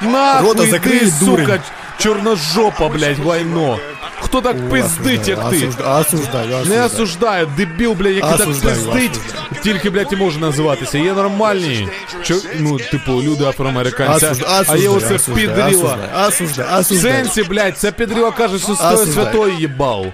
Нахуй 0.01 0.47
Рота 0.47 0.63
ти, 0.63 0.69
закрий, 0.71 1.11
сука, 1.11 1.25
дурень. 1.25 1.61
чорножопа, 1.98 2.88
блядь, 2.88 3.24
лайно. 3.24 3.78
Хто 4.20 4.40
так 4.40 4.70
пиздить, 4.70 5.28
як 5.28 5.50
ти? 5.50 5.68
Осуждаю, 5.84 6.48
Не 6.48 6.54
осуждаю. 6.56 6.84
осуждаю, 6.86 7.46
дебіл, 7.56 7.92
блядь, 7.92 8.14
який 8.14 8.30
так 8.30 8.40
Осуждаю, 8.40 8.76
пиздить, 8.92 9.20
тільки, 9.62 9.90
блядь, 9.90 10.12
і 10.12 10.16
може 10.16 10.38
називатися. 10.40 10.98
Є 10.98 11.12
нормальні, 11.12 11.88
чо, 12.22 12.34
ну, 12.58 12.78
типу, 12.78 13.12
люди 13.12 13.44
афроамериканці, 13.44 14.26
Осуждаю, 14.26 14.64
а 14.68 14.76
є 14.76 14.88
осуждаю, 14.88 14.96
оце 14.96 15.14
осуждаю, 15.14 15.48
підріла. 15.48 15.98
осуждаю, 16.28 16.68
В 16.76 16.78
осуждаю. 16.80 17.14
сенсі, 17.24 17.42
блядь, 17.42 17.78
це 17.78 17.92
підріла 17.92 18.30
каже, 18.30 18.58
що 18.58 18.74
стоїть 18.74 18.94
Осуждаю. 18.94 19.26
святої 19.26 19.56
їбал. 19.56 20.06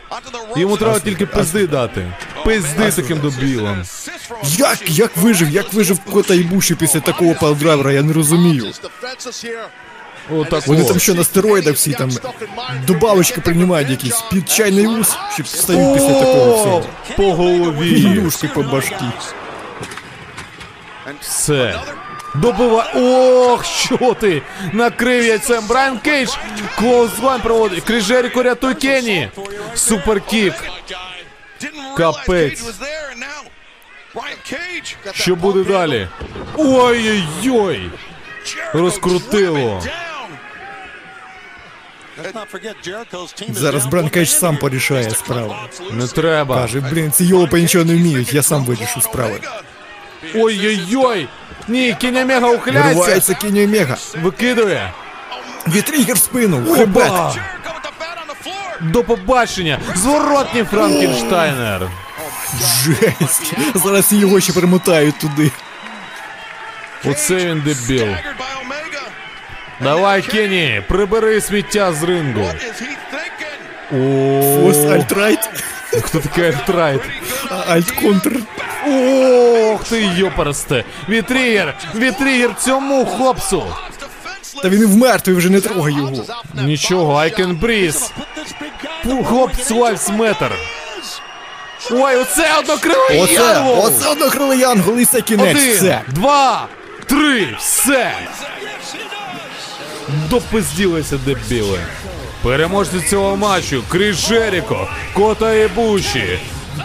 Йому 0.56 0.76
треба 0.76 1.00
тільки 1.00 1.26
пизди 1.26 1.66
дати. 1.66 2.12
Пизди 2.44 2.92
таким 2.92 3.18
добілом. 3.18 3.82
Як, 4.44 4.78
як 4.90 5.16
вижив, 5.16 5.50
як 5.50 5.72
вижив 5.72 5.98
Кота 5.98 6.34
Ібуші 6.50 6.74
після 6.74 7.00
такого 7.00 7.34
палдрайвера, 7.34 7.92
я 7.92 8.02
не 8.02 8.12
розумію. 8.12 8.64
Отак 10.32 10.66
Вони 10.66 10.84
там 10.84 10.98
що 10.98 11.14
на 11.14 11.24
стероїдах 11.24 11.74
всі 11.74 11.92
там 11.92 12.10
добавочки 12.86 13.40
приймають 13.40 13.90
якісь 13.90 14.22
під 14.30 14.50
чайний 14.50 14.86
ус, 14.86 15.16
щоб 15.34 15.46
встають 15.46 15.94
після 15.94 16.14
такого 16.14 16.60
всього. 16.60 16.84
По 17.16 17.34
голові. 17.34 18.00
Індушки 18.00 18.48
по 18.48 18.62
башки. 18.62 19.04
Все. 21.20 21.80
Добива. 22.34 22.92
Ох, 22.94 23.64
що 23.64 24.16
ти! 24.20 24.42
Накрив 24.72 25.24
яйцем 25.24 25.66
Брайан 25.66 25.98
Кейдж! 25.98 26.30
Клоузлайн 26.78 27.40
проводить. 27.40 27.84
Кріс 27.84 28.04
Джеріко 28.04 28.42
рятуй 28.42 28.74
Кенні! 28.74 29.28
Суперкік. 29.74 30.54
Капець. 31.96 32.64
Що 35.12 35.36
буде 35.36 35.64
далі? 35.64 36.08
Ой-ой-ой! 36.56 37.90
Розкрутило. 38.72 39.82
Зараз 43.49 43.85
down 43.85 43.89
Бран 43.89 44.05
one 44.05 44.09
Кейдж 44.09 44.27
man. 44.27 44.39
сам 44.39 44.57
порішає 44.57 45.09
справу. 45.09 45.55
Не 45.91 46.07
треба. 46.07 46.55
Каже, 46.55 46.79
блін, 46.79 47.11
ці 47.11 47.25
йолопи 47.25 47.61
нічого 47.61 47.85
не 47.85 47.95
вміють, 47.95 48.33
я 48.33 48.43
сам 48.43 48.65
вирішу 48.65 49.01
справи. 49.01 49.39
Ой-ой-ой! 50.35 51.27
Ні, 51.67 51.95
Кінь 52.01 52.17
Омега 52.17 52.49
ухиляється! 52.49 52.93
Виривається 52.99 53.33
Кінь 53.33 53.63
Омега. 53.63 53.97
Викидує! 54.21 54.91
Вітрігер 55.67 56.15
в 56.15 56.19
спину, 56.19 56.73
хребет. 56.73 57.07
Опа! 57.07 57.29
Jericho 57.29 57.73
with 57.73 57.83
the 57.83 57.91
bat 57.99 58.17
on 58.17 58.27
the 58.29 58.47
floor. 58.47 58.91
До 58.91 59.03
побачення! 59.03 59.79
Зворотній 59.95 60.63
Франкенштайнер! 60.63 61.87
Жесть. 62.83 63.53
Зараз 63.75 64.13
його 64.13 64.39
ще 64.39 64.53
перемотають 64.53 65.19
туди. 65.19 65.51
Оце 67.05 67.35
він 67.35 67.61
дебіл. 67.61 68.07
Давай, 69.80 70.22
Кенні, 70.22 70.82
прибери 70.88 71.40
сміття 71.40 71.92
з 71.92 72.02
рингу. 72.02 72.50
Фос 73.90 74.76
альтрайт, 74.76 75.48
хто 76.02 76.18
такий 76.18 76.44
Альтрайт? 76.44 77.00
альт-контр. 77.68 78.32
Ох 79.74 79.84
ти 79.84 80.00
йопарсте! 80.16 80.84
Вітрігер! 81.08 81.74
Вітрігер 81.94 82.54
цьому 82.58 83.06
хлопцу! 83.06 83.64
Та 84.62 84.68
він 84.68 84.82
і 84.82 84.84
вмер, 84.84 85.20
вже 85.26 85.50
не 85.50 85.60
трогай 85.60 85.92
його. 85.94 86.24
Нічого, 86.54 87.14
I 87.14 87.40
can 87.40 87.60
breathe. 87.60 88.10
Хоббс 89.24 89.70
lives 89.70 90.08
matter. 90.08 90.50
Ой, 91.90 92.16
оце 92.16 92.58
однокрилий 92.58 93.20
Оце, 93.20 93.32
янгол! 93.32 93.84
оце 93.86 94.08
однокрилий 94.08 94.58
янгол 94.58 94.98
і 94.98 95.04
це 95.04 95.20
кінець. 95.20 95.56
Один, 95.56 95.76
Все. 95.76 96.00
два, 96.08 96.66
три, 97.06 97.48
все! 97.58 98.12
Допизділися, 100.30 101.18
дебіли. 101.24 101.78
Переможці 102.42 103.00
цього 103.10 103.36
матчу 103.36 103.82
Кріс 103.88 104.28
Джеріко, 104.28 104.88
Кота 105.14 105.54
Ібуші, 105.54 106.38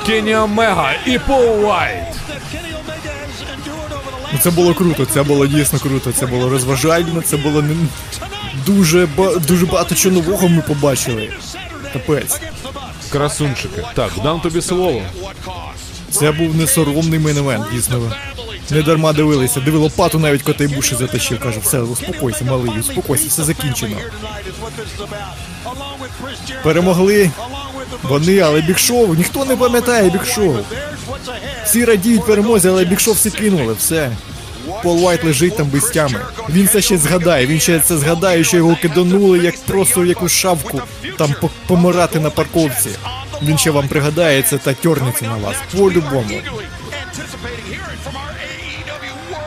Кенні 0.05 0.35
Омега 0.35 0.93
і 1.05 1.19
Пол 1.19 1.65
Уайт. 1.65 2.03
Ну 4.33 4.39
це 4.41 4.51
було 4.51 4.73
круто, 4.73 5.05
це 5.05 5.23
було 5.23 5.47
дійсно 5.47 5.79
круто, 5.79 6.11
це 6.11 6.25
було 6.25 6.49
розважально, 6.49 7.21
це 7.21 7.37
було 7.37 7.61
не... 7.61 7.75
дуже, 8.65 9.05
ба... 9.17 9.35
дуже 9.35 9.65
багато 9.65 9.95
чого 9.95 10.15
нового 10.15 10.47
ми 10.47 10.61
побачили. 10.61 11.33
Капець. 11.93 12.39
Красунчики. 13.11 13.81
Так, 13.95 14.11
дам 14.23 14.39
тобі 14.39 14.61
слово. 14.61 15.01
Це 16.11 16.31
був 16.31 16.55
несоромний 16.55 17.19
мейн-евент, 17.19 17.71
дійсно. 17.71 18.11
Не 18.71 18.81
дарма 18.81 19.13
дивилися, 19.13 19.59
диви 19.59 19.77
лопату 19.77 20.19
навіть 20.19 20.41
Кота 20.41 20.67
Ібуші 20.67 20.95
затащив, 20.95 21.39
каже, 21.39 21.59
все, 21.59 21.79
успокойся, 21.79 22.45
малий, 22.45 22.79
успокойся, 22.79 23.25
все 23.27 23.43
закінчено. 23.43 23.97
Перемогли 26.63 27.31
вони, 28.03 28.39
але 28.39 28.61
Біг 28.61 28.77
Шоу, 28.77 29.15
ніхто 29.15 29.45
не 29.45 29.55
пам'ятає 29.55 30.09
Біг 30.09 30.25
Шоу. 30.25 30.55
Всі 31.65 31.85
радіють 31.85 32.25
перемозі, 32.25 32.67
але 32.67 32.85
Біг 32.85 32.99
Шоу 32.99 33.13
всі 33.13 33.31
кинули, 33.31 33.73
все. 33.73 34.11
Пол 34.83 35.03
Уайт 35.05 35.23
лежить 35.23 35.57
там 35.57 35.67
без 35.67 35.83
тями. 35.83 36.19
Він 36.49 36.67
це 36.67 36.81
ще 36.81 36.97
згадає, 36.97 37.45
він 37.47 37.59
ще 37.59 37.79
це 37.79 37.97
згадає, 37.97 38.43
що 38.43 38.57
його 38.57 38.75
киданули 38.81 39.39
як 39.39 39.55
просто 39.65 40.01
в 40.01 40.05
якусь 40.05 40.31
шавку 40.31 40.81
там 41.17 41.35
по- 41.41 41.49
помирати 41.67 42.19
на 42.19 42.29
парковці. 42.29 42.89
Він 43.41 43.57
ще 43.57 43.71
вам 43.71 43.87
пригадає 43.87 44.41
це 44.43 44.57
та 44.57 44.73
тьорнеться 44.73 45.25
на 45.25 45.35
вас. 45.37 45.55
По-любому. 45.77 46.29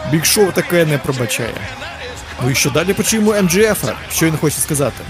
AEW 0.09 0.11
World 0.11 0.11
Біг 0.11 0.25
Шоу 0.25 0.53
таке 0.53 0.87
не 0.87 0.99
пробачає. 0.99 1.55
Ну 2.43 2.51
і 2.51 2.55
що 2.55 2.71
далі 2.71 2.95
почуємо 2.95 3.43
МджФа? 3.43 3.97
Що 4.13 4.27
він 4.27 4.37
хоче 4.37 4.61
сказати? 4.61 5.05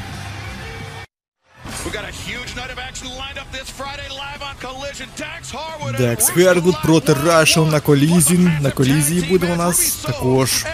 Декс 5.98 6.36
Law 6.36 6.82
проти 6.82 7.14
Рашел 7.14 7.66
на 7.66 7.80
колізі. 7.80 8.34
And 8.34 8.62
На 8.62 8.70
колізії 8.70 9.22
буде 9.22 9.52
у 9.52 9.56
нас 9.56 9.90
також 9.90 10.64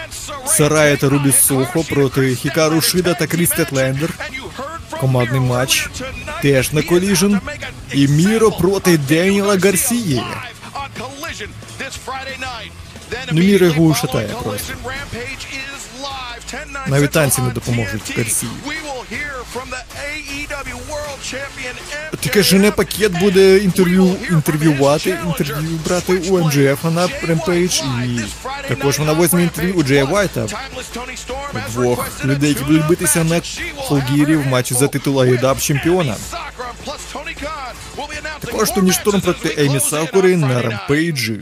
Сарая 0.45 0.97
та 0.97 1.09
Рубі 1.09 1.31
Сохо 1.31 1.83
проти. 1.83 2.35
Хікару 2.35 2.81
Шида 2.81 3.13
та 3.13 3.27
Кріс 3.27 3.49
Тетлендер. 3.49 4.09
Командний 4.89 5.41
матч 5.41 5.89
теж 6.41 6.73
на 6.73 6.81
an 6.81 7.39
І 7.93 8.07
Міро 8.07 8.51
проти 8.51 8.97
Daniel 8.97 9.63
Гарсії. 9.63 10.23
Ну, 13.31 13.41
immediately 13.41 13.79
ушатає 13.79 14.27
following 14.27 14.43
просто. 14.43 14.73
Collision, 14.73 14.85
Rampage 14.85 15.45
is 15.57 16.01
live. 16.01 16.25
10-9 16.85 16.89
Навіть 16.89 17.11
танці 17.11 17.41
не 17.41 17.49
допоможуть 17.49 18.17
World 20.89 21.33
Champion 21.33 21.75
Так, 22.19 22.43
Рене 22.43 22.71
Пакет 22.71 23.19
буде 23.19 23.57
інтерв'ю 23.57 24.15
інтерв'ювати, 24.31 25.17
інтерв'ю 25.25 25.79
брати 25.85 26.13
у 26.13 26.39
МджФ 26.39 26.83
на 26.83 27.09
Ремпейдж. 27.27 27.81
І 28.05 28.19
також 28.67 28.99
вона 28.99 29.13
возьме 29.13 29.43
інтерв'ю 29.43 29.73
у 29.73 29.83
Джея 29.83 30.05
Вайта. 30.05 30.47
Двох 31.69 32.25
людей, 32.25 32.49
які 32.49 32.63
будуть 32.63 32.87
битися 32.87 33.23
на 33.23 33.41
Фолгірі 33.87 34.35
в 34.35 34.47
матчі 34.47 34.73
за 34.73 34.87
титул 34.87 35.21
AEW 35.21 35.59
чемпіона. 35.59 36.15
Також 38.39 38.71
Тоні 38.71 38.91
Шторм 38.91 39.21
проти 39.21 39.55
Еймі 39.57 39.79
Сакури 39.79 40.37
на 40.37 40.61
Ремпейджі. 40.61 41.39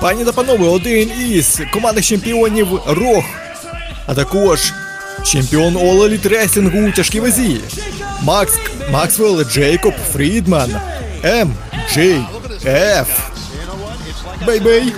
Пані 0.00 0.24
та 0.24 0.32
панове, 0.32 0.68
один 0.68 1.10
із 1.30 1.60
командних 1.72 2.04
чемпіонів 2.04 2.80
ROH, 2.86 3.24
а 4.06 4.14
також 4.14 4.72
чемпіон 5.24 5.76
All 5.76 5.98
Elite 5.98 6.28
Wrestling 6.28 6.88
у 6.88 6.92
тяжкій 6.92 7.20
вазі. 7.20 7.60
Макс 8.22 8.58
Максвелл 8.90 9.44
Джейкоб 9.44 9.94
Фрідман. 10.12 10.76
М. 11.24 11.54
Джей. 11.92 12.24
Ф. 12.66 13.08
Baby. 14.46 14.92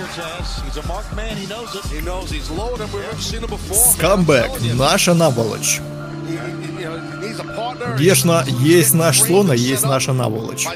He's 2.04 2.04
a 2.04 2.04
marked 2.04 2.04
man. 2.04 2.04
He 2.04 2.06
knows 2.06 2.30
it. 2.30 2.30
He 2.30 2.30
knows 2.30 2.30
he's 2.30 2.50
lower 2.50 2.76
than 2.76 2.92
we've 2.92 3.04
ever 3.04 3.22
seen 3.22 3.42
him 3.42 3.50
before. 3.50 3.92
Скамбек. 3.92 4.50
Наша 4.74 5.14
наволоч. 5.14 5.80
You 5.80 6.36
know, 6.36 6.96
he 6.96 7.28
needs 7.28 7.40
a 7.40 7.44
partner. 7.44 8.00
Є 8.00 8.14
ж 8.14 8.26
на 8.26 8.44
є 8.60 8.84
наш 8.94 9.22
слон, 9.22 9.50
а 9.50 9.54
є 9.54 9.78
наша 9.80 10.12
наволоч. 10.12 10.68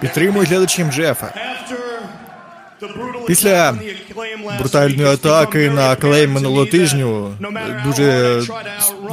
Підтримують 0.00 0.48
глядачі 0.48 0.84
МЖФа. 0.84 1.32
Після 3.26 3.74
брутальної 4.58 5.08
атаки 5.08 5.70
на 5.70 5.96
клейм 5.96 6.32
минулого 6.32 6.66
тижню 6.66 7.34
дуже 7.86 8.40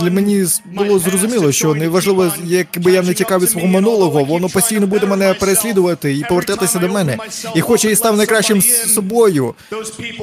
для 0.01 0.11
мені 0.11 0.45
було 0.65 0.99
зрозуміло, 0.99 1.51
що 1.51 1.75
неважливо, 1.75 2.31
якби 2.43 2.91
я 2.91 3.01
не 3.01 3.13
тікав 3.13 3.39
від 3.41 3.49
свого 3.49 3.67
монологу, 3.67 4.25
воно 4.25 4.49
постійно 4.49 4.87
буде 4.87 5.05
мене 5.07 5.33
переслідувати 5.33 6.17
і 6.17 6.23
повертатися 6.23 6.79
до 6.79 6.89
мене. 6.89 7.17
І 7.55 7.61
хоч 7.61 7.85
я 7.85 7.91
і 7.91 7.95
став 7.95 8.17
найкращим 8.17 8.61
з 8.61 8.93
собою, 8.93 9.55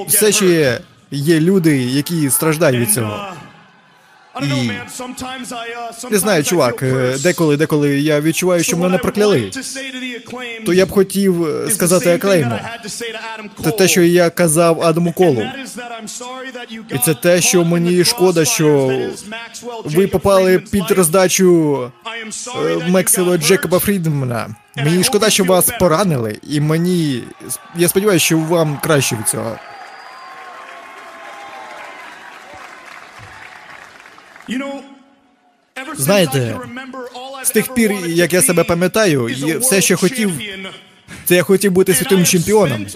все 0.09 0.33
ще 0.33 0.81
є 1.11 1.41
люди, 1.41 1.79
які 1.79 2.31
страждають 2.31 2.81
від 2.81 2.95
цього. 2.95 3.27
І 4.41 4.71
не 6.11 6.19
знаю, 6.19 6.45
чувак, 6.45 6.83
е, 6.83 7.17
деколи, 7.23 7.57
деколи 7.57 8.01
я 8.01 8.21
відчуваю, 8.21 8.63
що 8.65 8.77
мене 8.77 8.99
прокляли. 8.99 9.51
То 10.67 10.73
я 10.73 10.87
б 10.87 10.91
хотів 10.91 11.47
е, 11.47 11.71
сказати 11.71 12.15
Аклейму. 12.15 12.59
Це 13.65 13.71
те, 13.71 13.89
що 13.89 14.03
я 14.03 14.31
казав 14.31 14.83
Адаму 14.83 15.13
Колу. 15.13 15.43
І 16.91 16.99
це 16.99 17.15
те, 17.15 17.41
що 17.41 17.65
мені 17.65 18.05
шкода, 18.05 18.45
що 18.45 19.01
ви 19.85 20.07
попали 20.07 20.59
під 20.59 20.91
роздачу 20.91 21.81
е, 22.67 22.91
Мексела 22.91 23.37
Джекоба 23.39 23.79
Фрідмана. 23.79 24.55
Мені 24.77 25.05
шкода, 25.05 25.31
що 25.31 25.45
вас 25.45 25.71
поранили, 25.81 26.39
і 26.43 26.61
мені. 26.61 27.23
Я 27.77 27.89
сподіваюся, 27.89 28.25
що 28.27 28.39
вам 28.39 28.79
краще 28.83 29.17
від 29.17 29.29
цього. 29.29 29.57
Знаєте, 35.97 36.57
з 37.45 37.51
тих 37.51 37.75
пір, 37.75 37.93
як 38.07 38.33
я 38.33 38.43
себе 38.43 38.65
пам'ятаю, 38.65 39.29
я 39.29 39.59
все, 39.59 39.81
що 39.81 39.97
хотів, 39.97 40.31
це 41.25 41.35
я 41.35 41.43
хотів 41.43 41.73
бути 41.73 41.95
світовим 41.95 42.25
чемпіоном. 42.25 42.87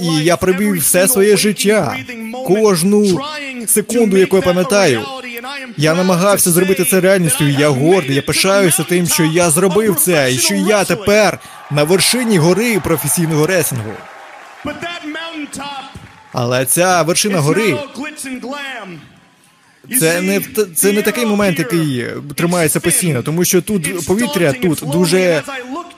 І 0.00 0.06
я 0.24 0.36
провів 0.36 0.80
все 0.80 1.08
своє 1.08 1.36
життя, 1.36 1.96
кожну 2.46 3.20
секунду, 3.66 4.16
яку 4.16 4.36
я 4.36 4.42
пам'ятаю. 4.42 5.02
Я 5.76 5.94
намагався 5.94 6.50
зробити 6.50 6.84
це 6.84 7.00
реальністю. 7.00 7.44
і 7.44 7.52
Я 7.54 7.68
гордий, 7.68 8.16
я 8.16 8.22
пишаюся 8.22 8.82
тим, 8.84 9.06
що 9.06 9.24
я 9.24 9.50
зробив 9.50 9.96
це, 9.96 10.32
і 10.32 10.38
що 10.38 10.54
я 10.54 10.84
тепер 10.84 11.38
на 11.70 11.84
вершині 11.84 12.38
гори 12.38 12.80
професійного 12.80 13.46
реслінгу. 13.46 13.92
Але 16.32 16.64
ця 16.64 17.02
вершина 17.02 17.38
гори 17.40 17.78
це 20.00 20.20
не 20.20 20.40
це 20.74 20.92
не 20.92 21.02
такий 21.02 21.26
момент, 21.26 21.58
який 21.58 22.06
тримається 22.34 22.80
постійно, 22.80 23.22
тому 23.22 23.44
що 23.44 23.62
тут 23.62 24.06
повітря 24.06 24.52
тут 24.52 24.82
дуже 24.92 25.42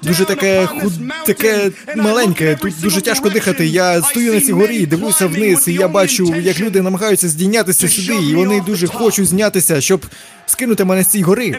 дуже 0.02 0.24
таке 0.24 0.66
худ, 0.66 0.92
таке 1.26 1.70
маленьке. 1.96 2.58
Тут 2.60 2.80
дуже 2.82 3.00
тяжко 3.00 3.28
дихати. 3.30 3.66
Я 3.66 4.02
стою 4.02 4.34
на 4.34 4.40
цій 4.40 4.52
горі, 4.52 4.86
дивлюся 4.86 5.26
вниз, 5.26 5.68
і 5.68 5.72
я 5.72 5.88
бачу, 5.88 6.34
як 6.40 6.60
люди 6.60 6.82
намагаються 6.82 7.28
здійнятися 7.28 7.88
сюди, 7.88 8.14
і 8.14 8.34
вони 8.34 8.60
дуже 8.60 8.86
хочуть 8.86 9.26
знятися, 9.26 9.80
щоб 9.80 10.06
скинути 10.46 10.84
мене 10.84 11.02
з 11.02 11.06
цієї 11.06 11.24
гори. 11.24 11.58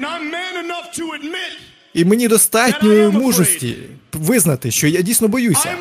І 1.94 2.06
мені 2.06 2.28
достатньо 2.28 3.12
мужності 3.12 3.76
визнати, 4.14 4.72
що 4.72 4.88
я 4.88 5.02
дійсно 5.02 5.28
боюся. 5.28 5.76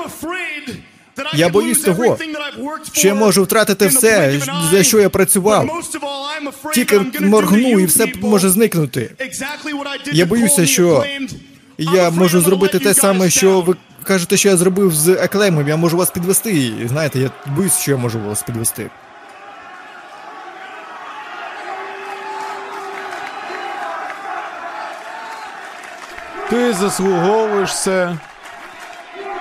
Я 1.34 1.48
боюсь 1.48 1.80
того, 1.80 2.18
що 2.92 3.08
я 3.08 3.14
можу 3.14 3.42
втратити 3.42 3.86
все, 3.86 4.40
за 4.70 4.82
що 4.82 5.00
я 5.00 5.08
працював. 5.10 5.70
Тільки 6.74 7.00
моргну 7.20 7.80
і 7.80 7.84
все 7.86 8.06
може 8.20 8.48
зникнути. 8.48 9.10
Я 10.12 10.26
боюся, 10.26 10.66
що 10.66 11.04
я 11.78 12.10
можу 12.10 12.40
зробити 12.40 12.78
те 12.78 12.94
саме, 12.94 13.30
що 13.30 13.60
ви 13.60 13.76
кажете, 14.02 14.36
що 14.36 14.48
я 14.48 14.56
зробив 14.56 14.94
з 14.94 15.08
Еклемом. 15.08 15.68
Я 15.68 15.76
можу 15.76 15.96
вас 15.96 16.10
підвести. 16.10 16.50
І 16.52 16.88
знаєте, 16.88 17.18
я 17.18 17.30
боюсь, 17.46 17.78
що 17.78 17.90
я 17.90 17.96
можу 17.96 18.20
вас 18.20 18.42
підвести. 18.42 18.90
Ти 26.50 26.72
заслуговуєш 26.72 27.82
це. 27.82 28.16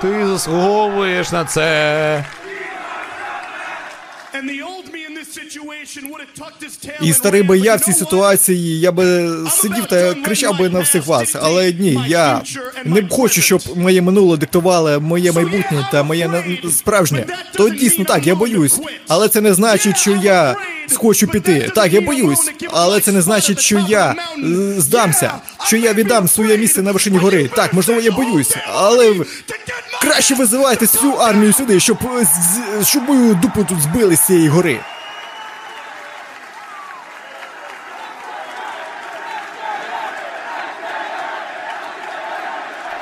Ти 0.03 0.27
заслуговуєш 0.27 1.31
на 1.31 1.45
це. 1.45 2.25
І 7.01 7.13
старий 7.13 7.43
би 7.43 7.57
я 7.57 7.75
в 7.75 7.81
цій 7.81 7.93
ситуації, 7.93 8.79
я 8.79 8.91
би 8.91 9.35
сидів 9.49 9.85
та 9.85 10.13
кричав 10.13 10.57
би 10.59 10.69
на 10.69 10.79
всіх 10.79 11.05
вас. 11.05 11.35
Але 11.41 11.73
ні, 11.73 11.99
я 12.07 12.41
не 12.85 13.07
хочу, 13.09 13.41
щоб 13.41 13.61
моє 13.75 14.01
минуле 14.01 14.37
диктувало 14.37 14.99
моє 15.01 15.31
майбутнє 15.31 15.89
та 15.91 16.03
моє 16.03 16.29
справжнє. 16.71 17.25
То 17.55 17.69
дійсно 17.69 18.05
так, 18.05 18.27
я 18.27 18.35
боюсь. 18.35 18.79
Але 19.07 19.29
це 19.29 19.41
не 19.41 19.53
значить, 19.53 19.97
що 19.97 20.11
я 20.11 20.55
схочу 20.87 21.27
піти. 21.27 21.71
Так, 21.75 21.93
я 21.93 22.01
боюсь, 22.01 22.51
але 22.71 22.99
це 22.99 23.11
не 23.11 23.21
значить, 23.21 23.59
що 23.59 23.85
я 23.89 24.11
е, 24.11 24.43
здамся, 24.77 25.33
що 25.65 25.77
я 25.77 25.93
віддам 25.93 26.27
своє 26.27 26.57
місце 26.57 26.81
на 26.81 26.91
вершині 26.91 27.17
гори. 27.17 27.49
Так, 27.55 27.73
можливо, 27.73 28.01
я 28.01 28.11
боюсь, 28.11 28.55
але 28.73 29.15
краще 30.01 30.35
визивайте 30.35 30.85
всю 30.85 31.13
армію 31.13 31.53
сюди, 31.53 31.79
щоб 31.79 31.97
е, 32.21 32.25
щоб 32.85 33.03
мою 33.09 33.35
дупу 33.35 33.63
тут 33.63 33.81
збили 33.81 34.15
з 34.15 34.25
цієї 34.25 34.47
гори. 34.47 34.79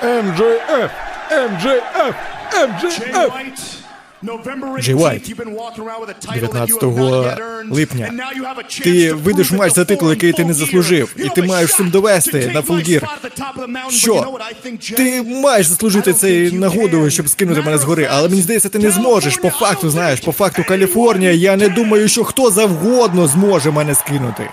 МJF! 0.02 0.90
МJF! 1.32 2.14
МJF! 2.53 3.32
Джей 4.80 4.95
Уайт, 4.95 5.36
19 6.34 6.84
липня. 7.72 8.11
Ти 8.84 9.14
вийдеш 9.14 9.52
матч 9.52 9.73
за 9.73 9.86
титул, 9.86 10.10
який 10.10 10.34
ти 10.34 10.45
не 10.45 10.53
заслужив, 10.53 11.15
і 11.18 11.30
ти 11.30 11.44
маєш 11.44 11.69
всім 11.69 11.90
довести 11.90 12.52
на 12.53 12.61
фулгір. 12.61 13.07
Що? 13.90 14.40
Ти 14.98 15.22
маєш 15.22 15.68
заслужити 15.68 16.14
цей 16.14 16.52
нагоду, 16.52 17.10
щоб 17.10 17.30
скинути 17.30 17.61
мене 17.61 17.78
з 17.78 17.84
гори, 17.84 18.07
але 18.11 18.30
мені 18.30 18.41
здається, 18.41 18.69
ти 18.69 18.80
не 18.80 18.91
зможеш. 18.91 19.38
По 19.38 19.49
факту, 19.49 19.90
знаєш, 19.90 20.19
по 20.19 20.32
факту 20.32 20.64
Каліфорнія, 20.68 21.32
я 21.32 21.56
не 21.56 21.69
думаю, 21.69 22.07
що 22.07 22.23
хто 22.23 22.52
завгодно 22.52 23.28
зможе 23.28 23.72
мене 23.72 23.95
скинути. 23.95 24.49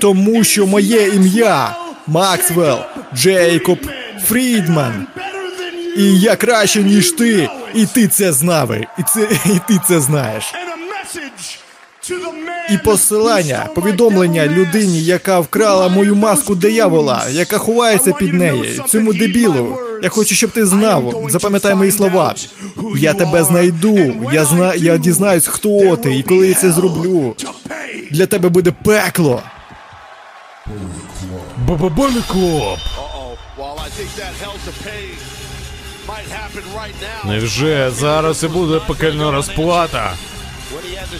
Тому 0.00 0.44
що 0.44 0.66
моє 0.66 1.08
ім'я 1.08 1.76
Максвелл 2.08 2.78
Джейкоб 3.14 3.78
Фрідман. 4.24 5.06
І 5.96 6.20
я 6.20 6.36
краще, 6.36 6.82
ніж 6.82 7.10
ти, 7.10 7.48
і 7.74 7.86
ти 7.86 8.08
це 8.08 8.32
знав. 8.32 8.74
І 8.98 9.02
це 9.14 9.20
і 9.46 9.60
ти 9.68 9.80
це 9.88 10.00
знаєш. 10.00 10.44
І 12.70 12.78
посилання, 12.84 13.68
повідомлення 13.74 14.46
людині, 14.46 15.02
яка 15.02 15.40
вкрала 15.40 15.88
мою 15.88 16.16
маску 16.16 16.54
диявола, 16.54 17.24
яка 17.30 17.58
ховається 17.58 18.12
під 18.12 18.34
неї, 18.34 18.80
цьому 18.88 19.12
дебілу. 19.12 19.78
Я 20.02 20.08
хочу, 20.08 20.34
щоб 20.34 20.50
ти 20.50 20.66
знав. 20.66 21.26
Запам'ятай 21.30 21.74
мої 21.74 21.90
слова. 21.90 22.34
Я 22.96 23.14
тебе 23.14 23.44
знайду. 23.44 24.14
Я 24.32 24.44
зна... 24.44 24.74
я 24.74 24.98
дізнаюсь, 24.98 25.46
хто 25.46 25.96
ти, 25.96 26.16
і 26.16 26.22
коли 26.22 26.48
я 26.48 26.54
це 26.54 26.72
зроблю. 26.72 27.34
Для 28.10 28.26
тебе 28.26 28.48
буде 28.48 28.72
пекло. 28.84 29.42
Бабабалі 31.56 32.22
клоп! 32.28 32.78
Невже 37.24 37.90
зараз 37.90 38.44
і 38.44 38.48
буде 38.48 38.80
пекельна 38.86 39.30
розплата? 39.30 40.12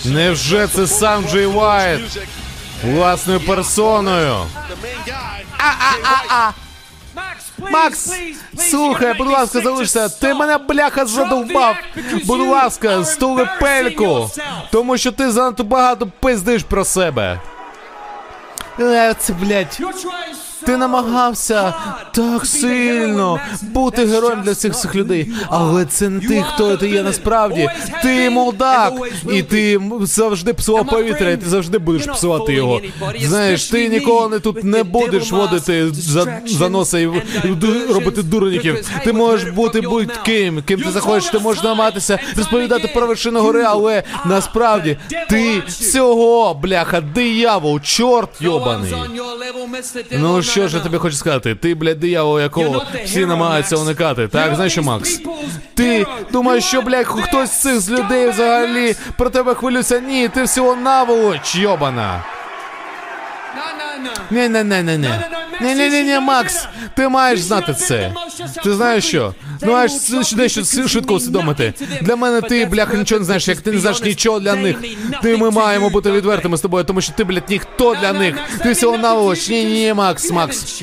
Невже 0.05 0.69
це 0.69 0.87
сам 0.87 1.25
Джей 1.29 1.47
Вайт 1.47 2.19
власною 2.85 3.41
персоною? 3.41 4.37
А-а-а-а! 5.59 6.53
Макс, 7.71 8.11
слухай, 8.71 9.15
будь 9.15 9.29
ласка, 9.29 9.61
залишся. 9.61 10.09
Ти 10.09 10.35
мене 10.35 10.59
бляха 10.59 11.07
задовбав. 11.07 11.77
Будь 12.25 12.49
ласка, 12.49 13.05
стули 13.05 13.49
пельку. 13.61 14.31
Тому 14.73 14.99
що 14.99 15.13
ти 15.13 15.31
занадто 15.31 15.65
багато 15.65 16.07
пиздиш 16.21 16.63
про 16.63 16.85
себе. 16.85 17.41
Це, 19.19 19.33
блядь. 19.33 19.79
Ти 20.67 20.77
намагався 20.77 21.75
так 22.15 22.47
сильно 22.47 23.41
бути 23.63 24.05
героєм 24.07 24.43
для 24.43 24.53
всіх 24.53 24.75
цих 24.75 24.95
людей, 24.95 25.33
але 25.49 25.85
це 25.85 26.09
не 26.09 26.21
ти, 26.21 26.45
хто 26.55 26.77
ти 26.77 26.89
є 26.89 27.03
насправді. 27.03 27.69
Ти 28.03 28.31
молдак, 28.31 28.93
і 29.33 29.43
ти 29.43 29.81
завжди 30.03 30.55
псував 30.55 30.87
повітря, 30.87 31.31
і 31.31 31.37
ти 31.37 31.49
завжди 31.49 31.79
будеш 31.79 32.07
псувати 32.07 32.53
його. 32.53 32.81
Знаєш, 33.21 33.65
ти 33.65 33.89
ніколи 33.89 34.29
не 34.29 34.39
тут 34.39 34.65
не 34.65 34.83
будеш 34.83 35.33
водити 35.33 35.89
за, 35.93 36.41
за 36.47 36.69
носа 36.69 36.99
і 36.99 37.03
і 37.45 37.93
робити 37.93 38.23
дурників. 38.23 38.89
Ти 39.05 39.13
можеш 39.13 39.51
бути 39.51 39.81
будь-ким, 39.81 40.63
ким 40.63 40.81
ти 40.81 40.91
захочеш. 40.91 41.31
Ти 41.31 41.39
можеш 41.39 41.63
намагатися 41.63 42.19
розповідати 42.37 42.91
про 42.95 43.07
вершину 43.07 43.41
гори, 43.41 43.63
але 43.63 44.03
насправді 44.25 44.99
ти 45.29 45.63
всього, 45.69 46.55
бляха, 46.55 47.01
диявол, 47.01 47.81
чорт 47.81 48.31
йобаний. 48.41 48.95
Ну 50.13 50.43
що 50.43 50.58
ж 50.69 50.77
я 50.77 50.83
тобі 50.83 50.99
хочу 50.99 51.17
сказати? 51.17 51.55
Ти, 51.55 51.75
блядь, 51.75 52.01
диявол, 52.01 52.41
якого 52.41 52.85
всі 53.05 53.27
намагаються 53.27 53.77
уникати. 53.77 54.29
Так, 54.29 54.55
знаєш 54.55 54.73
що, 54.73 54.83
Макс? 54.83 55.21
Ти 55.75 56.07
думаєш, 56.33 56.65
що, 56.65 56.83
блядь, 56.83 57.07
хтось 57.07 57.51
з 57.51 57.61
цих 57.61 57.81
з 57.81 57.91
людей 57.91 58.29
взагалі 58.31 58.95
про 59.17 59.31
тебе 59.31 59.55
хвилюється? 59.55 60.01
Ні, 60.01 60.29
ти 60.29 60.43
всього 60.43 60.77
наволоч, 60.77 61.57
йобана. 61.57 62.25
Ні, 64.31 64.49
не, 64.49 64.65
не, 64.65 64.83
не, 64.83 64.99
не. 64.99 65.25
Ні, 65.61 65.75
ні, 65.75 65.89
ні, 65.89 66.03
ні, 66.03 66.19
Макс, 66.21 66.67
ти 66.97 67.09
маєш 67.09 67.41
знати 67.41 67.75
це. 67.75 68.13
Ти 68.65 68.73
знаєш 68.75 69.05
що? 69.05 69.35
Ну 69.63 69.73
маєш 69.73 69.93
дещо 70.33 70.65
швидко 70.89 71.15
усвідомити. 71.15 71.75
Для 72.03 72.17
мене 72.17 72.41
ти, 72.41 72.67
бляха, 72.67 72.97
нічого 72.97 73.19
не 73.19 73.25
знаєш, 73.25 73.49
як 73.49 73.61
ти 73.61 73.73
не 73.73 73.81
знаєш 73.81 74.03
нічого 74.03 74.41
для 74.41 74.55
них. 74.55 74.77
Ти 75.23 75.37
ми 75.37 75.51
маємо 75.51 75.91
бути 75.91 76.11
відвертими 76.13 76.57
з 76.57 76.61
тобою, 76.61 76.85
тому 76.85 77.01
що 77.01 77.13
ти, 77.13 77.25
блядь, 77.25 77.51
ніхто 77.51 77.95
для 77.95 78.13
них. 78.13 78.35
Ти 78.63 78.73
всього 78.73 78.99
наволоч. 78.99 79.49
Ні, 79.49 79.65
ні, 79.65 79.73
ні, 79.85 79.95
Макс, 79.95 80.31
Макс. 80.31 80.83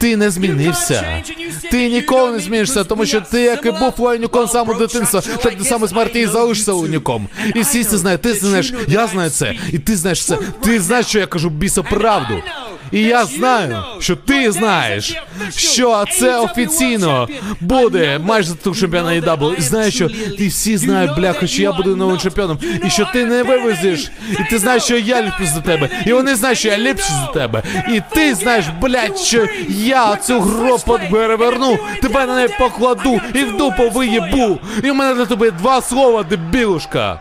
Ти 0.00 0.16
не 0.16 0.30
змінився. 0.30 1.22
Ти 1.70 1.88
ніколи 1.88 2.32
не 2.32 2.38
змінишся, 2.38 2.84
тому 2.84 3.06
що 3.06 3.20
ти, 3.20 3.40
як 3.42 3.66
і 3.66 3.70
був 3.70 3.92
воєнюком 3.96 4.46
з 4.46 4.52
самого 4.52 4.78
дитинства, 4.78 5.20
так 5.20 5.54
ти 5.54 5.64
саме 5.64 5.88
смерті 5.88 6.20
і 6.20 6.26
залишишся 6.26 6.72
воєнюком. 6.72 7.28
І 7.54 7.60
всі 7.60 7.84
це 7.84 7.96
знають, 7.98 8.22
ти 8.22 8.34
знаєш, 8.34 8.72
я 8.88 9.06
знаю 9.06 9.30
це, 9.30 9.54
і 9.72 9.78
ти 9.78 9.96
знаєш 9.96 10.24
це. 10.24 10.38
Ти 10.64 10.80
знаєш, 10.80 11.06
що 11.06 11.18
я 11.18 11.26
кажу 11.26 11.50
біса 11.50 11.82
правду. 11.82 12.42
І 12.92 13.02
я 13.02 13.24
знаю, 13.24 13.82
що 14.00 14.16
ти 14.16 14.52
знаєш, 14.52 15.16
що 15.56 16.04
це 16.12 16.38
офіційно 16.38 17.28
буде 17.60 18.18
матч 18.18 18.46
за 18.46 18.54
ту 18.54 18.74
чемпіона 18.74 19.10
AEW. 19.10 19.58
І 19.58 19.60
знаєш, 19.60 19.94
що 19.94 20.08
ти 20.38 20.48
всі 20.48 20.76
знають, 20.76 21.16
бляха, 21.16 21.46
що 21.46 21.62
я 21.62 21.72
буду 21.72 21.96
новим 21.96 22.18
чемпіоном, 22.18 22.58
і 22.86 22.90
що 22.90 23.08
ти 23.12 23.24
не 23.26 23.42
вивезеш. 23.42 24.10
І 24.32 24.44
ти 24.50 24.58
знаєш, 24.58 24.82
що 24.82 24.98
я 24.98 25.22
ліпший 25.22 25.46
за 25.46 25.60
тебе. 25.60 25.88
І 26.06 26.12
вони 26.12 26.34
знають, 26.34 26.58
що 26.58 26.68
я 26.68 26.78
ліпший 26.78 27.16
за 27.26 27.32
тебе. 27.32 27.62
І 27.92 28.02
ти 28.14 28.34
знаєш, 28.34 28.64
блядь, 28.80 29.18
що 29.18 29.46
я 29.68 30.16
цю 30.16 30.40
гробу 30.40 30.98
переверну, 31.10 31.78
тебе 32.02 32.26
на 32.26 32.34
неї 32.34 32.48
покладу 32.58 33.20
і 33.34 33.44
в 33.44 33.56
дупу 33.56 33.90
виєбу. 33.90 34.58
І 34.84 34.90
в 34.90 34.94
мене 34.94 35.14
для 35.14 35.26
тебе 35.26 35.50
два 35.50 35.80
слова, 35.82 36.22
дебілушка. 36.22 37.20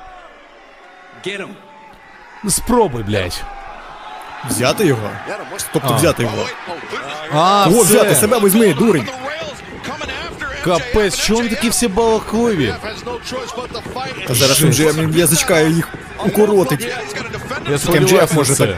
Спробуй, 2.48 3.04
блядь. 3.04 3.44
Взяти 4.48 4.86
його? 4.86 5.10
Тобто 5.74 5.94
взяти 5.94 6.24
його. 6.24 6.46
А, 7.34 7.68
О, 7.70 7.82
взяти 7.82 8.12
все. 8.12 8.22
себе 8.22 8.40
візьми, 8.40 8.74
дурень. 8.74 9.08
Капець, 10.64 11.16
що 11.16 11.34
вони 11.36 11.50
такі 11.50 11.70
всі 11.70 11.88
балакливі? 11.88 12.74
Та 14.28 14.34
зараз 14.34 14.62
МЖФ 14.62 15.18
язичкає 15.18 15.70
їх 15.72 15.88
укоротить. 16.26 16.88
Я 17.72 17.78
сподіваюся 17.78 18.36
може 18.36 18.56
так 18.56 18.70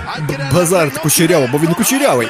базар 0.53 0.91
кучеряво, 1.03 1.49
бо 1.51 1.57
він 1.57 1.73
кучерявий. 1.73 2.27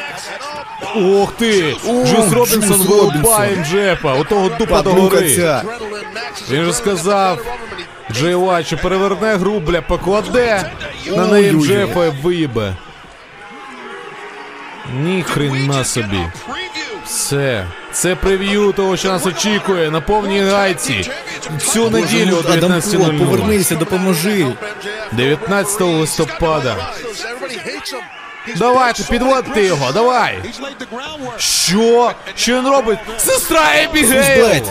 Ох 0.96 1.34
ти! 1.38 1.76
Джус 1.86 2.32
Робінсон 2.34 2.82
вилупає 2.82 3.50
Робінсон. 3.50 3.72
Джефа, 3.72 4.14
у 4.14 4.24
того 4.24 4.50
дупа 4.50 4.66
Падлука 4.66 5.16
догори. 5.22 5.62
Він 6.52 6.66
же 6.66 6.74
сказав, 6.74 7.40
Джей 8.12 8.36
що 8.64 8.78
переверне 8.78 9.36
гру, 9.36 9.60
бля, 9.60 9.82
покладе 9.82 10.72
на 11.16 11.28
неї 11.28 11.50
і 11.50 11.52
виїбе. 12.24 12.76
Ні 14.94 15.24
хрена 15.24 15.84
собі. 15.84 16.26
Все. 17.06 17.68
Це 17.92 18.16
прев'ю 18.16 18.72
того, 18.72 18.98
що 18.98 19.08
нас 19.08 19.26
очікує 19.26 19.92
на 19.92 20.02
повній 20.02 20.42
гайці. 20.42 21.12
Цю 21.60 21.90
неділю 21.90 22.36
о 22.38 22.42
19.00. 22.52 23.20
повернися, 23.20 23.76
допоможи. 23.76 24.48
19 25.12 25.82
листопада. 25.82 26.94
Давайте, 28.56 29.04
підводьте 29.04 29.64
його, 29.64 29.92
давай! 29.92 30.40
Що? 31.38 32.12
Що 32.36 32.58
він 32.62 32.68
робить? 32.70 33.00
Сестра 33.18 33.70
Ебігейл! 33.76 34.66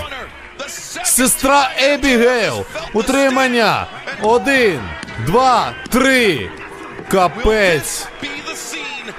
Сестра 1.05 1.71
Ебігейл! 1.83 2.65
Утримання! 2.93 3.87
Один, 4.23 4.81
два, 5.27 5.73
три! 5.91 6.51
Капець! 7.09 8.09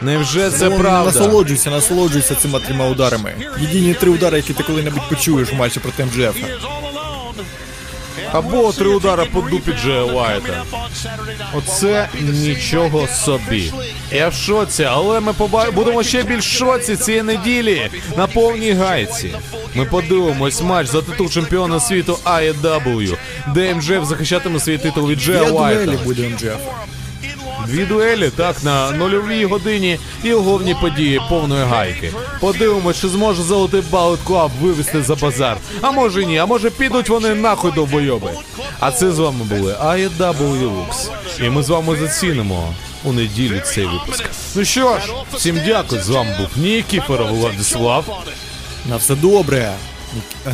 Невже 0.02 0.50
це 0.52 0.68
Вон, 0.70 0.80
правда? 0.80 1.06
Насолоджуйся, 1.20 1.70
насолоджуйся 1.70 2.36
цими 2.36 2.60
трьома 2.60 2.88
ударами. 2.90 3.34
Єдині 3.60 3.94
три 3.94 4.12
удари, 4.12 4.38
які 4.38 4.54
ти 4.54 4.64
коли-небудь 4.64 5.10
почуєш 5.10 5.52
у 5.52 5.56
матчі 5.56 5.80
проти 5.80 6.06
МЖФ. 6.06 6.38
Або 8.32 8.72
три 8.72 8.88
удари 8.88 9.26
по 9.34 9.42
дупі 9.42 9.72
Джея 9.84 10.04
Уайта. 10.04 10.64
Оце 11.54 12.10
нічого 12.22 13.08
собі. 13.08 13.74
Я 14.12 14.30
в 14.30 14.34
шоці, 14.34 14.84
але 14.84 15.20
ми 15.20 15.34
поба... 15.34 15.72
будемо 15.72 16.04
ще 16.04 16.24
більш 16.24 16.46
в 16.48 16.58
шоці 16.58 16.96
цієї 16.96 17.24
неділі 17.24 17.90
на 18.18 18.28
повній 18.28 18.72
гайці. 18.72 19.36
Ми 19.76 19.86
подивимось 19.86 20.62
матч 20.62 20.88
за 20.88 21.02
титул 21.02 21.30
чемпіона 21.30 21.80
світу 21.80 22.18
AEW, 22.26 23.18
де 23.54 23.76
МЖФ 23.76 24.06
захищатиме 24.06 24.60
свій 24.60 24.78
титул 24.78 25.10
від 25.10 25.20
Джея 25.20 25.44
Я 25.44 25.52
Уайта. 25.52 25.92
буде 26.06 26.30
МЖФ. 26.30 26.58
Дві 27.68 27.86
дуелі, 27.86 28.30
так, 28.30 28.64
на 28.64 28.92
нульовій 28.92 29.46
годині 29.46 30.00
і 30.24 30.34
головні 30.34 30.76
події 30.82 31.22
повної 31.30 31.66
гайки. 31.66 32.14
Подивимось, 32.40 33.02
чи 33.02 33.08
зможе 33.08 33.44
золотий 33.44 33.82
Bullet 33.92 34.20
Club 34.20 34.52
вивезти 34.62 35.02
за 35.04 35.16
базар. 35.16 35.58
А 35.82 35.92
може 35.92 36.26
ні, 36.26 36.38
а 36.38 36.46
може 36.46 36.70
підуть 36.70 37.10
вони 37.10 37.36
нахуй 37.36 37.72
довбойоби. 37.72 38.32
А 38.80 38.92
це 38.92 39.12
з 39.12 39.20
вами 39.20 39.44
були 39.44 39.74
AEW 39.74 40.38
Lux. 40.38 41.10
І 41.46 41.50
ми 41.50 41.64
з 41.64 41.70
вами 41.70 41.96
зацінимо 41.96 42.74
у 43.04 43.14
неділю 43.14 43.60
цей 43.60 43.86
випуск. 43.86 44.30
Ну 44.56 44.66
що 44.66 45.00
ж, 45.00 45.14
всім 45.34 45.60
дякую. 45.66 46.02
З 46.02 46.10
вами 46.10 46.36
був 46.40 46.64
Нікіфоров 46.64 47.28
Владислав. 47.28 48.24
На 48.90 48.96
все 48.98 49.16
добре. 49.16 49.74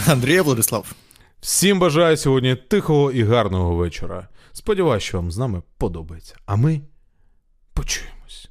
Андрій 0.07 0.41
Владислав. 0.41 0.85
Всім 1.41 1.79
бажаю 1.79 2.17
сьогодні 2.17 2.55
тихого 2.55 3.11
і 3.11 3.23
гарного 3.23 3.75
вечора. 3.75 4.27
Сподіваюсь, 4.53 5.03
що 5.03 5.17
вам 5.17 5.31
з 5.31 5.37
нами 5.37 5.61
подобається. 5.77 6.35
А 6.45 6.55
ми 6.55 6.81
почуємось. 7.77 8.49